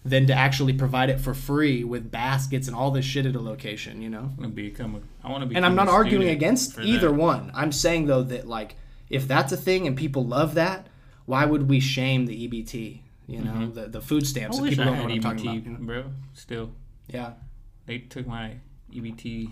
than 0.04 0.26
to 0.28 0.34
actually 0.34 0.72
provide 0.72 1.10
it 1.10 1.20
for 1.20 1.34
free 1.34 1.84
with 1.84 2.10
baskets 2.10 2.66
and 2.68 2.76
all 2.76 2.90
this 2.90 3.04
shit 3.04 3.26
at 3.26 3.34
a 3.34 3.40
location. 3.40 4.00
You 4.00 4.08
know, 4.08 4.30
I 4.38 4.40
want 4.40 4.42
to 4.42 4.48
become 4.48 4.94
a, 4.94 5.26
I 5.26 5.30
want 5.30 5.42
to 5.42 5.46
be. 5.46 5.56
and 5.56 5.66
I'm 5.66 5.74
not 5.74 5.88
arguing 5.88 6.28
against 6.28 6.78
either 6.78 7.12
one. 7.12 7.50
I'm 7.54 7.72
saying 7.72 8.06
though 8.06 8.22
that 8.22 8.46
like 8.46 8.76
if 9.10 9.26
that's 9.28 9.52
a 9.52 9.56
thing 9.56 9.86
and 9.86 9.96
people 9.96 10.24
love 10.26 10.54
that, 10.54 10.86
why 11.24 11.44
would 11.44 11.68
we 11.68 11.80
shame 11.80 12.26
the 12.26 12.48
EBT? 12.48 13.00
You 13.26 13.40
know, 13.40 13.52
Mhm. 13.52 13.74
the 13.74 13.86
the 13.88 14.00
food 14.00 14.26
stamps 14.26 14.56
I 14.56 14.60
that 14.60 14.62
wish 14.62 14.70
people 14.72 14.84
I 14.84 14.86
don't 14.86 14.96
know 14.98 15.02
what 15.04 15.12
I'm 15.12 15.18
EBT, 15.18 15.22
talking 15.22 15.48
about. 15.50 15.64
you 15.64 15.70
know? 15.72 15.78
bro. 15.86 16.04
Still, 16.34 16.70
Yeah, 17.08 17.32
they 17.86 17.98
took 17.98 18.26
my 18.26 18.52
EBT 18.92 19.50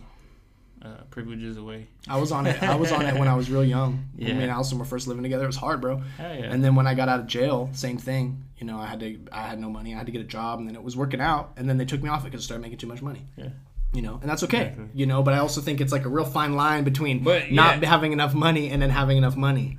uh, 0.83 0.89
privileges 1.11 1.57
away. 1.57 1.87
I 2.09 2.19
was 2.21 2.31
on 2.31 2.47
it. 2.47 2.63
I 2.63 2.75
was 2.75 2.93
on 2.93 3.07
it 3.07 3.15
when 3.19 3.27
I 3.27 3.35
was 3.35 3.51
real 3.51 3.65
young. 3.65 4.07
When 4.17 4.27
me 4.37 4.43
and 4.43 4.51
Allison 4.51 4.79
were 4.79 4.85
first 4.85 5.07
living 5.09 5.23
together. 5.23 5.45
It 5.45 5.49
was 5.49 5.57
hard, 5.57 5.81
bro. 5.81 5.97
Hell 6.19 6.35
yeah. 6.37 6.43
And 6.53 6.63
then 6.63 6.75
when 6.75 6.87
I 6.87 6.95
got 6.95 7.09
out 7.09 7.21
of 7.21 7.27
jail, 7.27 7.71
same 7.73 7.97
thing. 7.97 8.45
You 8.59 8.67
know, 8.67 8.79
I 8.79 8.87
had 8.87 9.01
to, 9.01 9.19
I 9.33 9.43
had 9.47 9.59
no 9.59 9.71
money. 9.71 9.95
I 9.95 9.97
had 9.97 10.07
to 10.07 10.13
get 10.13 10.21
a 10.21 10.25
job, 10.25 10.59
and 10.59 10.69
then 10.69 10.75
it 10.77 10.83
was 10.83 10.95
working 10.97 11.21
out. 11.23 11.53
And 11.57 11.69
then 11.69 11.79
they 11.79 11.85
took 11.87 12.03
me 12.03 12.09
off 12.11 12.23
it 12.23 12.31
because 12.31 12.43
I 12.43 12.45
started 12.45 12.63
making 12.63 12.79
too 12.79 12.87
much 12.87 13.01
money. 13.03 13.27
Yeah. 13.37 13.49
You 13.95 14.03
know, 14.03 14.19
and 14.21 14.29
that's 14.29 14.43
okay. 14.43 14.63
Exactly. 14.63 14.87
You 14.93 15.07
know, 15.07 15.23
but 15.23 15.35
I 15.35 15.39
also 15.39 15.61
think 15.61 15.81
it's 15.81 15.93
like 15.93 16.05
a 16.05 16.09
real 16.09 16.25
fine 16.25 16.57
line 16.57 16.83
between 16.83 17.23
But, 17.23 17.53
not 17.53 17.81
yeah. 17.81 17.89
having 17.89 18.13
enough 18.13 18.35
money 18.35 18.69
and 18.71 18.83
then 18.83 18.91
having 18.91 19.17
enough 19.17 19.37
money. 19.37 19.79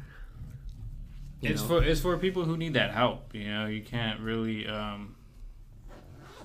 It's 1.41 1.61
know? 1.61 1.67
for 1.67 1.83
it's 1.83 1.99
for 1.99 2.17
people 2.17 2.45
who 2.45 2.55
need 2.55 2.73
that 2.73 2.91
help. 2.91 3.35
You 3.35 3.51
know, 3.51 3.65
you 3.65 3.81
can't 3.81 4.21
really, 4.21 4.67
um, 4.67 5.15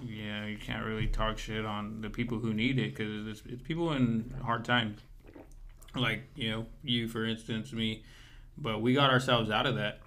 you 0.02 0.32
know, 0.32 0.46
you 0.46 0.58
can't 0.58 0.84
really 0.84 1.06
talk 1.06 1.38
shit 1.38 1.64
on 1.64 2.00
the 2.00 2.10
people 2.10 2.40
who 2.40 2.52
need 2.52 2.78
it 2.80 2.94
because 2.94 3.26
it's, 3.28 3.42
it's 3.46 3.62
people 3.62 3.92
in 3.92 4.34
hard 4.42 4.64
times. 4.64 5.00
Like 5.94 6.24
you 6.34 6.50
know, 6.50 6.66
you 6.82 7.08
for 7.08 7.24
instance, 7.24 7.72
me, 7.72 8.04
but 8.58 8.82
we 8.82 8.94
got 8.94 9.10
ourselves 9.10 9.48
out 9.48 9.66
of 9.66 9.76
that. 9.76 9.99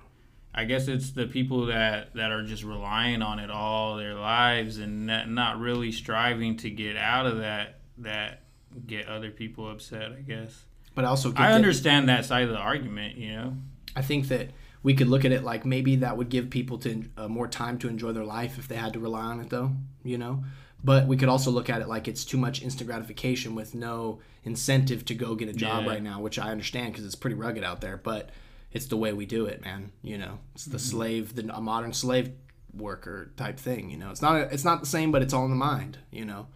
I 0.56 0.66
guess 0.66 0.88
it's 0.88 1.12
the 1.12 1.26
people 1.26 1.66
that 1.68 2.14
that 2.16 2.32
are 2.32 2.44
just 2.44 2.64
relying 2.64 3.22
on 3.22 3.40
it 3.40 3.50
all 3.50 3.96
their 3.98 4.14
lives 4.16 4.78
and 4.78 5.08
not, 5.08 5.30
not 5.30 5.60
really 5.60 5.92
striving 5.92 6.58
to 6.58 6.70
get 6.70 6.96
out 6.96 7.26
of 7.26 7.38
that 7.40 7.80
that 8.00 8.42
get 8.88 9.08
other 9.08 9.32
people 9.32 9.70
upset. 9.70 10.12
I 10.12 10.22
guess 10.22 10.64
but 10.96 11.06
also 11.06 11.30
I 11.36 11.48
that- 11.50 11.54
understand 11.56 12.10
that 12.10 12.26
side 12.26 12.44
of 12.44 12.50
the 12.50 12.58
argument. 12.58 13.18
You 13.18 13.34
know. 13.34 13.58
I 13.96 14.02
think 14.02 14.28
that 14.30 14.52
we 14.84 14.94
could 14.94 15.08
look 15.08 15.24
at 15.26 15.32
it 15.32 15.44
like 15.44 15.66
maybe 15.66 15.98
that 15.98 16.18
would 16.18 16.30
give 16.30 16.50
people 16.50 16.78
to 16.80 17.04
uh, 17.18 17.28
more 17.28 17.48
time 17.48 17.78
to 17.80 17.88
enjoy 17.88 18.12
their 18.12 18.26
life 18.26 18.58
if 18.60 18.68
they 18.68 18.76
had 18.76 18.94
to 18.94 19.00
rely 19.00 19.22
on 19.22 19.40
it, 19.40 19.50
though. 19.50 19.72
You 20.04 20.18
know, 20.18 20.44
but 20.84 21.08
we 21.08 21.16
could 21.18 21.30
also 21.30 21.50
look 21.52 21.70
at 21.70 21.82
it 21.82 21.88
like 21.88 22.08
it's 22.08 22.26
too 22.26 22.38
much 22.38 22.62
instant 22.62 22.88
gratification 22.90 23.56
with 23.56 23.74
no 23.74 24.20
incentive 24.44 25.06
to 25.06 25.16
go 25.16 25.34
get 25.36 25.48
a 25.50 25.54
job 25.54 25.86
Yeah. 25.86 25.90
right 25.92 26.04
now, 26.04 26.20
which 26.22 26.38
I 26.38 26.52
understand 26.52 26.92
because 26.94 27.06
it's 27.06 27.16
pretty 27.16 27.36
rugged 27.36 27.64
out 27.64 27.82
there. 27.82 27.98
But 27.98 28.30
it's 28.74 28.88
the 28.88 28.98
way 28.98 29.14
we 29.14 29.26
do 29.26 29.46
it, 29.46 29.62
man. 29.62 29.92
You 30.02 30.18
know, 30.18 30.40
it's 30.56 30.66
the 30.66 30.78
mm-hmm. 30.78 30.86
slave, 30.86 31.36
the 31.36 31.56
a 31.56 31.62
modern 31.62 31.94
slave 31.94 32.32
worker 32.76 33.32
type 33.38 33.60
thing. 33.60 33.90
You 33.90 33.98
know, 33.98 34.10
it's 34.10 34.22
not 34.22 34.36
it's 34.52 34.66
not 34.66 34.82
the 34.82 34.88
same, 34.88 35.12
but 35.12 35.22
it's 35.22 35.34
all 35.34 35.46
in 35.46 35.52
the 35.52 35.56
mind. 35.56 36.00
You 36.12 36.26
know. 36.26 36.48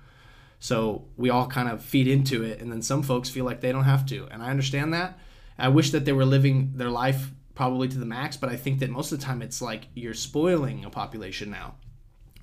So 0.60 1.06
we 1.16 1.30
all 1.30 1.46
kind 1.46 1.70
of 1.70 1.84
feed 1.84 2.08
into 2.08 2.44
it, 2.44 2.60
and 2.60 2.72
then 2.72 2.82
some 2.82 3.04
folks 3.04 3.30
feel 3.30 3.46
like 3.46 3.62
they 3.62 3.72
don't 3.72 3.84
have 3.84 4.08
to, 4.08 4.28
and 4.32 4.42
I 4.42 4.50
understand 4.50 4.92
that. 4.96 5.20
I 5.60 5.70
wish 5.70 5.92
that 5.92 6.06
they 6.06 6.14
were 6.14 6.26
living 6.26 6.74
their 6.76 6.90
life 6.90 7.32
probably 7.54 7.88
to 7.88 7.98
the 7.98 8.06
max, 8.06 8.38
but 8.38 8.50
I 8.50 8.56
think 8.56 8.80
that 8.80 8.90
most 8.90 9.12
of 9.12 9.20
the 9.20 9.26
time 9.26 9.44
it's 9.44 9.62
like 9.62 9.88
you're 9.94 10.14
spoiling 10.16 10.84
a 10.84 10.90
population 10.90 11.52
now 11.52 11.76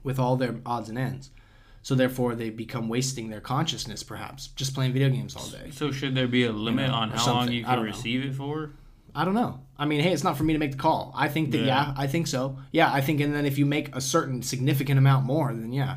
with 0.04 0.20
all 0.20 0.36
their 0.36 0.56
odds 0.64 0.88
and 0.88 0.98
ends. 0.98 1.30
So 1.82 1.94
therefore, 1.94 2.34
they 2.34 2.50
become 2.50 2.88
wasting 2.88 3.30
their 3.30 3.40
consciousness, 3.40 4.02
perhaps 4.02 4.48
just 4.48 4.74
playing 4.74 4.92
video 4.92 5.10
games 5.10 5.36
all 5.36 5.46
day. 5.48 5.70
So 5.70 5.90
should 5.90 6.14
there 6.14 6.26
be 6.26 6.44
a 6.44 6.52
limit 6.52 6.88
know, 6.88 6.94
on 6.94 7.10
how 7.10 7.26
long 7.26 7.50
you 7.50 7.64
can 7.64 7.82
receive 7.82 8.24
it 8.24 8.34
for? 8.34 8.70
I 9.14 9.24
don't 9.24 9.34
know. 9.34 9.60
I 9.78 9.86
mean, 9.86 10.00
hey, 10.00 10.12
it's 10.12 10.24
not 10.24 10.36
for 10.36 10.44
me 10.44 10.52
to 10.52 10.58
make 10.58 10.72
the 10.72 10.78
call. 10.78 11.12
I 11.16 11.28
think 11.28 11.50
that 11.52 11.58
yeah, 11.58 11.66
Yeah. 11.66 11.94
I 11.96 12.06
think 12.06 12.26
so. 12.26 12.58
Yeah, 12.72 12.92
I 12.92 13.00
think, 13.00 13.20
and 13.20 13.34
then 13.34 13.46
if 13.46 13.58
you 13.58 13.66
make 13.66 13.94
a 13.94 14.00
certain 14.00 14.42
significant 14.42 14.98
amount 14.98 15.24
more, 15.26 15.52
then 15.52 15.72
yeah. 15.72 15.96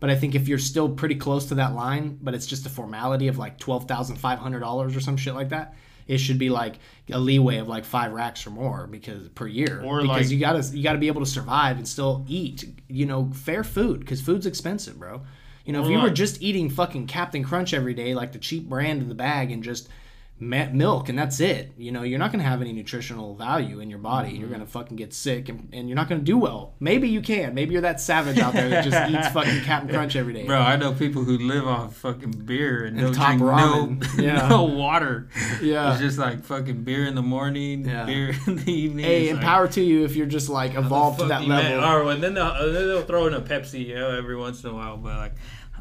But 0.00 0.10
I 0.10 0.14
think 0.14 0.34
if 0.34 0.46
you're 0.48 0.58
still 0.58 0.88
pretty 0.88 1.16
close 1.16 1.46
to 1.46 1.56
that 1.56 1.74
line, 1.74 2.18
but 2.22 2.34
it's 2.34 2.46
just 2.46 2.66
a 2.66 2.68
formality 2.68 3.28
of 3.28 3.36
like 3.38 3.58
twelve 3.58 3.86
thousand 3.88 4.16
five 4.16 4.38
hundred 4.38 4.60
dollars 4.60 4.94
or 4.94 5.00
some 5.00 5.16
shit 5.16 5.34
like 5.34 5.48
that, 5.48 5.74
it 6.06 6.18
should 6.18 6.38
be 6.38 6.50
like 6.50 6.78
a 7.10 7.18
leeway 7.18 7.56
of 7.58 7.68
like 7.68 7.84
five 7.84 8.12
racks 8.12 8.46
or 8.46 8.50
more 8.50 8.86
because 8.86 9.28
per 9.30 9.46
year. 9.46 9.82
Or, 9.84 10.02
because 10.02 10.16
like- 10.26 10.30
you 10.30 10.38
gotta 10.38 10.62
you 10.76 10.82
gotta 10.82 10.98
be 10.98 11.08
able 11.08 11.22
to 11.22 11.30
survive 11.30 11.78
and 11.78 11.86
still 11.88 12.24
eat, 12.28 12.64
you 12.88 13.06
know, 13.06 13.30
fair 13.34 13.64
food 13.64 14.00
because 14.00 14.20
food's 14.20 14.46
expensive, 14.46 14.98
bro. 14.98 15.22
You 15.64 15.72
know, 15.74 15.82
if 15.82 15.90
you 15.90 15.98
were 16.00 16.10
just 16.10 16.40
eating 16.42 16.70
fucking 16.70 17.08
Captain 17.08 17.44
Crunch 17.44 17.74
every 17.74 17.92
day, 17.92 18.14
like 18.14 18.32
the 18.32 18.38
cheap 18.38 18.68
brand 18.70 19.02
in 19.02 19.08
the 19.10 19.14
bag, 19.14 19.50
and 19.50 19.62
just 19.62 19.88
milk 20.40 21.08
and 21.08 21.18
that's 21.18 21.40
it, 21.40 21.72
you 21.76 21.90
know, 21.90 22.02
you're 22.02 22.18
not 22.18 22.30
gonna 22.30 22.44
have 22.44 22.60
any 22.60 22.72
nutritional 22.72 23.34
value 23.34 23.80
in 23.80 23.90
your 23.90 23.98
body. 23.98 24.30
You're 24.30 24.42
mm-hmm. 24.42 24.52
gonna 24.52 24.66
fucking 24.66 24.96
get 24.96 25.12
sick 25.12 25.48
and, 25.48 25.68
and 25.72 25.88
you're 25.88 25.96
not 25.96 26.08
gonna 26.08 26.20
do 26.20 26.38
well. 26.38 26.74
Maybe 26.78 27.08
you 27.08 27.20
can. 27.20 27.54
Maybe 27.54 27.72
you're 27.72 27.82
that 27.82 28.00
savage 28.00 28.38
out 28.38 28.52
there 28.52 28.68
that 28.68 28.84
just 28.84 29.10
eats 29.10 29.28
fucking 29.28 29.62
Captain 29.62 29.88
Crunch 29.88 30.14
every 30.16 30.32
day. 30.32 30.46
Bro, 30.46 30.60
I 30.60 30.76
know 30.76 30.92
people 30.92 31.24
who 31.24 31.38
live 31.38 31.66
off 31.66 31.96
fucking 31.96 32.30
beer 32.30 32.84
and, 32.84 32.98
And 32.98 33.06
don't 33.08 33.14
top 33.14 33.38
drink 33.38 33.42
ramen. 33.42 34.16
no, 34.18 34.22
Yeah. 34.22 34.48
no 34.48 34.64
water. 34.64 35.28
Yeah. 35.60 35.92
It's 35.92 36.00
just 36.00 36.18
like 36.18 36.44
fucking 36.44 36.84
beer 36.84 37.06
in 37.06 37.14
the 37.14 37.22
morning, 37.22 37.84
Yeah. 37.84 38.04
beer 38.04 38.34
in 38.46 38.56
the 38.56 38.72
evening. 38.72 39.04
Hey, 39.04 39.28
and 39.30 39.38
like, 39.38 39.46
power 39.46 39.66
to 39.68 39.80
you 39.80 40.04
if 40.04 40.14
you're 40.14 40.26
just 40.26 40.48
like 40.48 40.74
evolved 40.74 41.18
to 41.20 41.26
that 41.26 41.44
level. 41.44 41.84
Or 41.84 42.12
and 42.12 42.22
then 42.22 42.34
they'll, 42.34 42.72
then 42.72 42.86
they'll 42.86 43.02
throw 43.02 43.26
in 43.26 43.34
a 43.34 43.40
Pepsi, 43.40 43.86
you 43.86 43.94
know, 43.94 44.16
every 44.16 44.36
once 44.36 44.62
in 44.62 44.70
a 44.70 44.74
while. 44.74 44.96
But 44.96 45.16
like, 45.16 45.32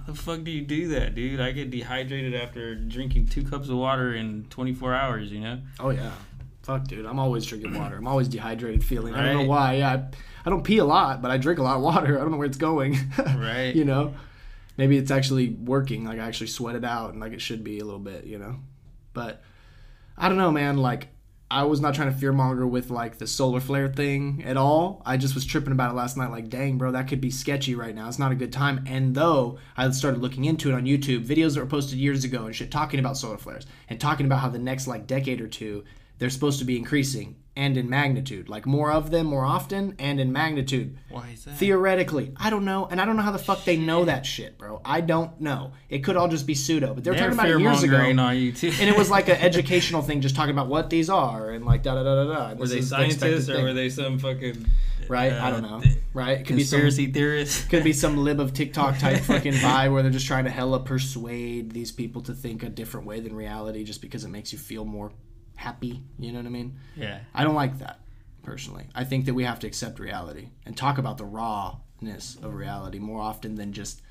the 0.07 0.15
fuck 0.15 0.43
do 0.43 0.51
you 0.51 0.61
do 0.61 0.87
that, 0.89 1.13
dude? 1.13 1.39
I 1.39 1.51
get 1.51 1.69
dehydrated 1.69 2.33
after 2.33 2.75
drinking 2.75 3.27
two 3.27 3.43
cups 3.43 3.67
of 3.67 3.75
water 3.75 4.15
in 4.15 4.45
24 4.49 4.95
hours. 4.95 5.31
You 5.31 5.41
know. 5.41 5.59
Oh 5.79 5.89
yeah. 5.89 6.11
Fuck, 6.63 6.85
dude. 6.87 7.05
I'm 7.05 7.19
always 7.19 7.45
drinking 7.45 7.77
water. 7.77 7.97
I'm 7.97 8.07
always 8.07 8.27
dehydrated 8.27 8.83
feeling. 8.83 9.13
I 9.13 9.23
don't 9.23 9.43
know 9.43 9.49
why. 9.49 9.75
Yeah, 9.75 9.91
I, 9.91 10.05
I 10.45 10.49
don't 10.49 10.63
pee 10.63 10.79
a 10.79 10.85
lot, 10.85 11.21
but 11.21 11.29
I 11.29 11.37
drink 11.37 11.59
a 11.59 11.63
lot 11.63 11.77
of 11.77 11.83
water. 11.83 12.17
I 12.19 12.21
don't 12.21 12.31
know 12.31 12.37
where 12.37 12.47
it's 12.47 12.57
going. 12.57 12.97
Right. 13.17 13.75
you 13.75 13.85
know, 13.85 14.15
maybe 14.77 14.97
it's 14.97 15.11
actually 15.11 15.49
working. 15.49 16.05
Like 16.05 16.19
I 16.19 16.27
actually 16.27 16.47
sweat 16.47 16.75
it 16.75 16.85
out, 16.85 17.11
and 17.11 17.19
like 17.19 17.33
it 17.33 17.41
should 17.41 17.63
be 17.63 17.79
a 17.79 17.85
little 17.85 17.99
bit. 17.99 18.25
You 18.25 18.39
know, 18.39 18.55
but 19.13 19.43
I 20.17 20.29
don't 20.29 20.37
know, 20.37 20.51
man. 20.51 20.77
Like 20.77 21.09
I 21.49 21.63
was 21.63 21.79
not 21.79 21.95
trying 21.95 22.13
to 22.13 22.19
fearmonger 22.19 22.69
with 22.69 22.89
like 22.89 23.19
the 23.19 23.27
solar 23.27 23.61
flare 23.61 23.87
thing 23.87 24.43
at 24.45 24.57
all. 24.57 25.01
I 25.05 25.15
just 25.15 25.33
was 25.33 25.45
tripping 25.45 25.71
about 25.71 25.91
it 25.91 25.95
last 25.95 26.17
night. 26.17 26.29
Like, 26.29 26.49
dang, 26.49 26.77
bro, 26.77 26.91
that 26.91 27.07
could 27.07 27.21
be 27.21 27.31
sketchy 27.31 27.73
right 27.73 27.95
now. 27.95 28.09
It's 28.09 28.19
not 28.19 28.33
a 28.33 28.35
good 28.35 28.51
time. 28.51 28.83
And 28.85 29.15
though 29.15 29.57
I 29.77 29.89
started 29.91 30.21
looking 30.21 30.43
into 30.43 30.69
it 30.69 30.73
on 30.73 30.83
YouTube, 30.83 31.25
videos 31.25 31.53
that 31.53 31.61
were 31.61 31.65
posted 31.67 31.99
years 31.99 32.25
ago 32.25 32.45
and 32.45 32.55
shit 32.55 32.69
talking 32.69 32.99
about 32.99 33.15
solar 33.15 33.37
flares 33.37 33.65
and 33.89 33.99
talking 33.99 34.25
about 34.25 34.39
how 34.39 34.49
the 34.49 34.59
next 34.59 34.87
like 34.87 35.07
decade 35.07 35.39
or 35.39 35.47
two 35.47 35.85
they're 36.19 36.29
supposed 36.29 36.59
to 36.59 36.65
be 36.65 36.77
increasing 36.77 37.35
and 37.57 37.75
in 37.75 37.89
magnitude, 37.89 38.47
like 38.47 38.67
more 38.67 38.91
of 38.91 39.09
them 39.09 39.25
more 39.25 39.43
often 39.43 39.95
and 39.97 40.19
in 40.19 40.31
magnitude. 40.31 40.95
Why 41.09 41.31
is 41.33 41.43
that? 41.45 41.57
Theoretically, 41.57 42.31
I 42.37 42.51
don't 42.51 42.65
know, 42.65 42.85
and 42.85 43.01
I 43.01 43.05
don't 43.05 43.17
know 43.17 43.23
how 43.23 43.31
the 43.31 43.39
fuck 43.39 43.65
they 43.65 43.77
know 43.77 44.05
that 44.05 44.27
shit, 44.27 44.59
bro. 44.59 44.79
I 44.85 45.01
don't 45.01 45.41
know. 45.41 45.71
It 45.89 46.03
could 46.03 46.15
all 46.15 46.27
just 46.27 46.45
be 46.45 46.53
pseudo, 46.53 46.93
but 46.93 47.03
they 47.03 47.09
were 47.09 47.17
They're 47.17 47.31
talking 47.31 47.39
about 47.39 47.49
it 47.49 47.59
years 47.59 47.81
ago, 47.81 47.97
on 47.97 48.37
you 48.37 48.51
too. 48.51 48.71
and 48.79 48.87
it 48.87 48.95
was 48.95 49.09
like 49.09 49.27
an 49.27 49.37
educational 49.41 50.03
thing, 50.03 50.21
just 50.21 50.35
talking 50.35 50.51
about 50.51 50.67
what 50.67 50.91
these 50.91 51.09
are 51.09 51.49
and 51.49 51.65
like 51.65 51.81
da 51.81 51.95
da 51.95 52.03
da 52.03 52.23
da 52.23 52.33
da. 52.33 52.47
and 52.51 52.59
were 52.59 52.67
this 52.67 52.73
they 52.73 52.79
is 52.79 52.89
the 52.91 53.01
expected 53.01 53.19
scientists 53.19 53.49
or 53.49 53.53
thing. 53.55 53.63
were 53.63 53.73
they 53.73 53.89
some 53.89 54.19
fucking 54.19 54.67
right? 55.09 55.33
Uh, 55.33 55.45
I 55.45 55.49
don't 55.49 55.63
know. 55.63 55.81
Right? 56.13 56.39
It 56.39 56.45
could 56.45 56.57
be 56.57 56.63
some 56.63 56.79
conspiracy 56.79 57.11
theorists? 57.11 57.65
could 57.65 57.83
be 57.83 57.93
some 57.93 58.17
lib 58.17 58.39
of 58.39 58.53
TikTok 58.53 58.99
type 58.99 59.19
fucking 59.21 59.53
vibe 59.53 59.93
where 59.93 60.03
they're 60.03 60.11
just 60.11 60.27
trying 60.27 60.45
to 60.45 60.51
hella 60.51 60.79
persuade 60.79 61.71
these 61.71 61.91
people 61.91 62.21
to 62.23 62.33
think 62.33 62.63
a 62.63 62.69
different 62.69 63.07
way 63.07 63.19
than 63.19 63.35
reality 63.35 63.83
just 63.83 64.01
because 64.01 64.23
it 64.23 64.29
makes 64.29 64.51
you 64.51 64.59
feel 64.59 64.85
more 64.85 65.11
happy. 65.57 66.03
You 66.17 66.31
know 66.31 66.39
what 66.39 66.45
I 66.45 66.49
mean? 66.49 66.79
Yeah. 66.95 67.19
I 67.33 67.43
don't 67.43 67.55
like 67.55 67.79
that 67.79 67.99
personally. 68.43 68.87
I 68.95 69.03
think 69.03 69.25
that 69.25 69.33
we 69.33 69.43
have 69.43 69.59
to 69.59 69.67
accept 69.67 69.99
reality 69.99 70.49
and 70.65 70.77
talk 70.77 70.97
about 70.97 71.17
the 71.17 71.25
rawness 71.25 72.37
of 72.41 72.53
reality 72.53 72.99
more 72.99 73.19
often 73.19 73.55
than 73.55 73.73
just, 73.73 74.01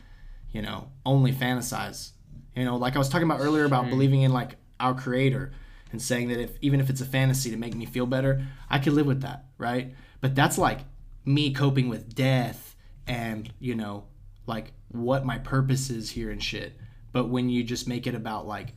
you 0.51 0.61
know, 0.61 0.91
only 1.07 1.33
fantasize. 1.33 2.11
You 2.55 2.65
know, 2.65 2.77
like 2.77 2.97
I 2.97 2.99
was 2.99 3.09
talking 3.09 3.27
about 3.27 3.41
earlier 3.41 3.65
about 3.65 3.89
believing 3.89 4.23
in 4.23 4.33
like 4.33 4.57
our 4.79 4.95
creator 4.95 5.53
and 5.93 6.03
saying 6.03 6.29
that 6.29 6.41
if 6.41 6.59
even 6.61 6.81
if 6.81 6.91
it's 6.91 7.01
a 7.01 7.07
fantasy 7.07 7.51
to 7.51 7.57
make 7.57 7.75
me 7.75 7.87
feel 7.87 8.07
better, 8.07 8.45
I 8.69 8.79
could 8.79 8.93
live 8.93 9.07
with 9.07 9.23
that, 9.23 9.47
right? 9.57 9.95
But 10.21 10.35
that's 10.35 10.59
like 10.59 10.81
me 11.25 11.53
coping 11.53 11.89
with 11.89 12.15
death 12.15 12.77
and, 13.07 13.53
you 13.61 13.75
know, 13.75 14.05
like 14.47 14.73
what 14.89 15.25
my 15.25 15.39
purpose 15.39 15.91
is 15.91 16.11
here 16.11 16.31
and 16.31 16.43
shit. 16.43 16.77
But 17.13 17.29
when 17.29 17.49
you 17.49 17.63
just 17.63 17.89
make 17.89 18.07
it 18.07 18.15
about 18.15 18.47
like, 18.47 18.75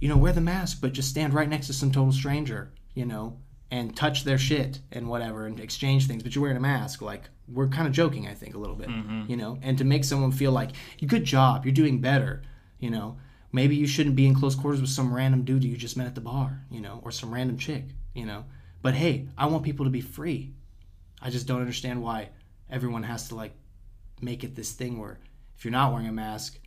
you 0.00 0.08
know, 0.08 0.16
wear 0.16 0.32
the 0.32 0.40
mask, 0.40 0.78
but 0.80 0.92
just 0.92 1.08
stand 1.08 1.34
right 1.34 1.48
next 1.48 1.66
to 1.66 1.72
some 1.72 1.90
total 1.90 2.12
stranger, 2.12 2.72
you 2.94 3.04
know, 3.04 3.38
and 3.70 3.96
touch 3.96 4.24
their 4.24 4.38
shit 4.38 4.80
and 4.92 5.08
whatever 5.08 5.46
and 5.46 5.60
exchange 5.60 6.06
things, 6.06 6.22
but 6.22 6.34
you're 6.34 6.42
wearing 6.42 6.56
a 6.56 6.60
mask, 6.60 7.02
like 7.02 7.28
we're 7.46 7.68
kind 7.68 7.86
of 7.86 7.92
joking, 7.92 8.26
I 8.26 8.34
think, 8.34 8.54
a 8.54 8.58
little 8.58 8.76
bit, 8.76 8.88
mm-hmm. 8.88 9.24
you 9.28 9.36
know, 9.36 9.58
and 9.62 9.76
to 9.78 9.84
make 9.84 10.04
someone 10.04 10.32
feel 10.32 10.52
like, 10.52 10.70
good 11.06 11.24
job, 11.24 11.64
you're 11.64 11.74
doing 11.74 12.00
better, 12.00 12.42
you 12.78 12.90
know. 12.90 13.18
Maybe 13.50 13.76
you 13.76 13.86
shouldn't 13.86 14.16
be 14.16 14.26
in 14.26 14.34
close 14.34 14.54
quarters 14.54 14.82
with 14.82 14.90
some 14.90 15.12
random 15.12 15.42
dude 15.42 15.64
you 15.64 15.76
just 15.76 15.96
met 15.96 16.06
at 16.06 16.14
the 16.14 16.20
bar, 16.20 16.60
you 16.70 16.82
know, 16.82 17.00
or 17.02 17.10
some 17.10 17.32
random 17.32 17.56
chick, 17.56 17.84
you 18.14 18.26
know. 18.26 18.44
But 18.82 18.94
hey, 18.94 19.28
I 19.38 19.46
want 19.46 19.64
people 19.64 19.86
to 19.86 19.90
be 19.90 20.02
free. 20.02 20.52
I 21.22 21.30
just 21.30 21.46
don't 21.46 21.60
understand 21.60 22.02
why 22.02 22.28
everyone 22.70 23.02
has 23.04 23.28
to 23.28 23.34
like 23.34 23.52
make 24.20 24.44
it 24.44 24.54
this 24.54 24.72
thing 24.72 24.98
where 24.98 25.18
if 25.56 25.64
you're 25.64 25.72
not 25.72 25.92
wearing 25.92 26.08
a 26.08 26.12
mask, 26.12 26.58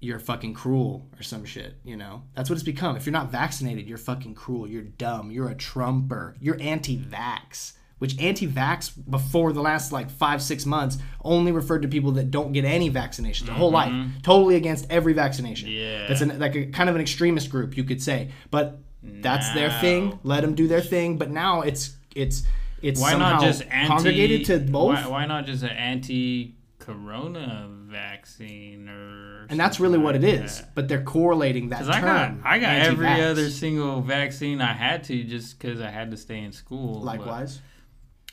you're 0.00 0.18
fucking 0.18 0.54
cruel 0.54 1.06
or 1.18 1.22
some 1.22 1.44
shit, 1.44 1.76
you 1.84 1.96
know? 1.96 2.22
That's 2.34 2.48
what 2.48 2.56
it's 2.56 2.64
become. 2.64 2.96
If 2.96 3.04
you're 3.04 3.12
not 3.12 3.30
vaccinated, 3.30 3.86
you're 3.86 3.98
fucking 3.98 4.34
cruel. 4.34 4.66
You're 4.66 4.82
dumb. 4.82 5.30
You're 5.30 5.50
a 5.50 5.54
Trumper. 5.54 6.36
You're 6.40 6.56
anti 6.60 6.98
vax. 6.98 7.74
Which 7.98 8.18
anti 8.18 8.48
vax, 8.48 8.90
before 9.10 9.52
the 9.52 9.60
last 9.60 9.92
like 9.92 10.10
five, 10.10 10.40
six 10.40 10.64
months, 10.64 10.96
only 11.22 11.52
referred 11.52 11.82
to 11.82 11.88
people 11.88 12.12
that 12.12 12.30
don't 12.30 12.52
get 12.52 12.64
any 12.64 12.90
vaccinations 12.90 13.44
their 13.44 13.54
whole 13.54 13.68
mm-hmm, 13.68 13.74
life. 13.74 13.92
Mm-hmm. 13.92 14.20
Totally 14.22 14.56
against 14.56 14.90
every 14.90 15.12
vaccination. 15.12 15.68
Yeah. 15.68 16.06
That's 16.08 16.22
an, 16.22 16.38
like 16.38 16.56
a 16.56 16.64
kind 16.66 16.88
of 16.88 16.94
an 16.94 17.02
extremist 17.02 17.50
group, 17.50 17.76
you 17.76 17.84
could 17.84 18.02
say. 18.02 18.30
But 18.50 18.78
that's 19.02 19.52
their 19.52 19.70
thing. 19.82 20.18
Let 20.22 20.40
them 20.40 20.54
do 20.54 20.66
their 20.66 20.80
thing. 20.80 21.18
But 21.18 21.30
now 21.30 21.60
it's, 21.60 21.94
it's, 22.16 22.44
it's 22.80 22.98
Why 22.98 23.10
somehow 23.10 23.32
not 23.32 23.42
just 23.42 23.64
anti? 23.70 23.88
congregated 23.88 24.46
to 24.46 24.60
both. 24.60 24.94
Why, 24.94 25.06
why 25.06 25.26
not 25.26 25.44
just 25.44 25.62
an 25.62 25.68
anti-corona 25.68 26.48
vaccine 27.68 28.88
or? 28.88 29.19
And 29.48 29.58
that's 29.58 29.80
really 29.80 29.98
what 29.98 30.14
it 30.16 30.22
like 30.22 30.32
is. 30.44 30.58
that? 30.60 30.74
but 30.74 30.88
they're 30.88 31.02
correlating 31.02 31.70
that 31.70 31.80
term. 31.80 31.90
I 31.90 32.00
got 32.00 32.32
I 32.44 32.58
got 32.58 32.74
every 32.86 33.22
other 33.22 33.48
single 33.48 34.00
vaccine 34.00 34.60
I 34.60 34.72
had 34.72 35.04
to 35.04 35.24
just 35.24 35.58
because 35.58 35.80
I 35.80 35.90
had 35.90 36.10
to 36.10 36.16
stay 36.16 36.40
in 36.40 36.52
school. 36.52 36.94
but- 36.96 37.04
Likewise. 37.18 37.60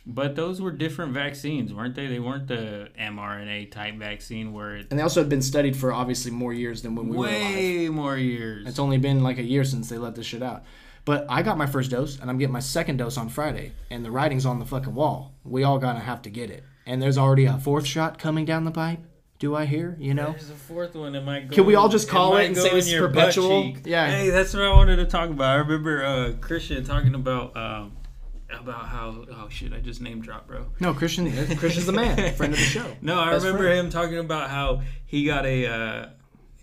But, 0.10 0.38
those 0.38 0.62
were 0.62 0.72
different 0.72 1.12
vaccines, 1.14 1.74
weren't 1.74 1.94
they? 1.94 2.08
They 2.08 2.20
weren't 2.20 2.48
the 2.48 2.88
mRNA 2.98 3.72
type 3.72 3.96
vaccine 3.96 4.54
where 4.54 4.78
it 4.78 4.88
And 4.90 4.98
they 4.98 5.04
also 5.04 5.20
have 5.20 5.28
been 5.28 5.42
studied 5.42 5.76
for 5.76 5.92
obviously 5.92 6.32
more 6.32 6.54
years 6.54 6.82
than 6.82 6.96
when 6.96 7.10
we 7.10 7.18
were 7.18 7.28
alive. 7.28 7.42
way 7.56 7.90
more 7.90 8.16
years. 8.16 8.66
It's 8.68 8.80
only 8.80 8.98
been 8.98 9.22
like 9.22 9.38
a 9.38 9.44
year 9.44 9.66
since 9.66 9.90
they 9.90 9.98
let 9.98 10.16
this 10.16 10.26
shit 10.26 10.42
out. 10.42 10.64
But 11.04 11.26
I 11.28 11.42
got 11.42 11.58
my 11.58 11.66
first 11.66 11.92
dose, 11.92 12.20
and 12.20 12.30
I'm 12.30 12.38
getting 12.38 12.54
my 12.54 12.62
second 12.62 12.98
dose 12.98 13.18
on 13.18 13.28
Friday, 13.28 13.74
and 13.90 14.06
the 14.06 14.12
writing's 14.12 14.46
on 14.46 14.60
the 14.60 14.66
fucking 14.66 14.96
wall. 14.96 15.34
We 15.44 15.64
all 15.64 15.78
gonna 15.78 16.00
have 16.00 16.22
to 16.22 16.30
get 16.30 16.50
it. 16.50 16.64
And 16.86 17.02
there's 17.02 17.18
already 17.18 17.44
a 17.46 17.58
fourth 17.58 17.86
shot 17.86 18.18
coming 18.18 18.46
down 18.46 18.64
the 18.64 18.72
pipe. 18.72 19.00
Do 19.40 19.56
I 19.56 19.66
hear? 19.66 19.96
You 20.00 20.14
know? 20.16 20.32
There's 20.32 20.50
a 20.50 20.56
fourth 20.56 20.96
one. 20.96 21.14
It 21.16 21.24
might 21.24 21.50
go. 21.50 21.56
Can 21.56 21.66
we 21.66 21.76
all 21.76 21.90
just 21.90 22.10
call 22.10 22.32
might 22.32 22.44
it 22.44 22.48
and 22.48 22.58
say 22.58 22.70
in 22.70 22.76
this 22.76 22.92
is 22.92 23.00
perpetual? 23.00 23.74
Yeah. 23.86 24.10
Hey, 24.10 24.30
that's 24.32 24.54
what 24.54 24.64
I 24.64 24.70
wanted 24.74 24.96
to 24.96 25.06
talk 25.06 25.30
about. 25.30 25.50
I 25.52 25.56
remember 25.56 26.04
uh, 26.04 26.32
Christian 26.42 26.84
talking 26.84 27.14
about 27.14 27.56
um, 27.56 27.98
about 28.52 28.88
how 28.88 29.26
oh 29.32 29.48
shit, 29.50 29.74
I 29.74 29.80
just 29.80 30.02
name 30.02 30.22
dropped, 30.22 30.48
bro. 30.48 30.66
No, 30.80 30.94
Christian. 30.94 31.32
Christian's 31.58 31.86
the 31.86 31.92
man, 31.92 32.34
friend 32.34 32.54
of 32.54 32.60
the 32.60 32.66
show. 32.66 32.86
No, 33.02 33.20
I 33.20 33.32
Best 33.32 33.46
remember 33.46 33.66
friend. 33.66 33.80
him 33.88 33.90
talking 33.92 34.18
about 34.18 34.50
how 34.50 34.82
he 35.06 35.26
got 35.26 35.46
a 35.46 35.68
uh, 35.68 36.10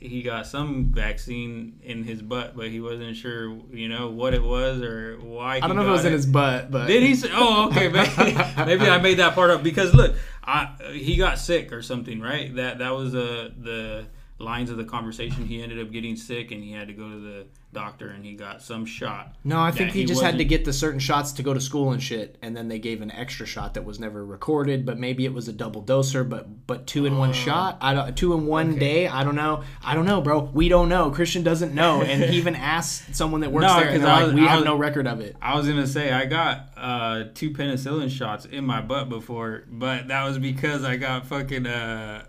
he 0.05 0.23
got 0.23 0.47
some 0.47 0.93
vaccine 0.93 1.81
in 1.83 2.05
his 2.05 2.21
butt, 2.21 2.55
but 2.55 2.69
he 2.69 2.81
wasn't 2.81 3.17
sure, 3.17 3.57
you 3.73 3.89
know, 3.89 4.11
what 4.11 4.35
it 4.35 4.43
was 4.43 4.83
or 4.83 5.17
why. 5.17 5.57
I 5.57 5.61
don't 5.61 5.77
know 5.77 5.83
if 5.83 5.89
it 5.89 5.93
was 5.93 6.05
in 6.05 6.13
his 6.13 6.27
butt, 6.27 6.71
but 6.71 6.87
Did 6.87 7.03
he 7.03 7.15
say? 7.15 7.31
Oh, 7.33 7.69
okay. 7.69 7.89
Maybe, 7.89 8.35
maybe 8.67 8.87
I 8.87 8.99
made 8.99 9.19
that 9.19 9.35
part 9.35 9.51
up 9.51 9.63
because 9.63 9.95
look, 9.95 10.15
I 10.45 10.75
he 10.93 11.17
got 11.17 11.39
sick 11.39 11.73
or 11.73 11.81
something, 11.81 12.21
right? 12.21 12.55
That 12.55 12.79
that 12.79 12.91
was 12.91 13.15
uh, 13.15 13.51
the 13.57 14.07
lines 14.39 14.71
of 14.71 14.77
the 14.77 14.85
conversation. 14.85 15.47
He 15.47 15.63
ended 15.63 15.81
up 15.81 15.91
getting 15.91 16.17
sick 16.17 16.51
and 16.51 16.63
he 16.63 16.73
had 16.73 16.89
to 16.89 16.95
go 16.95 17.09
to 17.09 17.19
the 17.19 17.47
doctor 17.75 18.09
and 18.09 18.25
he 18.25 18.33
got 18.35 18.63
some 18.63 18.87
shot. 18.87 19.35
No, 19.45 19.61
I 19.61 19.71
think 19.71 19.93
that 19.93 19.99
he, 19.99 20.05
just 20.07 20.23
had 20.23 20.39
to 20.39 20.45
get 20.45 20.65
the 20.65 20.73
certain 20.73 21.01
shots 21.01 21.33
to 21.33 21.43
go 21.43 21.53
to 21.53 21.61
school 21.61 21.93
and 21.93 22.03
shit, 22.03 22.39
and 22.41 22.57
then 22.57 22.69
they 22.69 22.79
gave 22.79 23.03
an 23.03 23.11
extra 23.11 23.45
shot 23.45 23.75
that 23.75 23.85
was 23.85 24.01
never 24.01 24.25
recorded, 24.25 24.87
but 24.87 24.99
maybe 24.99 25.25
it 25.27 25.35
was 25.35 25.49
a 25.49 25.53
double 25.53 25.83
doser, 25.83 26.27
but 26.27 26.67
but 26.67 26.87
two 26.87 27.05
in 27.05 27.19
one 27.19 27.33
shot. 27.35 27.77
I 27.83 27.93
don't 27.93 28.17
two 28.17 28.33
in 28.33 28.47
one 28.47 28.79
day. 28.79 29.07
I 29.09 29.25
don't 29.25 29.35
know. 29.35 29.63
I 29.83 29.95
don't 29.95 30.07
know, 30.07 30.23
bro. 30.23 30.41
We 30.55 30.69
don't 30.71 30.89
know. 30.89 31.11
Christian 31.11 31.43
doesn't 31.43 31.75
know, 31.75 32.01
and 32.03 32.23
he 32.25 32.37
even 32.39 32.55
asked 32.55 33.15
someone 33.15 33.43
that 33.43 33.53
works 33.53 33.67
No, 33.67 33.75
there, 33.77 33.89
and 33.89 33.97
'cause 33.97 34.03
they're 34.03 34.11
I 34.11 34.25
like, 34.25 34.35
"We 34.35 34.47
have 34.47 34.65
no 34.65 34.77
record 34.77 35.07
of 35.07 35.21
it." 35.21 35.37
I 35.43 35.57
was 35.57 35.67
gonna 35.69 35.87
say 35.87 36.11
I 36.13 36.25
got 36.25 36.69
uh, 36.77 37.25
two 37.35 37.51
penicillin 37.51 38.11
shots 38.11 38.45
in 38.47 38.65
my 38.65 38.81
butt 38.81 39.09
before, 39.09 39.65
but 39.69 40.09
that 40.09 40.25
was 40.25 40.39
because 40.39 40.85
I 40.85 40.97
got 40.97 41.27
fucking 41.27 41.67
uh, 41.67 42.25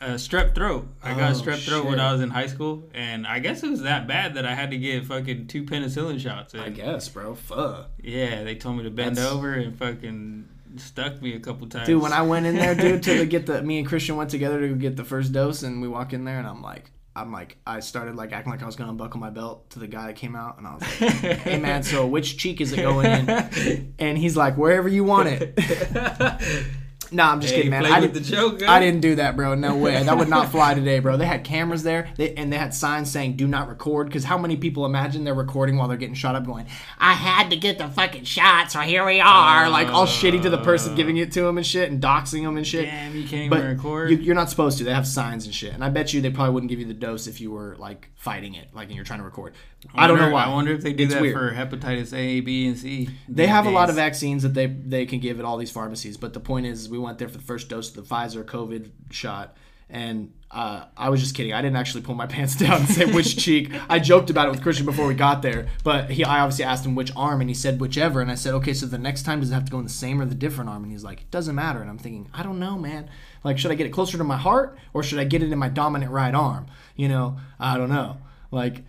uh, 0.00 0.14
strep 0.14 0.54
throat. 0.54 0.88
I 1.02 1.14
got 1.14 1.32
Oh, 1.32 1.34
strep 1.40 1.64
throat 1.64 1.84
when. 1.86 2.00
I 2.00 2.12
was 2.12 2.20
in 2.22 2.30
high 2.30 2.46
school, 2.46 2.88
and 2.94 3.26
I 3.26 3.38
guess 3.38 3.62
it 3.62 3.70
was 3.70 3.82
that 3.82 4.06
bad 4.08 4.34
that 4.34 4.46
I 4.46 4.54
had 4.54 4.70
to 4.70 4.78
get 4.78 5.04
fucking 5.04 5.46
two 5.48 5.64
penicillin 5.64 6.18
shots. 6.20 6.54
I 6.54 6.70
guess, 6.70 7.08
bro. 7.08 7.34
Fuck. 7.34 7.90
yeah, 8.02 8.42
they 8.42 8.54
told 8.54 8.76
me 8.78 8.84
to 8.84 8.90
bend 8.90 9.16
That's- 9.16 9.32
over 9.32 9.52
and 9.54 9.76
fucking 9.76 10.48
stuck 10.76 11.20
me 11.20 11.34
a 11.34 11.40
couple 11.40 11.66
times. 11.68 11.86
Dude, 11.86 12.00
when 12.00 12.12
I 12.12 12.22
went 12.22 12.46
in 12.46 12.54
there, 12.56 12.74
dude, 12.74 13.02
to 13.02 13.26
get 13.34 13.46
the 13.46 13.60
me 13.62 13.78
and 13.78 13.86
Christian 13.86 14.16
went 14.16 14.30
together 14.30 14.60
to 14.68 14.74
get 14.74 14.96
the 14.96 15.04
first 15.04 15.32
dose, 15.32 15.62
and 15.62 15.82
we 15.82 15.88
walk 15.88 16.12
in 16.12 16.24
there, 16.24 16.38
and 16.38 16.46
I'm 16.46 16.62
like, 16.62 16.90
I'm 17.16 17.32
like, 17.32 17.58
I 17.66 17.80
started 17.80 18.14
like 18.14 18.32
acting 18.32 18.52
like 18.52 18.62
I 18.62 18.66
was 18.66 18.76
gonna 18.76 18.92
unbuckle 18.92 19.18
my 19.20 19.30
belt 19.30 19.68
to 19.70 19.80
the 19.80 19.88
guy 19.88 20.06
that 20.06 20.16
came 20.16 20.34
out, 20.36 20.56
and 20.58 20.66
I 20.66 20.74
was 20.76 20.82
like, 21.00 21.12
Hey 21.40 21.58
man, 21.58 21.82
so 21.82 22.06
which 22.06 22.38
cheek 22.38 22.60
is 22.60 22.72
it 22.72 22.76
going 22.76 23.06
in? 23.06 23.94
And 23.98 24.16
he's 24.16 24.36
like, 24.36 24.56
wherever 24.56 24.88
you 24.88 25.02
want 25.04 25.28
it. 25.28 25.58
nah, 27.12 27.32
I'm 27.32 27.40
just 27.40 27.52
Hey, 27.54 27.60
kidding, 27.62 27.70
man. 27.70 27.86
I 27.86 28.00
didn't. 28.00 28.14
the 28.14 28.20
joke. 28.20 28.62
I 28.62 28.78
didn't 28.80 29.00
do 29.00 29.14
that, 29.16 29.36
bro. 29.36 29.54
No 29.54 29.76
way. 29.76 30.02
That 30.02 30.16
would 30.16 30.28
not 30.28 30.50
fly 30.50 30.74
today, 30.74 30.98
bro. 31.00 31.16
They 31.16 31.26
had 31.26 31.44
cameras 31.44 31.82
there, 31.82 32.08
they, 32.16 32.34
and 32.34 32.52
they 32.52 32.56
had 32.58 32.74
signs 32.74 33.10
saying 33.10 33.36
"Do 33.36 33.46
not 33.46 33.68
record." 33.68 34.06
Because 34.08 34.24
how 34.24 34.38
many 34.38 34.56
people 34.56 34.86
imagine 34.86 35.24
they're 35.24 35.34
recording 35.34 35.76
while 35.76 35.88
they're 35.88 35.96
getting 35.96 36.14
shot 36.14 36.34
up, 36.34 36.44
going, 36.46 36.66
"I 36.98 37.12
had 37.14 37.50
to 37.50 37.56
get 37.56 37.78
the 37.78 37.88
fucking 37.88 38.24
shot, 38.24 38.70
so 38.70 38.80
here 38.80 39.04
we 39.04 39.20
are," 39.20 39.68
like 39.68 39.88
all 39.88 40.06
shitty 40.06 40.42
to 40.42 40.50
the 40.50 40.58
person 40.58 40.94
giving 40.94 41.16
it 41.16 41.32
to 41.32 41.46
him 41.46 41.56
and 41.58 41.66
shit, 41.66 41.90
and 41.90 42.00
doxing 42.02 42.42
them 42.44 42.56
and 42.56 42.66
shit. 42.66 42.86
Damn, 42.86 43.16
you 43.16 43.26
can't 43.26 43.50
But 43.50 43.58
even 43.60 43.76
record. 43.76 44.10
you, 44.10 44.16
you're 44.18 44.34
not 44.34 44.50
supposed 44.50 44.78
to. 44.78 44.84
They 44.84 44.92
have 44.94 45.06
signs 45.06 45.46
and 45.46 45.54
shit, 45.54 45.72
and 45.74 45.84
I 45.84 45.88
bet 45.88 46.12
you 46.12 46.20
they 46.20 46.30
probably 46.30 46.54
wouldn't 46.54 46.70
give 46.70 46.78
you 46.80 46.86
the 46.86 46.94
dose 46.94 47.26
if 47.26 47.40
you 47.40 47.50
were 47.50 47.76
like 47.78 48.08
fighting 48.16 48.54
it, 48.54 48.68
like 48.74 48.88
and 48.88 48.96
you're 48.96 49.04
trying 49.04 49.20
to 49.20 49.24
record. 49.24 49.54
I, 49.94 50.06
don't 50.06 50.18
know 50.18 50.30
why. 50.30 50.44
I 50.44 50.48
wonder 50.48 50.72
if 50.72 50.82
they 50.82 50.92
do 50.92 51.04
It's 51.04 51.14
that 51.14 51.22
weird. 51.22 51.34
for 51.34 51.52
hepatitis 51.52 52.12
A, 52.16 52.40
B, 52.40 52.66
and 52.66 52.78
C. 52.78 53.08
They 53.28 53.46
have 53.46 53.66
a 53.66 53.70
lot 53.70 53.88
of 53.88 53.96
vaccines 53.96 54.42
that 54.42 54.54
they 54.54 54.66
they 54.66 55.06
can 55.06 55.20
give 55.20 55.38
at 55.38 55.44
all 55.44 55.56
these 55.56 55.70
pharmacies, 55.70 56.16
but 56.16 56.32
the 56.34 56.40
point 56.40 56.66
is, 56.66 56.88
we 56.88 56.98
went 56.98 57.18
there 57.18 57.28
for 57.28 57.38
the 57.38 57.42
first 57.44 57.68
dose 57.68 57.88
of 57.88 57.94
the 57.96 58.02
Pfizer 58.14 58.44
COVID 58.44 58.90
shot, 59.10 59.56
and 59.88 60.32
uh, 60.50 60.84
I 60.96 61.08
was 61.08 61.20
just 61.20 61.34
kidding. 61.34 61.52
I 61.52 61.62
didn't 61.62 61.76
actually 61.76 62.02
pull 62.02 62.14
my 62.14 62.26
pants 62.36 62.56
down 62.56 62.80
and 62.80 62.88
say 62.88 63.06
which 63.06 63.36
cheek. 63.38 63.72
I 63.88 63.98
joked 63.98 64.30
about 64.30 64.48
it 64.48 64.50
with 64.50 64.62
Christian 64.62 64.84
before 64.84 65.06
we 65.06 65.14
got 65.14 65.42
there, 65.42 65.68
but 65.82 66.10
he 66.10 66.24
I 66.24 66.40
obviously 66.40 66.64
asked 66.64 66.84
him 66.84 66.94
which 66.94 67.12
arm, 67.16 67.40
and 67.40 67.48
he 67.48 67.54
said 67.54 67.80
whichever, 67.80 68.20
and 68.20 68.30
I 68.30 68.34
said, 68.34 68.54
okay, 68.54 68.74
so 68.74 68.86
the 68.86 68.98
next 68.98 69.22
time 69.22 69.40
does 69.40 69.50
it 69.50 69.54
have 69.54 69.64
to 69.64 69.70
go 69.70 69.78
in 69.78 69.84
the 69.84 69.90
same 69.90 70.20
or 70.20 70.26
the 70.26 70.34
different 70.34 70.68
arm? 70.68 70.82
And 70.82 70.92
he's 70.92 71.04
like, 71.04 71.22
it 71.22 71.30
doesn't 71.30 71.54
matter. 71.54 71.80
And 71.80 71.88
I'm 71.88 71.98
thinking, 71.98 72.28
I 72.34 72.42
don't 72.42 72.58
know, 72.58 72.76
man. 72.76 73.08
Like, 73.44 73.58
should 73.58 73.70
I 73.70 73.74
get 73.76 73.86
it 73.86 73.90
closer 73.90 74.18
to 74.18 74.24
my 74.24 74.36
heart 74.36 74.76
or 74.92 75.02
should 75.02 75.18
I 75.18 75.24
get 75.24 75.42
it 75.42 75.50
in 75.50 75.58
my 75.58 75.68
dominant 75.68 76.12
right 76.12 76.34
arm? 76.34 76.66
You 76.96 77.08
know, 77.08 77.38
I 77.58 77.78
don't 77.78 77.88
know. 77.88 78.18
Like, 78.50 78.82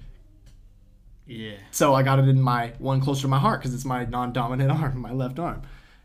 Yeah. 1.31 1.55
so 1.71 1.93
I 1.93 2.03
got 2.03 2.19
it 2.19 2.27
in 2.27 2.41
my 2.41 2.73
one 2.79 3.01
closer 3.01 3.23
to 3.23 3.27
my 3.27 3.39
heart 3.39 3.59
because 3.61 3.73
it's 3.73 3.85
my 3.85 4.05
non-dominant 4.05 4.71
arm, 4.81 4.99
my 4.99 5.11
left 5.13 5.39
arm. 5.39 5.61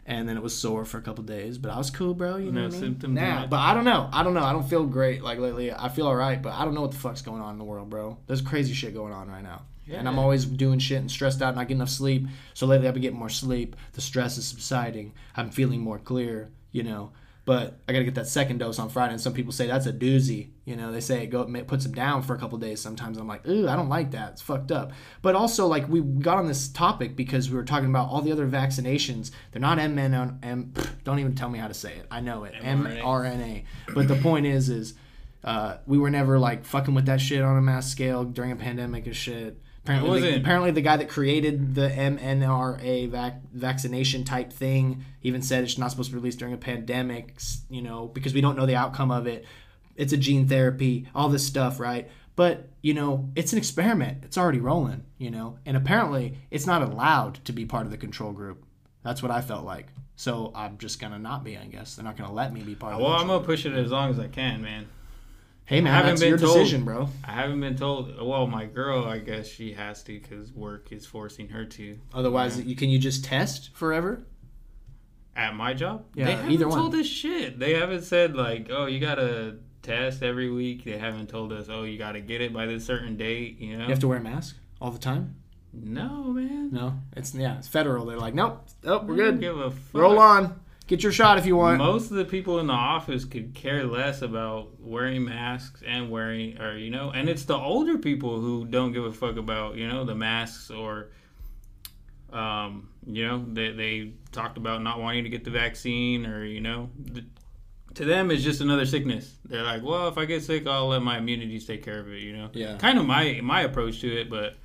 And 0.09 0.29
then 0.29 0.37
it 0.37 0.43
was 0.43 0.57
sore 0.57 0.85
for 0.85 0.99
a 0.99 1.03
couple 1.03 1.25
days, 1.25 1.59
but 1.59 1.73
I 1.73 1.79
was 1.79 1.91
cool, 1.91 2.15
bro. 2.15 2.37
You 2.37 2.53
know 2.53 2.61
No 2.61 2.67
what 2.67 2.69
I 2.69 2.71
mean? 2.71 2.81
symptoms 2.81 3.15
Nah, 3.15 3.47
but 3.49 3.59
I 3.59 3.75
don't 3.75 3.85
know. 3.85 4.09
I 4.13 4.23
don't 4.23 4.35
know. 4.35 4.45
I 4.45 4.53
don't 4.53 4.69
feel 4.69 4.87
great 4.87 5.21
like 5.23 5.41
lately. 5.41 5.73
I 5.73 5.89
feel 5.89 6.07
all 6.07 6.15
right, 6.15 6.41
but 6.41 6.53
I 6.53 6.65
don't 6.65 6.75
know 6.75 6.83
what 6.83 6.93
the 6.93 6.97
fuck's 6.99 7.23
going 7.23 7.43
on 7.43 7.55
in 7.55 7.59
the 7.59 7.65
world, 7.65 7.91
bro. 7.91 8.17
There's 8.29 8.41
crazy 8.41 8.73
shit 8.73 8.95
going 8.95 9.13
on 9.13 9.29
right 9.29 9.43
now. 9.43 9.63
And 9.89 10.09
I'm 10.09 10.19
always 10.19 10.45
doing 10.45 10.79
shit 10.81 10.99
and 10.99 11.11
stressed 11.11 11.43
out, 11.43 11.49
and 11.49 11.57
not 11.57 11.63
getting 11.69 11.79
enough 11.79 11.91
sleep. 11.91 12.27
So 12.55 12.67
lately 12.67 12.87
I've 12.89 12.95
been 12.95 13.03
getting 13.03 13.19
more 13.19 13.29
sleep. 13.29 13.75
The 13.93 14.01
stress 14.01 14.37
is 14.39 14.45
subsiding. 14.47 15.13
I'm 15.37 15.51
feeling 15.51 15.81
more 15.81 15.99
clear, 15.99 16.51
you 16.73 16.83
know. 16.85 17.11
But 17.47 17.79
I 17.89 17.93
got 17.93 18.01
to 18.01 18.05
get 18.05 18.17
that 18.17 18.27
second 18.27 18.59
dose 18.59 18.81
on 18.81 18.89
Friday. 18.89 19.13
And 19.13 19.21
some 19.21 19.33
people 19.33 19.53
say 19.53 19.69
that's 19.69 19.87
a 19.87 19.93
doozy. 19.93 20.51
You 20.65 20.75
know, 20.75 20.91
they 20.91 21.01
say 21.01 21.23
it 21.23 21.29
go 21.29 21.43
it 21.43 21.69
puts 21.69 21.85
them 21.85 21.95
down 21.95 22.23
for 22.23 22.35
a 22.35 22.39
couple 22.39 22.59
days 22.59 22.81
sometimes. 22.81 23.19
I'm 23.19 23.29
like, 23.29 23.47
ooh, 23.47 23.69
I 23.69 23.77
don't 23.77 23.89
like 23.89 24.11
that. 24.11 24.33
It's 24.33 24.43
fucked 24.43 24.73
up. 24.73 24.93
But 25.23 25.37
also, 25.37 25.69
like, 25.69 25.89
we 25.89 26.01
got 26.01 26.39
on 26.39 26.49
this 26.49 26.69
topic 26.69 27.15
because 27.15 27.49
we 27.49 27.57
were 27.57 27.65
talking 27.65 27.89
about 27.89 28.09
all 28.09 28.21
the 28.21 28.33
other 28.33 28.49
vaccinations. 28.49 29.31
They're 29.53 29.61
not 29.61 29.79
mRNA. 29.79 30.45
M, 30.45 30.75
don't 31.05 31.21
even 31.21 31.37
tell 31.37 31.49
me 31.49 31.61
how 31.61 31.69
to 31.69 31.75
say 31.75 31.95
it. 31.95 32.07
I 32.11 32.21
know 32.21 32.43
it. 32.43 32.55
mRNA. 32.55 33.03
mRNA. 33.03 33.65
But 33.95 34.09
the 34.09 34.17
point 34.17 34.47
is, 34.47 34.69
is 34.69 34.95
uh, 35.45 35.77
we 35.87 35.99
were 35.99 36.11
never 36.11 36.41
like 36.41 36.65
fucking 36.65 36.95
with 36.95 37.07
that 37.07 37.21
shit 37.21 37.43
on 37.43 37.57
a 37.57 37.63
mass 37.63 37.89
scale 37.89 38.25
during 38.25 38.51
a 38.51 38.57
pandemic 38.57 39.07
and 39.07 39.15
shit. 39.15 39.63
Apparently, 39.87 40.21
the, 40.21 40.37
apparently 40.37 40.71
the 40.73 40.81
guy 40.81 40.97
that 40.97 41.09
created 41.09 41.77
the 41.77 41.89
mNRA 41.89 43.09
vac- 43.09 43.41
vaccination 43.53 44.25
type 44.25 44.53
thing 44.53 45.05
even 45.23 45.43
said 45.43 45.63
it's 45.63 45.79
not 45.79 45.93
supposed 45.93 46.11
to 46.11 46.17
be 46.17 46.19
released 46.19 46.41
during 46.41 46.55
a 46.55 46.59
pandemic, 46.59 47.39
you 47.71 47.83
know, 47.83 48.09
because 48.09 48.35
we 48.35 48.41
don't 48.41 48.57
know 48.57 48.67
the 48.67 48.75
outcome 48.75 49.13
of 49.13 49.29
it. 49.29 49.45
It's 49.95 50.13
a 50.13 50.17
gene 50.17 50.49
therapy, 50.49 51.07
all 51.15 51.29
this 51.29 51.47
stuff, 51.47 51.79
right? 51.79 52.11
But, 52.35 52.69
you 52.83 52.95
know, 52.95 53.31
it's 53.37 53.53
an 53.53 53.59
experiment. 53.59 54.25
It's 54.25 54.37
already 54.37 54.59
rolling, 54.59 55.05
you 55.19 55.31
know, 55.31 55.59
and 55.65 55.77
apparently 55.77 56.39
it's 56.51 56.67
not 56.67 56.83
allowed 56.83 57.45
to 57.45 57.53
be 57.53 57.65
part 57.65 57.87
of 57.87 57.93
the 57.93 57.97
control 57.97 58.33
group. 58.33 58.65
That's 59.05 59.23
what 59.23 59.31
I 59.31 59.41
felt 59.41 59.65
like. 59.65 59.87
So 60.17 60.51
I'm 60.55 60.79
just 60.79 61.01
going 61.01 61.13
to 61.13 61.19
not 61.19 61.45
be, 61.45 61.57
I 61.57 61.67
guess. 61.67 61.95
They're 61.95 62.05
not 62.05 62.17
going 62.17 62.29
to 62.29 62.35
let 62.35 62.53
me 62.53 62.63
be 62.63 62.75
part 62.75 62.95
of 62.95 62.99
the 62.99 63.05
Well, 63.05 63.15
I'm 63.15 63.29
gonna 63.29 63.45
push 63.45 63.65
it 63.67 63.73
as 63.73 63.93
long 63.93 64.11
as 64.11 64.19
I 64.19 64.27
can, 64.27 64.63
man. 64.63 64.89
Hey 65.67 65.81
man, 65.81 65.93
haven't 65.93 66.11
that's 66.13 66.21
been 66.21 66.29
your 66.31 66.39
told. 66.39 66.55
decision, 66.59 66.85
bro. 66.85 67.09
I 67.25 67.33
haven't 67.33 67.61
been 67.61 67.77
told. 67.77 68.21
Well, 68.23 68.47
my 68.47 68.67
girl, 68.67 69.05
I 69.05 69.19
guess 69.19 69.49
she 69.49 69.73
has 69.73 70.03
to 70.05 70.13
because 70.19 70.53
work 70.53 70.93
is 70.93 71.05
forcing 71.07 71.49
her 71.49 71.65
to. 71.65 71.99
Otherwise, 72.15 72.61
you 72.61 72.77
can 72.77 72.89
you 72.89 72.99
just 73.01 73.25
test 73.25 73.71
forever? 73.75 74.23
At 75.35 75.55
my 75.55 75.75
job, 75.75 76.05
Yeah, 76.15 76.25
they 76.27 76.33
haven't 76.33 76.51
either 76.53 76.69
one. 76.69 76.79
told 76.79 76.95
us 76.95 77.07
shit. 77.07 77.59
They 77.59 77.75
haven't 77.75 78.03
said 78.05 78.35
like, 78.37 78.69
oh, 78.71 78.87
you 78.87 79.01
gotta 79.01 79.57
test 79.83 80.23
every 80.23 80.51
week. 80.51 80.85
They 80.85 80.97
haven't 80.97 81.29
told 81.29 81.53
us, 81.53 81.67
oh, 81.69 81.83
you 81.83 81.99
gotta 81.99 82.21
get 82.21 82.41
it 82.41 82.55
by 82.55 82.65
this 82.67 82.87
certain 82.87 83.17
date. 83.19 83.61
You 83.61 83.77
know? 83.77 83.85
You 83.85 83.91
have 83.91 83.99
to 83.99 84.09
wear 84.09 84.19
a 84.19 84.23
mask 84.23 84.57
all 84.81 84.91
the 84.93 84.99
time. 84.99 85.35
no, 85.75 86.23
man. 86.33 86.71
No, 86.73 86.95
it's 87.17 87.35
yeah, 87.35 87.59
it's 87.59 87.69
federal. 87.69 88.07
They're 88.07 88.17
like, 88.19 88.33
nope, 88.35 88.67
oh, 88.85 89.01
we're 89.05 89.17
good. 89.17 89.41
Give 89.41 89.59
a 89.59 89.71
fuck. 89.73 90.01
Roll 90.01 90.19
on, 90.19 90.59
get 90.87 91.03
your 91.03 91.13
shot 91.13 91.39
if 91.39 91.47
you 91.47 91.57
want. 91.57 91.79
Most 91.79 92.11
of 92.11 92.17
the 92.17 92.25
people 92.25 92.59
in 92.61 92.67
the 92.67 92.73
office 92.73 93.25
could 93.25 93.55
care 93.55 93.85
less 93.85 94.23
about 94.23 94.81
wearing 94.81 95.25
masks 95.25 95.83
and 95.87 96.11
wearing, 96.11 96.61
or 96.61 96.77
you 96.77 96.91
know, 96.91 97.11
and 97.11 97.29
it's 97.29 97.45
the 97.45 97.57
older 97.57 97.99
people 97.99 98.41
who 98.41 98.65
don't 98.67 98.93
give 98.93 99.05
a 99.05 99.13
fuck 99.13 99.37
about, 99.37 99.77
you 99.77 99.89
know, 99.89 100.05
the 100.05 100.15
masks 100.15 100.71
or, 100.71 101.11
um, 102.33 102.89
you 103.07 103.27
know, 103.27 103.45
they 103.53 103.73
they 103.73 104.13
talked 104.33 104.59
about 104.59 104.83
not 104.83 105.01
wanting 105.01 105.25
to 105.25 105.31
get 105.31 105.45
the 105.45 105.51
vaccine 105.51 106.27
or 106.27 106.45
you 106.45 106.61
know, 106.61 106.91
the, 106.99 107.25
to 107.95 108.05
them 108.05 108.31
it's 108.31 108.43
just 108.43 108.61
another 108.61 108.85
sickness. 108.87 109.37
They're 109.45 109.63
like, 109.63 109.83
well, 109.83 110.09
if 110.09 110.19
I 110.19 110.25
get 110.27 110.43
sick, 110.43 110.67
I'll 110.67 110.89
let 110.89 111.03
my 111.03 111.19
immunities 111.19 111.67
take 111.67 111.83
care 111.83 111.99
of 112.01 112.09
it. 112.13 112.21
You 112.23 112.37
know, 112.37 112.51
Yeah. 112.53 112.77
kind 112.77 112.99
of 112.99 113.07
my 113.07 113.41
my 113.43 113.63
approach 113.63 114.01
to 114.01 114.21
it, 114.21 114.29
but. 114.31 114.57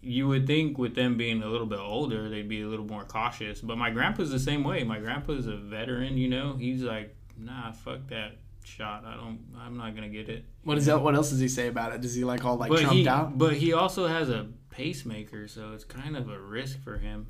You 0.00 0.28
would 0.28 0.46
think 0.46 0.78
with 0.78 0.94
them 0.94 1.16
being 1.16 1.42
a 1.42 1.48
little 1.48 1.66
bit 1.66 1.80
older, 1.80 2.28
they'd 2.28 2.48
be 2.48 2.62
a 2.62 2.68
little 2.68 2.86
more 2.86 3.04
cautious. 3.04 3.60
But 3.60 3.78
my 3.78 3.90
grandpa's 3.90 4.30
the 4.30 4.38
same 4.38 4.62
way. 4.62 4.84
My 4.84 4.98
grandpa's 4.98 5.46
a 5.46 5.56
veteran, 5.56 6.16
you 6.16 6.28
know. 6.28 6.54
He's 6.56 6.82
like, 6.82 7.16
nah, 7.36 7.72
fuck 7.72 8.06
that 8.08 8.38
shot. 8.64 9.04
I 9.04 9.16
don't. 9.16 9.40
I'm 9.58 9.76
not 9.76 9.94
gonna 9.94 10.08
get 10.08 10.28
it. 10.28 10.44
What 10.64 10.78
is 10.78 10.86
that? 10.86 11.00
What 11.00 11.14
else 11.14 11.30
does 11.30 11.40
he 11.40 11.48
say 11.48 11.68
about 11.68 11.92
it? 11.92 12.00
Does 12.00 12.14
he 12.14 12.24
like 12.24 12.44
all 12.44 12.56
like 12.56 12.70
but 12.70 12.84
he, 12.86 13.08
out? 13.08 13.36
but 13.36 13.54
he 13.54 13.72
also 13.72 14.06
has 14.06 14.28
a 14.30 14.46
pacemaker, 14.70 15.48
so 15.48 15.72
it's 15.72 15.84
kind 15.84 16.16
of 16.16 16.28
a 16.28 16.38
risk 16.38 16.82
for 16.82 16.98
him. 16.98 17.26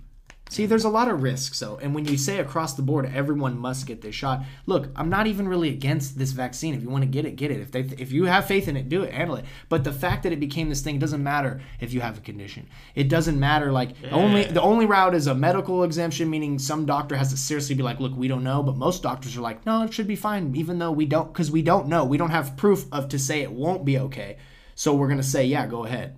See, 0.51 0.65
there's 0.65 0.85
a 0.85 0.89
lot 0.89 1.09
of 1.09 1.23
risks, 1.23 1.61
though. 1.61 1.79
And 1.83 1.95
when 1.95 2.07
you 2.07 2.17
say 2.17 2.39
across 2.39 2.73
the 2.73 2.83
board, 2.83 3.11
everyone 3.15 3.59
must 3.59 3.87
get 3.87 4.01
this 4.01 4.15
shot. 4.15 4.43
Look, 4.67 4.89
I'm 4.97 5.11
not 5.11 5.27
even 5.27 5.47
really 5.47 5.69
against 5.69 6.19
this 6.19 6.33
vaccine. 6.33 6.75
If 6.75 6.83
you 6.83 6.89
want 6.89 7.03
to 7.03 7.09
get 7.09 7.27
it, 7.27 7.37
get 7.37 7.51
it. 7.51 7.61
If 7.61 7.71
they, 7.71 7.81
if 7.81 8.13
you 8.13 8.25
have 8.25 8.47
faith 8.47 8.67
in 8.67 8.77
it, 8.77 8.89
do 8.89 9.03
it, 9.03 9.13
handle 9.13 9.37
it. 9.37 9.45
But 9.69 9.85
the 9.85 9.93
fact 9.93 10.23
that 10.23 10.33
it 10.33 10.41
became 10.41 10.71
this 10.71 10.81
thing 10.81 10.99
doesn't 10.99 11.23
matter 11.23 11.61
if 11.81 11.93
you 11.93 12.01
have 12.01 12.17
a 12.17 12.23
condition. 12.23 12.67
It 12.95 13.11
doesn't 13.11 13.39
matter. 13.39 13.71
Like 13.71 13.91
only 14.11 14.45
the 14.45 14.63
only 14.63 14.87
route 14.87 15.15
is 15.15 15.27
a 15.27 15.35
medical 15.35 15.85
exemption, 15.85 16.31
meaning 16.31 16.59
some 16.59 16.87
doctor 16.87 17.17
has 17.17 17.31
to 17.31 17.37
seriously 17.37 17.75
be 17.75 17.83
like, 17.83 18.01
look, 18.01 18.17
we 18.17 18.29
don't 18.29 18.45
know. 18.45 18.63
But 18.63 18.77
most 18.77 19.03
doctors 19.03 19.37
are 19.37 19.43
like, 19.43 19.67
no, 19.67 19.83
it 19.83 19.93
should 19.93 20.09
be 20.09 20.17
fine, 20.17 20.57
even 20.57 20.79
though 20.79 20.93
we 20.93 21.05
don't, 21.05 21.31
because 21.31 21.51
we 21.51 21.61
don't 21.61 21.89
know. 21.89 22.05
We 22.05 22.17
don't 22.17 22.31
have 22.31 22.57
proof 22.57 22.87
of 22.91 23.11
to 23.11 23.19
say 23.19 23.43
it 23.43 23.53
won't 23.53 23.85
be 23.85 23.99
okay. 23.99 24.39
So 24.75 24.95
we're 24.95 25.09
gonna 25.09 25.23
say, 25.23 25.45
yeah, 25.45 25.67
go 25.67 25.85
ahead 25.85 26.17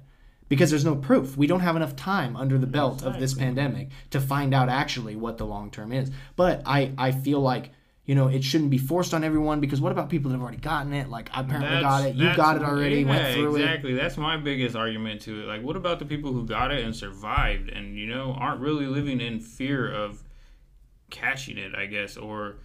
because 0.51 0.69
there's 0.69 0.85
no 0.85 0.97
proof. 0.97 1.37
We 1.39 1.47
don't 1.47 1.61
have 1.61 1.77
enough 1.77 1.97
time 1.97 2.37
under 2.37 2.59
the 2.59 2.67
belt 2.67 3.03
of 3.03 3.19
this 3.19 3.33
pandemic 3.33 3.89
to 4.11 4.21
find 4.21 4.53
out 4.53 4.69
actually 4.69 5.17
what 5.17 5.39
the 5.39 5.47
long 5.47 5.71
term 5.71 5.93
is. 5.93 6.11
But 6.37 6.63
I, 6.67 6.93
I 6.99 7.13
feel 7.13 7.41
like, 7.41 7.71
you 8.05 8.17
know, 8.17 8.27
it 8.27 8.43
shouldn't 8.43 8.71
be 8.71 8.77
forced 8.77 9.15
on 9.15 9.23
everyone 9.23 9.61
because 9.61 9.81
what 9.81 9.93
about 9.93 10.11
people 10.11 10.31
that 10.31 10.39
have 10.39 10.43
already 10.43 10.59
gotten 10.59 10.93
it? 10.93 11.09
Like, 11.09 11.31
I 11.33 11.43
apparently 11.43 11.81
got 11.81 12.05
it. 12.05 12.17
You 12.17 12.35
got 12.35 12.57
it 12.57 12.63
already, 12.63 13.03
yeah, 13.03 13.09
went 13.09 13.35
through 13.35 13.57
it. 13.57 13.61
exactly. 13.61 13.95
That's 13.95 14.17
my 14.17 14.37
biggest 14.37 14.75
argument 14.75 15.23
to 15.23 15.41
it. 15.41 15.47
Like, 15.47 15.63
what 15.63 15.77
about 15.77 16.01
the 16.01 16.05
people 16.05 16.33
who 16.33 16.45
got 16.45 16.73
it 16.73 16.85
and 16.85 16.97
survived, 16.97 17.71
and 17.71 17.97
you 17.97 18.09
know, 18.09 18.35
aren't 18.37 18.61
really 18.61 18.87
living 18.87 19.21
in 19.21 19.39
fear 19.39 19.89
of 19.89 20.21
catching 21.11 21.59
it? 21.59 21.77
I 21.77 21.87
guess, 21.87 22.17
or, 22.17 22.57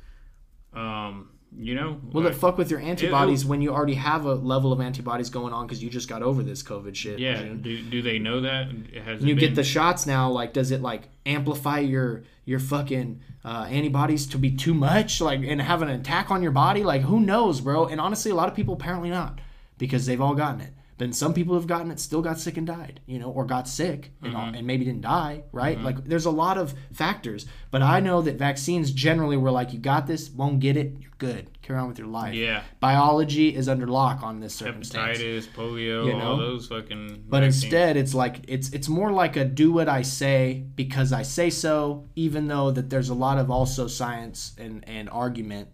um, 0.74 1.30
you 1.58 1.76
know, 1.76 2.00
Will 2.12 2.24
like- 2.24 2.34
it 2.34 2.36
fuck 2.36 2.58
with 2.58 2.70
your 2.70 2.80
antibodies 2.80 3.46
when 3.46 3.62
you 3.62 3.74
already 3.74 3.94
have 3.96 4.26
a 4.26 4.34
level 4.34 4.74
of 4.74 4.82
antibodies 4.82 5.30
going 5.30 5.54
on 5.54 5.66
because 5.68 5.82
you 5.84 5.90
just 5.90 6.10
got 6.10 6.22
over 6.22 6.44
this 6.44 6.62
COVID 6.64 6.96
shit? 6.96 7.20
yeah. 7.20 7.42
Do, 7.44 7.82
do 7.82 8.02
they 8.02 8.20
know 8.20 8.42
that? 8.42 8.68
Has 9.04 9.22
it 9.22 9.28
you 9.28 9.36
get 9.36 9.56
the 9.56 9.64
shots 9.64 10.06
now 10.06 10.30
like 10.30 10.54
does 10.54 10.72
it 10.72 10.82
like 10.82 11.10
amplify 11.26 11.80
your 11.80 12.24
your 12.46 12.60
fucking 12.60 13.22
uh, 13.44 13.68
antibodies 13.70 14.28
to 14.28 14.38
be 14.38 14.52
too 14.52 14.74
much 14.74 15.22
like 15.22 15.42
and 15.44 15.62
have 15.62 15.82
an 15.82 15.90
attack 15.90 16.30
on 16.32 16.44
your 16.44 16.52
body 16.52 16.84
like 16.84 17.02
who 17.04 17.20
knows 17.20 17.62
bro 17.62 17.86
and 17.88 18.00
honestly 18.02 18.32
a 18.32 18.36
lot 18.36 18.48
of 18.48 18.56
people 18.56 18.74
apparently 18.74 19.10
not 19.10 19.40
because 19.78 20.06
they've 20.06 20.22
all 20.22 20.36
gotten 20.36 20.62
it 20.62 20.74
then 20.98 21.12
some 21.12 21.34
people 21.34 21.56
have 21.56 21.68
gotten 21.68 21.92
it 21.92 22.00
still 22.00 22.22
got 22.22 22.40
sick 22.40 22.56
and 22.58 22.66
died 22.68 23.02
you 23.06 23.20
know 23.20 23.30
or 23.30 23.44
got 23.46 23.68
sick 23.68 24.12
and, 24.22 24.34
Mm-hmm. 24.34 24.56
and 24.56 24.68
maybe 24.68 24.86
didn't 24.86 25.02
die 25.02 25.44
right 25.52 25.80
like 25.82 26.04
there's 26.06 26.26
a 26.26 26.32
lot 26.32 26.58
of 26.58 26.74
factors 26.94 27.46
but 27.72 27.82
i 27.82 28.00
know 28.00 28.22
that 28.22 28.38
vaccines 28.38 28.92
generally 28.92 29.36
were 29.38 29.52
like 29.52 29.74
you 29.74 29.80
got 29.80 30.08
this 30.08 30.30
won't 30.30 30.60
get 30.60 30.78
it 30.78 30.96
you're 31.00 31.12
good 31.18 31.50
carry 31.62 31.80
on 31.80 31.88
with 31.88 31.98
your 31.98 32.08
life 32.08 32.34
Yeah. 32.34 32.62
biology 32.80 33.54
is 33.56 33.68
under 33.68 33.88
lock 33.88 34.24
on 34.24 34.40
this 34.40 34.54
circumstance 34.56 35.18
hepatitis, 35.18 35.48
polio, 35.50 36.06
You 36.06 36.14
all 36.20 36.38
those 36.38 36.68
fucking. 36.68 37.26
but 37.28 37.42
vaccines. 37.42 37.64
instead, 37.64 37.98
it's 37.98 38.14
like 38.14 38.46
it's 38.48 38.70
it's 38.70 38.88
more 38.90 39.12
like 39.12 39.36
a 39.36 39.44
do 39.46 39.72
what 39.74 39.90
I 39.90 40.02
say 40.04 40.64
because 40.76 41.12
I 41.12 41.24
say 41.24 41.50
so, 41.50 42.08
even 42.16 42.48
though 42.48 42.72
that 42.72 42.90
there's 42.90 43.10
a 43.10 43.14
lot 43.14 43.38
of 43.38 43.50
also 43.50 43.88
science 43.88 44.54
and, 44.58 44.84
and 44.88 45.10
argument 45.10 45.70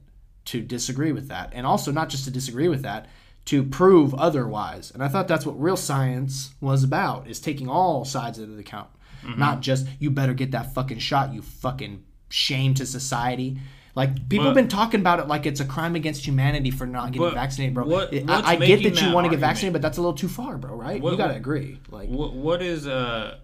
to 0.45 0.61
disagree 0.61 1.11
with 1.11 1.27
that. 1.29 1.51
And 1.53 1.65
also 1.67 1.91
not 1.91 2.09
just 2.09 2.23
to 2.25 2.31
disagree 2.31 2.67
with 2.67 2.81
that, 2.83 3.07
to 3.45 3.63
prove 3.63 4.13
otherwise. 4.15 4.91
And 4.91 5.03
I 5.03 5.07
thought 5.07 5.27
that's 5.27 5.45
what 5.45 5.59
real 5.59 5.77
science 5.77 6.53
was 6.61 6.83
about, 6.83 7.27
is 7.27 7.39
taking 7.39 7.67
all 7.67 8.05
sides 8.05 8.37
into 8.39 8.57
account. 8.57 8.89
Not 9.37 9.61
just 9.61 9.87
you 9.99 10.09
better 10.09 10.33
get 10.33 10.51
that 10.51 10.73
fucking 10.73 10.97
shot, 10.99 11.33
you 11.33 11.41
fucking 11.41 12.03
shame 12.29 12.73
to 12.75 12.85
society. 12.85 13.59
Like 13.93 14.29
people 14.29 14.45
have 14.45 14.55
been 14.55 14.67
talking 14.69 14.99
about 15.01 15.19
it 15.19 15.27
like 15.27 15.45
it's 15.45 15.59
a 15.59 15.65
crime 15.65 15.95
against 15.95 16.25
humanity 16.25 16.71
for 16.71 16.85
not 16.87 17.11
getting 17.11 17.21
vaccinated, 17.33 17.73
bro. 17.75 17.85
what- 17.85 18.13
I, 18.29 18.51
I 18.53 18.55
get 18.55 18.59
making 18.59 18.93
that 18.93 19.01
you 19.09 19.13
want 19.13 19.25
to 19.25 19.29
get 19.29 19.39
vaccinated, 19.41 19.73
but 19.73 19.81
that's 19.81 19.97
a 19.97 20.01
little 20.01 20.15
too 20.17 20.29
far, 20.29 20.57
bro. 20.57 20.73
Right? 20.75 21.01
You 21.11 21.17
gotta 21.17 21.35
agree. 21.35 21.77
Like, 21.91 22.09
what 22.09 22.33
what 22.33 22.61
is 22.61 22.87
uh 22.87 23.37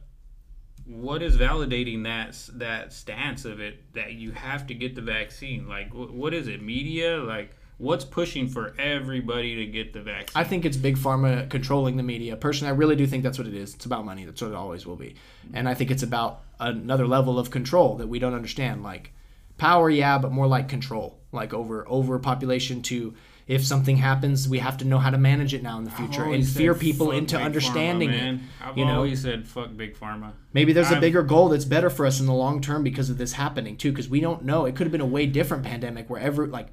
what 0.85 1.21
is 1.21 1.35
validating 1.37 2.03
that 2.05 2.33
that 2.57 2.93
stance 2.93 3.43
of 3.43 3.59
it 3.59 3.93
that 3.93 4.13
you 4.13 4.31
have 4.31 4.67
to 4.67 4.73
get 4.73 4.95
the 4.95 5.01
vaccine 5.01 5.67
like 5.67 5.89
wh- 5.91 6.13
what 6.13 6.33
is 6.33 6.47
it 6.47 6.61
media 6.61 7.17
like 7.17 7.51
what's 7.77 8.03
pushing 8.05 8.47
for 8.47 8.73
everybody 8.79 9.55
to 9.55 9.65
get 9.65 9.93
the 9.93 10.01
vaccine 10.01 10.31
I 10.35 10.43
think 10.43 10.65
it's 10.65 10.77
big 10.77 10.97
pharma 10.97 11.49
controlling 11.49 11.97
the 11.97 12.03
media. 12.03 12.35
Personally, 12.35 12.71
I 12.71 12.75
really 12.75 12.95
do 12.95 13.05
think 13.05 13.23
that's 13.23 13.37
what 13.37 13.47
it 13.47 13.53
is. 13.53 13.75
It's 13.75 13.85
about 13.85 14.05
money. 14.05 14.25
That's 14.25 14.41
what 14.41 14.51
it 14.51 14.55
always 14.55 14.85
will 14.85 14.95
be. 14.95 15.15
And 15.53 15.69
I 15.69 15.73
think 15.73 15.91
it's 15.91 16.03
about 16.03 16.41
another 16.59 17.07
level 17.07 17.37
of 17.37 17.51
control 17.51 17.95
that 17.97 18.07
we 18.07 18.19
don't 18.19 18.33
understand. 18.33 18.83
Like 18.83 19.13
power, 19.57 19.89
yeah, 19.89 20.17
but 20.17 20.31
more 20.31 20.47
like 20.47 20.69
control. 20.69 21.19
Like 21.31 21.53
over 21.53 21.87
overpopulation 21.87 22.81
to 22.83 23.13
if 23.47 23.63
something 23.63 23.95
happens, 23.95 24.49
we 24.49 24.59
have 24.59 24.77
to 24.77 24.85
know 24.85 24.97
how 24.99 25.09
to 25.09 25.17
manage 25.17 25.53
it 25.53 25.63
now 25.63 25.77
in 25.77 25.85
the 25.85 25.91
future 25.91 26.23
and 26.25 26.45
fear 26.45 26.75
people 26.75 27.11
into 27.11 27.37
Pharma, 27.37 27.45
understanding 27.45 28.09
man. 28.09 28.35
it. 28.35 28.41
I've 28.65 28.77
you 28.77 28.85
know? 28.85 28.95
always 28.95 29.21
said 29.21 29.47
fuck 29.47 29.75
big 29.77 29.97
pharma 29.97 30.33
Maybe 30.51 30.73
there's 30.73 30.87
a 30.91 30.95
I've- 30.95 30.99
bigger 30.99 31.23
goal 31.23 31.47
that's 31.49 31.63
better 31.63 31.89
for 31.89 32.05
us 32.05 32.19
in 32.19 32.25
the 32.25 32.33
long 32.33 32.59
term 32.59 32.83
because 32.83 33.09
of 33.09 33.17
this 33.17 33.33
happening 33.33 33.77
too. 33.77 33.91
Because 33.91 34.09
we 34.09 34.19
don't 34.19 34.43
know. 34.43 34.65
It 34.65 34.75
could 34.75 34.85
have 34.85 34.91
been 34.91 35.01
a 35.01 35.05
way 35.05 35.25
different 35.27 35.63
pandemic 35.63 36.09
where 36.09 36.19
every 36.19 36.47
like, 36.47 36.67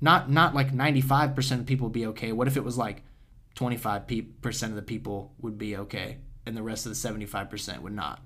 not 0.00 0.30
not 0.30 0.54
like 0.54 0.72
95 0.72 1.34
percent 1.34 1.60
of 1.60 1.66
people 1.66 1.86
would 1.86 1.92
be 1.92 2.06
okay. 2.06 2.32
What 2.32 2.48
if 2.48 2.56
it 2.56 2.64
was 2.64 2.78
like 2.78 3.02
25 3.54 4.04
percent 4.40 4.72
of 4.72 4.76
the 4.76 4.82
people 4.82 5.34
would 5.40 5.58
be 5.58 5.76
okay 5.76 6.18
and 6.46 6.56
the 6.56 6.62
rest 6.62 6.86
of 6.86 6.90
the 6.90 6.96
75 6.96 7.50
percent 7.50 7.82
would 7.82 7.92
not? 7.92 8.20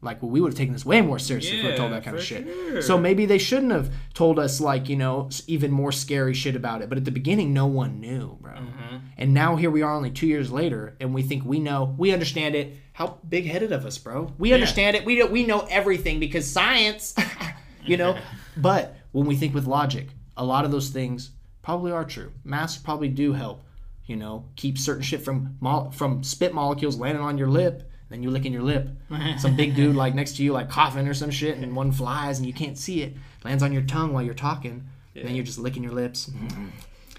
Like, 0.00 0.22
well, 0.22 0.30
we 0.30 0.40
would 0.40 0.52
have 0.52 0.56
taken 0.56 0.72
this 0.72 0.86
way 0.86 1.00
more 1.00 1.18
seriously 1.18 1.58
if 1.58 1.64
we 1.64 1.70
were 1.72 1.76
told 1.76 1.92
that 1.92 2.04
kind 2.04 2.16
of 2.16 2.22
shit. 2.22 2.46
sure. 2.46 2.82
So 2.82 2.96
maybe 2.96 3.26
they 3.26 3.38
shouldn't 3.38 3.72
have 3.72 3.92
told 4.14 4.38
us 4.38 4.60
like 4.60 4.88
you 4.88 4.94
know 4.94 5.28
even 5.48 5.72
more 5.72 5.90
scary 5.90 6.34
shit 6.34 6.54
about 6.54 6.82
it. 6.82 6.88
But 6.88 6.98
at 6.98 7.04
the 7.04 7.10
beginning, 7.10 7.52
no 7.52 7.66
one 7.66 8.00
knew, 8.00 8.38
bro. 8.40 8.52
Mm-hmm. 8.52 8.96
And 9.16 9.34
now 9.34 9.56
here 9.56 9.70
we 9.72 9.82
are, 9.82 9.92
only 9.92 10.12
two 10.12 10.28
years 10.28 10.52
later, 10.52 10.96
and 11.00 11.12
we 11.12 11.22
think 11.22 11.44
we 11.44 11.58
know, 11.58 11.96
we 11.98 12.12
understand 12.12 12.54
it. 12.54 12.76
How 12.92 13.18
big 13.28 13.46
headed 13.46 13.72
of 13.72 13.84
us, 13.84 13.98
bro? 13.98 14.32
We 14.38 14.52
understand 14.52 14.96
it. 14.96 15.04
We 15.04 15.22
we 15.24 15.44
know 15.44 15.66
everything 15.68 16.20
because 16.20 16.48
science, 16.48 17.16
you 17.84 17.96
know. 17.96 18.16
but 18.56 18.96
when 19.10 19.26
we 19.26 19.34
think 19.34 19.52
with 19.52 19.66
logic, 19.66 20.10
a 20.38 20.44
lot 20.44 20.64
of 20.64 20.70
those 20.70 20.88
things 20.88 21.32
probably 21.62 21.92
are 21.92 22.04
true. 22.04 22.32
Masks 22.44 22.80
probably 22.80 23.08
do 23.08 23.34
help, 23.34 23.62
you 24.06 24.16
know, 24.16 24.46
keep 24.56 24.78
certain 24.78 25.02
shit 25.02 25.22
from 25.22 25.56
mol- 25.60 25.90
from 25.90 26.22
spit 26.22 26.54
molecules 26.54 26.96
landing 26.96 27.22
on 27.22 27.36
your 27.36 27.48
lip. 27.48 27.90
Then 28.08 28.22
you 28.22 28.30
licking 28.30 28.54
your 28.54 28.62
lip. 28.62 28.88
Some 29.38 29.54
big 29.54 29.74
dude 29.76 29.94
like 29.94 30.14
next 30.14 30.36
to 30.36 30.42
you, 30.42 30.52
like 30.52 30.70
coughing 30.70 31.06
or 31.06 31.12
some 31.12 31.30
shit, 31.30 31.58
and 31.58 31.76
one 31.76 31.92
flies 31.92 32.38
and 32.38 32.46
you 32.46 32.54
can't 32.54 32.78
see 32.78 33.02
it. 33.02 33.14
Lands 33.44 33.62
on 33.62 33.70
your 33.70 33.82
tongue 33.82 34.14
while 34.14 34.22
you're 34.22 34.32
talking. 34.32 34.88
And 35.14 35.28
then 35.28 35.34
you're 35.34 35.44
just 35.44 35.58
licking 35.58 35.82
your 35.82 35.92
lips. 35.92 36.30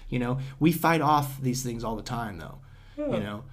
You 0.08 0.18
know, 0.18 0.38
we 0.58 0.72
fight 0.72 1.00
off 1.00 1.40
these 1.40 1.62
things 1.62 1.84
all 1.84 1.94
the 1.94 2.02
time, 2.02 2.38
though. 2.38 2.58
You 2.96 3.20
know, 3.20 3.44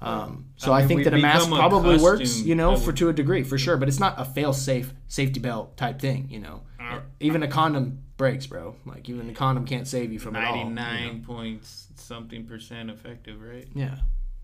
um, 0.00 0.46
so 0.56 0.72
I 0.72 0.80
I, 0.80 0.86
think 0.86 1.04
that 1.04 1.14
a 1.14 1.18
mask 1.18 1.48
probably 1.48 1.98
works. 1.98 2.40
You 2.40 2.54
know, 2.54 2.76
for 2.76 2.92
to 2.92 3.08
a 3.08 3.12
degree, 3.12 3.42
for 3.42 3.58
sure. 3.58 3.76
But 3.76 3.88
it's 3.88 3.98
not 3.98 4.20
a 4.20 4.24
fail-safe 4.24 4.92
safety 5.08 5.40
belt 5.40 5.76
type 5.76 5.98
thing. 5.98 6.28
You 6.30 6.40
know, 6.40 6.62
Uh, 6.96 7.00
even 7.20 7.42
a 7.42 7.48
condom 7.48 8.04
breaks, 8.16 8.46
bro. 8.46 8.76
Like 8.84 9.08
even 9.08 9.26
the 9.26 9.32
condom 9.32 9.66
can't 9.66 9.86
save 9.86 10.12
you 10.12 10.18
from 10.18 10.36
it 10.36 10.44
all. 10.44 10.56
you 10.56 10.64
know? 10.64 10.70
99 10.70 11.24
point 11.24 11.64
something 11.96 12.44
percent 12.46 12.90
effective 12.90 13.40
right 13.40 13.66
Yeah. 13.74 13.96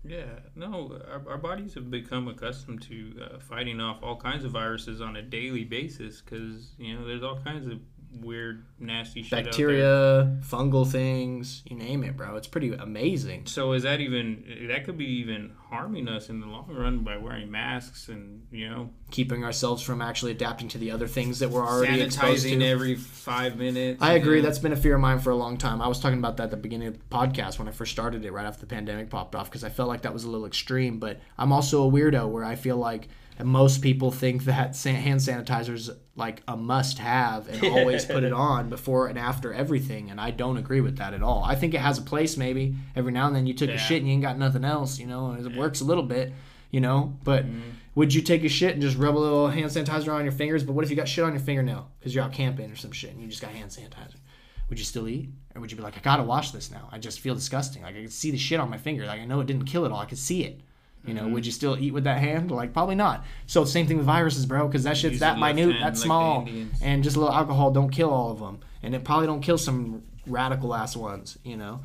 Yeah, 0.03 0.39
no, 0.55 0.99
our, 1.07 1.21
our 1.29 1.37
bodies 1.37 1.75
have 1.75 1.91
become 1.91 2.27
accustomed 2.27 2.81
to 2.83 3.13
uh, 3.21 3.39
fighting 3.39 3.79
off 3.79 4.01
all 4.01 4.15
kinds 4.15 4.43
of 4.43 4.49
viruses 4.51 4.99
on 4.99 5.15
a 5.15 5.21
daily 5.21 5.63
basis 5.63 6.21
because, 6.21 6.71
you 6.79 6.95
know, 6.95 7.05
there's 7.05 7.21
all 7.21 7.37
kinds 7.37 7.67
of 7.67 7.79
weird, 8.19 8.65
nasty 8.79 9.23
shit. 9.23 9.33
out 9.33 9.37
there. 9.37 9.43
Bacteria, 9.45 10.37
fungal 10.41 10.89
things, 10.89 11.63
you 11.65 11.75
name 11.75 12.03
it, 12.03 12.17
bro. 12.17 12.35
It's 12.35 12.47
pretty 12.47 12.73
amazing. 12.73 13.45
So 13.45 13.73
is 13.73 13.83
that 13.83 13.99
even 14.01 14.67
that 14.67 14.85
could 14.85 14.97
be 14.97 15.05
even 15.05 15.51
harming 15.69 16.07
us 16.07 16.29
in 16.29 16.41
the 16.41 16.47
long 16.47 16.67
run 16.69 16.99
by 16.99 17.17
wearing 17.17 17.49
masks 17.49 18.09
and 18.09 18.45
you 18.51 18.69
know 18.69 18.89
Keeping 19.09 19.43
ourselves 19.43 19.83
from 19.83 20.01
actually 20.01 20.31
adapting 20.31 20.69
to 20.69 20.77
the 20.77 20.91
other 20.91 21.07
things 21.07 21.39
that 21.39 21.49
we're 21.49 21.65
already 21.65 22.01
sanitizing 22.01 22.63
every 22.63 22.95
five 22.95 23.57
minutes? 23.57 24.01
I 24.01 24.13
agree. 24.13 24.37
know? 24.37 24.43
That's 24.43 24.59
been 24.59 24.71
a 24.71 24.77
fear 24.77 24.95
of 24.95 25.01
mine 25.01 25.19
for 25.19 25.31
a 25.31 25.35
long 25.35 25.57
time. 25.57 25.81
I 25.81 25.87
was 25.87 25.99
talking 25.99 26.19
about 26.19 26.37
that 26.37 26.43
at 26.43 26.51
the 26.51 26.57
beginning 26.57 26.87
of 26.87 26.93
the 26.93 27.05
podcast 27.15 27.59
when 27.59 27.67
I 27.67 27.71
first 27.71 27.91
started 27.91 28.23
it, 28.23 28.31
right 28.31 28.45
after 28.45 28.61
the 28.61 28.67
pandemic 28.67 29.09
popped 29.09 29.35
off, 29.35 29.49
because 29.49 29.63
I 29.63 29.69
felt 29.69 29.89
like 29.89 30.03
that 30.03 30.13
was 30.13 30.23
a 30.23 30.29
little 30.29 30.45
extreme. 30.45 30.99
But 30.99 31.19
I'm 31.37 31.51
also 31.51 31.87
a 31.87 31.91
weirdo 31.91 32.29
where 32.29 32.45
I 32.45 32.55
feel 32.55 32.77
like 32.77 33.09
most 33.45 33.81
people 33.81 34.11
think 34.11 34.45
that 34.45 34.75
hand 34.83 35.19
sanitizer 35.19 35.73
is 35.73 35.89
like 36.15 36.43
a 36.47 36.57
must-have 36.57 37.47
and 37.47 37.63
always 37.63 38.05
put 38.05 38.23
it 38.23 38.33
on 38.49 38.69
before 38.69 39.07
and 39.07 39.17
after 39.17 39.53
everything, 39.53 40.11
and 40.11 40.19
I 40.19 40.31
don't 40.31 40.57
agree 40.57 40.81
with 40.81 40.97
that 40.97 41.13
at 41.13 41.23
all. 41.23 41.43
I 41.43 41.55
think 41.55 41.73
it 41.73 41.79
has 41.81 41.97
a 41.97 42.01
place 42.01 42.37
maybe 42.37 42.75
every 42.95 43.11
now 43.11 43.27
and 43.27 43.35
then. 43.35 43.47
You 43.47 43.53
took 43.53 43.69
a 43.69 43.77
shit 43.77 43.97
and 43.99 44.07
you 44.07 44.13
ain't 44.13 44.21
got 44.21 44.37
nothing 44.37 44.65
else, 44.65 44.99
you 44.99 45.07
know, 45.07 45.31
and 45.31 45.45
it 45.45 45.55
works 45.55 45.81
a 45.81 45.85
little 45.85 46.03
bit. 46.03 46.33
You 46.71 46.79
know, 46.79 47.17
but 47.25 47.45
Mm-hmm. 47.45 47.69
would 47.95 48.13
you 48.13 48.21
take 48.21 48.45
a 48.45 48.49
shit 48.49 48.71
and 48.71 48.81
just 48.81 48.97
rub 48.97 49.17
a 49.17 49.19
little 49.19 49.49
hand 49.49 49.69
sanitizer 49.71 50.13
on 50.13 50.23
your 50.23 50.31
fingers? 50.31 50.63
But 50.63 50.71
what 50.71 50.85
if 50.85 50.89
you 50.89 50.95
got 50.95 51.05
shit 51.09 51.25
on 51.25 51.33
your 51.33 51.41
fingernail 51.41 51.91
because 51.99 52.15
you're 52.15 52.23
out 52.23 52.31
camping 52.31 52.71
or 52.71 52.77
some 52.77 52.93
shit 52.93 53.11
and 53.11 53.21
you 53.21 53.27
just 53.27 53.41
got 53.41 53.51
hand 53.51 53.71
sanitizer? 53.71 54.15
would 54.69 54.79
you 54.79 54.85
still 54.85 55.09
eat? 55.09 55.27
Or 55.53 55.59
would 55.59 55.69
you 55.69 55.75
be 55.75 55.83
like, 55.83 55.97
I 55.97 55.99
gotta 55.99 56.23
wash 56.23 56.51
this 56.51 56.71
now? 56.71 56.87
I 56.93 56.97
just 56.97 57.19
feel 57.19 57.35
disgusting. 57.35 57.81
Like 57.83 57.97
I 57.97 57.99
can 58.03 58.09
see 58.09 58.31
the 58.31 58.37
shit 58.37 58.57
on 58.57 58.69
my 58.69 58.77
finger. 58.77 59.05
Like 59.05 59.19
I 59.19 59.25
know 59.25 59.41
it 59.41 59.47
didn't 59.47 59.65
kill 59.65 59.83
it 59.83 59.91
all. 59.91 59.99
I 59.99 60.05
could 60.05 60.17
see 60.17 60.45
it. 60.45 60.61
You 61.05 61.13
know, 61.15 61.27
would 61.27 61.45
you 61.45 61.51
still 61.51 61.77
eat 61.79 61.91
with 61.93 62.03
that 62.03 62.19
hand? 62.19 62.51
Like 62.51 62.73
probably 62.73 62.95
not. 62.95 63.25
So 63.47 63.65
same 63.65 63.87
thing 63.87 63.97
with 63.97 64.05
viruses, 64.05 64.45
bro, 64.45 64.67
because 64.67 64.83
that 64.83 64.97
shit's 64.97 65.19
that 65.19 65.39
minute, 65.39 65.71
hand 65.71 65.83
that 65.83 65.97
small, 65.97 66.47
and 66.81 67.03
just 67.03 67.15
a 67.15 67.19
little 67.19 67.33
alcohol 67.33 67.71
don't 67.71 67.89
kill 67.89 68.11
all 68.11 68.31
of 68.31 68.39
them, 68.39 68.59
and 68.83 68.93
it 68.93 69.03
probably 69.03 69.25
don't 69.27 69.41
kill 69.41 69.57
some 69.57 70.03
radical 70.27 70.73
ass 70.75 70.95
ones. 70.95 71.37
You 71.43 71.57
know. 71.57 71.81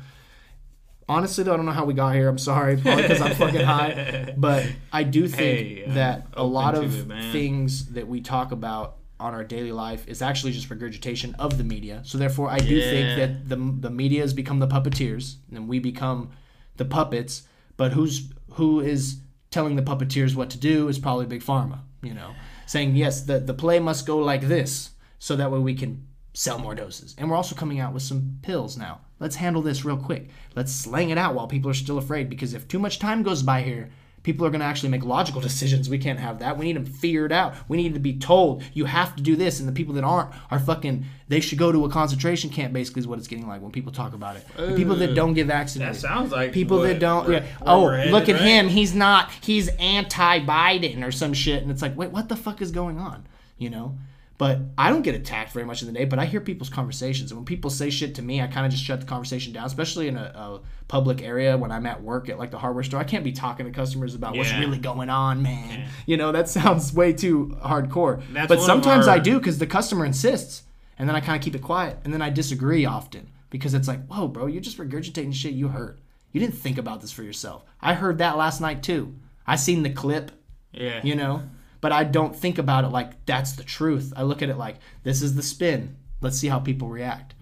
Honestly, 1.09 1.43
though, 1.45 1.53
I 1.53 1.57
don't 1.57 1.65
know 1.65 1.71
how 1.71 1.85
we 1.85 1.93
got 1.93 2.15
here. 2.15 2.27
I'm 2.27 2.37
sorry, 2.37 2.75
probably 2.75 3.03
because 3.03 3.21
I'm 3.21 3.33
fucking 3.35 3.61
high. 3.61 4.33
But 4.37 4.65
I 4.91 5.03
do 5.03 5.27
think 5.29 5.59
Hey, 5.59 5.83
that 5.87 6.27
a 6.33 6.43
lot 6.43 6.75
of 6.75 7.09
it, 7.09 7.31
things 7.31 7.93
that 7.93 8.07
we 8.09 8.19
talk 8.19 8.51
about 8.51 8.97
on 9.19 9.33
our 9.33 9.43
daily 9.45 9.71
life 9.71 10.05
is 10.07 10.21
actually 10.21 10.51
just 10.51 10.69
regurgitation 10.69 11.33
of 11.35 11.57
the 11.57 11.63
media. 11.63 12.01
So 12.03 12.17
therefore, 12.17 12.49
I 12.49 12.59
do 12.59 12.81
think 12.81 13.17
that 13.17 13.47
the 13.49 13.55
the 13.55 13.89
media 13.89 14.21
has 14.21 14.33
become 14.33 14.59
the 14.59 14.67
puppeteers, 14.67 15.37
and 15.51 15.67
we 15.69 15.79
become 15.79 16.31
the 16.75 16.85
puppets. 16.85 17.43
But 17.77 17.93
who's 17.93 18.29
who 18.57 18.79
is 18.79 19.21
telling 19.49 19.75
the 19.75 19.81
puppeteers 19.81 20.35
what 20.35 20.49
to 20.49 20.57
do 20.57 20.87
is 20.87 20.99
probably 20.99 21.25
big 21.25 21.41
pharma. 21.41 21.79
You 22.01 22.13
know, 22.13 22.35
saying 22.65 22.95
yes, 22.95 23.21
the 23.21 23.39
the 23.39 23.53
play 23.53 23.79
must 23.79 24.05
go 24.05 24.17
like 24.17 24.41
this, 24.41 24.91
so 25.19 25.35
that 25.35 25.51
way 25.51 25.59
we 25.59 25.73
can 25.73 26.05
sell 26.33 26.59
more 26.59 26.75
doses. 26.75 27.15
And 27.17 27.29
we're 27.29 27.35
also 27.35 27.55
coming 27.55 27.79
out 27.79 27.93
with 27.93 28.03
some 28.03 28.39
pills 28.43 28.77
now. 28.77 29.01
Let's 29.19 29.37
handle 29.37 29.63
this 29.63 29.83
real 29.83 29.97
quick. 29.97 30.29
Let's 30.55 30.71
slang 30.71 31.09
it 31.09 31.17
out 31.17 31.33
while 31.33 31.47
people 31.47 31.71
are 31.71 31.75
still 31.75 31.97
afraid. 31.97 32.29
Because 32.29 32.53
if 32.53 32.67
too 32.67 32.77
much 32.77 32.99
time 32.99 33.23
goes 33.23 33.41
by 33.41 33.63
here, 33.63 33.89
people 34.27 34.45
are 34.45 34.49
going 34.49 34.59
to 34.59 34.65
actually 34.65 34.89
make 34.89 35.05
logical 35.05 35.39
decisions. 35.49 35.89
We 35.89 35.97
can't 35.97 36.19
have 36.19 36.39
that. 36.39 36.57
We 36.57 36.65
need 36.65 36.75
them 36.75 36.85
figured 36.85 37.31
out. 37.31 37.55
We 37.69 37.77
need 37.77 37.93
to 37.93 37.99
be 37.99 38.19
told 38.19 38.61
you 38.73 38.83
have 38.83 39.15
to 39.15 39.23
do 39.23 39.37
this. 39.37 39.59
And 39.59 39.67
the 39.67 39.71
people 39.71 39.93
that 39.95 40.03
aren't 40.03 40.29
are 40.51 40.59
fucking. 40.59 41.05
They 41.29 41.39
should 41.39 41.57
go 41.57 41.71
to 41.71 41.85
a 41.85 41.89
concentration 41.89 42.49
camp. 42.49 42.73
Basically, 42.73 42.99
is 42.99 43.07
what 43.07 43.19
it's 43.19 43.27
getting 43.27 43.47
like 43.47 43.61
when 43.61 43.71
people 43.71 43.91
talk 43.91 44.13
about 44.13 44.35
it. 44.35 44.45
The 44.57 44.75
people 44.75 44.95
that 44.97 45.15
don't 45.15 45.33
get 45.33 45.47
vaccinated. 45.47 45.95
That 45.95 45.99
sounds 45.99 46.31
like 46.31 46.51
People 46.51 46.81
that 46.81 46.99
don't, 46.99 47.29
yeah. 47.31 47.45
Oh, 47.65 47.89
headed, 47.89 48.11
look 48.11 48.29
at 48.29 48.33
right? 48.33 48.41
him. 48.41 48.67
He's 48.67 48.93
not. 48.93 49.31
He's 49.41 49.69
anti-Biden 49.79 51.05
or 51.05 51.11
some 51.11 51.33
shit. 51.33 51.61
And 51.63 51.71
it's 51.71 51.81
like, 51.81 51.97
wait, 51.97 52.11
what 52.11 52.29
the 52.29 52.35
fuck 52.35 52.61
is 52.61 52.71
going 52.71 52.99
on? 52.99 53.25
You 53.57 53.69
know. 53.69 53.97
But 54.37 54.59
I 54.77 54.91
don't 54.91 55.01
get 55.01 55.15
attacked 55.15 55.51
very 55.51 55.65
much 55.65 55.81
in 55.81 55.87
the 55.87 55.93
day. 55.93 56.05
But 56.05 56.19
I 56.19 56.25
hear 56.25 56.39
people's 56.39 56.69
conversations, 56.69 57.31
and 57.31 57.39
when 57.39 57.45
people 57.45 57.71
say 57.71 57.89
shit 57.89 58.13
to 58.15 58.21
me, 58.21 58.39
I 58.39 58.45
kind 58.47 58.65
of 58.67 58.71
just 58.71 58.83
shut 58.83 58.99
the 58.99 59.05
conversation 59.07 59.51
down. 59.51 59.65
Especially 59.65 60.07
in 60.07 60.15
a, 60.15 60.21
a 60.35 60.61
public 60.87 61.23
area 61.23 61.57
when 61.57 61.71
I'm 61.71 61.85
at 61.87 62.03
work 62.03 62.29
at 62.29 62.37
like 62.37 62.51
the 62.51 62.59
hardware 62.59 62.83
store, 62.83 62.99
I 62.99 63.03
can't 63.03 63.23
be 63.23 63.31
talking 63.31 63.65
to 63.65 63.71
customers 63.71 64.13
about 64.13 64.37
what's 64.37 64.53
really 64.53 64.77
going 64.77 65.09
on, 65.09 65.41
man. 65.41 65.79
Yeah. 65.79 65.87
You 66.05 66.17
know 66.17 66.31
that 66.31 66.49
sounds 66.49 66.93
way 66.93 67.13
too 67.13 67.57
hardcore. 67.65 68.21
That's 68.31 68.47
but 68.47 68.61
sometimes 68.61 69.07
I 69.07 69.17
do 69.19 69.39
because 69.39 69.57
the 69.57 69.65
customer 69.67 70.05
insists, 70.05 70.63
and 70.99 71.09
then 71.09 71.15
I 71.15 71.19
kind 71.19 71.35
of 71.35 71.43
keep 71.43 71.55
it 71.55 71.63
quiet, 71.63 71.97
and 72.03 72.13
then 72.13 72.21
I 72.21 72.29
disagree 72.29 72.85
often 72.85 73.31
because 73.49 73.73
it's 73.73 73.87
like, 73.87 74.05
whoa, 74.05 74.27
bro, 74.27 74.45
you're 74.45 74.61
just 74.61 74.77
regurgitating 74.77 75.33
shit 75.33 75.53
you 75.53 75.69
heard. 75.69 75.99
You 76.31 76.39
didn't 76.41 76.55
think 76.57 76.77
about 76.77 77.01
this 77.01 77.11
for 77.11 77.23
yourself. 77.23 77.63
I 77.81 77.95
heard 77.95 78.19
that 78.19 78.37
last 78.37 78.61
night 78.61 78.83
too. 78.83 79.15
I 79.47 79.55
seen 79.55 79.81
the 79.81 79.89
clip, 79.89 80.31
Yeah. 80.73 80.99
you 81.03 81.15
know, 81.15 81.41
but 81.81 81.91
I 81.91 82.03
don't 82.03 82.35
think 82.35 82.57
about 82.57 82.83
it 82.83 82.89
like 82.89 83.25
that's 83.25 83.53
the 83.53 83.63
truth. 83.63 84.13
I 84.15 84.23
look 84.23 84.41
at 84.41 84.49
it 84.49 84.57
like 84.57 84.77
this 85.03 85.21
is 85.21 85.35
the 85.35 85.43
spin. 85.43 85.95
Let's 86.21 86.37
see 86.37 86.47
how 86.47 86.59
people 86.59 86.87
react. 86.89 87.35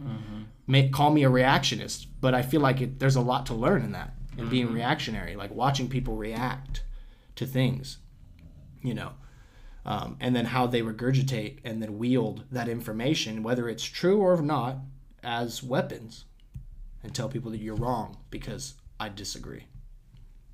May, 0.68 0.90
call 0.90 1.12
me 1.12 1.24
a 1.24 1.30
reactionist, 1.30 2.08
but 2.20 2.34
I 2.34 2.42
feel 2.42 2.60
like 2.62 2.82
it, 2.82 3.00
there's 3.00 3.16
a 3.16 3.22
lot 3.22 3.46
to 3.48 3.54
learn 3.54 3.84
in 3.84 3.92
that 3.94 4.16
in 4.38 4.50
being 4.50 4.74
reactionary, 4.74 5.36
like 5.36 5.54
watching 5.54 5.88
people 5.88 6.16
react 6.18 6.84
to 7.36 7.46
things, 7.46 8.00
you 8.82 8.94
know, 8.94 9.12
um, 9.86 10.18
and 10.20 10.36
then 10.36 10.46
how 10.46 10.68
they 10.68 10.82
regurgitate 10.82 11.60
and 11.64 11.82
then 11.82 11.98
wield 11.98 12.44
that 12.52 12.68
information, 12.68 13.44
whether 13.44 13.70
it's 13.70 13.84
true 13.84 14.20
or 14.20 14.42
not, 14.42 14.78
as 15.24 15.64
weapons, 15.64 16.26
and 17.04 17.14
tell 17.14 17.30
people 17.30 17.52
that 17.52 17.62
you're 17.62 17.76
wrong 17.76 18.18
because 18.30 18.74
I 19.00 19.10
disagree, 19.10 19.68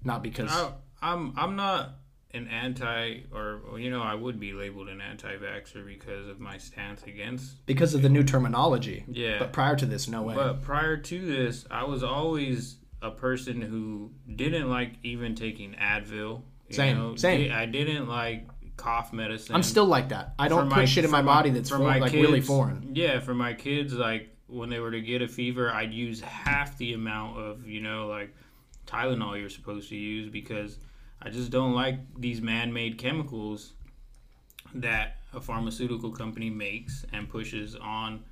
not 0.04 0.22
because 0.22 0.52
I, 0.52 0.72
I'm 1.02 1.34
I'm 1.38 1.56
not 1.56 1.96
an 2.34 2.48
anti 2.48 3.24
or 3.34 3.62
you 3.78 3.90
know 3.90 4.02
I 4.02 4.16
would 4.16 4.40
be 4.40 4.54
labeled 4.54 4.88
an 4.90 5.02
anti-vaxxer 5.02 5.86
because 5.86 6.28
of 6.28 6.40
my 6.40 6.58
stance 6.58 7.04
against. 7.04 7.66
because 7.66 7.94
of 7.94 8.02
the 8.02 8.10
new 8.10 8.24
terminology. 8.24 9.04
Yeah. 9.08 9.40
But 9.40 9.54
prior 9.54 9.76
to 9.76 9.86
this, 9.86 10.08
no 10.08 10.22
way. 10.24 10.36
But 10.36 10.62
prior 10.62 10.98
to 10.98 11.26
this, 11.26 11.66
I 11.70 11.84
was 11.84 12.04
always 12.04 12.78
a 13.02 13.12
person 13.12 13.62
who 13.62 14.12
didn't 14.36 14.70
like 14.70 14.94
even 15.04 15.36
taking 15.36 15.74
Advil. 15.74 16.42
you 16.70 16.76
Same, 16.76 16.98
know. 16.98 17.16
same. 17.16 17.52
I 17.52 17.66
didn't 17.66 18.08
like 18.08 18.48
cough 18.78 19.12
medicine. 19.14 19.56
I'm 19.56 19.64
still 19.64 19.86
like 19.86 20.10
that. 20.10 20.34
I 20.40 20.48
don't 20.48 20.72
put 20.72 20.88
shit 20.88 21.06
in 21.06 21.12
my 21.12 21.22
body 21.22 21.50
that's 21.50 21.70
for 21.70 21.78
for 21.78 21.84
my 21.84 22.00
like 22.00 22.12
kids, 22.12 22.22
really 22.24 22.42
foreign. 22.42 22.92
Yeah, 22.94 23.20
for 23.20 23.34
my 23.34 23.54
kids, 23.54 23.94
like 23.94 24.36
when 24.48 24.70
they 24.70 24.80
were 24.80 24.92
to 24.92 25.02
get 25.02 25.22
a 25.22 25.28
fever, 25.28 25.72
I'd 25.72 25.94
use 25.94 26.22
half 26.22 26.78
the 26.78 26.94
amount 26.94 27.38
of 27.40 27.68
you 27.68 27.82
know 27.82 28.08
like 28.08 28.34
Tylenol 28.88 29.40
you're 29.40 29.50
supposed 29.50 29.90
to 29.90 29.96
use 29.96 30.30
because 30.30 30.78
I 31.22 31.30
just 31.30 31.52
don't 31.52 31.74
like 31.74 32.00
these 32.20 32.42
man-made 32.42 32.98
chemicals 32.98 33.74
that 34.76 35.18
a 35.34 35.42
pharmaceutical 35.42 36.12
company 36.12 36.50
makes 36.50 37.06
and 37.14 37.30
pushes 37.30 37.76
on 37.76 38.24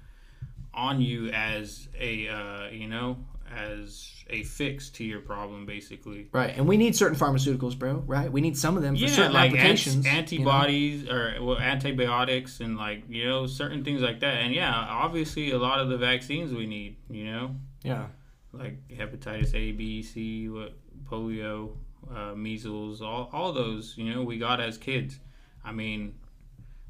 on 0.73 1.01
you 1.01 1.27
as 1.29 1.87
a 1.99 2.27
uh, 2.27 2.67
you 2.71 2.87
know 2.87 3.17
as 3.55 4.13
a 4.29 4.43
fix 4.43 4.89
to 4.91 5.03
your 5.03 5.19
problem 5.19 5.65
basically 5.65 6.27
Right. 6.31 6.55
And 6.55 6.67
we 6.67 6.77
need 6.77 6.95
certain 6.95 7.17
pharmaceuticals, 7.17 7.77
bro. 7.77 8.03
Right. 8.05 8.31
We 8.31 8.41
need 8.41 8.55
some 8.55 8.77
of 8.77 8.83
them 8.83 8.95
for 8.95 9.01
yeah, 9.01 9.07
certain 9.07 9.33
like 9.33 9.51
applications. 9.51 10.05
ant- 10.05 10.31
you 10.31 10.39
know? 10.39 10.51
antibodies 10.51 11.09
or 11.09 11.35
well, 11.41 11.57
antibiotics 11.57 12.59
and 12.59 12.77
like 12.77 13.03
you 13.09 13.25
know 13.27 13.47
certain 13.47 13.83
things 13.83 14.01
like 14.01 14.19
that. 14.19 14.35
And 14.35 14.53
yeah, 14.53 14.71
obviously 14.73 15.49
a 15.51 15.57
lot 15.57 15.79
of 15.79 15.89
the 15.89 15.97
vaccines 15.97 16.53
we 16.53 16.67
need, 16.67 16.97
you 17.09 17.25
know, 17.25 17.55
Yeah. 17.83 18.07
like 18.53 18.87
hepatitis 18.89 19.53
A, 19.55 19.71
B, 19.71 20.03
C, 20.03 20.47
what 20.47 20.73
polio, 21.09 21.71
uh, 22.13 22.33
measles, 22.35 23.01
all 23.01 23.29
all 23.33 23.53
those, 23.53 23.95
you 23.97 24.13
know, 24.13 24.23
we 24.23 24.37
got 24.37 24.59
as 24.59 24.77
kids. 24.77 25.19
I 25.63 25.71
mean, 25.71 26.15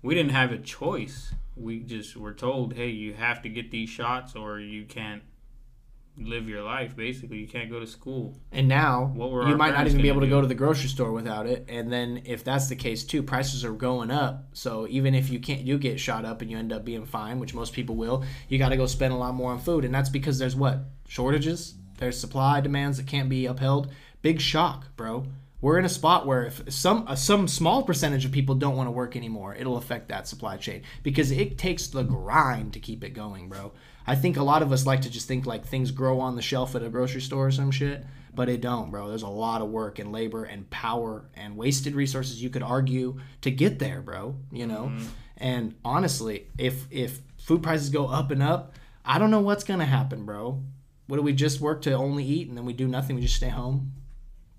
we 0.02 0.16
didn't 0.16 0.32
have 0.32 0.52
a 0.52 0.58
choice. 0.58 1.34
We 1.56 1.80
just 1.82 2.16
were 2.16 2.34
told, 2.34 2.74
hey, 2.74 2.90
you 2.90 3.14
have 3.14 3.42
to 3.42 3.50
get 3.50 3.72
these 3.72 3.90
shots 3.90 4.36
or 4.36 4.60
you 4.60 4.86
can't 4.86 5.24
live 6.18 6.48
your 6.50 6.64
life. 6.64 6.96
Basically, 6.96 7.38
you 7.38 7.48
can't 7.48 7.70
go 7.70 7.80
to 7.80 7.88
school. 7.88 8.38
And 8.52 8.68
now 8.68 9.12
What 9.14 9.32
were 9.32 9.48
you 9.48 9.56
might 9.56 9.74
not 9.74 9.88
even 9.88 10.02
be 10.02 10.10
able 10.10 10.22
to 10.22 10.28
do? 10.28 10.32
go 10.32 10.42
to 10.42 10.48
the 10.48 10.56
grocery 10.56 10.90
store 10.90 11.12
without 11.12 11.48
it. 11.48 11.66
And 11.70 11.92
then 11.92 12.22
if 12.26 12.44
that's 12.44 12.68
the 12.68 12.76
case 12.76 13.04
too, 13.04 13.24
prices 13.24 13.64
are 13.66 13.72
going 13.74 14.12
up. 14.12 14.50
So 14.54 14.88
even 14.90 15.16
if 15.16 15.30
you 15.30 15.40
can't 15.40 15.62
you 15.62 15.78
get 15.78 16.00
shot 16.00 16.26
up 16.26 16.42
and 16.42 16.50
you 16.52 16.58
end 16.58 16.72
up 16.74 16.86
being 16.86 17.06
fine, 17.06 17.40
which 17.40 17.54
most 17.54 17.74
people 17.74 17.96
will, 17.96 18.24
you 18.48 18.58
got 18.58 18.70
to 18.70 18.78
go 18.78 18.86
spend 18.86 19.14
a 19.14 19.18
lot 19.18 19.34
more 19.34 19.52
on 19.52 19.60
food. 19.60 19.86
And 19.86 19.94
that's 19.94 20.10
because 20.10 20.40
there's 20.40 20.56
what 20.56 20.80
shortages. 21.08 21.76
There's 21.98 22.18
supply 22.20 22.62
demands 22.62 22.98
that 22.98 23.08
can't 23.08 23.28
be 23.30 23.46
upheld. 23.46 23.92
Big 24.22 24.42
shock, 24.42 24.96
bro. 24.96 25.26
We're 25.62 25.78
in 25.78 25.86
a 25.86 25.90
spot 25.90 26.26
where 26.26 26.46
if 26.46 26.72
some 26.72 27.06
uh, 27.08 27.16
some 27.16 27.48
small 27.48 27.84
percentage 27.84 28.24
of 28.24 28.32
people 28.32 28.56
don't 28.56 28.78
want 28.78 28.88
to 28.88 28.92
work 28.92 29.16
anymore, 29.18 29.56
it'll 29.56 29.78
affect 29.78 30.08
that 30.10 30.28
supply 30.28 30.56
chain 30.58 30.84
because 31.04 31.32
it 31.32 31.58
takes 31.58 31.88
the 31.88 32.04
grind 32.04 32.74
to 32.74 32.80
keep 32.80 33.04
it 33.04 33.10
going, 33.10 33.50
bro. 33.50 33.74
I 34.08 34.16
think 34.16 34.38
a 34.38 34.44
lot 34.44 34.62
of 34.62 34.72
us 34.72 34.86
like 34.86 35.02
to 35.02 35.10
just 35.10 35.28
think 35.28 35.46
like 35.46 35.66
things 35.66 35.92
grow 35.92 36.20
on 36.22 36.36
the 36.36 36.42
shelf 36.42 36.76
at 36.76 36.84
a 36.84 36.90
grocery 36.90 37.22
store 37.22 37.48
or 37.48 37.52
some 37.52 37.72
shit, 37.72 38.06
but 38.34 38.48
it 38.48 38.62
don't, 38.62 38.90
bro. 38.90 39.10
There's 39.10 39.24
a 39.24 39.28
lot 39.28 39.62
of 39.62 39.70
work 39.70 40.00
and 40.00 40.14
labor 40.14 40.46
and 40.46 40.70
power 40.70 41.26
and 41.36 41.58
wasted 41.58 41.94
resources 41.94 42.42
you 42.42 42.50
could 42.50 42.64
argue 42.64 43.20
to 43.42 43.52
get 43.52 43.80
there, 43.80 44.02
bro. 44.02 44.38
You 44.52 44.66
know, 44.66 44.94
and 45.38 45.76
honestly, 45.84 46.48
if 46.58 46.88
if 46.90 47.20
food 47.38 47.64
prices 47.64 47.90
go 47.90 48.08
up 48.08 48.32
and 48.32 48.42
up, 48.42 48.76
I 49.04 49.20
don't 49.20 49.32
know 49.32 49.42
what's 49.42 49.66
gonna 49.66 49.86
happen, 49.86 50.26
bro. 50.26 50.64
What 51.08 51.18
do 51.18 51.24
we 51.24 51.34
just 51.34 51.60
work 51.60 51.82
to 51.82 51.94
only 51.94 52.24
eat 52.24 52.48
and 52.48 52.56
then 52.58 52.66
we 52.66 52.74
do 52.74 52.88
nothing? 52.88 53.18
We 53.18 53.24
just 53.24 53.36
stay 53.36 53.50
home. 53.50 53.92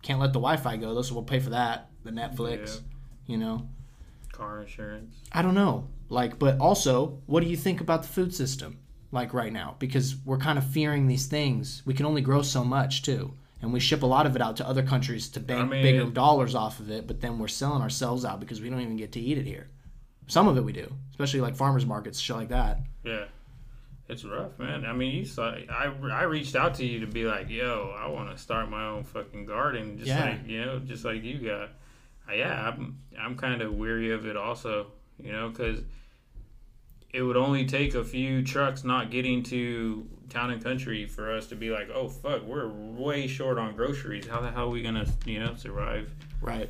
Can't 0.03 0.21
let 0.21 0.33
the 0.33 0.41
Wi-Fi 0.41 0.77
go 0.77 0.95
though, 0.95 1.03
so 1.03 1.15
we'll 1.15 1.25
pay 1.25 1.41
for 1.41 1.51
that. 1.51 1.91
The 2.05 2.11
Netflix, 2.11 2.81
you 3.27 3.37
know. 3.37 3.69
car 4.33 4.63
insurance. 4.63 5.15
I 5.33 5.43
don't 5.43 5.55
know. 5.55 5.89
Like, 6.09 6.39
but 6.39 6.59
also, 6.59 7.19
what 7.27 7.43
do 7.43 7.49
you 7.49 7.57
think 7.57 7.81
about 7.81 8.03
the 8.03 8.09
food 8.09 8.35
system? 8.35 8.79
Like 9.13 9.35
right 9.35 9.53
now, 9.53 9.77
because 9.79 10.17
we're 10.25 10.39
kind 10.39 10.57
of 10.57 10.65
fearing 10.65 11.07
these 11.07 11.27
things. 11.27 11.83
We 11.85 11.95
can 11.95 12.07
only 12.07 12.23
grow 12.23 12.43
so 12.43 12.63
much 12.65 13.03
too, 13.03 13.35
and 13.61 13.73
we 13.73 13.81
ship 13.81 14.03
a 14.03 14.07
lot 14.07 14.25
of 14.25 14.37
it 14.37 14.43
out 14.43 14.57
to 14.59 14.67
other 14.69 14.85
countries 14.85 15.29
to 15.31 15.41
bank 15.41 15.69
mean, 15.71 15.83
bigger 15.83 16.05
dollars 16.05 16.55
off 16.55 16.79
of 16.79 16.91
it. 16.91 17.07
But 17.09 17.21
then 17.21 17.39
we're 17.39 17.49
selling 17.49 17.83
ourselves 17.83 18.25
out 18.25 18.39
because 18.41 18.61
we 18.61 18.71
don't 18.71 18.81
even 18.81 18.97
get 18.97 19.13
to 19.13 19.21
eat 19.21 19.37
it 19.37 19.47
here. 19.47 19.69
Some 20.29 20.47
of 20.47 20.57
it 20.57 20.65
we 20.65 20.73
do, 20.73 20.93
especially 21.11 21.41
like 21.41 21.57
farmers 21.57 21.85
markets, 21.85 22.21
shit 22.21 22.37
like 22.37 22.51
that. 22.51 22.79
Yeah. 23.03 23.25
It's 24.11 24.25
rough, 24.25 24.59
man. 24.59 24.85
I 24.85 24.93
mean, 24.93 25.15
you 25.15 25.25
saw. 25.25 25.51
I, 25.71 25.93
I 26.11 26.23
reached 26.25 26.57
out 26.57 26.75
to 26.77 26.85
you 26.85 27.01
to 27.01 27.07
be 27.07 27.25
like, 27.25 27.49
"Yo, 27.49 27.95
I 27.97 28.09
want 28.09 28.31
to 28.31 28.37
start 28.43 28.69
my 28.69 28.85
own 28.87 29.05
fucking 29.05 29.47
garden, 29.47 29.99
just 29.99 30.09
Yeah. 30.09 30.31
like 30.31 30.47
you 30.49 30.65
know, 30.65 30.79
just 30.81 31.05
like 31.05 31.23
you 31.23 31.39
got." 31.39 31.69
Uh, 32.29 32.33
yeah, 32.35 32.69
I'm 32.69 32.99
I'm 33.19 33.37
kind 33.37 33.63
of 33.63 33.73
weary 33.75 34.11
of 34.13 34.27
it, 34.27 34.37
also, 34.37 34.89
you 35.23 35.31
know, 35.33 35.49
because 35.49 35.81
it 37.13 37.23
would 37.23 37.37
only 37.37 37.65
take 37.67 37.95
a 37.95 38.05
few 38.05 38.43
trucks 38.43 38.85
not 38.85 39.11
getting 39.11 39.43
to 39.45 40.09
town 40.29 40.51
and 40.51 40.63
country 40.63 41.07
for 41.07 41.33
us 41.33 41.47
to 41.49 41.55
be 41.57 41.71
like, 41.71 41.89
"Oh 41.91 42.09
fuck, 42.09 42.43
we're 42.43 42.69
way 42.69 43.27
short 43.29 43.59
on 43.59 43.77
groceries. 43.77 44.27
How 44.27 44.41
the 44.41 44.51
hell 44.51 44.65
are 44.67 44.71
we 44.71 44.83
gonna, 44.83 45.07
you 45.25 45.39
know, 45.39 45.55
survive?" 45.55 46.13
Right. 46.41 46.69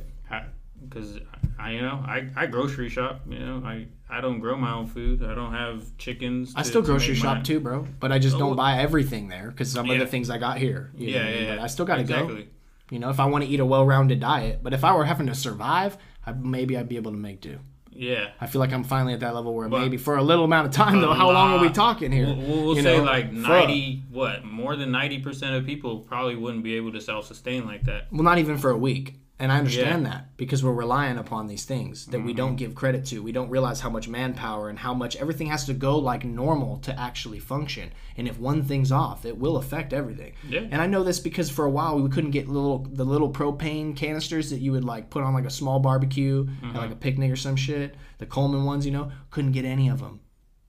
Because 0.87 1.19
I, 1.59 1.71
you 1.71 1.81
know, 1.81 2.03
I, 2.05 2.27
I 2.35 2.45
grocery 2.47 2.89
shop. 2.89 3.21
You 3.29 3.39
know, 3.39 3.61
I, 3.65 3.87
I 4.09 4.21
don't 4.21 4.39
grow 4.39 4.55
my 4.57 4.73
own 4.73 4.87
food. 4.87 5.23
I 5.23 5.33
don't 5.35 5.53
have 5.53 5.95
chickens. 5.97 6.53
I 6.55 6.61
to- 6.63 6.67
still 6.67 6.81
grocery 6.81 7.13
make 7.13 7.21
shop 7.23 7.37
my- 7.37 7.43
too, 7.43 7.59
bro. 7.59 7.87
But 7.99 8.11
I 8.11 8.19
just 8.19 8.35
Oh, 8.35 8.39
don't 8.39 8.55
buy 8.55 8.77
everything 8.79 9.27
there 9.29 9.47
because 9.49 9.71
some 9.71 9.89
of 9.89 9.99
the 9.99 10.07
things 10.07 10.29
I 10.29 10.37
got 10.37 10.57
here. 10.57 10.91
you 10.97 11.11
know 11.11 11.17
Yeah, 11.17 11.21
I 11.25 11.31
mean? 11.31 11.43
yeah, 11.43 11.55
But. 11.55 11.63
I 11.63 11.67
still 11.67 11.85
got 11.85 11.97
to 11.97 12.03
go. 12.03 12.43
You 12.89 12.99
know, 12.99 13.09
if 13.09 13.19
I 13.21 13.25
want 13.25 13.43
to 13.45 13.49
eat 13.49 13.59
a 13.61 13.65
well-rounded 13.65 14.19
diet, 14.19 14.59
but 14.63 14.73
if 14.73 14.83
I 14.83 14.93
were 14.95 15.05
having 15.05 15.27
to 15.27 15.35
survive, 15.35 15.97
I, 16.25 16.33
maybe 16.33 16.77
I'd 16.77 16.89
be 16.89 16.97
able 16.97 17.11
to 17.11 17.17
make 17.17 17.39
do. 17.39 17.59
Yeah. 17.93 18.29
I 18.41 18.47
feel 18.47 18.59
like 18.59 18.73
I'm 18.73 18.83
finally 18.83 19.13
at 19.13 19.19
that 19.21 19.33
level 19.35 19.53
where 19.53 19.69
But- 19.69 19.79
maybe 19.81 19.95
for 19.97 20.17
a 20.17 20.23
little 20.23 20.43
amount 20.45 20.67
of 20.67 20.73
time, 20.73 20.99
though. 20.99 21.13
How 21.13 21.31
long 21.31 21.53
are 21.53 21.59
we 21.61 21.69
talking 21.69 22.11
here? 22.11 22.25
We'll, 22.25 22.63
we'll, 22.65 22.75
say 22.75 22.97
know? 22.97 23.03
like 23.03 23.31
ninety. 23.31 24.03
What 24.11 24.43
more 24.43 24.75
than 24.75 24.91
ninety 24.91 25.19
percent 25.19 25.55
of 25.55 25.65
people 25.65 25.99
probably 25.99 26.35
wouldn't 26.35 26.63
be 26.63 26.75
able 26.75 26.91
to 26.93 27.01
self 27.01 27.27
sustain 27.27 27.65
like 27.65 27.83
that. 27.83 28.07
Well, 28.11 28.23
not 28.23 28.37
even 28.39 28.57
for 28.57 28.71
a 28.71 28.77
week. 28.77 29.15
And 29.41 29.51
I 29.51 29.57
understand 29.57 30.03
Yeah. 30.03 30.09
that 30.11 30.37
because 30.37 30.63
we're 30.63 30.71
relying 30.71 31.17
upon 31.17 31.47
these 31.47 31.65
things 31.65 32.05
that 32.05 32.19
we 32.19 32.31
don't 32.31 32.49
mm-hmm. 32.49 32.57
give 32.57 32.75
credit 32.75 33.05
to. 33.07 33.23
We 33.23 33.31
don't 33.31 33.49
realize 33.49 33.79
how 33.79 33.89
much 33.89 34.07
manpower 34.07 34.69
and 34.69 34.77
how 34.77 34.93
much 34.93 35.15
everything 35.15 35.47
has 35.47 35.65
to 35.65 35.73
go 35.73 35.97
like 35.97 36.23
normal 36.23 36.77
to 36.81 36.97
actually 36.97 37.39
function. 37.39 37.91
And 38.15 38.27
if 38.27 38.37
one 38.39 38.61
thing's 38.61 38.91
off, 38.91 39.25
it 39.25 39.39
will 39.39 39.57
affect 39.57 39.93
everything. 39.93 40.33
Yeah. 40.47 40.67
And 40.69 40.79
I 40.79 40.85
know 40.85 41.03
this 41.03 41.19
because 41.19 41.49
for 41.49 41.65
a 41.65 41.71
while 41.71 41.99
we 41.99 42.07
couldn't 42.07 42.29
get 42.29 42.47
little 42.47 42.85
the 42.87 43.03
little 43.03 43.33
propane 43.33 43.95
canisters 43.95 44.51
that 44.51 44.59
you 44.59 44.73
would 44.73 44.83
like 44.83 45.09
put 45.09 45.23
on 45.23 45.33
like 45.33 45.45
a 45.45 45.49
small 45.49 45.79
barbecue 45.79 46.47
at 46.63 46.75
like 46.75 46.91
a 46.91 46.93
mm-hmm. 46.93 46.99
picnic 46.99 47.31
or 47.31 47.35
some 47.35 47.55
shit. 47.55 47.95
The 48.19 48.27
Coleman 48.27 48.63
ones, 48.63 48.85
you 48.85 48.91
know, 48.91 49.11
couldn't 49.31 49.53
get 49.53 49.65
any 49.65 49.89
of 49.89 50.01
them. 50.01 50.19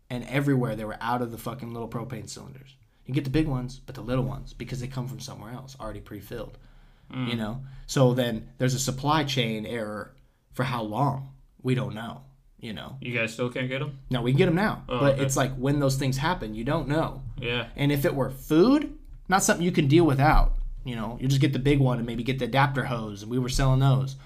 And 0.08 0.24
everywhere 0.24 0.76
they 0.76 0.86
were 0.86 0.96
out 0.98 1.20
of 1.20 1.30
the 1.30 1.36
fucking 1.36 1.74
little 1.74 1.90
propane 1.90 2.26
cylinders. 2.26 2.74
You 3.04 3.12
get 3.12 3.24
the 3.24 3.30
big 3.30 3.48
ones, 3.48 3.80
but 3.84 3.96
the 3.96 4.00
little 4.00 4.24
ones 4.24 4.54
because 4.54 4.80
they 4.80 4.86
come 4.86 5.08
from 5.08 5.20
somewhere 5.20 5.52
else, 5.52 5.76
already 5.78 6.00
pre-filled 6.00 6.56
you 7.12 7.34
mm. 7.34 7.38
know? 7.38 7.60
So 7.86 8.14
then 8.14 8.48
there's 8.58 8.74
a 8.74 8.78
supply 8.78 9.24
chain 9.24 9.66
error 9.66 10.14
for 10.52 10.64
how 10.64 10.82
long? 10.82 11.30
We 11.62 11.74
don't 11.74 11.94
know 11.94 12.22
you 12.62 12.72
know? 12.72 12.96
You 13.00 13.12
guys 13.12 13.32
still 13.32 13.50
can't 13.50 13.68
get 13.68 13.80
them. 13.80 13.98
no 14.08 14.22
we 14.22 14.30
can 14.30 14.38
get 14.38 14.46
them 14.46 14.54
now 14.54 14.84
Oh, 14.88 15.00
but 15.00 15.14
okay. 15.14 15.24
it's 15.24 15.36
like 15.36 15.52
when 15.56 15.80
those 15.80 15.96
things 15.96 16.16
happen 16.16 16.54
you 16.54 16.64
don't 16.64 16.88
know. 16.88 17.22
Yeah. 17.38 17.66
and 17.76 17.92
if 17.92 18.04
it 18.04 18.14
were 18.14 18.30
food 18.30 18.96
not 19.28 19.42
something 19.42 19.64
you 19.64 19.72
can 19.72 19.88
deal 19.88 20.04
without 20.04 20.54
you 20.84 20.96
know? 20.96 21.18
You 21.20 21.28
just 21.28 21.40
get 21.40 21.52
the 21.52 21.58
big 21.58 21.78
one 21.78 21.98
and 21.98 22.06
maybe 22.06 22.22
get 22.22 22.38
the 22.38 22.46
adapter 22.46 22.84
hose 22.84 23.22
and 23.22 23.30
we 23.30 23.38
were 23.38 23.48
selling 23.48 23.80
those. 23.80 24.16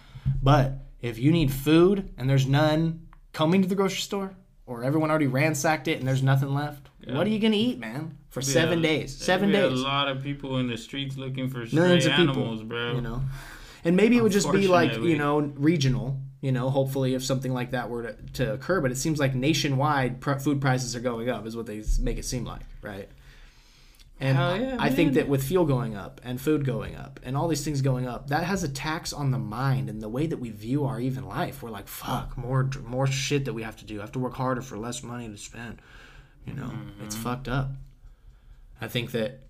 But 0.43 0.72
if 1.01 1.18
you 1.18 1.30
need 1.30 1.51
food 1.51 2.11
and 2.16 2.28
there's 2.28 2.47
none 2.47 3.07
coming 3.32 3.62
to 3.62 3.68
the 3.68 3.74
grocery 3.74 4.01
store 4.01 4.34
or 4.64 4.82
everyone 4.82 5.11
already 5.11 5.26
ransacked 5.26 5.89
it 5.89 5.99
and 5.99 6.09
there's 6.09 6.22
nothing 6.22 6.55
left 6.55 6.89
what 7.07 7.26
are 7.26 7.30
you 7.30 7.38
gonna 7.38 7.54
eat 7.57 7.78
man 7.78 8.18
for 8.28 8.40
seven 8.42 8.82
Yeah, 8.82 8.90
days 8.90 9.16
seven 9.16 9.52
days 9.52 9.72
A 9.72 9.82
lot 9.82 10.09
of 10.09 10.22
people 10.22 10.59
in 10.59 10.66
the 10.68 10.76
streets 10.76 11.16
looking 11.16 11.48
for 11.48 11.66
stray 11.66 11.80
millions 11.80 12.07
of 12.07 12.12
animals, 12.12 12.61
people, 12.61 12.68
bro. 12.68 12.94
You 12.94 13.00
know, 13.00 13.22
and 13.84 13.96
maybe 13.96 14.16
it 14.16 14.22
would 14.22 14.32
just 14.32 14.50
be 14.52 14.68
like 14.68 14.94
you 14.94 15.16
know 15.16 15.40
regional. 15.40 16.20
You 16.42 16.52
know, 16.52 16.68
hopefully 16.70 17.14
if 17.14 17.24
something 17.24 17.52
like 17.52 17.70
that 17.70 17.88
were 17.88 18.02
to, 18.02 18.16
to 18.34 18.52
occur, 18.52 18.80
but 18.80 18.90
it 18.92 18.98
seems 18.98 19.18
like 19.18 19.34
nationwide 19.34 20.20
pr- 20.20 20.34
food 20.34 20.61
prices 20.61 20.94
are 20.94 21.00
going 21.00 21.28
up, 21.30 21.46
is 21.46 21.57
what 21.57 21.66
they 21.66 21.82
make 22.00 22.18
it 22.18 22.24
seem 22.24 22.44
like, 22.44 22.62
right? 22.82 23.09
And 24.20 24.38
yeah, 24.38 24.76
I 24.78 24.88
think 24.90 25.14
that 25.14 25.28
with 25.28 25.42
fuel 25.42 25.66
going 25.66 25.94
up 25.94 26.20
and 26.24 26.40
food 26.40 26.64
going 26.64 26.94
up 26.96 27.20
and 27.22 27.36
all 27.36 27.48
these 27.48 27.64
things 27.64 27.82
going 27.82 28.07
up, 28.07 28.28
that 28.28 28.44
has 28.44 28.62
a 28.64 28.68
tax 28.68 29.12
on 29.12 29.30
the 29.30 29.38
mind 29.38 29.90
and 29.90 30.02
the 30.02 30.09
way 30.09 30.26
that 30.26 30.38
we 30.38 30.50
view 30.50 30.84
our 30.84 30.98
even 31.00 31.26
life. 31.26 31.62
We're 31.62 31.70
like, 31.70 31.86
fuck, 31.88 32.36
more 32.36 32.70
more 32.84 33.07
shit 33.07 33.44
that 33.44 33.52
we 33.52 33.62
have 33.62 33.76
to 33.78 33.84
do. 33.84 33.98
I 33.98 34.02
have 34.02 34.12
to 34.12 34.18
work 34.18 34.34
harder 34.34 34.62
for 34.62 34.78
less 34.78 35.02
money 35.02 35.28
to 35.28 35.36
spend. 35.36 35.80
You 36.47 36.55
know, 36.55 36.70
it's 37.03 37.14
Mm-hmm. 37.14 37.24
fucked 37.24 37.49
up. 37.49 37.72
I 38.80 38.88
think 38.88 39.11
that 39.12 39.40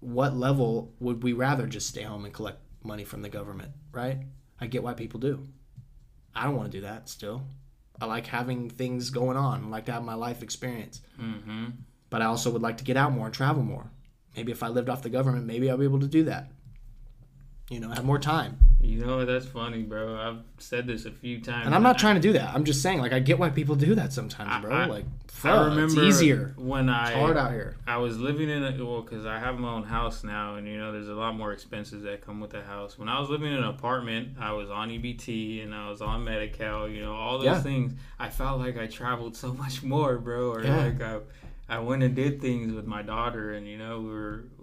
what 0.00 0.34
level 0.36 0.92
would 1.00 1.22
we 1.22 1.32
rather 1.32 1.66
just 1.66 1.88
stay 1.88 2.02
home 2.02 2.24
and 2.24 2.32
collect 2.34 2.58
money 2.82 3.04
from 3.04 3.22
the 3.22 3.28
government, 3.28 3.72
right? 3.92 4.18
I 4.60 4.66
get 4.66 4.82
why 4.82 4.94
people 4.94 5.20
do. 5.20 5.46
I 6.34 6.44
don't 6.44 6.56
want 6.56 6.70
to 6.70 6.78
do 6.78 6.82
that 6.82 7.08
still. 7.08 7.42
I 8.00 8.06
like 8.06 8.26
having 8.26 8.70
things 8.70 9.10
going 9.10 9.36
on. 9.36 9.64
I 9.64 9.68
like 9.68 9.86
to 9.86 9.92
have 9.92 10.04
my 10.04 10.14
life 10.14 10.42
experience. 10.42 11.00
Mm-hmm. 11.20 11.66
But 12.08 12.22
I 12.22 12.26
also 12.26 12.50
would 12.50 12.62
like 12.62 12.78
to 12.78 12.84
get 12.84 12.96
out 12.96 13.12
more 13.12 13.26
and 13.26 13.34
travel 13.34 13.62
more. 13.62 13.90
Maybe 14.36 14.52
if 14.52 14.62
I 14.62 14.68
lived 14.68 14.88
off 14.88 15.02
the 15.02 15.10
government, 15.10 15.46
maybe 15.46 15.70
I'll 15.70 15.76
be 15.76 15.84
able 15.84 16.00
to 16.00 16.06
do 16.06 16.24
that. 16.24 16.50
You 17.70 17.78
know, 17.80 17.88
have 17.90 18.04
more 18.04 18.18
time. 18.18 18.58
You 18.80 19.04
know 19.04 19.24
that's 19.24 19.46
funny, 19.46 19.82
bro. 19.82 20.16
I've 20.18 20.38
said 20.58 20.86
this 20.88 21.04
a 21.06 21.10
few 21.12 21.40
times. 21.40 21.66
And 21.66 21.74
I'm 21.74 21.82
not 21.84 21.98
trying 21.98 22.16
to 22.16 22.20
do 22.20 22.32
that. 22.32 22.52
I'm 22.52 22.64
just 22.64 22.82
saying, 22.82 22.98
like, 22.98 23.12
I 23.12 23.20
get 23.20 23.38
why 23.38 23.48
people 23.50 23.76
do 23.76 23.94
that 23.94 24.12
sometimes, 24.12 24.60
bro. 24.64 24.74
I- 24.74 24.86
like, 24.86 25.04
I 25.44 25.64
remember 25.66 25.84
it's 25.84 25.96
easier. 25.96 26.52
when 26.58 26.88
I 26.90 27.10
It's 27.12 27.18
hard 27.18 27.36
out 27.38 27.52
here. 27.52 27.76
I 27.86 27.96
was 27.98 28.18
living 28.18 28.50
in 28.50 28.62
a 28.64 28.84
well 28.84 29.00
because 29.02 29.24
I 29.24 29.38
have 29.38 29.58
my 29.58 29.70
own 29.72 29.84
house 29.84 30.24
now, 30.24 30.56
and 30.56 30.66
you 30.66 30.76
know 30.78 30.92
there's 30.92 31.08
a 31.08 31.14
lot 31.14 31.34
more 31.36 31.52
expenses 31.52 32.02
that 32.02 32.20
come 32.26 32.40
with 32.40 32.50
the 32.50 32.60
house. 32.62 32.98
When 32.98 33.08
I 33.08 33.18
was 33.20 33.30
living 33.30 33.52
in 33.52 33.58
an 33.58 33.64
apartment, 33.64 34.36
I 34.40 34.52
was 34.52 34.68
on 34.68 34.90
EBT 34.90 35.62
and 35.62 35.74
I 35.74 35.88
was 35.88 36.02
on 36.02 36.24
Medi-Cal. 36.24 36.88
You 36.88 37.02
know 37.02 37.14
all 37.14 37.38
those 37.38 37.46
Yeah. 37.46 37.60
things. 37.62 37.94
I 38.18 38.28
felt 38.28 38.58
like 38.58 38.76
I 38.76 38.86
traveled 38.88 39.36
so 39.36 39.54
much 39.64 39.82
more, 39.82 40.18
bro. 40.18 40.50
Or 40.50 40.62
Yeah. 40.64 40.76
like 40.76 41.00
I, 41.00 41.18
I 41.70 41.78
went 41.78 42.02
and 42.02 42.14
did 42.16 42.40
things 42.42 42.72
with 42.74 42.86
my 42.86 43.00
daughter, 43.00 43.52
and 43.54 43.66
you 43.66 43.78
know 43.78 44.00
we 44.00 44.10
were 44.10 44.44
we 44.58 44.59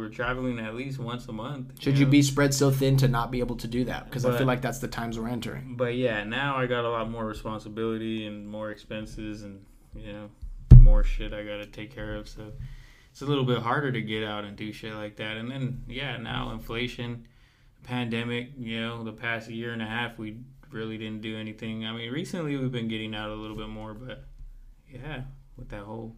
were 0.00 0.08
traveling 0.08 0.58
at 0.58 0.74
least 0.74 0.98
once 0.98 1.26
a 1.28 1.32
month. 1.32 1.80
Should 1.80 1.98
you 1.98 2.06
know? 2.06 2.10
be 2.10 2.22
spread 2.22 2.54
so 2.54 2.70
thin 2.70 2.96
to 2.98 3.08
not 3.08 3.30
be 3.30 3.40
able 3.40 3.56
to 3.56 3.68
do 3.68 3.84
that? 3.84 4.06
Because 4.06 4.24
I 4.24 4.36
feel 4.36 4.46
like 4.46 4.62
that's 4.62 4.78
the 4.78 4.88
times 4.88 5.18
we're 5.18 5.28
entering. 5.28 5.76
But 5.76 5.94
yeah, 5.94 6.24
now 6.24 6.56
I 6.56 6.66
got 6.66 6.84
a 6.84 6.90
lot 6.90 7.10
more 7.10 7.26
responsibility 7.26 8.26
and 8.26 8.48
more 8.48 8.70
expenses 8.70 9.42
and 9.42 9.64
you 9.94 10.12
know 10.12 10.30
more 10.78 11.04
shit 11.04 11.32
I 11.32 11.44
got 11.44 11.58
to 11.58 11.66
take 11.66 11.94
care 11.94 12.14
of. 12.16 12.28
So 12.28 12.52
it's 13.10 13.22
a 13.22 13.26
little 13.26 13.44
bit 13.44 13.58
harder 13.58 13.92
to 13.92 14.00
get 14.00 14.24
out 14.24 14.44
and 14.44 14.56
do 14.56 14.72
shit 14.72 14.94
like 14.94 15.16
that. 15.16 15.36
And 15.36 15.50
then 15.50 15.84
yeah, 15.86 16.16
now 16.16 16.52
inflation, 16.52 17.28
pandemic. 17.84 18.50
You 18.58 18.80
know, 18.80 19.04
the 19.04 19.12
past 19.12 19.50
year 19.50 19.72
and 19.72 19.82
a 19.82 19.86
half 19.86 20.18
we 20.18 20.38
really 20.70 20.96
didn't 20.96 21.20
do 21.20 21.36
anything. 21.36 21.84
I 21.84 21.92
mean, 21.92 22.10
recently 22.10 22.56
we've 22.56 22.72
been 22.72 22.88
getting 22.88 23.14
out 23.14 23.30
a 23.30 23.34
little 23.34 23.56
bit 23.56 23.68
more, 23.68 23.94
but 23.94 24.24
yeah, 24.90 25.22
with 25.56 25.68
that 25.68 25.82
whole. 25.82 26.16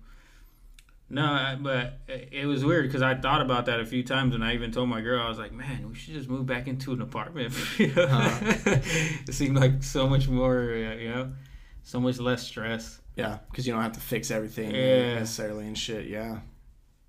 No, 1.11 1.57
but 1.61 1.98
it 2.09 2.46
was 2.46 2.64
weird 2.64 2.86
because 2.86 3.02
I 3.02 3.14
thought 3.14 3.42
about 3.42 3.66
that 3.66 3.78
a 3.78 3.84
few 3.84 4.02
times, 4.02 4.34
and 4.34 4.42
I 4.42 4.55
even 4.55 4.72
told 4.72 4.88
my 4.88 5.00
girl, 5.00 5.22
I 5.22 5.28
was 5.28 5.38
like, 5.38 5.52
"Man, 5.52 5.88
we 5.88 5.94
should 5.94 6.14
just 6.14 6.28
move 6.28 6.46
back 6.46 6.66
into 6.66 6.92
an 6.92 7.02
apartment." 7.02 7.52
Uh-huh. 7.78 8.38
it 9.28 9.34
seemed 9.34 9.57
like 9.57 9.82
so 9.82 10.09
much 10.09 10.28
more, 10.28 10.59
uh, 10.72 10.94
you 10.94 11.09
know, 11.11 11.32
so 11.82 12.00
much 12.00 12.18
less 12.18 12.42
stress. 12.42 13.00
Yeah, 13.16 13.38
because 13.50 13.66
you 13.66 13.72
don't 13.72 13.82
have 13.82 13.92
to 13.92 14.00
fix 14.00 14.30
everything 14.30 14.74
Yeah. 14.74 15.14
necessarily 15.16 15.66
and 15.68 15.76
shit. 15.78 16.07
Yeah, 16.09 16.38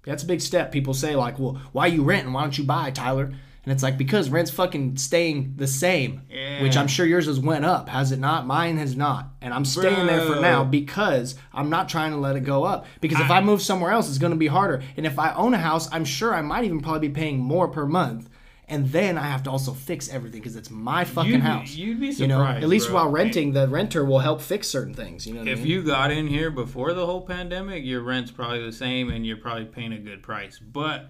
that's 0.04 0.24
a 0.24 0.28
big 0.28 0.42
step. 0.42 0.72
People 0.72 0.94
say 0.94 1.16
like, 1.16 1.40
"Well, 1.40 1.60
why 1.72 1.88
you 1.88 2.04
renting? 2.04 2.34
Why 2.34 2.42
don't 2.42 2.58
you 2.58 2.66
buy, 2.66 2.92
Tyler?" 2.92 3.34
And 3.66 3.72
it's 3.74 3.82
like 3.82 3.98
because 3.98 4.30
rent's 4.30 4.52
fucking 4.52 4.98
staying 4.98 5.54
the 5.56 5.66
same, 5.66 6.22
Yeah. 6.30 6.62
which 6.62 6.78
I'm 6.78 6.88
sure 6.88 7.06
yours 7.06 7.26
has 7.26 7.40
went 7.40 7.66
up, 7.66 7.90
has 7.90 8.12
it 8.12 8.20
not? 8.20 8.46
Mine 8.46 8.78
has 8.78 8.96
not, 8.96 9.30
and 9.42 9.52
I'm 9.54 9.66
staying 9.66 10.06
there 10.06 10.22
for 10.22 10.40
now 10.40 10.64
because 10.64 11.36
I'm 11.52 11.70
not 11.72 11.90
trying 11.90 12.12
to 12.12 12.18
let 12.18 12.36
it 12.36 12.42
go 12.42 12.64
up. 12.64 12.86
Because 13.02 13.20
if 13.20 13.32
ah. 13.32 13.36
I 13.38 13.42
move 13.42 13.64
somewhere 13.64 13.92
else, 13.92 14.08
it's 14.08 14.20
going 14.20 14.34
to 14.34 14.38
be 14.38 14.48
harder. 14.48 14.84
And 14.98 15.06
if 15.08 15.18
I 15.18 15.34
own 15.34 15.56
a 15.56 15.58
house, 15.58 15.90
I'm 15.92 16.06
sure 16.06 16.34
I 16.36 16.42
might 16.44 16.64
even 16.66 16.80
probably 16.80 17.08
be 17.08 17.14
paying 17.16 17.40
more 17.40 17.68
per 17.68 17.88
month. 17.88 18.30
And 18.68 18.88
then 18.92 19.18
I 19.18 19.24
have 19.28 19.44
to 19.44 19.52
also 19.52 19.74
fix 19.74 20.10
everything 20.10 20.42
because 20.42 20.56
it's 20.56 20.72
my 20.72 21.04
fucking 21.04 21.32
You'd 21.34 21.42
house. 21.42 21.76
you'd 21.76 22.00
be 22.00 22.08
You 22.10 22.26
know, 22.28 22.44
at 22.44 22.64
least 22.68 22.88
bro. 22.88 22.96
while 22.96 23.10
renting, 23.10 23.54
the 23.54 23.68
renter 23.68 24.04
will 24.04 24.18
help 24.20 24.42
fix 24.42 24.68
certain 24.68 24.94
things. 24.96 25.26
You 25.28 25.34
know 25.34 25.42
what 25.42 25.50
I 25.50 25.52
If 25.52 25.60
mean? 25.60 25.68
you 25.68 25.84
got 25.84 26.10
in 26.12 26.28
here 26.28 26.50
before 26.50 26.94
the 26.94 27.06
whole 27.06 27.22
pandemic, 27.22 27.84
your 27.86 28.02
rent's 28.02 28.32
probably 28.32 28.64
the 28.64 28.72
same, 28.72 29.10
and 29.12 29.26
you're 29.26 29.38
probably 29.38 29.66
paying 29.66 29.94
a 29.94 30.00
good 30.00 30.24
price. 30.24 30.58
But, 30.60 31.10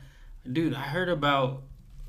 dude, 0.51 0.73
I 0.73 0.81
heard 0.81 1.07
about. 1.09 1.63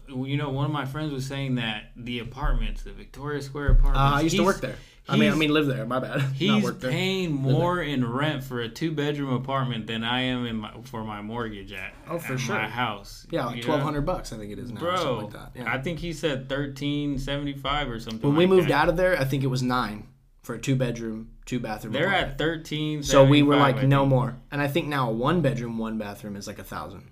You 0.08 0.36
know, 0.36 0.50
one 0.50 0.64
of 0.66 0.70
my 0.72 0.84
friends 0.84 1.12
was 1.12 1.26
saying 1.26 1.56
that 1.56 1.90
the 1.96 2.18
apartments, 2.20 2.82
the 2.82 2.92
Victoria 2.92 3.42
Square 3.42 3.68
apartments. 3.72 3.98
Uh, 3.98 4.16
I 4.16 4.20
used 4.20 4.36
to 4.36 4.44
work 4.44 4.60
there. 4.60 4.76
I 5.08 5.16
mean, 5.16 5.30
I 5.30 5.36
mean, 5.36 5.50
live 5.50 5.66
there. 5.68 5.86
My 5.86 6.00
bad. 6.00 6.20
He's 6.34 6.68
paying 6.72 7.32
more 7.32 7.80
in 7.80 8.04
rent 8.10 8.42
for 8.42 8.60
a 8.60 8.68
two 8.68 8.90
bedroom 8.90 9.32
apartment 9.34 9.86
than 9.86 10.02
I 10.02 10.22
am 10.22 10.46
in 10.46 10.56
my, 10.56 10.72
for 10.82 11.04
my 11.04 11.22
mortgage 11.22 11.72
at, 11.72 11.94
Oh, 12.10 12.18
for 12.18 12.34
at 12.34 12.40
sure. 12.40 12.56
my 12.56 12.68
house. 12.68 13.24
Yeah, 13.30 13.46
like 13.46 13.62
twelve 13.62 13.82
hundred 13.82 14.00
bucks. 14.02 14.32
I 14.32 14.36
think 14.38 14.50
it 14.50 14.58
is 14.58 14.72
now, 14.72 14.80
or 14.80 14.80
Bro, 14.80 14.96
something 14.96 15.16
like 15.24 15.32
that. 15.32 15.50
Yeah. 15.60 15.72
I 15.72 15.80
think 15.80 16.00
he 16.00 16.12
said 16.12 16.48
thirteen 16.48 17.18
seventy 17.20 17.52
five 17.52 17.88
or 17.88 18.00
something. 18.00 18.20
when 18.28 18.36
we 18.36 18.46
like 18.46 18.50
moved 18.56 18.68
that. 18.70 18.74
out 18.82 18.88
of 18.88 18.96
there, 18.96 19.16
I 19.20 19.24
think 19.24 19.44
it 19.44 19.48
was 19.48 19.62
nine 19.62 20.08
for 20.42 20.56
a 20.56 20.58
two 20.58 20.74
bedroom, 20.74 21.30
two 21.44 21.60
bathroom. 21.60 21.92
They're 21.92 22.06
apartment. 22.08 22.32
at 22.32 22.38
thirteen. 22.38 23.02
So 23.04 23.24
we 23.24 23.44
were 23.44 23.56
like, 23.56 23.84
no 23.84 24.06
more. 24.06 24.36
And 24.50 24.60
I 24.60 24.66
think 24.66 24.88
now 24.88 25.08
a 25.10 25.12
one 25.12 25.40
bedroom, 25.40 25.78
one 25.78 25.98
bathroom 25.98 26.34
is 26.34 26.48
like 26.48 26.58
a 26.58 26.64
thousand 26.64 27.04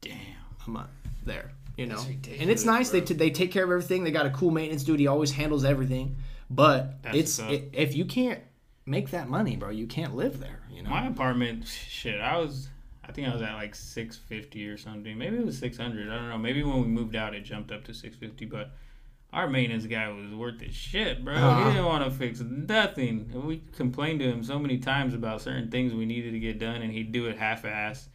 Damn. 0.00 0.16
a 0.66 0.70
month 0.70 0.88
there. 1.26 1.50
You 1.82 1.88
know, 1.88 2.40
and 2.40 2.50
it's 2.50 2.64
nice. 2.64 2.90
They 2.90 3.00
bro. 3.00 3.06
t- 3.06 3.14
they 3.14 3.30
take 3.30 3.50
care 3.50 3.64
of 3.64 3.70
everything. 3.70 4.04
They 4.04 4.10
got 4.10 4.26
a 4.26 4.30
cool 4.30 4.50
maintenance 4.50 4.84
dude. 4.84 5.00
He 5.00 5.06
always 5.06 5.32
handles 5.32 5.64
everything. 5.64 6.16
But 6.48 7.02
That's 7.02 7.16
it's 7.16 7.38
it, 7.38 7.70
if 7.72 7.94
you 7.96 8.04
can't 8.04 8.40
make 8.86 9.10
that 9.10 9.28
money, 9.28 9.56
bro, 9.56 9.70
you 9.70 9.86
can't 9.86 10.14
live 10.14 10.38
there. 10.38 10.60
You 10.70 10.82
know, 10.82 10.90
My 10.90 11.06
apartment, 11.06 11.66
shit. 11.66 12.20
I 12.20 12.36
was, 12.36 12.68
I 13.02 13.12
think 13.12 13.28
I 13.28 13.32
was 13.32 13.42
at 13.42 13.54
like 13.54 13.74
six 13.74 14.16
fifty 14.16 14.68
or 14.68 14.76
something. 14.76 15.16
Maybe 15.16 15.36
it 15.36 15.46
was 15.46 15.58
six 15.58 15.76
hundred. 15.76 16.10
I 16.10 16.16
don't 16.16 16.28
know. 16.28 16.38
Maybe 16.38 16.62
when 16.62 16.80
we 16.80 16.88
moved 16.88 17.16
out, 17.16 17.34
it 17.34 17.40
jumped 17.40 17.72
up 17.72 17.84
to 17.84 17.94
six 17.94 18.16
fifty. 18.16 18.44
But 18.44 18.72
our 19.32 19.48
maintenance 19.48 19.86
guy 19.86 20.08
was 20.08 20.34
worth 20.34 20.60
his 20.60 20.74
shit, 20.74 21.24
bro. 21.24 21.34
Uh-huh. 21.34 21.64
He 21.64 21.70
didn't 21.70 21.86
want 21.86 22.04
to 22.04 22.10
fix 22.10 22.40
nothing. 22.40 23.30
And 23.32 23.44
We 23.44 23.62
complained 23.72 24.20
to 24.20 24.30
him 24.30 24.44
so 24.44 24.58
many 24.58 24.78
times 24.78 25.14
about 25.14 25.40
certain 25.40 25.70
things 25.70 25.94
we 25.94 26.04
needed 26.04 26.32
to 26.32 26.38
get 26.38 26.58
done, 26.58 26.82
and 26.82 26.92
he'd 26.92 27.12
do 27.12 27.26
it 27.26 27.38
half-ass. 27.38 28.08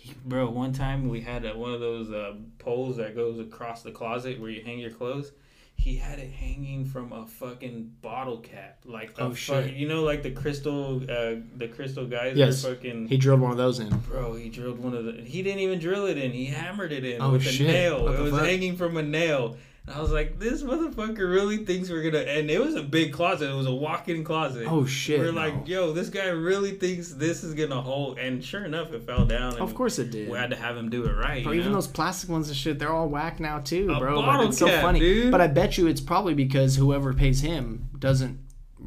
He, 0.00 0.14
bro, 0.24 0.48
one 0.50 0.72
time 0.72 1.08
we 1.08 1.20
had 1.20 1.44
a, 1.44 1.56
one 1.56 1.72
of 1.72 1.80
those 1.80 2.10
uh, 2.10 2.34
poles 2.58 2.96
that 2.98 3.14
goes 3.14 3.38
across 3.40 3.82
the 3.82 3.90
closet 3.90 4.40
where 4.40 4.50
you 4.50 4.62
hang 4.62 4.78
your 4.78 4.90
clothes. 4.90 5.32
He 5.74 5.94
had 5.96 6.18
it 6.18 6.32
hanging 6.32 6.84
from 6.86 7.12
a 7.12 7.24
fucking 7.24 7.92
bottle 8.02 8.38
cap, 8.38 8.78
like 8.84 9.12
Oh, 9.18 9.32
shit. 9.32 9.74
you 9.74 9.86
know, 9.86 10.02
like 10.02 10.24
the 10.24 10.32
crystal, 10.32 10.96
uh, 11.04 11.36
the 11.56 11.68
crystal 11.72 12.04
guys. 12.04 12.36
Yes. 12.36 12.64
fucking. 12.64 13.06
he 13.06 13.16
drilled 13.16 13.40
one 13.40 13.52
of 13.52 13.58
those 13.58 13.78
in. 13.78 13.88
Bro, 13.98 14.34
he 14.34 14.48
drilled 14.48 14.80
one 14.80 14.92
of 14.94 15.04
the. 15.04 15.12
He 15.22 15.40
didn't 15.42 15.60
even 15.60 15.78
drill 15.78 16.06
it 16.06 16.18
in. 16.18 16.32
He 16.32 16.46
hammered 16.46 16.90
it 16.90 17.04
in 17.04 17.22
Oh, 17.22 17.30
with 17.32 17.42
shit. 17.44 17.68
a 17.68 17.72
nail. 17.72 18.04
What 18.04 18.14
It 18.16 18.20
was 18.22 18.32
fuck? 18.32 18.44
hanging 18.44 18.76
from 18.76 18.96
a 18.96 19.02
nail. 19.04 19.56
And 19.88 19.96
I 19.96 20.02
was 20.02 20.10
like, 20.12 20.38
this 20.38 20.62
motherfucker 20.62 21.18
really 21.18 21.64
thinks 21.64 21.88
we're 21.88 22.02
gonna. 22.02 22.22
And 22.24 22.50
it 22.50 22.60
was 22.60 22.74
a 22.74 22.82
big 22.82 23.10
closet. 23.10 23.50
It 23.50 23.54
was 23.54 23.66
a 23.66 23.74
walk-in 23.74 24.22
closet. 24.22 24.66
Oh 24.68 24.84
shit! 24.84 25.18
We're 25.18 25.32
no. 25.32 25.40
like, 25.40 25.66
yo, 25.66 25.92
this 25.94 26.10
guy 26.10 26.26
really 26.26 26.72
thinks 26.72 27.12
this 27.12 27.42
is 27.42 27.54
gonna 27.54 27.80
hold. 27.80 28.18
And 28.18 28.44
sure 28.44 28.66
enough, 28.66 28.92
it 28.92 29.04
fell 29.04 29.24
down. 29.24 29.56
Of 29.56 29.74
course 29.74 29.98
it 29.98 30.10
did. 30.10 30.28
we 30.28 30.36
had 30.36 30.50
to 30.50 30.56
have 30.56 30.76
him 30.76 30.90
do 30.90 31.06
it 31.06 31.14
right. 31.14 31.42
You 31.42 31.54
even 31.54 31.68
know? 31.70 31.76
those 31.76 31.86
plastic 31.86 32.28
ones 32.28 32.48
and 32.48 32.56
shit, 32.56 32.78
they're 32.78 32.92
all 32.92 33.08
whack 33.08 33.40
now 33.40 33.60
too, 33.60 33.90
A 33.90 33.98
bro. 33.98 34.42
It's 34.42 34.58
so 34.58 34.68
funny. 34.68 35.00
dude. 35.00 35.30
But 35.32 35.40
I 35.40 35.46
bet 35.46 35.78
you 35.78 35.86
it's 35.86 36.02
probably 36.02 36.34
because 36.34 36.76
whoever 36.76 37.14
pays 37.14 37.40
him 37.40 37.88
doesn't 37.98 38.40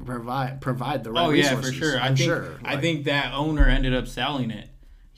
provide 0.05 0.61
provide 0.61 1.03
the 1.03 1.11
right 1.11 1.25
Oh 1.25 1.29
yeah, 1.31 1.55
resources. 1.55 1.73
for 1.73 1.83
sure. 1.83 1.99
I 1.99 2.07
I'm 2.07 2.15
think 2.15 2.27
sure. 2.27 2.59
I 2.63 2.77
think 2.77 3.05
that 3.05 3.33
owner 3.33 3.65
ended 3.65 3.95
up 3.95 4.07
selling 4.07 4.51
it. 4.51 4.69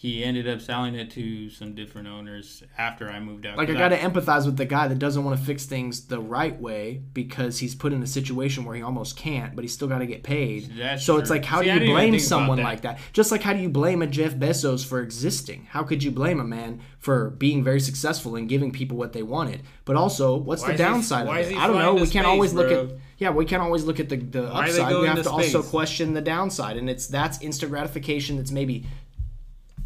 He 0.04 0.22
ended 0.22 0.50
up 0.50 0.60
selling 0.60 0.96
it 0.96 1.12
to 1.12 1.50
some 1.50 1.76
different 1.76 2.10
owners 2.10 2.62
after 2.78 3.10
I 3.10 3.22
moved 3.22 3.46
out. 3.46 3.56
like 3.56 3.70
I 3.70 3.74
got 3.74 3.88
to 3.88 3.98
empathize 3.98 4.46
with 4.46 4.58
the 4.58 4.66
guy 4.66 4.90
that 4.90 5.00
doesn't 5.00 5.24
want 5.24 5.40
to 5.40 5.46
fix 5.46 5.66
things 5.66 6.08
the 6.08 6.20
right 6.20 6.60
way 6.60 7.02
because 7.14 7.60
he's 7.60 7.74
put 7.74 7.94
in 7.94 8.04
a 8.04 8.06
situation 8.06 8.66
where 8.66 8.76
he 8.76 8.82
almost 8.82 9.16
can't, 9.16 9.56
but 9.56 9.64
he's 9.64 9.74
still 9.74 9.88
got 9.88 10.00
to 10.00 10.06
get 10.06 10.22
paid. 10.22 10.74
That's 10.78 11.06
so 11.06 11.20
it's 11.20 11.30
like, 11.30 11.46
how 11.46 11.62
See, 11.62 11.72
do 11.72 11.86
you 11.86 11.92
blame 11.94 12.20
someone 12.20 12.58
that. 12.58 12.64
like 12.66 12.82
that? 12.82 13.00
Just 13.14 13.32
like 13.32 13.44
how 13.44 13.54
do 13.54 13.62
you 13.62 13.70
blame 13.70 14.02
a 14.02 14.08
Jeff 14.08 14.36
Bezos 14.36 14.86
for 14.86 15.00
existing? 15.00 15.68
How 15.70 15.84
could 15.84 16.04
you 16.04 16.12
blame 16.12 16.42
a 16.42 16.44
man 16.44 16.82
for 17.00 17.30
being 17.30 17.64
very 17.64 17.80
successful 17.80 18.36
and 18.36 18.50
giving 18.50 18.74
people 18.74 18.98
what 18.98 19.14
they 19.14 19.24
wanted? 19.24 19.62
But 19.86 19.96
also, 19.96 20.36
what's 20.36 20.64
Why 20.64 20.68
the 20.68 20.74
is 20.74 20.80
he- 20.82 20.86
downside 20.86 21.28
of 21.28 21.50
it? 21.50 21.58
I 21.58 21.66
don't 21.66 21.80
know. 21.80 21.94
We 21.94 22.00
can't 22.02 22.12
space, 22.12 22.26
always 22.26 22.54
look 22.54 22.68
bro? 22.68 22.84
at 22.88 22.92
yeah, 23.20 23.30
we 23.30 23.46
can't 23.46 23.62
always 23.62 23.86
look 23.86 24.02
at 24.02 24.10
the, 24.10 24.18
the 24.18 24.44
Why 24.44 24.66
upside. 24.68 24.94
We 24.94 25.08
have 25.08 25.16
to 25.18 25.24
to 25.24 25.30
also 25.30 25.64
question 25.64 26.14
the 26.14 26.20
downside, 26.20 26.76
and 26.76 26.90
it's 26.90 27.08
that's 27.08 27.42
instant 27.42 27.72
gratification. 27.72 28.36
That's 28.36 28.52
maybe 28.52 28.86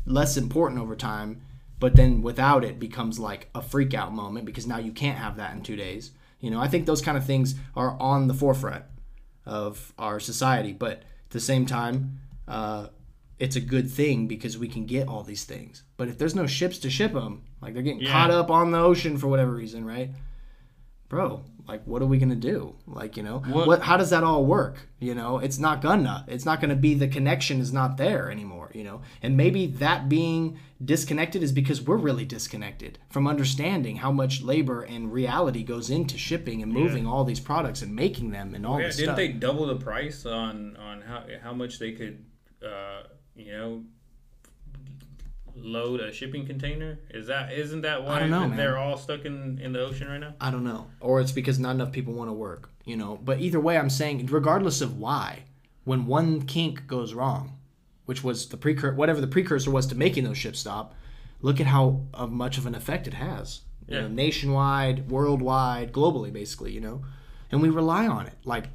less 0.07 0.37
important 0.37 0.81
over 0.81 0.95
time, 0.95 1.41
but 1.79 1.95
then 1.95 2.21
without 2.21 2.63
it 2.63 2.79
becomes 2.79 3.19
like 3.19 3.49
a 3.53 3.61
freak 3.61 3.93
out 3.93 4.13
moment 4.13 4.45
because 4.45 4.65
now 4.65 4.77
you 4.79 4.91
can't 4.91 5.17
have 5.17 5.35
that 5.37 5.53
in 5.53 5.61
two 5.61 5.75
days. 5.75 6.11
You 6.39 6.49
know, 6.51 6.59
I 6.59 6.67
think 6.67 6.85
those 6.85 7.01
kind 7.01 7.17
of 7.17 7.25
things 7.25 7.55
are 7.75 7.95
on 7.99 8.27
the 8.27 8.33
forefront 8.33 8.83
of 9.45 9.93
our 9.97 10.19
society, 10.19 10.73
but 10.73 10.91
at 10.99 11.29
the 11.29 11.39
same 11.39 11.65
time, 11.65 12.19
uh, 12.47 12.87
it's 13.39 13.55
a 13.55 13.61
good 13.61 13.89
thing 13.91 14.27
because 14.27 14.57
we 14.57 14.67
can 14.67 14.85
get 14.85 15.07
all 15.07 15.23
these 15.23 15.43
things. 15.43 15.83
But 15.97 16.07
if 16.07 16.17
there's 16.17 16.35
no 16.35 16.47
ships 16.47 16.79
to 16.79 16.89
ship 16.89 17.13
them, 17.13 17.43
like 17.61 17.73
they're 17.73 17.83
getting 17.83 18.01
Yeah. 18.01 18.11
caught 18.11 18.31
up 18.31 18.49
on 18.49 18.71
the 18.71 18.79
ocean 18.79 19.17
for 19.17 19.27
whatever 19.27 19.51
reason, 19.53 19.85
right? 19.85 20.11
Bro, 21.09 21.43
like 21.67 21.83
what 21.85 22.01
are 22.01 22.05
we 22.05 22.17
gonna 22.17 22.35
do? 22.35 22.75
Like 22.87 23.17
you 23.17 23.23
know, 23.23 23.39
What- 23.39 23.67
what? 23.67 23.81
How 23.81 23.97
does 23.97 24.09
that 24.11 24.23
all 24.23 24.45
work? 24.45 24.87
You 24.99 25.13
know, 25.13 25.37
it's 25.39 25.59
not 25.59 25.81
gonna. 25.81 26.23
It's 26.27 26.45
not 26.45 26.61
gonna 26.61 26.75
be 26.75 26.93
the 26.93 27.07
connection 27.07 27.59
is 27.59 27.71
not 27.73 27.97
there 27.97 28.31
anymore. 28.31 28.71
You 28.73 28.83
know, 28.83 29.01
and 29.21 29.35
maybe 29.37 29.67
that 29.67 30.07
being 30.09 30.57
disconnected 30.83 31.41
is 31.43 31.51
because 31.51 31.81
we're 31.81 31.97
really 31.97 32.25
disconnected 32.25 32.99
from 33.09 33.27
understanding 33.27 33.97
how 33.97 34.11
much 34.11 34.41
labor 34.43 34.81
and 34.83 35.11
reality 35.11 35.63
goes 35.63 35.89
into 35.89 36.17
shipping 36.17 36.61
and 36.61 36.71
moving 36.71 37.05
all 37.07 37.23
these 37.23 37.39
products 37.39 37.81
and 37.81 37.95
making 37.95 38.31
them 38.31 38.53
and 38.55 38.65
all 38.65 38.79
Yeah, 38.79 38.87
this 38.87 38.97
didn't 38.97 39.07
stuff. 39.07 39.17
they 39.17 39.29
double 39.29 39.65
the 39.67 39.75
price 39.75 40.25
on 40.25 40.77
on 40.77 41.01
how 41.01 41.23
how 41.41 41.53
much 41.53 41.79
they 41.79 41.91
could, 41.93 42.23
uh, 42.65 43.03
you 43.35 43.51
know, 43.51 43.83
load 45.61 45.99
a 45.99 46.11
shipping 46.11 46.45
container? 46.45 46.99
Is 47.09 47.27
that 47.27 47.53
isn't 47.53 47.81
that 47.81 48.03
why 48.03 48.19
don't 48.19 48.29
know, 48.29 48.47
man. 48.47 48.57
they're 48.57 48.77
all 48.77 48.97
stuck 48.97 49.25
in 49.25 49.59
in 49.59 49.73
the 49.73 49.81
ocean 49.81 50.07
right 50.07 50.19
now? 50.19 50.35
I 50.39 50.51
don't 50.51 50.63
know. 50.63 50.87
Or 50.99 51.19
it's 51.21 51.31
because 51.31 51.59
not 51.59 51.71
enough 51.71 51.91
people 51.91 52.13
want 52.13 52.29
to 52.29 52.33
work, 52.33 52.69
you 52.85 52.95
know. 52.95 53.19
But 53.23 53.39
either 53.39 53.59
way, 53.59 53.77
I'm 53.77 53.89
saying, 53.89 54.25
regardless 54.27 54.81
of 54.81 54.97
why, 54.97 55.43
when 55.83 56.05
one 56.05 56.41
kink 56.43 56.87
goes 56.87 57.13
wrong, 57.13 57.57
which 58.05 58.23
was 58.23 58.47
the 58.49 58.57
precursor, 58.57 58.95
whatever 58.95 59.21
the 59.21 59.27
precursor 59.27 59.71
was 59.71 59.87
to 59.87 59.95
making 59.95 60.23
those 60.23 60.37
ships 60.37 60.59
stop, 60.59 60.95
look 61.41 61.59
at 61.59 61.67
how 61.67 62.01
uh, 62.13 62.27
much 62.27 62.57
of 62.57 62.65
an 62.65 62.75
effect 62.75 63.07
it 63.07 63.13
has. 63.13 63.61
You 63.89 64.01
know, 64.01 64.07
nationwide, 64.09 65.09
worldwide, 65.09 65.93
globally, 65.93 66.33
basically, 66.33 66.73
you 66.73 66.81
know. 66.81 67.05
And 67.49 67.61
we 67.61 67.69
rely 67.69 68.05
on 68.05 68.27
it 68.27 68.33
like 68.43 68.65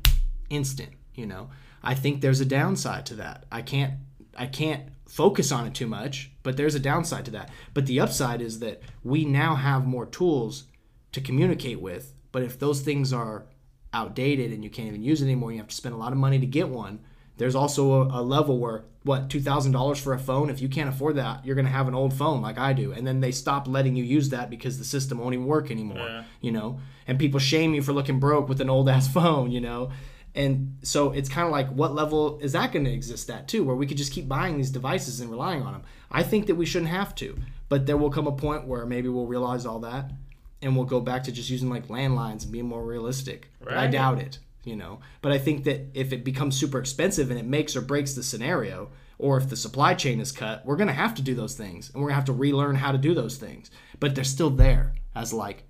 instant, 0.49 0.93
you 1.14 1.26
know. 1.26 1.51
I 1.83 1.95
think 1.95 2.20
there's 2.20 2.41
a 2.41 2.47
downside 2.47 3.05
to 3.07 3.14
that. 3.16 3.45
I 3.53 3.61
can't 3.61 3.95
I 4.37 4.47
can't 4.47 4.85
focus 5.07 5.53
on 5.53 5.66
it 5.66 5.74
too 5.74 5.87
much, 5.87 6.32
but 6.43 6.57
there's 6.57 6.74
a 6.74 6.80
downside 6.80 7.24
to 7.26 7.30
that. 7.32 7.51
But 7.74 7.86
the 7.86 8.01
upside 8.01 8.40
is 8.40 8.59
that 8.61 8.82
we 9.03 9.24
now 9.24 9.55
have 9.55 9.86
more 9.86 10.07
tools 10.07 10.64
to 11.12 11.20
communicate 11.20 11.80
with. 11.80 12.14
But 12.32 12.43
if 12.43 12.59
those 12.59 12.80
things 12.80 13.12
are 13.12 13.47
outdated 13.95 14.53
and 14.53 14.64
you 14.64 14.70
can't 14.70 14.88
even 14.88 15.03
use 15.03 15.20
it 15.20 15.26
anymore, 15.26 15.53
you 15.53 15.59
have 15.59 15.68
to 15.68 15.74
spend 15.74 15.95
a 15.95 15.99
lot 15.99 16.12
of 16.12 16.18
money 16.18 16.38
to 16.38 16.47
get 16.47 16.68
one. 16.68 17.01
There's 17.36 17.55
also 17.55 18.03
a, 18.03 18.20
a 18.20 18.22
level 18.22 18.59
where 18.59 18.84
what 19.05 19.28
two 19.28 19.40
thousand 19.40 19.72
dollars 19.72 19.99
for 19.99 20.12
a 20.12 20.18
phone. 20.18 20.51
If 20.51 20.61
you 20.61 20.68
can't 20.68 20.88
afford 20.88 21.16
that, 21.16 21.45
you're 21.45 21.57
gonna 21.57 21.68
have 21.68 21.88
an 21.88 21.95
old 21.95 22.14
phone 22.14 22.40
like 22.40 22.59
I 22.59 22.72
do, 22.72 22.93
and 22.93 23.07
then 23.07 23.20
they 23.20 23.32
stop 23.32 23.66
letting 23.66 23.97
you 23.97 24.05
use 24.05 24.28
that 24.28 24.51
because 24.51 24.78
the 24.78 24.84
system 24.84 25.18
won't 25.18 25.34
even 25.34 25.47
work 25.47 25.70
anymore. 25.70 25.99
Yeah. 25.99 26.24
You 26.40 26.53
know, 26.53 26.80
and 27.07 27.18
people 27.18 27.40
shame 27.40 27.74
you 27.74 27.82
for 27.82 27.93
looking 27.93 28.20
broke 28.20 28.49
with 28.49 28.61
an 28.61 28.70
old 28.70 28.88
ass 28.88 29.09
phone. 29.12 29.51
You 29.51 29.61
know, 29.61 29.90
and 30.34 30.78
so 30.82 31.12
it's 31.12 31.28
kind 31.28 31.47
of 31.47 31.53
like 31.53 31.68
what 31.70 31.95
level 31.95 32.38
is 32.40 32.53
that 32.53 32.72
going 32.72 32.84
to 32.84 32.93
exist 32.93 33.28
at 33.28 33.49
too, 33.49 33.64
where 33.64 33.76
we 33.76 33.86
could 33.86 33.97
just 33.97 34.12
keep 34.12 34.28
buying 34.28 34.57
these 34.57 34.70
devices 34.70 35.20
and 35.20 35.30
relying 35.30 35.62
on 35.62 35.72
them. 35.72 35.82
I 36.12 36.22
think 36.22 36.46
that 36.46 36.54
we 36.54 36.66
shouldn't 36.66 36.90
have 36.90 37.14
to, 37.16 37.38
but 37.68 37.86
there 37.86 37.96
will 37.96 38.10
come 38.10 38.26
a 38.26 38.32
point 38.32 38.66
where 38.66 38.84
maybe 38.84 39.08
we'll 39.08 39.26
realize 39.26 39.64
all 39.64 39.80
that, 39.80 40.12
and 40.60 40.76
we'll 40.76 40.84
go 40.84 41.00
back 41.00 41.24
to 41.24 41.32
just 41.32 41.50
using 41.50 41.70
like 41.70 41.88
landlines 41.88 42.42
and 42.42 42.52
being 42.52 42.68
more 42.68 42.84
realistic. 42.84 43.50
But 43.64 43.76
I 43.76 43.86
doubt 43.86 44.18
it, 44.18 44.38
you 44.64 44.76
know. 44.76 45.00
But 45.22 45.32
I 45.32 45.38
think 45.38 45.64
that 45.64 45.90
if 45.94 46.12
it 46.12 46.22
becomes 46.22 46.56
super 46.56 46.78
expensive 46.78 47.30
and 47.30 47.40
it 47.40 47.46
makes 47.46 47.74
or 47.74 47.80
breaks 47.80 48.12
the 48.12 48.22
scenario, 48.22 48.90
or 49.18 49.38
if 49.38 49.48
the 49.48 49.56
supply 49.56 49.94
chain 49.94 50.20
is 50.20 50.32
cut, 50.32 50.66
we're 50.66 50.76
going 50.76 50.88
to 50.88 50.94
have 50.94 51.14
to 51.14 51.22
do 51.22 51.34
those 51.34 51.54
things, 51.54 51.90
and 51.90 52.02
we're 52.02 52.08
going 52.08 52.14
to 52.14 52.16
have 52.16 52.24
to 52.26 52.32
relearn 52.32 52.76
how 52.76 52.92
to 52.92 52.98
do 52.98 53.14
those 53.14 53.38
things. 53.38 53.70
But 53.98 54.14
they're 54.14 54.24
still 54.24 54.50
there 54.50 54.94
as 55.14 55.32
like 55.32 55.64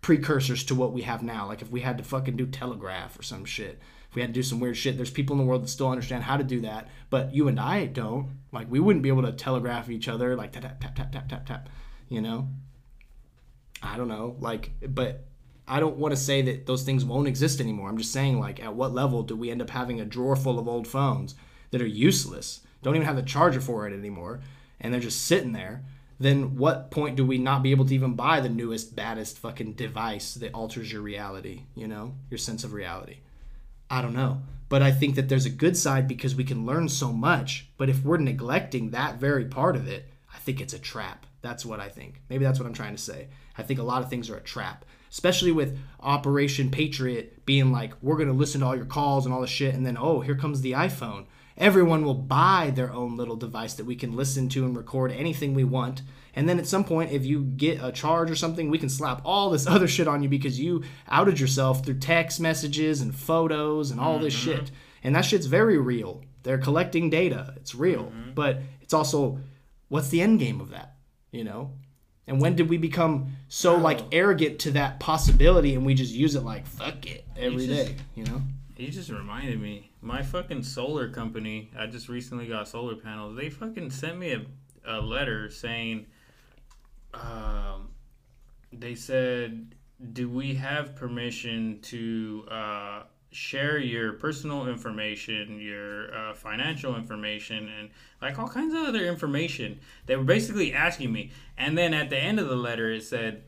precursors 0.00 0.64
to 0.64 0.74
what 0.74 0.92
we 0.92 1.02
have 1.02 1.22
now. 1.22 1.46
Like 1.46 1.60
if 1.60 1.70
we 1.70 1.82
had 1.82 1.98
to 1.98 2.04
fucking 2.04 2.36
do 2.36 2.46
telegraph 2.46 3.18
or 3.18 3.22
some 3.22 3.44
shit, 3.44 3.80
we 4.14 4.22
had 4.22 4.28
to 4.30 4.34
do 4.34 4.42
some 4.42 4.60
weird 4.60 4.76
shit, 4.76 4.96
there's 4.96 5.10
people 5.10 5.34
in 5.34 5.38
the 5.38 5.44
world 5.44 5.62
that 5.62 5.68
still 5.68 5.88
understand 5.88 6.24
how 6.24 6.36
to 6.36 6.44
do 6.44 6.60
that, 6.62 6.88
but 7.10 7.34
you 7.34 7.48
and 7.48 7.60
I 7.60 7.86
don't. 7.86 8.30
Like 8.52 8.70
we 8.70 8.80
wouldn't 8.80 9.02
be 9.02 9.08
able 9.08 9.22
to 9.22 9.32
telegraph 9.32 9.88
each 9.88 10.08
other 10.08 10.34
like 10.34 10.52
tap 10.52 10.62
tap 10.62 10.80
tap 10.80 10.96
tap 10.96 11.12
tap 11.12 11.28
tap 11.28 11.46
tap. 11.46 11.68
You 12.08 12.20
know? 12.20 12.48
I 13.82 13.96
don't 13.96 14.08
know. 14.08 14.36
Like, 14.40 14.72
but 14.88 15.24
I 15.68 15.78
don't 15.78 15.96
want 15.96 16.12
to 16.12 16.20
say 16.20 16.42
that 16.42 16.66
those 16.66 16.82
things 16.82 17.04
won't 17.04 17.28
exist 17.28 17.60
anymore. 17.60 17.88
I'm 17.88 17.98
just 17.98 18.12
saying 18.12 18.40
like 18.40 18.60
at 18.60 18.74
what 18.74 18.92
level 18.92 19.22
do 19.22 19.36
we 19.36 19.50
end 19.50 19.62
up 19.62 19.70
having 19.70 20.00
a 20.00 20.04
drawer 20.04 20.36
full 20.36 20.58
of 20.58 20.66
old 20.66 20.88
phones 20.88 21.34
that 21.70 21.80
are 21.80 21.86
useless? 21.86 22.60
Don't 22.82 22.96
even 22.96 23.06
have 23.06 23.16
the 23.16 23.22
charger 23.22 23.60
for 23.60 23.86
it 23.86 23.92
anymore, 23.92 24.40
and 24.80 24.92
they're 24.92 25.00
just 25.00 25.26
sitting 25.26 25.52
there 25.52 25.84
then 26.20 26.56
what 26.56 26.90
point 26.90 27.16
do 27.16 27.24
we 27.24 27.38
not 27.38 27.62
be 27.62 27.70
able 27.70 27.86
to 27.86 27.94
even 27.94 28.12
buy 28.12 28.40
the 28.40 28.48
newest, 28.50 28.94
baddest 28.94 29.38
fucking 29.38 29.72
device 29.72 30.34
that 30.34 30.52
alters 30.52 30.92
your 30.92 31.00
reality, 31.00 31.62
you 31.74 31.88
know, 31.88 32.14
your 32.28 32.36
sense 32.36 32.62
of 32.62 32.74
reality? 32.74 33.16
I 33.90 34.00
don't 34.00 34.14
know. 34.14 34.42
But 34.68 34.82
I 34.82 34.92
think 34.92 35.16
that 35.16 35.28
there's 35.28 35.46
a 35.46 35.50
good 35.50 35.76
side 35.76 36.06
because 36.06 36.34
we 36.34 36.44
can 36.44 36.64
learn 36.64 36.88
so 36.88 37.12
much. 37.12 37.68
But 37.76 37.90
if 37.90 38.04
we're 38.04 38.18
neglecting 38.18 38.90
that 38.90 39.16
very 39.16 39.44
part 39.44 39.74
of 39.74 39.88
it, 39.88 40.08
I 40.32 40.38
think 40.38 40.60
it's 40.60 40.74
a 40.74 40.78
trap. 40.78 41.26
That's 41.42 41.66
what 41.66 41.80
I 41.80 41.88
think. 41.88 42.22
Maybe 42.28 42.44
that's 42.44 42.60
what 42.60 42.66
I'm 42.66 42.74
trying 42.74 42.94
to 42.94 43.02
say. 43.02 43.28
I 43.58 43.62
think 43.62 43.80
a 43.80 43.84
lot 43.84 44.02
of 44.02 44.08
things 44.08 44.30
are 44.30 44.36
a 44.36 44.42
trap, 44.42 44.84
especially 45.10 45.50
with 45.50 45.76
Operation 46.00 46.70
Patriot 46.70 47.44
being 47.44 47.72
like, 47.72 47.94
we're 48.00 48.16
going 48.16 48.28
to 48.28 48.34
listen 48.34 48.60
to 48.60 48.66
all 48.68 48.76
your 48.76 48.84
calls 48.84 49.26
and 49.26 49.34
all 49.34 49.40
the 49.40 49.46
shit. 49.46 49.74
And 49.74 49.84
then, 49.84 49.98
oh, 49.98 50.20
here 50.20 50.36
comes 50.36 50.60
the 50.60 50.72
iPhone 50.72 51.26
everyone 51.60 52.04
will 52.04 52.14
buy 52.14 52.72
their 52.74 52.90
own 52.92 53.16
little 53.16 53.36
device 53.36 53.74
that 53.74 53.84
we 53.84 53.94
can 53.94 54.16
listen 54.16 54.48
to 54.48 54.64
and 54.64 54.76
record 54.76 55.12
anything 55.12 55.52
we 55.54 55.62
want 55.62 56.00
And 56.34 56.48
then 56.48 56.58
at 56.58 56.66
some 56.66 56.84
point, 56.84 57.12
if 57.12 57.24
you 57.24 57.42
get 57.42 57.82
a 57.82 57.92
charge 57.92 58.30
or 58.30 58.36
something, 58.36 58.70
we 58.70 58.78
can 58.78 58.88
slap 58.88 59.22
all 59.24 59.50
this 59.50 59.66
other 59.68 59.88
shit 59.88 60.08
on 60.08 60.22
you 60.22 60.28
because 60.28 60.58
you 60.58 60.82
outed 61.08 61.40
yourself 61.40 61.84
through 61.84 61.98
text 61.98 62.40
messages 62.40 63.00
and 63.00 63.14
photos 63.14 63.90
and 63.90 64.00
all 64.00 64.18
this 64.18 64.34
mm-hmm. 64.34 64.58
shit. 64.58 64.70
And 65.02 65.14
that 65.14 65.24
shit's 65.24 65.46
very 65.46 65.78
real. 65.78 66.22
They're 66.42 66.58
collecting 66.58 67.10
data. 67.10 67.54
It's 67.56 67.74
real. 67.74 68.04
Mm-hmm. 68.04 68.32
But 68.34 68.60
it's 68.80 68.94
also, 68.94 69.40
what's 69.88 70.08
the 70.08 70.20
end 70.20 70.38
game 70.38 70.60
of 70.60 70.70
that? 70.70 70.96
You 71.32 71.44
know? 71.44 71.72
And 72.26 72.40
when 72.40 72.54
did 72.54 72.68
we 72.68 72.78
become 72.78 73.36
so 73.48 73.76
like 73.76 74.00
arrogant 74.12 74.60
to 74.60 74.70
that 74.72 75.00
possibility 75.00 75.74
and 75.74 75.84
we 75.84 75.94
just 75.94 76.14
use 76.14 76.36
it 76.36 76.44
like 76.44 76.66
fuck 76.66 77.06
it 77.06 77.24
every 77.36 77.66
just- 77.66 77.88
day? 77.88 77.96
You 78.14 78.24
know? 78.24 78.42
You 78.76 78.88
just 78.88 79.10
reminded 79.10 79.60
me. 79.60 79.90
My 80.00 80.22
fucking 80.22 80.62
solar 80.62 81.10
company, 81.10 81.70
I 81.78 81.86
just 81.86 82.08
recently 82.08 82.46
got 82.46 82.66
solar 82.66 82.96
panels. 82.96 83.36
They 83.36 83.50
fucking 83.50 83.90
sent 83.90 84.16
me 84.16 84.32
a, 84.32 84.46
a 84.86 85.02
letter 85.02 85.50
saying, 85.50 86.06
um, 87.14 87.88
they 88.72 88.94
said, 88.94 89.74
do 90.12 90.28
we 90.28 90.54
have 90.54 90.96
permission 90.96 91.80
to 91.82 92.46
uh, 92.50 93.02
share 93.30 93.78
your 93.78 94.14
personal 94.14 94.68
information, 94.68 95.60
your 95.60 96.14
uh, 96.14 96.34
financial 96.34 96.96
information, 96.96 97.68
and 97.78 97.90
like 98.22 98.38
all 98.38 98.48
kinds 98.48 98.74
of 98.74 98.82
other 98.82 99.06
information? 99.06 99.80
They 100.06 100.16
were 100.16 100.24
basically 100.24 100.72
asking 100.72 101.12
me. 101.12 101.32
And 101.58 101.76
then 101.76 101.94
at 101.94 102.10
the 102.10 102.18
end 102.18 102.40
of 102.40 102.48
the 102.48 102.56
letter, 102.56 102.90
it 102.90 103.02
said, 103.02 103.44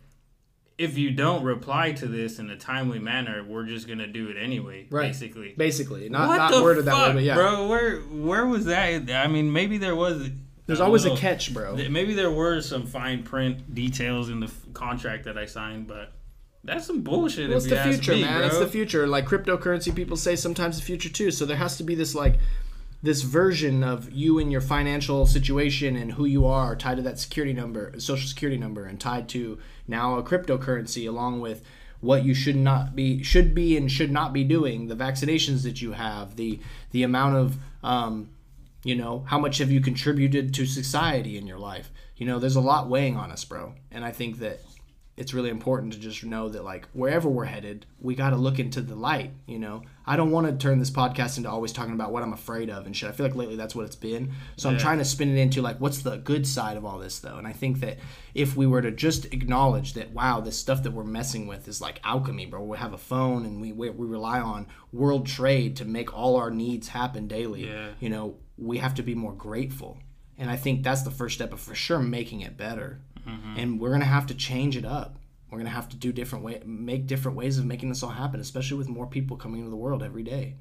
if 0.79 0.99
you 0.99 1.11
don't 1.11 1.45
reply 1.45 1.93
to 1.93 2.07
this 2.07 2.39
in 2.39 2.51
a 2.51 2.57
timely 2.57 2.99
manner, 2.99 3.45
we're 3.45 3.65
just 3.65 3.87
gonna 3.87 4.07
do 4.07 4.29
it 4.29 4.37
anyway. 4.37 4.87
Right. 4.91 5.09
Basically, 5.09 5.55
Basically. 5.57 6.09
Not, 6.09 6.29
what 6.29 6.37
not 6.39 6.63
worded 6.63 6.85
fuck, 6.85 6.95
that 6.95 7.09
way, 7.09 7.15
but 7.15 7.23
yeah. 7.23 7.35
bro? 7.35 7.69
Where 7.69 8.01
where 8.01 8.47
was 8.47 8.65
that? 8.65 9.11
I 9.11 9.29
mean, 9.29 9.53
maybe 9.53 9.79
there 9.79 9.95
was. 9.95 10.31
There's 10.67 10.81
always 10.81 11.05
a 11.05 11.17
catch, 11.17 11.53
bro. 11.53 11.77
Maybe 11.77 12.15
there 12.15 12.31
were 12.31 12.61
some 12.61 12.87
fine 12.87 13.23
print 13.23 13.75
details 13.75 14.29
in 14.29 14.41
the 14.41 14.47
f- 14.47 14.67
contract 14.73 15.25
that 15.25 15.37
I 15.37 15.47
signed, 15.47 15.89
but 15.89 16.13
that's 16.65 16.87
some 16.87 17.03
bullshit. 17.03 17.49
Well, 17.49 17.59
it's 17.59 17.67
the 17.67 17.83
future, 17.83 18.13
me, 18.13 18.23
man. 18.23 18.39
Bro. 18.39 18.47
It's 18.47 18.59
the 18.59 18.69
future. 18.69 19.07
Like 19.07 19.27
cryptocurrency, 19.27 19.95
people 19.95 20.17
say 20.17 20.37
sometimes 20.37 20.79
the 20.79 20.85
future 20.85 21.09
too. 21.09 21.31
So 21.31 21.45
there 21.45 21.57
has 21.57 21.77
to 21.79 21.83
be 21.83 21.95
this 21.95 22.15
like 22.15 22.39
this 23.03 23.23
version 23.23 23.83
of 23.83 24.13
you 24.13 24.39
and 24.39 24.53
your 24.53 24.61
financial 24.61 25.27
situation 25.27 25.97
and 25.97 26.13
who 26.13 26.25
you 26.25 26.47
are 26.47 26.77
tied 26.77 26.99
to 26.99 27.03
that 27.03 27.19
security 27.19 27.53
number, 27.53 27.93
social 27.99 28.29
security 28.29 28.57
number, 28.59 28.85
and 28.85 29.01
tied 29.01 29.29
to 29.31 29.59
now 29.89 30.17
a 30.17 30.23
cryptocurrency 30.23 31.09
along 31.09 31.41
with 31.41 31.65
what 32.01 32.25
you 32.25 32.35
should 32.35 32.57
not 32.57 32.95
be 32.95 33.23
should 33.23 33.55
be 33.55 33.77
and 33.77 33.91
should 33.91 34.13
not 34.13 34.33
be 34.33 34.45
doing, 34.45 34.87
the 34.87 34.97
vaccinations 34.97 35.65
that 35.65 35.83
you 35.83 35.93
have, 35.93 36.37
the 36.37 36.61
the 36.93 37.03
amount 37.03 37.37
of 37.37 37.57
um, 37.83 38.29
you 38.85 38.95
know 38.97 39.25
how 39.29 39.39
much 39.39 39.59
have 39.59 39.71
you 39.71 39.81
contributed 39.81 40.53
to 40.55 40.67
society 40.67 41.37
in 41.37 41.47
your 41.47 41.59
life. 41.59 41.91
You 42.17 42.27
know, 42.27 42.39
there's 42.39 42.57
a 42.57 42.61
lot 42.61 42.89
weighing 42.89 43.17
on 43.17 43.31
us, 43.33 43.45
bro, 43.45 43.75
and 43.91 44.05
I 44.05 44.13
think 44.13 44.39
that 44.39 44.61
it's 45.15 45.35
really 45.35 45.51
important 45.51 45.93
to 45.93 45.99
just 45.99 46.25
know 46.25 46.49
that 46.49 46.65
like 46.65 46.89
wherever 46.95 47.29
we're 47.29 47.45
headed 47.45 47.85
we 48.01 48.15
got 48.15 48.31
to 48.31 48.37
look 48.37 48.59
into 48.59 48.81
the 48.81 48.95
light 48.95 49.31
you 49.47 49.59
know? 49.59 49.83
I 50.07 50.17
don't 50.17 50.31
want 50.31 50.47
to 50.47 50.53
turn 50.57 50.79
this 50.79 50.91
podcast 50.91 51.37
into 51.37 51.51
always 51.51 51.71
talking 51.71 51.93
about 51.93 52.13
what 52.13 52.23
i'm 52.23 52.33
afraid 52.33 52.71
of 52.71 52.87
and 52.87 52.97
shit. 52.97 53.11
I 53.11 53.13
feel 53.13 53.27
like 53.27 53.37
lately 53.37 53.55
that's 53.55 53.75
what 53.75 53.85
it's 53.85 53.95
been. 53.95 54.33
So 54.57 54.71
i'm 54.71 54.79
trying 54.79 54.99
to 54.99 55.05
spin 55.05 55.29
it 55.29 55.39
into 55.39 55.61
like 55.61 55.79
what's 55.81 56.01
the 56.01 56.17
good 56.17 56.47
side 56.47 56.79
of 56.79 56.85
all 56.87 56.99
this 56.99 57.19
though? 57.19 57.37
And 57.37 57.47
i 57.47 57.53
think 57.53 57.81
that 57.81 57.99
if 58.35 58.57
we 58.57 58.67
were 58.67 58.81
to 58.81 58.91
just 58.91 59.27
acknowledge 59.27 59.93
that 59.95 60.13
wow 60.13 60.41
this 60.41 60.59
stuff 60.59 60.83
that 60.85 60.93
we're 60.93 61.05
messing 61.05 61.47
with 61.47 61.69
is 61.69 61.81
like 61.81 62.01
alchemy 62.05 62.47
bro. 62.47 62.63
We 62.63 62.79
have 62.79 62.95
a 62.95 62.99
phone 62.99 63.45
and 63.45 63.61
we 63.61 63.71
we, 63.73 63.91
we 63.91 64.07
rely 64.07 64.41
on 64.41 64.67
world 64.93 65.27
trade 65.27 65.77
to 65.77 65.85
make 65.85 66.17
all 66.17 66.37
our 66.37 66.51
needs 66.51 66.89
happen 66.89 67.29
daily 67.29 67.67
Yeah. 67.69 67.91
you 68.01 68.09
know 68.09 68.37
we 68.59 68.79
have 68.79 68.95
to 68.95 69.03
be 69.03 69.15
more 69.15 69.33
grateful 69.33 69.99
and 70.39 70.51
i 70.51 70.57
think 70.57 70.83
that's 70.83 71.03
the 71.03 71.11
first 71.11 71.35
step 71.37 71.53
of 71.53 71.61
for 71.61 71.75
sure 71.75 71.99
making 71.99 72.41
it 72.41 72.57
better 72.57 73.01
and 73.57 73.79
we're 73.81 73.91
gonna 73.93 74.05
have 74.05 74.27
to 74.27 74.35
change 74.35 74.77
it 74.77 74.85
up 74.85 75.17
we're 75.51 75.59
gonna 75.59 75.71
have 75.71 75.89
to 75.89 75.97
do 75.97 76.13
different 76.13 76.45
way 76.45 76.61
make 76.67 77.07
different 77.07 77.37
ways 77.37 77.57
of 77.59 77.65
making 77.65 77.89
this 77.89 78.03
all 78.03 78.11
happen 78.11 78.41
especially 78.41 78.77
with 78.79 78.89
more 78.89 79.07
people 79.07 79.37
coming 79.37 79.61
into 79.61 79.71
the 79.71 79.77
world 79.77 80.03
every 80.03 80.23
day 80.25 80.55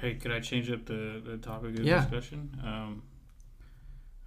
Hey, 0.00 0.14
could 0.14 0.30
I 0.30 0.40
change 0.40 0.70
up 0.70 0.84
the, 0.84 1.22
the 1.24 1.38
topic 1.38 1.78
of 1.78 1.84
Yeah. 1.84 2.00
discussion? 2.00 2.54
Um, 2.62 3.02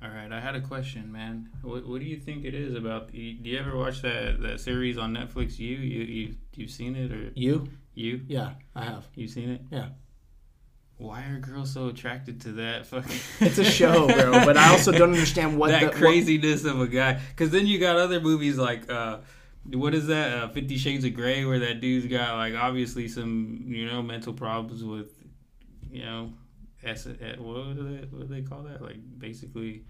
all 0.02 0.10
right, 0.10 0.32
I 0.32 0.40
had 0.40 0.56
a 0.56 0.62
question, 0.62 1.12
man. 1.12 1.50
What, 1.62 1.88
what 1.88 2.00
do 2.00 2.06
you 2.08 2.18
think 2.18 2.44
it 2.44 2.54
is 2.56 2.76
about? 2.76 3.12
Do 3.12 3.18
you 3.20 3.58
ever 3.60 3.78
watch 3.78 4.02
that, 4.02 4.42
that 4.42 4.60
series 4.60 4.98
on 4.98 5.14
Netflix? 5.14 5.60
You 5.60 5.76
you 5.78 6.04
you 6.04 6.36
you've 6.56 6.72
seen 6.72 6.96
it 6.96 7.12
or 7.12 7.32
you 7.36 7.68
you 7.94 8.22
yeah 8.28 8.54
i 8.76 8.84
have 8.86 9.06
you 9.16 9.28
seen 9.28 9.50
it? 9.50 9.62
Yeah. 9.72 9.90
Why 11.00 11.24
are 11.30 11.40
girls 11.40 11.74
so 11.74 11.88
attracted 11.88 12.42
to 12.42 12.52
that 12.54 12.86
it's 13.40 13.58
a 13.58 13.64
show 13.64 14.06
bro 14.08 14.32
but 14.46 14.58
i 14.58 14.70
also 14.70 14.92
don't 14.92 15.10
understand 15.14 15.58
what 15.58 15.70
that 15.72 15.80
the, 15.80 15.86
what- 15.88 15.96
craziness 15.96 16.64
of 16.66 16.80
a 16.82 16.88
guy. 16.88 17.20
Because 17.32 17.50
then 17.52 17.66
you 17.66 17.80
got 17.80 17.96
other 17.98 18.20
movies 18.20 18.58
like. 18.58 18.90
uh 18.92 19.20
what 19.74 19.94
is 19.94 20.08
that? 20.08 20.32
Uh, 20.38 20.48
Fifty 20.48 20.78
Shades 20.78 21.04
of 21.06 21.14
Grey, 21.14 21.44
where 21.46 21.60
that 21.60 21.80
dude's 21.82 22.08
got 22.08 22.38
like 22.38 22.56
obviously 22.56 23.08
some 23.08 23.66
you 23.68 23.86
know 23.86 24.02
mental 24.02 24.34
problems 24.34 24.84
with, 24.84 25.12
you 25.92 26.04
know, 26.06 26.32
S- 26.82 27.06
eh, 27.08 27.36
what 27.38 27.76
do 27.76 27.84
they 27.84 28.06
what 28.08 28.28
do 28.28 28.34
they 28.34 28.42
call 28.42 28.64
that? 28.64 28.82
Like 28.82 28.96
basically 29.20 29.84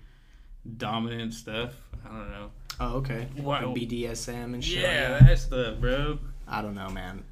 dominant 0.78 1.34
stuff. 1.34 1.74
I 2.04 2.10
don't 2.10 2.30
know. 2.32 2.52
oh 2.82 2.96
okay 2.98 3.28
Like 3.38 3.64
bdsm 3.66 4.54
and 4.56 4.64
shit 4.66 4.82
Yeah, 4.84 5.10
like 5.12 5.20
that. 5.20 5.28
that 5.30 5.40
stuff, 5.40 5.80
bro. 5.80 6.20
i 6.48 6.62
don't 6.62 6.76
know 6.76 6.90
man 6.90 7.24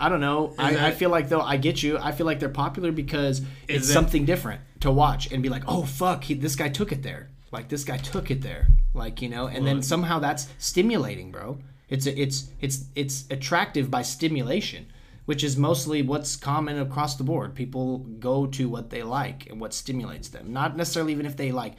I 0.00 0.08
don't 0.08 0.20
know. 0.20 0.54
I, 0.58 0.88
I 0.88 0.90
feel 0.92 1.10
like 1.10 1.28
though 1.28 1.42
I 1.42 1.56
get 1.58 1.82
you. 1.82 1.98
I 1.98 2.12
feel 2.12 2.24
like 2.26 2.40
they're 2.40 2.48
popular 2.48 2.90
because 2.90 3.42
it's 3.68 3.86
that- 3.86 3.92
something 3.92 4.24
different 4.24 4.62
to 4.80 4.90
watch 4.90 5.30
and 5.30 5.42
be 5.42 5.50
like, 5.50 5.64
oh 5.68 5.84
fuck, 5.84 6.24
he, 6.24 6.34
this 6.34 6.56
guy 6.56 6.68
took 6.70 6.90
it 6.90 7.02
there. 7.02 7.28
Like 7.52 7.68
this 7.68 7.84
guy 7.84 7.98
took 7.98 8.30
it 8.30 8.40
there. 8.40 8.66
Like 8.94 9.20
you 9.22 9.28
know, 9.28 9.46
and 9.46 9.66
then 9.66 9.82
somehow 9.82 10.18
that's 10.18 10.48
stimulating, 10.58 11.30
bro. 11.30 11.58
It's 11.88 12.06
it's 12.06 12.48
it's 12.60 12.84
it's 12.94 13.24
attractive 13.30 13.90
by 13.90 14.02
stimulation, 14.02 14.86
which 15.26 15.44
is 15.44 15.56
mostly 15.56 16.00
what's 16.02 16.34
common 16.36 16.78
across 16.80 17.16
the 17.16 17.24
board. 17.24 17.54
People 17.54 17.98
go 17.98 18.46
to 18.46 18.68
what 18.68 18.90
they 18.90 19.02
like 19.02 19.48
and 19.50 19.60
what 19.60 19.74
stimulates 19.74 20.28
them, 20.28 20.52
not 20.52 20.76
necessarily 20.76 21.12
even 21.12 21.26
if 21.26 21.36
they 21.36 21.52
like 21.52 21.74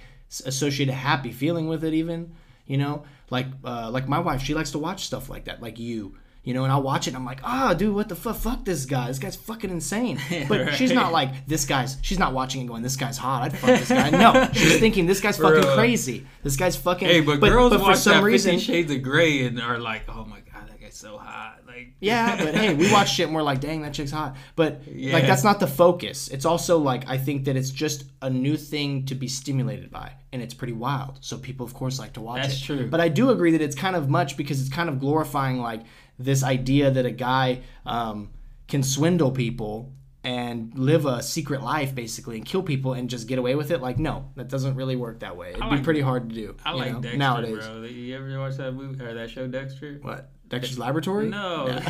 associate 0.46 0.90
a 0.90 0.94
happy 0.94 1.32
feeling 1.32 1.68
with 1.68 1.84
it. 1.84 1.94
Even 1.94 2.34
you 2.68 2.78
know, 2.78 3.04
like 3.30 3.48
uh, 3.66 3.90
like 3.90 4.08
my 4.08 4.20
wife, 4.20 4.44
she 4.44 4.54
likes 4.54 4.72
to 4.72 4.80
watch 4.80 5.06
stuff 5.06 5.30
like 5.30 5.46
that, 5.46 5.62
like 5.62 5.80
you. 5.80 6.18
You 6.44 6.56
know, 6.56 6.64
and 6.64 6.72
I'll 6.74 6.82
watch 6.82 7.06
it 7.06 7.12
and 7.12 7.18
I'm 7.18 7.26
like, 7.26 7.40
ah, 7.44 7.76
dude, 7.76 7.94
what 7.94 8.10
the 8.10 8.16
fuck? 8.16 8.36
Fuck 8.36 8.66
this 8.66 8.86
guy. 8.86 9.08
This 9.10 9.20
guy's 9.20 9.36
fucking 9.36 9.70
insane. 9.70 10.20
But 10.48 10.74
she's 10.74 10.92
not 10.92 11.12
like, 11.12 11.46
this 11.46 11.66
guy's, 11.66 11.98
she's 12.02 12.18
not 12.18 12.34
watching 12.34 12.62
and 12.62 12.68
going, 12.68 12.82
this 12.82 12.96
guy's 12.96 13.18
hot. 13.18 13.44
I'd 13.44 13.56
fuck 13.58 13.70
this 13.80 13.90
guy. 13.90 14.10
No, 14.10 14.50
she's 14.52 14.80
thinking, 14.80 15.06
this 15.06 15.22
guy's 15.22 15.38
fucking 15.38 15.62
Bro. 15.62 15.76
crazy. 15.76 16.26
This 16.42 16.56
guy's 16.58 16.76
fucking. 16.76 17.08
Hey, 17.08 17.22
but, 17.22 17.40
girls 17.42 17.74
for 17.74 17.80
watch 17.80 17.98
some 17.98 18.14
that 18.14 18.24
reason, 18.24 18.58
Shades 18.58 18.92
of 18.92 19.04
Grey 19.04 19.46
and 19.46 19.62
are 19.62 19.78
like, 19.78 20.04
"Oh 20.10 20.26
my 20.26 20.40
god, 20.52 20.68
that 20.68 20.82
guy's 20.82 20.96
so 20.96 21.18
hot!" 21.20 21.60
Like, 21.68 21.94
Yeah, 22.00 22.44
but 22.44 22.56
hey, 22.56 22.74
we 22.74 22.92
watch 22.92 23.12
shit 23.14 23.28
and 23.28 23.36
we're 23.36 23.44
like, 23.44 23.60
dang, 23.62 23.84
that 23.84 23.94
chick's 23.94 24.10
hot. 24.12 24.36
But 24.56 24.82
Yeah. 24.88 25.14
like 25.14 25.28
that's 25.28 25.44
not 25.44 25.60
the 25.60 25.68
focus. 25.68 26.28
It's 26.30 26.46
also 26.46 26.80
like 26.80 27.08
I 27.08 27.18
think 27.20 27.46
that 27.46 27.56
it's 27.56 27.70
just 27.70 28.06
a 28.24 28.30
new 28.32 28.58
thing 28.58 29.06
to 29.06 29.14
be 29.16 29.28
stimulated 29.28 29.92
by. 29.92 30.14
And 30.34 30.42
it's 30.42 30.54
pretty 30.56 30.74
wild. 30.74 31.20
So 31.22 31.38
people 31.38 31.66
of 31.68 31.74
course 31.76 32.00
like 32.00 32.14
to 32.14 32.22
watch 32.22 32.42
That's 32.42 32.56
it. 32.62 32.66
true. 32.66 32.90
But 32.90 33.00
I 33.00 33.10
do 33.10 33.30
agree 33.30 33.52
that 33.52 33.62
it's 33.62 33.76
kind 33.76 33.96
of 33.96 34.10
much 34.10 34.38
because 34.38 34.60
it's 34.60 34.70
kind 34.74 34.90
of 34.90 35.00
glorifying 35.00 35.60
like 35.60 35.82
this 36.24 36.44
idea 36.44 36.92
that 36.92 37.06
a 37.06 37.12
guy 37.12 37.62
um, 37.86 38.30
can 38.68 38.84
swindle 38.84 39.32
people 39.32 39.92
and 40.24 40.78
live 40.78 41.06
a 41.08 41.24
secret 41.24 41.64
life 41.64 41.96
basically 41.96 42.38
and 42.38 42.46
kill 42.46 42.62
people 42.62 42.94
and 42.94 43.10
just 43.10 43.28
get 43.28 43.40
away 43.40 43.56
with 43.56 43.72
it. 43.72 43.82
Like, 43.82 43.98
no, 43.98 44.30
that 44.36 44.50
doesn't 44.50 44.76
really 44.76 44.96
work 44.96 45.22
that 45.22 45.36
way. 45.36 45.50
It'd 45.50 45.62
I 45.64 45.78
be 45.78 45.82
pretty 45.84 46.02
hard 46.02 46.30
to 46.30 46.36
do. 46.36 46.56
I 46.64 46.72
you 46.74 46.78
like 46.78 46.92
know, 46.94 47.00
Dexter, 47.02 47.18
nowadays. 47.18 47.66
bro. 47.68 47.82
You 47.84 48.16
ever 48.16 48.40
watch 48.40 48.58
that 48.58 48.72
movie 48.74 49.04
or 49.04 49.14
that 49.16 49.30
show, 49.32 49.48
Dexter? 49.48 49.98
What? 50.02 50.30
Dexter's 50.48 50.78
Laboratory? 50.78 51.28
No. 51.30 51.66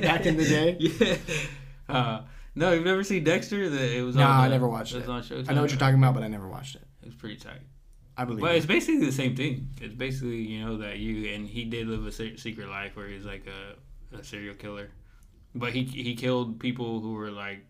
Back 0.00 0.26
in 0.26 0.36
the 0.36 0.44
day? 0.44 1.18
Yeah. 1.90 1.96
Uh, 1.96 2.20
no, 2.54 2.72
you've 2.72 2.84
never 2.84 3.02
seen 3.02 3.24
Dexter? 3.24 3.70
The, 3.70 3.96
it 3.98 4.02
was 4.02 4.14
No, 4.16 4.24
on. 4.24 4.40
I 4.44 4.48
never 4.48 4.68
watched 4.68 4.92
it. 4.92 4.98
it. 4.98 5.06
was 5.06 5.08
on 5.08 5.22
Showtime. 5.22 5.48
I 5.50 5.54
know 5.54 5.62
what 5.62 5.70
you're 5.70 5.78
talking 5.78 5.96
about, 5.98 6.12
but 6.12 6.22
I 6.22 6.28
never 6.28 6.46
watched 6.48 6.74
it. 6.74 6.82
It 7.02 7.06
was 7.06 7.14
pretty 7.14 7.36
tight. 7.36 7.60
I 8.18 8.24
believe 8.24 8.40
But 8.42 8.54
it. 8.54 8.58
it's 8.58 8.66
basically 8.66 9.06
the 9.06 9.12
same 9.12 9.34
thing. 9.36 9.68
It's 9.80 9.94
basically 9.94 10.42
you 10.42 10.64
know 10.64 10.76
that 10.78 10.98
you 10.98 11.32
and 11.32 11.46
he 11.48 11.64
did 11.64 11.86
live 11.86 12.04
a 12.06 12.12
se- 12.12 12.36
secret 12.36 12.68
life 12.68 12.96
where 12.96 13.06
he's 13.08 13.24
like 13.24 13.46
a, 13.46 14.16
a 14.18 14.24
serial 14.24 14.54
killer, 14.56 14.90
but 15.54 15.72
he 15.72 15.84
he 15.84 16.14
killed 16.16 16.58
people 16.60 17.00
who 17.00 17.12
were 17.14 17.30
like 17.30 17.60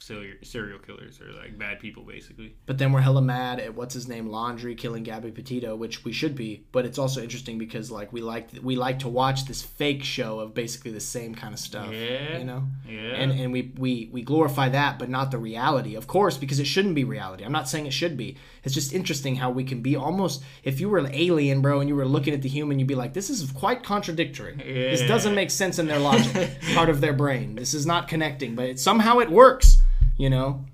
serial 0.00 0.34
serial 0.42 0.80
killers 0.80 1.20
or 1.20 1.30
like 1.40 1.56
bad 1.58 1.78
people 1.78 2.02
basically. 2.02 2.56
But 2.66 2.78
then 2.78 2.90
we're 2.90 3.02
hella 3.02 3.22
mad 3.22 3.60
at 3.60 3.74
what's 3.76 3.94
his 3.94 4.08
name, 4.08 4.26
Laundrie 4.28 4.76
killing 4.76 5.04
Gabby 5.04 5.30
Petito, 5.30 5.76
which 5.76 6.04
we 6.04 6.12
should 6.12 6.34
be. 6.34 6.64
But 6.72 6.84
it's 6.86 6.98
also 6.98 7.22
interesting 7.22 7.56
because 7.58 7.88
like 7.90 8.12
we 8.12 8.20
like 8.20 8.48
we 8.62 8.74
like 8.74 8.98
to 9.00 9.08
watch 9.08 9.44
this 9.44 9.62
fake 9.62 10.02
show 10.02 10.40
of 10.40 10.54
basically 10.54 10.90
the 10.90 11.00
same 11.00 11.34
kind 11.36 11.54
of 11.54 11.60
stuff. 11.60 11.92
Yeah. 11.92 12.38
You 12.38 12.44
know. 12.44 12.64
Yeah. 12.88 13.14
And 13.20 13.30
and 13.30 13.52
we 13.52 13.72
we 13.78 14.08
we 14.12 14.22
glorify 14.22 14.70
that, 14.70 14.98
but 14.98 15.08
not 15.08 15.30
the 15.30 15.38
reality, 15.38 15.94
of 15.94 16.06
course, 16.06 16.36
because 16.36 16.58
it 16.58 16.66
shouldn't 16.66 16.94
be 16.96 17.04
reality. 17.04 17.44
I'm 17.44 17.52
not 17.52 17.68
saying 17.68 17.86
it 17.86 17.92
should 17.92 18.16
be. 18.16 18.38
It's 18.64 18.74
just 18.74 18.92
interesting 18.92 19.34
how 19.36 19.50
we 19.50 19.64
can 19.64 19.82
be 19.82 19.96
almost. 19.96 20.42
If 20.62 20.80
you 20.80 20.88
were 20.88 20.98
an 20.98 21.10
alien, 21.12 21.62
bro, 21.62 21.80
and 21.80 21.88
you 21.88 21.96
were 21.96 22.06
looking 22.06 22.32
at 22.32 22.42
the 22.42 22.48
human, 22.48 22.78
you'd 22.78 22.86
be 22.88 22.94
like, 22.94 23.12
this 23.12 23.28
is 23.28 23.50
quite 23.52 23.82
contradictory. 23.82 24.54
This 24.56 25.02
doesn't 25.02 25.34
make 25.34 25.50
sense 25.50 25.78
in 25.78 25.86
their 25.86 25.98
logic, 25.98 26.58
part 26.74 26.88
of 26.88 27.00
their 27.00 27.12
brain. 27.12 27.56
This 27.56 27.74
is 27.74 27.86
not 27.86 28.06
connecting, 28.06 28.54
but 28.54 28.66
it, 28.66 28.78
somehow 28.78 29.18
it 29.18 29.30
works. 29.30 29.78
You 30.16 30.30
know. 30.30 30.64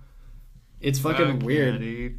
It's 0.81 0.99
fucking 0.99 1.39
Fuck 1.41 1.47
weird. 1.47 1.75
yeah, 1.75 1.81
dude. 1.81 2.19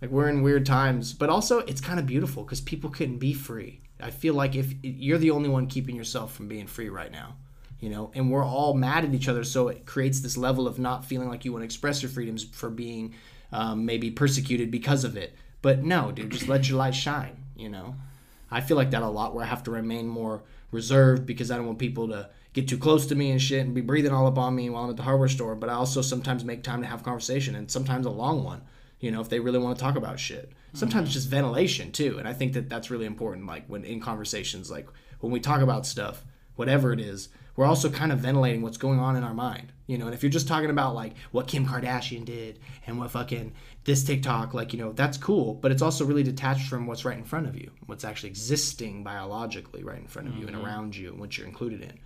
Like 0.00 0.10
we're 0.10 0.28
in 0.28 0.42
weird 0.42 0.66
times, 0.66 1.12
but 1.12 1.28
also 1.28 1.58
it's 1.60 1.80
kind 1.80 2.00
of 2.00 2.06
beautiful 2.06 2.42
because 2.42 2.60
people 2.60 2.90
couldn't 2.90 3.18
be 3.18 3.32
free. 3.32 3.80
I 4.00 4.10
feel 4.10 4.34
like 4.34 4.56
if 4.56 4.74
you're 4.82 5.18
the 5.18 5.30
only 5.30 5.48
one 5.48 5.68
keeping 5.68 5.94
yourself 5.94 6.34
from 6.34 6.48
being 6.48 6.66
free 6.66 6.88
right 6.88 7.12
now, 7.12 7.36
you 7.78 7.88
know, 7.88 8.10
and 8.14 8.28
we're 8.30 8.44
all 8.44 8.74
mad 8.74 9.04
at 9.04 9.14
each 9.14 9.28
other, 9.28 9.44
so 9.44 9.68
it 9.68 9.86
creates 9.86 10.18
this 10.20 10.36
level 10.36 10.66
of 10.66 10.80
not 10.80 11.04
feeling 11.04 11.28
like 11.28 11.44
you 11.44 11.52
want 11.52 11.62
to 11.62 11.64
express 11.66 12.02
your 12.02 12.10
freedoms 12.10 12.42
for 12.42 12.68
being 12.68 13.14
um, 13.52 13.84
maybe 13.84 14.10
persecuted 14.10 14.70
because 14.70 15.04
of 15.04 15.16
it. 15.16 15.34
But 15.60 15.84
no, 15.84 16.10
dude, 16.10 16.30
just 16.30 16.48
let 16.48 16.68
your 16.68 16.78
light 16.78 16.94
shine. 16.94 17.36
You 17.56 17.68
know, 17.68 17.96
I 18.50 18.60
feel 18.60 18.76
like 18.76 18.90
that 18.90 19.02
a 19.02 19.08
lot 19.08 19.34
where 19.34 19.44
I 19.44 19.48
have 19.48 19.62
to 19.64 19.70
remain 19.70 20.08
more 20.08 20.42
reserved 20.70 21.26
because 21.26 21.50
I 21.50 21.56
don't 21.56 21.66
want 21.66 21.78
people 21.78 22.08
to 22.08 22.30
get 22.52 22.68
too 22.68 22.78
close 22.78 23.06
to 23.06 23.14
me 23.14 23.30
and 23.30 23.40
shit 23.40 23.64
and 23.64 23.74
be 23.74 23.80
breathing 23.80 24.12
all 24.12 24.26
up 24.26 24.38
on 24.38 24.54
me 24.54 24.68
while 24.70 24.84
I'm 24.84 24.90
at 24.90 24.96
the 24.96 25.02
hardware 25.02 25.28
store. 25.28 25.54
But 25.54 25.70
I 25.70 25.74
also 25.74 26.02
sometimes 26.02 26.44
make 26.44 26.62
time 26.62 26.80
to 26.82 26.88
have 26.88 27.02
conversation 27.02 27.54
and 27.54 27.70
sometimes 27.70 28.06
a 28.06 28.10
long 28.10 28.42
one. 28.42 28.62
You 29.00 29.10
know, 29.10 29.20
if 29.20 29.28
they 29.28 29.40
really 29.40 29.58
want 29.58 29.76
to 29.76 29.82
talk 29.82 29.96
about 29.96 30.20
shit. 30.20 30.52
Sometimes 30.74 31.12
just 31.12 31.28
ventilation 31.28 31.92
too, 31.92 32.18
and 32.18 32.26
I 32.26 32.32
think 32.32 32.54
that 32.54 32.70
that's 32.70 32.90
really 32.90 33.04
important. 33.04 33.46
Like 33.46 33.66
when 33.66 33.84
in 33.84 34.00
conversations, 34.00 34.70
like 34.70 34.88
when 35.20 35.30
we 35.30 35.38
talk 35.38 35.60
about 35.60 35.84
stuff, 35.84 36.24
whatever 36.56 36.94
it 36.94 37.00
is, 37.00 37.28
we're 37.56 37.66
also 37.66 37.90
kind 37.90 38.12
of 38.12 38.20
ventilating 38.20 38.62
what's 38.62 38.76
going 38.76 38.98
on 38.98 39.16
in 39.16 39.24
our 39.24 39.34
mind. 39.34 39.72
You 39.86 39.98
know, 39.98 40.06
and 40.06 40.14
if 40.14 40.22
you're 40.22 40.30
just 40.30 40.48
talking 40.48 40.70
about 40.70 40.94
like 40.94 41.14
what 41.32 41.48
Kim 41.48 41.66
Kardashian 41.66 42.24
did 42.24 42.60
and 42.86 42.98
what 42.98 43.10
fucking 43.10 43.52
this 43.84 44.04
TikTok, 44.04 44.54
like, 44.54 44.72
you 44.72 44.78
know, 44.78 44.92
that's 44.92 45.18
cool, 45.18 45.54
but 45.54 45.70
it's 45.70 45.82
also 45.82 46.04
really 46.04 46.22
detached 46.22 46.68
from 46.68 46.86
what's 46.86 47.04
right 47.04 47.18
in 47.18 47.24
front 47.24 47.46
of 47.46 47.56
you, 47.56 47.70
what's 47.86 48.04
actually 48.04 48.30
existing 48.30 49.04
biologically 49.04 49.84
right 49.84 49.98
in 49.98 50.06
front 50.06 50.28
of 50.28 50.36
you 50.36 50.46
and 50.46 50.56
mm-hmm. 50.56 50.64
around 50.64 50.96
you 50.96 51.10
and 51.10 51.20
what 51.20 51.36
you're 51.36 51.46
included 51.46 51.82
in. 51.82 51.98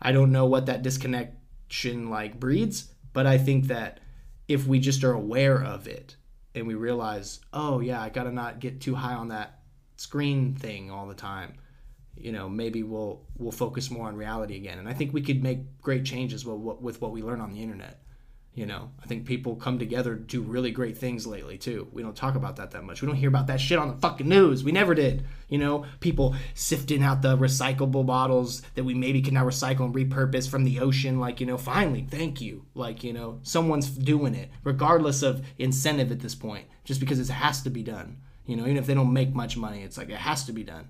I 0.00 0.12
don't 0.12 0.32
know 0.32 0.46
what 0.46 0.66
that 0.66 0.82
disconnection 0.82 2.08
like 2.08 2.40
breeds, 2.40 2.92
but 3.12 3.26
I 3.26 3.36
think 3.36 3.66
that 3.66 4.00
if 4.46 4.66
we 4.66 4.78
just 4.78 5.04
are 5.04 5.12
aware 5.12 5.62
of 5.62 5.86
it 5.86 6.16
and 6.54 6.66
we 6.66 6.74
realize, 6.74 7.40
oh 7.52 7.80
yeah, 7.80 8.00
I 8.00 8.08
gotta 8.08 8.32
not 8.32 8.60
get 8.60 8.80
too 8.80 8.94
high 8.94 9.14
on 9.14 9.28
that 9.28 9.58
screen 9.96 10.54
thing 10.54 10.90
all 10.90 11.06
the 11.06 11.14
time. 11.14 11.54
You 12.20 12.32
know, 12.32 12.48
maybe 12.48 12.82
we'll 12.82 13.22
we'll 13.36 13.52
focus 13.52 13.90
more 13.90 14.06
on 14.08 14.16
reality 14.16 14.56
again, 14.56 14.78
and 14.78 14.88
I 14.88 14.92
think 14.92 15.12
we 15.12 15.22
could 15.22 15.42
make 15.42 15.80
great 15.80 16.04
changes 16.04 16.44
with 16.44 16.56
what, 16.56 16.82
with 16.82 17.00
what 17.00 17.12
we 17.12 17.22
learn 17.22 17.40
on 17.40 17.52
the 17.52 17.62
internet. 17.62 18.00
You 18.58 18.66
know, 18.66 18.90
I 19.00 19.06
think 19.06 19.24
people 19.24 19.54
come 19.54 19.78
together 19.78 20.16
to 20.16 20.20
do 20.20 20.42
really 20.42 20.72
great 20.72 20.98
things 20.98 21.28
lately 21.28 21.58
too. 21.58 21.86
We 21.92 22.02
don't 22.02 22.16
talk 22.16 22.34
about 22.34 22.56
that 22.56 22.72
that 22.72 22.82
much. 22.82 23.00
We 23.00 23.06
don't 23.06 23.14
hear 23.14 23.28
about 23.28 23.46
that 23.46 23.60
shit 23.60 23.78
on 23.78 23.86
the 23.86 23.94
fucking 23.98 24.28
news. 24.28 24.64
We 24.64 24.72
never 24.72 24.96
did. 24.96 25.24
You 25.48 25.58
know, 25.58 25.86
people 26.00 26.34
sifting 26.54 27.04
out 27.04 27.22
the 27.22 27.38
recyclable 27.38 28.04
bottles 28.04 28.62
that 28.74 28.82
we 28.82 28.94
maybe 28.94 29.22
can 29.22 29.34
now 29.34 29.44
recycle 29.44 29.84
and 29.84 29.94
repurpose 29.94 30.48
from 30.48 30.64
the 30.64 30.80
ocean. 30.80 31.20
Like, 31.20 31.38
you 31.38 31.46
know, 31.46 31.56
finally, 31.56 32.04
thank 32.10 32.40
you. 32.40 32.64
Like, 32.74 33.04
you 33.04 33.12
know, 33.12 33.38
someone's 33.44 33.88
doing 33.90 34.34
it, 34.34 34.50
regardless 34.64 35.22
of 35.22 35.46
incentive 35.58 36.10
at 36.10 36.18
this 36.18 36.34
point, 36.34 36.66
just 36.82 36.98
because 36.98 37.20
it 37.20 37.32
has 37.32 37.62
to 37.62 37.70
be 37.70 37.84
done. 37.84 38.16
You 38.44 38.56
know, 38.56 38.64
even 38.64 38.78
if 38.78 38.86
they 38.86 38.94
don't 38.94 39.12
make 39.12 39.34
much 39.34 39.56
money, 39.56 39.82
it's 39.82 39.96
like 39.96 40.08
it 40.08 40.16
has 40.16 40.44
to 40.46 40.52
be 40.52 40.64
done. 40.64 40.88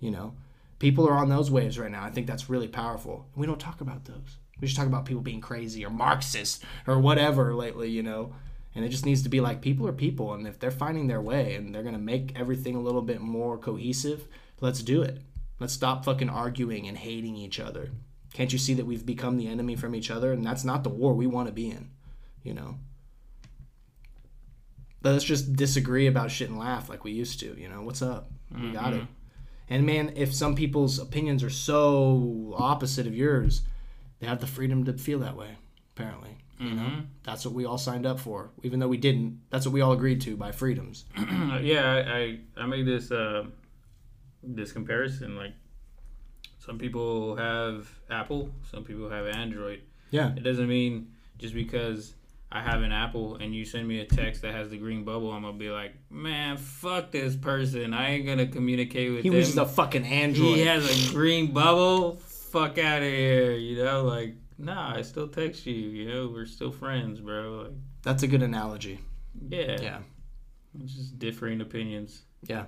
You 0.00 0.10
know, 0.10 0.34
people 0.78 1.08
are 1.08 1.16
on 1.16 1.28
those 1.28 1.50
waves 1.50 1.78
right 1.78 1.90
now. 1.90 2.04
I 2.04 2.10
think 2.10 2.26
that's 2.26 2.50
really 2.50 2.68
powerful. 2.68 3.26
We 3.34 3.46
don't 3.46 3.60
talk 3.60 3.80
about 3.80 4.04
those. 4.04 4.38
We 4.60 4.66
just 4.66 4.76
talk 4.76 4.86
about 4.86 5.04
people 5.04 5.22
being 5.22 5.40
crazy 5.40 5.84
or 5.84 5.90
Marxist 5.90 6.64
or 6.86 6.98
whatever 6.98 7.54
lately, 7.54 7.90
you 7.90 8.02
know. 8.02 8.34
And 8.74 8.84
it 8.84 8.90
just 8.90 9.06
needs 9.06 9.22
to 9.22 9.30
be 9.30 9.40
like 9.40 9.62
people 9.62 9.88
are 9.88 9.92
people, 9.92 10.34
and 10.34 10.46
if 10.46 10.58
they're 10.58 10.70
finding 10.70 11.06
their 11.06 11.22
way 11.22 11.54
and 11.54 11.74
they're 11.74 11.82
gonna 11.82 11.98
make 11.98 12.38
everything 12.38 12.74
a 12.76 12.80
little 12.80 13.00
bit 13.00 13.20
more 13.20 13.56
cohesive, 13.56 14.28
let's 14.60 14.82
do 14.82 15.00
it. 15.02 15.22
Let's 15.58 15.72
stop 15.72 16.04
fucking 16.04 16.28
arguing 16.28 16.86
and 16.86 16.98
hating 16.98 17.36
each 17.36 17.58
other. 17.58 17.90
Can't 18.34 18.52
you 18.52 18.58
see 18.58 18.74
that 18.74 18.84
we've 18.84 19.06
become 19.06 19.38
the 19.38 19.48
enemy 19.48 19.76
from 19.76 19.94
each 19.94 20.10
other, 20.10 20.30
and 20.30 20.44
that's 20.44 20.64
not 20.64 20.84
the 20.84 20.90
war 20.90 21.14
we 21.14 21.26
want 21.26 21.48
to 21.48 21.54
be 21.54 21.70
in, 21.70 21.88
you 22.42 22.52
know? 22.52 22.76
Let's 25.02 25.24
just 25.24 25.56
disagree 25.56 26.06
about 26.06 26.30
shit 26.30 26.50
and 26.50 26.58
laugh 26.58 26.90
like 26.90 27.02
we 27.02 27.12
used 27.12 27.40
to, 27.40 27.58
you 27.58 27.70
know. 27.70 27.80
What's 27.80 28.02
up? 28.02 28.30
We 28.50 28.60
mm-hmm. 28.60 28.72
got 28.74 28.92
it. 28.92 29.04
And 29.68 29.84
man, 29.84 30.12
if 30.16 30.32
some 30.34 30.54
people's 30.54 30.98
opinions 30.98 31.42
are 31.42 31.50
so 31.50 32.54
opposite 32.56 33.06
of 33.06 33.14
yours, 33.14 33.62
they 34.20 34.26
have 34.26 34.40
the 34.40 34.46
freedom 34.46 34.84
to 34.84 34.92
feel 34.92 35.18
that 35.20 35.36
way. 35.36 35.56
Apparently, 35.96 36.36
you 36.60 36.74
know, 36.74 37.02
that's 37.24 37.44
what 37.44 37.54
we 37.54 37.64
all 37.64 37.78
signed 37.78 38.06
up 38.06 38.20
for. 38.20 38.50
Even 38.62 38.78
though 38.80 38.88
we 38.88 38.96
didn't, 38.98 39.40
that's 39.50 39.66
what 39.66 39.72
we 39.72 39.80
all 39.80 39.92
agreed 39.92 40.20
to 40.22 40.36
by 40.36 40.52
freedoms. 40.52 41.04
yeah, 41.62 41.84
I, 42.06 42.18
I 42.18 42.38
I 42.62 42.66
made 42.66 42.86
this 42.86 43.10
uh, 43.10 43.46
this 44.42 44.72
comparison. 44.72 45.36
Like, 45.36 45.52
some 46.58 46.78
people 46.78 47.36
have 47.36 47.88
Apple, 48.10 48.50
some 48.70 48.84
people 48.84 49.08
have 49.10 49.26
Android. 49.26 49.80
Yeah, 50.10 50.32
It 50.36 50.44
doesn't 50.44 50.68
mean 50.68 51.12
just 51.38 51.54
because 51.54 52.14
I 52.56 52.62
have 52.62 52.80
an 52.80 52.90
Apple 52.90 53.36
and 53.36 53.54
you 53.54 53.66
send 53.66 53.86
me 53.86 54.00
a 54.00 54.06
text 54.06 54.40
that 54.40 54.54
has 54.54 54.70
the 54.70 54.78
green 54.78 55.04
bubble, 55.04 55.30
I'm 55.30 55.42
gonna 55.42 55.58
be 55.58 55.68
like, 55.68 55.92
man, 56.08 56.56
fuck 56.56 57.10
this 57.10 57.36
person. 57.36 57.92
I 57.92 58.12
ain't 58.12 58.24
gonna 58.24 58.46
communicate 58.46 59.12
with 59.12 59.24
he 59.24 59.28
him. 59.28 59.34
He 59.34 59.38
was 59.40 59.58
a 59.58 59.66
fucking 59.66 60.04
android. 60.04 60.56
he 60.56 60.62
has 60.62 61.10
a 61.10 61.12
green 61.12 61.52
bubble. 61.52 62.16
Fuck 62.16 62.78
out 62.78 63.02
of 63.02 63.08
here. 63.08 63.52
You 63.52 63.84
know, 63.84 64.04
like, 64.04 64.36
nah, 64.56 64.96
I 64.96 65.02
still 65.02 65.28
text 65.28 65.66
you. 65.66 65.74
You 65.74 66.08
know, 66.08 66.30
we're 66.32 66.46
still 66.46 66.72
friends, 66.72 67.20
bro. 67.20 67.64
Like, 67.64 67.72
That's 68.02 68.22
a 68.22 68.26
good 68.26 68.42
analogy. 68.42 69.00
yeah, 69.50 69.76
Yeah, 69.78 69.98
just 70.82 71.18
differing 71.18 71.60
opinions. 71.60 72.22
yeah, 72.42 72.64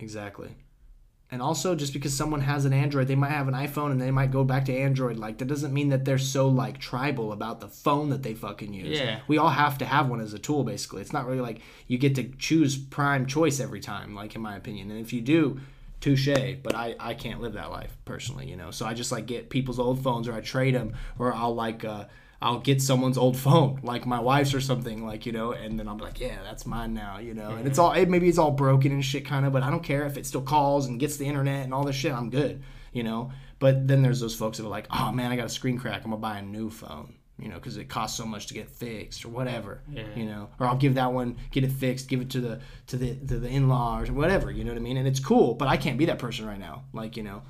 exactly. 0.00 0.48
And 1.30 1.42
also, 1.42 1.74
just 1.74 1.92
because 1.92 2.16
someone 2.16 2.40
has 2.40 2.64
an 2.64 2.72
Android, 2.72 3.06
they 3.06 3.14
might 3.14 3.30
have 3.32 3.48
an 3.48 3.54
iPhone 3.54 3.90
and 3.90 4.00
they 4.00 4.10
might 4.10 4.30
go 4.30 4.44
back 4.44 4.64
to 4.64 4.74
Android. 4.74 5.18
Like 5.18 5.36
that 5.38 5.44
doesn't 5.44 5.74
mean 5.74 5.90
that 5.90 6.06
they're 6.06 6.16
so 6.16 6.48
like 6.48 6.78
tribal 6.78 7.32
about 7.32 7.60
the 7.60 7.68
phone 7.68 8.08
that 8.10 8.22
they 8.22 8.34
fucking 8.34 8.72
use. 8.72 8.98
Yeah. 8.98 9.20
we 9.28 9.36
all 9.36 9.50
have 9.50 9.76
to 9.78 9.84
have 9.84 10.08
one 10.08 10.20
as 10.20 10.32
a 10.32 10.38
tool. 10.38 10.64
Basically, 10.64 11.02
it's 11.02 11.12
not 11.12 11.26
really 11.26 11.40
like 11.42 11.60
you 11.86 11.98
get 11.98 12.14
to 12.14 12.24
choose 12.38 12.78
prime 12.78 13.26
choice 13.26 13.60
every 13.60 13.80
time. 13.80 14.14
Like 14.14 14.34
in 14.36 14.40
my 14.40 14.56
opinion, 14.56 14.90
and 14.90 15.00
if 15.00 15.12
you 15.12 15.20
do, 15.20 15.60
touche. 16.00 16.28
But 16.62 16.74
I 16.74 16.96
I 16.98 17.12
can't 17.12 17.42
live 17.42 17.52
that 17.52 17.70
life 17.70 17.94
personally, 18.06 18.48
you 18.48 18.56
know. 18.56 18.70
So 18.70 18.86
I 18.86 18.94
just 18.94 19.12
like 19.12 19.26
get 19.26 19.50
people's 19.50 19.78
old 19.78 20.02
phones 20.02 20.28
or 20.28 20.32
I 20.32 20.40
trade 20.40 20.74
them 20.74 20.94
or 21.18 21.34
I'll 21.34 21.54
like. 21.54 21.84
uh 21.84 22.04
I'll 22.40 22.60
get 22.60 22.80
someone's 22.80 23.18
old 23.18 23.36
phone, 23.36 23.80
like 23.82 24.06
my 24.06 24.20
wife's 24.20 24.54
or 24.54 24.60
something, 24.60 25.04
like 25.04 25.26
you 25.26 25.32
know, 25.32 25.52
and 25.52 25.78
then 25.78 25.88
I'll 25.88 25.96
be 25.96 26.04
like, 26.04 26.20
yeah, 26.20 26.38
that's 26.44 26.66
mine 26.66 26.94
now, 26.94 27.18
you 27.18 27.34
know. 27.34 27.50
And 27.50 27.66
it's 27.66 27.78
all 27.78 27.92
it, 27.92 28.08
maybe 28.08 28.28
it's 28.28 28.38
all 28.38 28.52
broken 28.52 28.92
and 28.92 29.04
shit, 29.04 29.24
kind 29.24 29.44
of, 29.44 29.52
but 29.52 29.62
I 29.62 29.70
don't 29.70 29.82
care 29.82 30.06
if 30.06 30.16
it 30.16 30.24
still 30.26 30.42
calls 30.42 30.86
and 30.86 31.00
gets 31.00 31.16
the 31.16 31.26
internet 31.26 31.64
and 31.64 31.74
all 31.74 31.84
this 31.84 31.96
shit. 31.96 32.12
I'm 32.12 32.30
good, 32.30 32.62
you 32.92 33.02
know. 33.02 33.32
But 33.58 33.88
then 33.88 34.02
there's 34.02 34.20
those 34.20 34.36
folks 34.36 34.58
that 34.58 34.64
are 34.64 34.68
like, 34.68 34.86
oh 34.90 35.10
man, 35.10 35.32
I 35.32 35.36
got 35.36 35.46
a 35.46 35.50
screen 35.50 35.78
crack. 35.78 36.02
I'm 36.04 36.10
gonna 36.10 36.18
buy 36.18 36.38
a 36.38 36.42
new 36.42 36.70
phone, 36.70 37.14
you 37.40 37.48
know, 37.48 37.56
because 37.56 37.76
it 37.76 37.88
costs 37.88 38.16
so 38.16 38.24
much 38.24 38.46
to 38.46 38.54
get 38.54 38.68
fixed 38.70 39.24
or 39.24 39.30
whatever, 39.30 39.82
Yeah. 39.90 40.04
you 40.14 40.24
know. 40.26 40.48
Or 40.60 40.66
I'll 40.66 40.76
give 40.76 40.94
that 40.94 41.12
one, 41.12 41.38
get 41.50 41.64
it 41.64 41.72
fixed, 41.72 42.06
give 42.08 42.20
it 42.20 42.30
to 42.30 42.40
the 42.40 42.60
to 42.86 42.96
the 42.96 43.16
to 43.16 43.38
the 43.40 43.48
in-laws 43.48 44.10
or 44.10 44.12
whatever, 44.12 44.52
you 44.52 44.62
know 44.62 44.70
what 44.70 44.78
I 44.78 44.82
mean. 44.82 44.96
And 44.96 45.08
it's 45.08 45.18
cool, 45.18 45.54
but 45.54 45.66
I 45.66 45.76
can't 45.76 45.98
be 45.98 46.04
that 46.04 46.20
person 46.20 46.46
right 46.46 46.58
now, 46.60 46.84
like 46.92 47.16
you 47.16 47.24
know. 47.24 47.42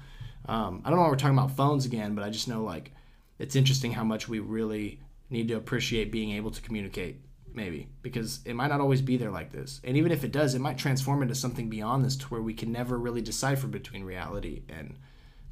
Um, 0.47 0.81
I 0.83 0.89
don't 0.89 0.97
know 0.99 1.03
why 1.05 1.11
we're 1.11 1.17
talking 1.17 1.37
about 1.37 1.51
phones 1.51 1.85
again, 1.85 2.15
but 2.15 2.25
I 2.25 2.31
just 2.31 2.49
know 2.49 2.63
like 2.65 2.93
it's 3.39 3.57
interesting 3.57 3.93
how 3.93 4.05
much 4.05 4.29
we 4.29 4.39
really 4.39 5.01
need 5.31 5.49
to 5.49 5.55
appreciate 5.55 6.11
being 6.13 6.33
able 6.33 6.51
to 6.51 6.63
communicate 6.63 7.21
maybe 7.55 7.89
because 8.03 8.41
it 8.45 8.55
might 8.55 8.69
not 8.69 8.81
always 8.81 9.01
be 9.03 9.17
there 9.17 9.31
like 9.31 9.51
this. 9.51 9.81
And 9.83 9.97
even 9.97 10.13
if 10.13 10.23
it 10.23 10.33
does 10.33 10.55
it 10.55 10.61
might 10.61 10.79
transform 10.79 11.23
into 11.23 11.35
something 11.35 11.69
beyond 11.69 12.05
this 12.05 12.17
to 12.17 12.27
where 12.27 12.43
we 12.43 12.55
can 12.55 12.71
never 12.73 12.99
really 12.99 13.23
decipher 13.23 13.67
between 13.67 14.05
reality 14.05 14.63
and 14.69 14.97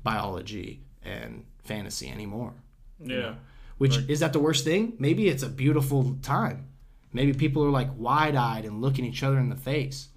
biology 0.02 0.82
and 1.02 1.44
fantasy 1.64 2.08
anymore 2.10 2.54
Yeah. 3.00 3.34
which 3.78 3.96
is 4.08 4.20
that 4.20 4.32
the 4.32 4.38
worst 4.40 4.64
thing? 4.64 4.94
Maybe 4.98 5.28
it's 5.28 5.42
a 5.42 5.48
beautiful 5.48 6.16
time. 6.22 6.68
Maybe 7.12 7.32
people 7.32 7.64
are 7.64 7.70
like 7.70 7.90
wide-eyed 7.96 8.64
and 8.64 8.80
looking 8.80 9.04
each 9.04 9.22
other 9.22 9.38
in 9.38 9.48
the 9.48 9.56
face 9.56 10.08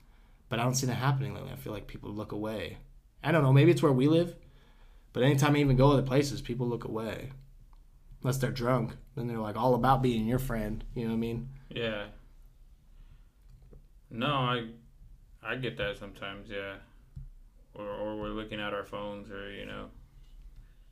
but 0.49 0.59
i 0.59 0.63
don't 0.63 0.75
see 0.75 0.87
that 0.87 0.95
happening 0.95 1.33
lately. 1.35 1.51
I 1.51 1.55
feel 1.57 1.73
like 1.73 1.85
people 1.87 2.09
look 2.11 2.31
away. 2.31 2.77
I 3.23 3.31
don't 3.31 3.43
know. 3.43 3.53
Maybe 3.53 3.71
it's 3.71 3.83
where 3.83 3.91
we 3.91 4.07
live 4.07 4.35
but 5.13 5.23
anytime 5.23 5.55
i 5.55 5.59
even 5.59 5.75
go 5.77 5.91
other 5.91 6.03
places 6.03 6.39
people 6.41 6.67
look 6.67 6.83
away 6.85 7.31
unless 8.21 8.37
they're 8.37 8.51
drunk 8.51 8.95
then 9.15 9.27
they're 9.27 9.37
like 9.39 9.55
all 9.55 9.75
about 9.75 10.01
being 10.01 10.25
your 10.25 10.39
friend 10.39 10.83
you 10.95 11.03
know 11.03 11.09
what 11.09 11.15
i 11.15 11.19
mean 11.19 11.49
Yeah. 11.69 12.05
No, 14.11 14.27
I 14.33 14.69
I 15.43 15.55
get 15.55 15.77
that 15.77 15.97
sometimes, 15.97 16.49
yeah. 16.49 16.75
Or 17.75 17.85
or 17.85 18.17
we're 18.17 18.29
looking 18.29 18.59
at 18.59 18.73
our 18.73 18.83
phones 18.83 19.29
or, 19.29 19.51
you 19.51 19.65
know, 19.65 19.85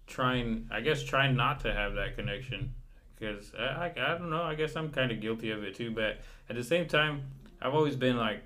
trying 0.06 0.68
I 0.72 0.82
guess 0.82 1.04
trying 1.04 1.36
not 1.36 1.60
to 1.62 1.74
have 1.74 1.96
that 1.96 2.16
connection 2.16 2.74
cuz 3.20 3.54
I, 3.58 3.64
I 3.64 3.86
I 4.14 4.18
don't 4.18 4.30
know, 4.30 4.44
I 4.44 4.54
guess 4.56 4.76
I'm 4.76 4.92
kind 4.92 5.12
of 5.12 5.20
guilty 5.20 5.50
of 5.50 5.64
it 5.64 5.74
too, 5.76 5.92
but 5.92 6.20
at 6.50 6.56
the 6.56 6.64
same 6.64 6.88
time, 6.88 7.24
I've 7.62 7.74
always 7.74 7.96
been 7.96 8.18
like 8.18 8.44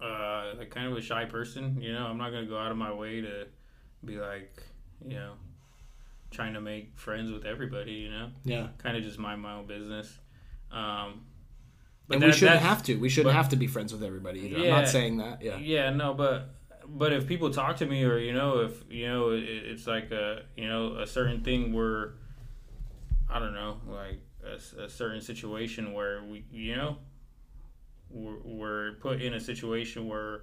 uh 0.00 0.54
like 0.56 0.70
kind 0.70 0.86
of 0.86 0.96
a 0.96 1.02
shy 1.02 1.24
person, 1.24 1.80
you 1.80 1.92
know, 1.92 2.06
I'm 2.06 2.18
not 2.18 2.30
to 2.30 2.46
go 2.46 2.56
out 2.58 2.70
of 2.70 2.76
my 2.76 2.92
way 2.92 3.20
to 3.20 3.48
be 4.04 4.16
like, 4.16 4.62
you 5.04 5.16
know, 5.16 5.32
trying 6.30 6.54
to 6.54 6.60
make 6.60 6.96
friends 6.98 7.30
with 7.32 7.44
everybody, 7.44 7.92
you 7.92 8.10
know? 8.10 8.30
Yeah. 8.44 8.68
Kind 8.78 8.96
of 8.96 9.02
just 9.02 9.18
mind 9.18 9.40
my 9.42 9.54
own 9.54 9.66
business. 9.66 10.18
Um, 10.70 11.22
and 12.10 12.22
that- 12.22 12.26
we 12.26 12.32
shouldn't 12.32 12.60
have 12.60 12.82
to. 12.84 12.94
We 12.96 13.08
shouldn't 13.08 13.32
but- 13.34 13.36
have 13.36 13.48
to 13.50 13.56
be 13.56 13.66
friends 13.66 13.92
with 13.92 14.02
everybody 14.02 14.40
either. 14.40 14.56
I'm 14.56 14.62
Yeah. 14.62 14.70
not 14.80 14.88
saying 14.88 15.16
that. 15.18 15.42
Yeah. 15.42 15.58
Yeah, 15.58 15.90
no, 15.90 16.14
but 16.14 16.54
but 16.92 17.12
if 17.12 17.26
people 17.28 17.50
talk 17.50 17.76
to 17.76 17.86
me, 17.86 18.02
or 18.04 18.18
you 18.18 18.32
know, 18.32 18.60
if 18.60 18.82
you 18.90 19.06
know, 19.06 19.30
it, 19.30 19.44
it's 19.44 19.86
like 19.86 20.10
a 20.10 20.42
you 20.56 20.66
know 20.68 20.96
a 20.96 21.06
certain 21.06 21.42
thing 21.42 21.72
where 21.72 22.14
I 23.28 23.38
don't 23.38 23.54
know, 23.54 23.80
like 23.86 24.18
a 24.44 24.88
certain 24.88 25.20
situation 25.20 25.92
where 25.92 26.22
we 26.24 26.44
you 26.50 26.74
know 26.74 26.98
we're, 28.08 28.38
we're 28.42 28.92
put 28.94 29.20
in 29.22 29.34
a 29.34 29.40
situation 29.40 30.08
where 30.08 30.42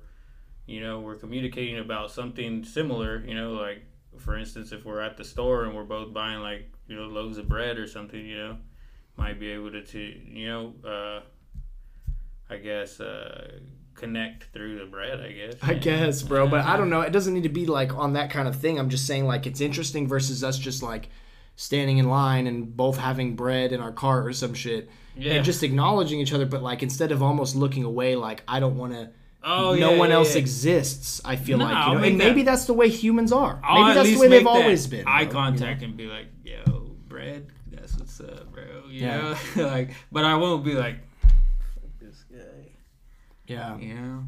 you 0.67 0.79
know 0.79 0.99
we're 1.01 1.15
communicating 1.15 1.79
about 1.79 2.11
something 2.11 2.63
similar 2.63 3.25
you 3.25 3.33
know 3.33 3.53
like 3.53 3.81
for 4.19 4.37
instance 4.37 4.71
if 4.71 4.85
we're 4.85 5.01
at 5.01 5.17
the 5.17 5.23
store 5.23 5.63
and 5.65 5.75
we're 5.75 5.83
both 5.83 6.13
buying 6.13 6.39
like 6.39 6.71
you 6.87 6.95
know 6.95 7.03
loaves 7.03 7.37
of 7.37 7.47
bread 7.47 7.77
or 7.77 7.87
something 7.87 8.25
you 8.25 8.37
know 8.37 8.57
might 9.17 9.39
be 9.39 9.49
able 9.49 9.71
to, 9.71 9.83
to 9.83 9.99
you 9.99 10.47
know 10.47 10.73
uh 10.85 11.21
i 12.49 12.57
guess 12.57 12.99
uh 12.99 13.59
connect 13.95 14.43
through 14.53 14.77
the 14.77 14.85
bread 14.85 15.19
i 15.21 15.31
guess 15.31 15.55
I 15.61 15.73
guess, 15.73 16.21
bro, 16.21 16.47
but 16.47 16.61
I 16.61 16.77
don't 16.77 16.89
know. 16.91 17.01
It 17.01 17.11
doesn't 17.11 17.33
need 17.33 17.43
to 17.43 17.49
be 17.49 17.65
like 17.65 17.95
on 17.97 18.13
that 18.13 18.29
kind 18.29 18.47
of 18.47 18.55
thing. 18.55 18.77
I'm 18.77 18.89
just 18.89 19.07
saying 19.07 19.25
like 19.25 19.47
it's 19.47 19.59
interesting 19.59 20.07
versus 20.07 20.43
us 20.43 20.59
just 20.59 20.83
like 20.83 21.09
standing 21.55 21.97
in 21.97 22.07
line 22.07 22.45
and 22.45 22.77
both 22.77 22.97
having 22.97 23.35
bread 23.35 23.71
in 23.71 23.81
our 23.81 23.91
cart 23.91 24.27
or 24.27 24.33
some 24.33 24.53
shit 24.53 24.87
yeah 25.15 25.33
and 25.33 25.43
just 25.43 25.63
acknowledging 25.63 26.19
each 26.19 26.31
other. 26.31 26.45
But 26.45 26.61
like 26.61 26.83
instead 26.83 27.11
of 27.11 27.23
almost 27.23 27.55
looking 27.55 27.83
away, 27.83 28.15
like 28.15 28.43
I 28.47 28.59
don't 28.59 28.77
want 28.77 28.93
to. 28.93 29.09
Oh 29.47 29.75
no 29.75 29.91
yeah, 29.93 29.97
one 29.97 30.09
yeah, 30.09 30.15
else 30.15 30.33
yeah. 30.35 30.39
exists. 30.41 31.21
I 31.25 31.35
feel 31.35 31.57
No, 31.57 31.65
like 31.65 31.87
you 31.87 31.93
know, 31.95 32.03
and 32.03 32.17
maybe 32.17 32.43
that- 32.43 32.51
that's 32.51 32.65
the 32.65 32.73
way 32.73 32.89
humans 32.89 33.31
are. 33.31 33.59
I'll 33.63 33.83
maybe 33.83 33.93
that's 33.95 34.11
the 34.13 34.19
way 34.19 34.27
they've 34.27 34.43
that 34.43 34.49
always 34.49 34.85
been. 34.87 35.07
Eye 35.07 35.19
bro, 35.19 35.19
you 35.21 35.25
know? 35.27 35.31
contact 35.33 35.81
and 35.83 35.97
be 35.97 36.05
like, 36.07 36.27
"Yo, 36.43 36.91
bread, 37.07 37.47
that's 37.71 37.95
what's 37.97 38.19
up, 38.19 38.51
bro." 38.51 38.63
You 38.89 39.01
Yeah. 39.05 39.37
know, 39.55 39.63
like, 39.67 39.91
but 40.11 40.25
I 40.25 40.35
won't 40.35 40.63
be 40.65 40.73
like, 40.73 40.97
"Fuck 41.21 41.89
this 41.99 42.23
guy," 42.31 42.69
Yeah. 43.47 43.77
Yeah. 43.79 44.19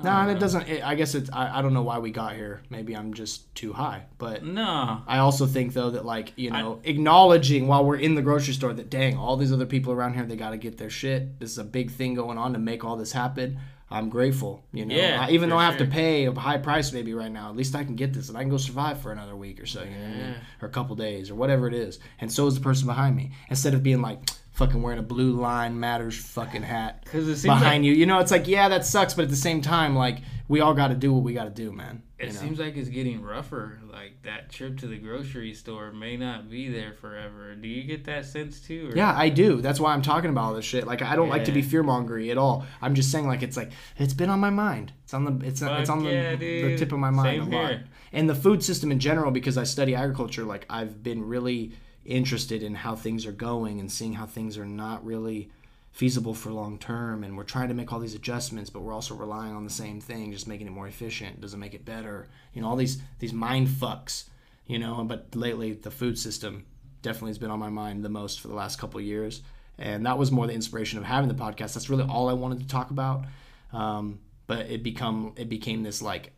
No, 0.00 0.10
and 0.10 0.30
it 0.30 0.38
doesn't. 0.38 0.68
It, 0.68 0.86
I 0.86 0.94
guess 0.94 1.16
it's. 1.16 1.28
I, 1.32 1.58
I 1.58 1.62
don't 1.62 1.74
know 1.74 1.82
why 1.82 1.98
we 1.98 2.12
got 2.12 2.36
here. 2.36 2.62
Maybe 2.70 2.94
I'm 2.94 3.14
just 3.14 3.52
too 3.56 3.72
high, 3.72 4.04
but. 4.16 4.44
No, 4.44 5.02
I 5.08 5.18
also 5.18 5.44
think 5.44 5.72
though 5.72 5.90
that 5.90 6.04
like 6.06 6.32
you 6.36 6.50
know 6.52 6.78
acknowledging 6.84 7.66
while 7.66 7.84
we're 7.84 7.96
in 7.96 8.14
the 8.14 8.22
grocery 8.22 8.54
store 8.54 8.72
that 8.72 8.90
dang 8.90 9.16
all 9.16 9.36
these 9.36 9.52
other 9.52 9.66
people 9.66 9.92
around 9.92 10.14
here 10.14 10.24
they 10.24 10.36
got 10.36 10.50
to 10.50 10.56
get 10.56 10.78
their 10.78 10.88
shit. 10.90 11.40
This 11.40 11.50
is 11.50 11.58
a 11.58 11.64
big 11.64 11.90
thing 11.90 12.14
going 12.14 12.38
on 12.38 12.52
to 12.52 12.60
make 12.60 12.84
all 12.84 12.96
this 12.96 13.10
happen. 13.10 13.58
I'm 13.90 14.10
grateful, 14.10 14.64
you 14.72 14.84
know. 14.84 14.94
Yeah, 14.94 15.26
I, 15.26 15.30
even 15.30 15.48
though 15.48 15.56
I 15.56 15.64
have 15.64 15.78
to 15.78 15.86
pay 15.86 16.26
a 16.26 16.32
high 16.32 16.58
price 16.58 16.92
maybe 16.92 17.14
right 17.14 17.32
now, 17.32 17.48
at 17.48 17.56
least 17.56 17.74
I 17.74 17.84
can 17.84 17.96
get 17.96 18.12
this 18.12 18.28
and 18.28 18.36
I 18.36 18.42
can 18.42 18.50
go 18.50 18.58
survive 18.58 19.00
for 19.00 19.12
another 19.12 19.34
week 19.34 19.60
or 19.60 19.66
so, 19.66 19.82
you 19.82 19.90
know 19.90 19.96
what 20.00 20.08
I 20.08 20.12
mean? 20.12 20.34
Or 20.60 20.68
a 20.68 20.70
couple 20.70 20.94
days 20.96 21.30
or 21.30 21.34
whatever 21.34 21.66
it 21.66 21.74
is. 21.74 21.98
And 22.20 22.30
so 22.30 22.46
is 22.46 22.54
the 22.54 22.60
person 22.60 22.86
behind 22.86 23.16
me. 23.16 23.32
Instead 23.48 23.74
of 23.74 23.82
being 23.82 24.02
like 24.02 24.18
fucking 24.52 24.82
wearing 24.82 24.98
a 24.98 25.02
blue 25.02 25.32
line 25.32 25.78
matters 25.78 26.16
fucking 26.16 26.62
hat 26.62 27.04
behind 27.44 27.84
like, 27.84 27.88
you, 27.88 27.92
you 27.92 28.06
know, 28.06 28.18
it's 28.18 28.32
like 28.32 28.48
yeah 28.48 28.68
that 28.68 28.84
sucks, 28.84 29.14
but 29.14 29.22
at 29.22 29.30
the 29.30 29.36
same 29.36 29.62
time 29.62 29.94
like 29.96 30.18
we 30.48 30.60
all 30.60 30.74
got 30.74 30.88
to 30.88 30.94
do 30.94 31.12
what 31.12 31.22
we 31.22 31.32
got 31.32 31.44
to 31.44 31.50
do, 31.50 31.70
man. 31.72 32.02
It 32.18 32.34
know? 32.34 32.40
seems 32.40 32.58
like 32.58 32.76
it's 32.76 32.88
getting 32.88 33.22
rougher. 33.22 33.78
Like 33.90 34.22
that 34.24 34.50
trip 34.50 34.78
to 34.80 34.86
the 34.88 34.98
grocery 34.98 35.54
store 35.54 35.92
may 35.92 36.16
not 36.16 36.50
be 36.50 36.68
there 36.68 36.92
forever. 36.92 37.54
Do 37.54 37.68
you 37.68 37.84
get 37.84 38.04
that 38.06 38.26
sense 38.26 38.60
too? 38.60 38.90
Or? 38.92 38.96
Yeah, 38.96 39.14
I 39.16 39.28
do. 39.28 39.60
That's 39.60 39.78
why 39.78 39.92
I'm 39.92 40.02
talking 40.02 40.30
about 40.30 40.44
all 40.44 40.54
this 40.54 40.64
shit. 40.64 40.86
Like, 40.86 41.00
I 41.00 41.14
don't 41.14 41.28
like 41.28 41.44
to 41.44 41.52
be 41.52 41.60
Yeah. 41.60 41.68
fear 41.68 41.84
mongery 41.84 42.30
at 42.30 42.38
all. 42.38 42.66
I'm 42.82 42.94
just 42.96 43.12
saying, 43.12 43.28
like, 43.28 43.42
it's 43.42 43.56
like 43.56 43.70
it's 43.98 44.14
been 44.14 44.30
on 44.30 44.40
my 44.40 44.50
mind. 44.50 44.92
It's 45.04 45.14
on 45.14 45.24
the 45.24 45.46
it's 45.46 45.62
it's 45.62 45.88
on 45.90 46.02
the, 46.02 46.10
yeah, 46.10 46.30
the 46.32 46.36
dude. 46.38 46.78
tip 46.78 46.90
of 46.92 46.98
my 46.98 47.10
mind 47.10 47.42
Same 47.44 47.52
a 47.52 47.56
lot. 47.56 47.68
here. 47.70 47.84
And 48.12 48.28
the 48.28 48.34
food 48.34 48.64
system 48.64 48.90
in 48.90 48.98
general, 48.98 49.30
because 49.30 49.56
I 49.56 49.64
study 49.64 49.94
agriculture, 49.94 50.44
like 50.44 50.66
I've 50.68 51.02
been 51.02 51.22
really 51.24 51.72
interested 52.04 52.62
in 52.62 52.74
how 52.74 52.96
things 52.96 53.26
are 53.26 53.32
going 53.32 53.78
and 53.80 53.92
seeing 53.92 54.14
how 54.14 54.26
things 54.26 54.56
are 54.58 54.64
not 54.66 55.04
really 55.04 55.50
feasible 55.98 56.32
for 56.32 56.52
long 56.52 56.78
term 56.78 57.24
and 57.24 57.36
we're 57.36 57.42
trying 57.42 57.66
to 57.66 57.74
make 57.74 57.92
all 57.92 57.98
these 57.98 58.14
adjustments 58.14 58.70
but 58.70 58.82
we're 58.82 58.92
also 58.92 59.16
relying 59.16 59.52
on 59.52 59.64
the 59.64 59.70
same 59.70 60.00
thing 60.00 60.30
just 60.30 60.46
making 60.46 60.68
it 60.68 60.70
more 60.70 60.86
efficient. 60.86 61.40
Doesn't 61.40 61.58
make 61.58 61.74
it 61.74 61.84
better? 61.84 62.28
You 62.52 62.62
know 62.62 62.68
all 62.68 62.76
these 62.76 63.02
these 63.18 63.32
mind 63.32 63.66
fucks 63.66 64.28
you 64.68 64.78
know 64.78 65.02
but 65.02 65.34
lately 65.34 65.72
the 65.72 65.90
food 65.90 66.16
system 66.16 66.66
definitely 67.02 67.30
has 67.30 67.38
been 67.38 67.50
on 67.50 67.58
my 67.58 67.68
mind 67.68 68.04
the 68.04 68.08
most 68.08 68.38
for 68.38 68.46
the 68.46 68.54
last 68.54 68.78
couple 68.78 69.00
of 69.00 69.06
years 69.06 69.42
and 69.76 70.06
that 70.06 70.16
was 70.16 70.30
more 70.30 70.46
the 70.46 70.52
inspiration 70.52 71.00
of 71.00 71.04
having 71.04 71.26
the 71.28 71.34
podcast. 71.34 71.74
That's 71.74 71.90
really 71.90 72.04
all 72.04 72.28
i 72.28 72.32
wanted 72.32 72.60
to 72.60 72.68
talk 72.68 72.92
about 72.92 73.24
um, 73.72 74.20
but 74.46 74.70
it 74.70 74.84
become 74.84 75.32
it 75.34 75.48
became 75.48 75.82
this 75.82 76.00
like 76.00 76.30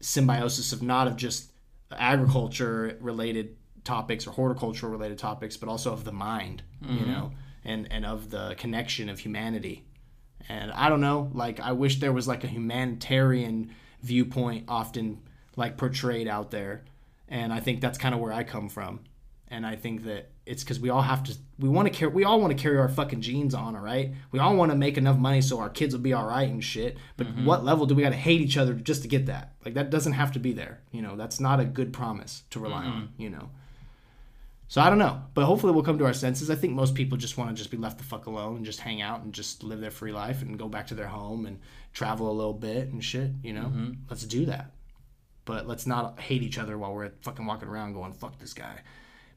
symbiosis 0.00 0.74
of 0.74 0.82
not 0.82 1.08
of 1.08 1.16
just 1.16 1.52
agriculture 1.90 2.98
related 3.00 3.56
topics 3.82 4.26
or 4.26 4.32
horticultural 4.32 4.92
related 4.92 5.16
topics 5.16 5.56
but 5.56 5.70
also 5.70 5.90
of 5.90 6.04
the 6.04 6.12
mind 6.12 6.62
you 6.82 7.06
know 7.06 7.32
and 7.66 7.88
and 7.90 8.06
of 8.06 8.30
the 8.30 8.54
connection 8.56 9.10
of 9.10 9.18
humanity. 9.18 9.84
And 10.48 10.70
i 10.72 10.88
don't 10.88 11.00
know 11.00 11.30
like 11.34 11.60
i 11.60 11.72
wish 11.72 11.98
there 11.98 12.12
was 12.12 12.26
like 12.26 12.44
a 12.44 12.46
humanitarian 12.46 13.74
viewpoint 14.02 14.64
often 14.68 15.20
like 15.56 15.76
portrayed 15.76 16.28
out 16.28 16.50
there. 16.50 16.84
And 17.28 17.52
i 17.52 17.60
think 17.60 17.80
that's 17.80 17.98
kind 17.98 18.14
of 18.14 18.20
where 18.20 18.32
i 18.32 18.44
come 18.44 18.70
from. 18.70 19.00
And 19.48 19.66
i 19.66 19.76
think 19.76 20.04
that 20.04 20.30
it's 20.46 20.62
because 20.62 20.78
we 20.78 20.90
all 20.90 21.02
have 21.02 21.24
to 21.24 21.36
we 21.58 21.68
want 21.68 21.88
to 21.88 21.94
carry 21.94 22.12
we 22.12 22.22
all 22.22 22.40
want 22.40 22.56
to 22.56 22.62
carry 22.62 22.78
our 22.78 22.88
fucking 22.88 23.20
genes 23.20 23.54
on 23.54 23.74
all 23.74 23.82
right? 23.82 24.12
We 24.30 24.38
all 24.38 24.54
want 24.54 24.70
to 24.70 24.76
make 24.76 24.96
enough 24.96 25.18
money 25.18 25.40
so 25.40 25.58
our 25.58 25.70
kids 25.70 25.92
will 25.92 26.02
be 26.02 26.12
all 26.12 26.26
right 26.26 26.48
and 26.48 26.62
shit. 26.62 26.96
But 27.16 27.26
mm-hmm. 27.26 27.44
what 27.44 27.64
level 27.64 27.86
do 27.86 27.96
we 27.96 28.02
got 28.02 28.10
to 28.10 28.16
hate 28.16 28.40
each 28.40 28.56
other 28.56 28.74
just 28.74 29.02
to 29.02 29.08
get 29.08 29.26
that? 29.26 29.54
Like 29.64 29.74
that 29.74 29.90
doesn't 29.90 30.12
have 30.12 30.32
to 30.32 30.38
be 30.38 30.52
there 30.52 30.80
you 30.92 31.02
know? 31.02 31.16
That's 31.16 31.40
not 31.40 31.58
a 31.58 31.64
good 31.64 31.92
promise 31.92 32.44
to 32.50 32.60
rely 32.60 32.84
on 32.84 33.08
you 33.18 33.30
know 33.30 33.50
so 34.68 34.80
I 34.80 34.88
don't 34.88 34.98
know, 34.98 35.22
but 35.34 35.44
hopefully 35.44 35.72
we'll 35.72 35.84
come 35.84 35.98
to 35.98 36.06
our 36.06 36.12
senses. 36.12 36.50
I 36.50 36.56
think 36.56 36.72
most 36.74 36.94
people 36.94 37.16
just 37.16 37.38
want 37.38 37.50
to 37.50 37.56
just 37.56 37.70
be 37.70 37.76
left 37.76 37.98
the 37.98 38.04
fuck 38.04 38.26
alone 38.26 38.56
and 38.56 38.64
just 38.64 38.80
hang 38.80 39.00
out 39.00 39.22
and 39.22 39.32
just 39.32 39.62
live 39.62 39.80
their 39.80 39.92
free 39.92 40.12
life 40.12 40.42
and 40.42 40.58
go 40.58 40.68
back 40.68 40.88
to 40.88 40.94
their 40.94 41.06
home 41.06 41.46
and 41.46 41.60
travel 41.92 42.30
a 42.30 42.32
little 42.32 42.52
bit 42.52 42.88
and 42.88 43.02
shit. 43.02 43.30
You 43.42 43.52
know, 43.52 43.66
mm-hmm. 43.66 43.92
let's 44.10 44.24
do 44.24 44.46
that. 44.46 44.72
But 45.44 45.68
let's 45.68 45.86
not 45.86 46.18
hate 46.18 46.42
each 46.42 46.58
other 46.58 46.76
while 46.76 46.92
we're 46.92 47.12
fucking 47.22 47.46
walking 47.46 47.68
around 47.68 47.92
going 47.92 48.12
fuck 48.12 48.38
this 48.40 48.54
guy. 48.54 48.80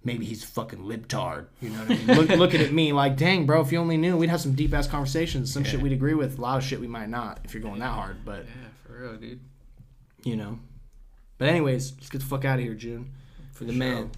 Maybe 0.03 0.25
he's 0.25 0.43
fucking 0.43 0.79
libtard. 0.79 1.47
You 1.61 1.69
know 1.69 1.79
what 1.79 1.91
I 1.91 1.95
mean? 1.95 2.17
Look, 2.17 2.29
looking 2.29 2.61
at 2.61 2.71
me 2.71 2.93
like, 2.93 3.15
dang, 3.15 3.45
bro, 3.45 3.61
if 3.61 3.71
you 3.71 3.77
only 3.77 3.97
knew, 3.97 4.17
we'd 4.17 4.29
have 4.29 4.41
some 4.41 4.53
deep 4.53 4.73
ass 4.73 4.87
conversations. 4.87 5.53
Some 5.53 5.63
shit 5.63 5.81
we'd 5.81 5.91
agree 5.91 6.15
with. 6.15 6.39
A 6.39 6.41
lot 6.41 6.57
of 6.57 6.63
shit 6.63 6.79
we 6.79 6.87
might 6.87 7.09
not 7.09 7.41
if 7.43 7.53
you're 7.53 7.61
going 7.61 7.79
that 7.79 7.93
hard. 7.93 8.25
But 8.25 8.45
Yeah, 8.45 8.69
for 8.83 8.99
real, 8.99 9.17
dude. 9.17 9.41
you 10.23 10.37
know. 10.37 10.57
But 11.37 11.49
anyways, 11.49 11.93
let's 11.97 12.09
get 12.09 12.19
the 12.19 12.27
fuck 12.27 12.45
out 12.45 12.59
of 12.59 12.65
here, 12.65 12.73
June. 12.73 13.11
For 13.51 13.65
the 13.65 13.73
sure. 13.73 13.79
man. 13.79 14.11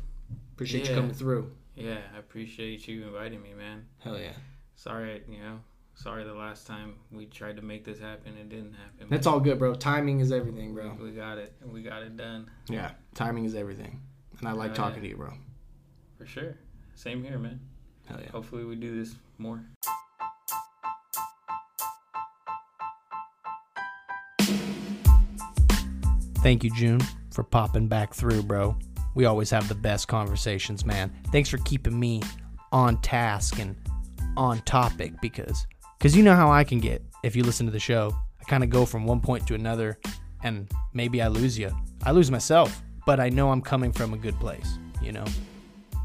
Appreciate 0.61 0.83
you 0.83 0.89
Yeah. 0.91 0.95
coming 0.95 1.13
through. 1.15 1.51
Yeah, 1.75 1.97
I 2.15 2.19
appreciate 2.19 2.87
you 2.87 3.07
inviting 3.07 3.41
me, 3.41 3.55
man. 3.55 3.87
Hell 3.97 4.19
yeah. 4.19 4.33
Sorry, 4.75 5.23
you 5.27 5.39
know, 5.39 5.59
sorry 5.95 6.23
the 6.23 6.35
last 6.35 6.67
time 6.67 6.97
we 7.11 7.25
tried 7.25 7.55
to 7.55 7.63
make 7.63 7.83
this 7.83 7.97
happen, 7.97 8.37
it 8.37 8.47
didn't 8.47 8.73
happen. 8.75 9.07
That's 9.09 9.25
all 9.25 9.39
good, 9.39 9.57
bro. 9.57 9.73
Timing 9.73 10.19
is 10.19 10.31
everything, 10.31 10.75
bro. 10.75 10.95
We 11.01 11.13
got 11.13 11.39
it. 11.39 11.55
We 11.65 11.81
got 11.81 12.03
it 12.03 12.15
done 12.15 12.51
Yeah, 12.69 12.91
timing 13.15 13.45
is 13.45 13.55
everything. 13.55 14.01
And 14.37 14.47
I 14.47 14.51
like 14.51 14.71
Oh, 14.73 14.75
talking 14.75 14.97
yeah. 14.97 15.01
to 15.01 15.07
you, 15.09 15.17
bro. 15.17 15.33
for 16.19 16.27
sure. 16.27 16.53
Same 16.93 17.23
here, 17.23 17.39
man. 17.39 17.59
Hell 18.05 18.19
yeah. 18.21 18.29
Hopefully, 18.29 18.63
we 18.63 18.75
do 18.75 18.95
this 19.03 19.15
more. 19.39 19.65
Thank 26.43 26.63
you, 26.63 26.71
June, 26.71 27.01
for 27.31 27.43
popping 27.43 27.87
back 27.87 28.13
through, 28.13 28.43
bro. 28.43 28.75
We 29.15 29.25
always 29.25 29.49
have 29.49 29.67
the 29.67 29.75
best 29.75 30.07
conversations, 30.07 30.85
man. 30.85 31.11
Thanks 31.31 31.49
for 31.49 31.57
keeping 31.59 31.99
me 31.99 32.21
on 32.71 33.01
task 33.01 33.59
and 33.59 33.75
on 34.37 34.59
topic 34.59 35.19
because 35.21 35.67
cause 35.99 36.15
you 36.15 36.23
know 36.23 36.35
how 36.35 36.51
I 36.51 36.63
can 36.63 36.79
get 36.79 37.03
if 37.23 37.35
you 37.35 37.43
listen 37.43 37.65
to 37.65 37.71
the 37.71 37.79
show. 37.79 38.15
I 38.39 38.43
kind 38.45 38.63
of 38.63 38.69
go 38.69 38.85
from 38.85 39.05
one 39.05 39.19
point 39.19 39.45
to 39.47 39.55
another 39.55 39.99
and 40.43 40.71
maybe 40.93 41.21
I 41.21 41.27
lose 41.27 41.57
you. 41.59 41.71
I 42.03 42.11
lose 42.11 42.31
myself, 42.31 42.81
but 43.05 43.19
I 43.19 43.29
know 43.29 43.51
I'm 43.51 43.61
coming 43.61 43.91
from 43.91 44.13
a 44.13 44.17
good 44.17 44.39
place, 44.39 44.77
you 45.01 45.11
know? 45.11 45.25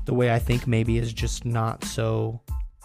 The 0.04 0.14
way 0.14 0.32
I 0.32 0.38
think 0.38 0.66
maybe 0.66 0.98
is 0.98 1.12
just 1.12 1.44
not 1.44 1.84
so 1.84 2.40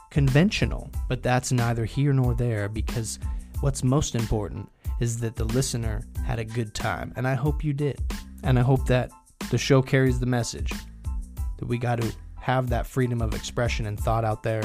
conventional, 0.09 0.89
but 1.07 1.21
that's 1.21 1.51
neither 1.51 1.85
here 1.85 2.13
nor 2.13 2.33
there 2.33 2.69
because 2.69 3.19
what's 3.59 3.83
most 3.83 4.15
important 4.15 4.69
is 4.99 5.19
that 5.19 5.35
the 5.35 5.45
listener 5.45 6.03
had 6.25 6.39
a 6.39 6.45
good 6.45 6.73
time, 6.73 7.11
and 7.15 7.27
I 7.27 7.33
hope 7.33 7.63
you 7.63 7.73
did. 7.73 7.99
And 8.43 8.57
I 8.57 8.61
hope 8.61 8.85
that 8.87 9.11
the 9.51 9.57
show 9.57 9.81
carries 9.81 10.19
the 10.19 10.25
message 10.25 10.73
that 11.57 11.67
we 11.67 11.77
got 11.77 12.01
to 12.01 12.13
have 12.39 12.69
that 12.69 12.87
freedom 12.87 13.21
of 13.21 13.35
expression 13.35 13.85
and 13.85 13.99
thought 13.99 14.23
out 14.25 14.43
there 14.43 14.63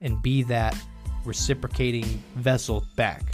and 0.00 0.22
be 0.22 0.44
that 0.44 0.80
reciprocating 1.24 2.22
vessel 2.36 2.86
back. 2.96 3.24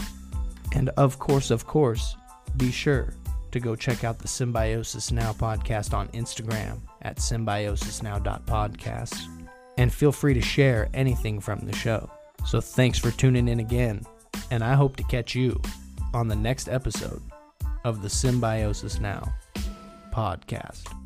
And 0.75 0.89
of 0.97 1.19
course, 1.19 1.51
of 1.51 1.67
course, 1.67 2.17
be 2.57 2.71
sure 2.73 3.13
to 3.53 3.61
go 3.61 3.77
check 3.77 4.05
out 4.05 4.19
the 4.19 4.27
Symbiosis 4.27 5.13
Now 5.13 5.35
podcast 5.35 5.93
on 5.95 6.09
Instagram 6.09 6.81
at 7.03 7.19
symbiosisnow.podcast 7.19 9.45
and 9.79 9.93
feel 9.93 10.13
free 10.13 10.33
to 10.33 10.41
share 10.41 10.89
anything 10.95 11.41
from 11.41 11.61
the 11.61 11.77
show. 11.77 12.11
So 12.47 12.59
thanks 12.61 12.99
for 12.99 13.11
tuning 13.11 13.49
in 13.49 13.61
again, 13.61 14.01
and 14.51 14.65
I 14.65 14.73
hope 14.75 14.97
to 14.97 15.03
catch 15.05 15.35
you 15.35 15.61
on 16.15 16.29
the 16.29 16.37
next 16.37 16.69
episode 16.69 17.21
of 17.85 18.01
the 18.03 18.09
Symbiosis 18.09 18.99
Now 18.99 19.35
podcast. 20.17 21.06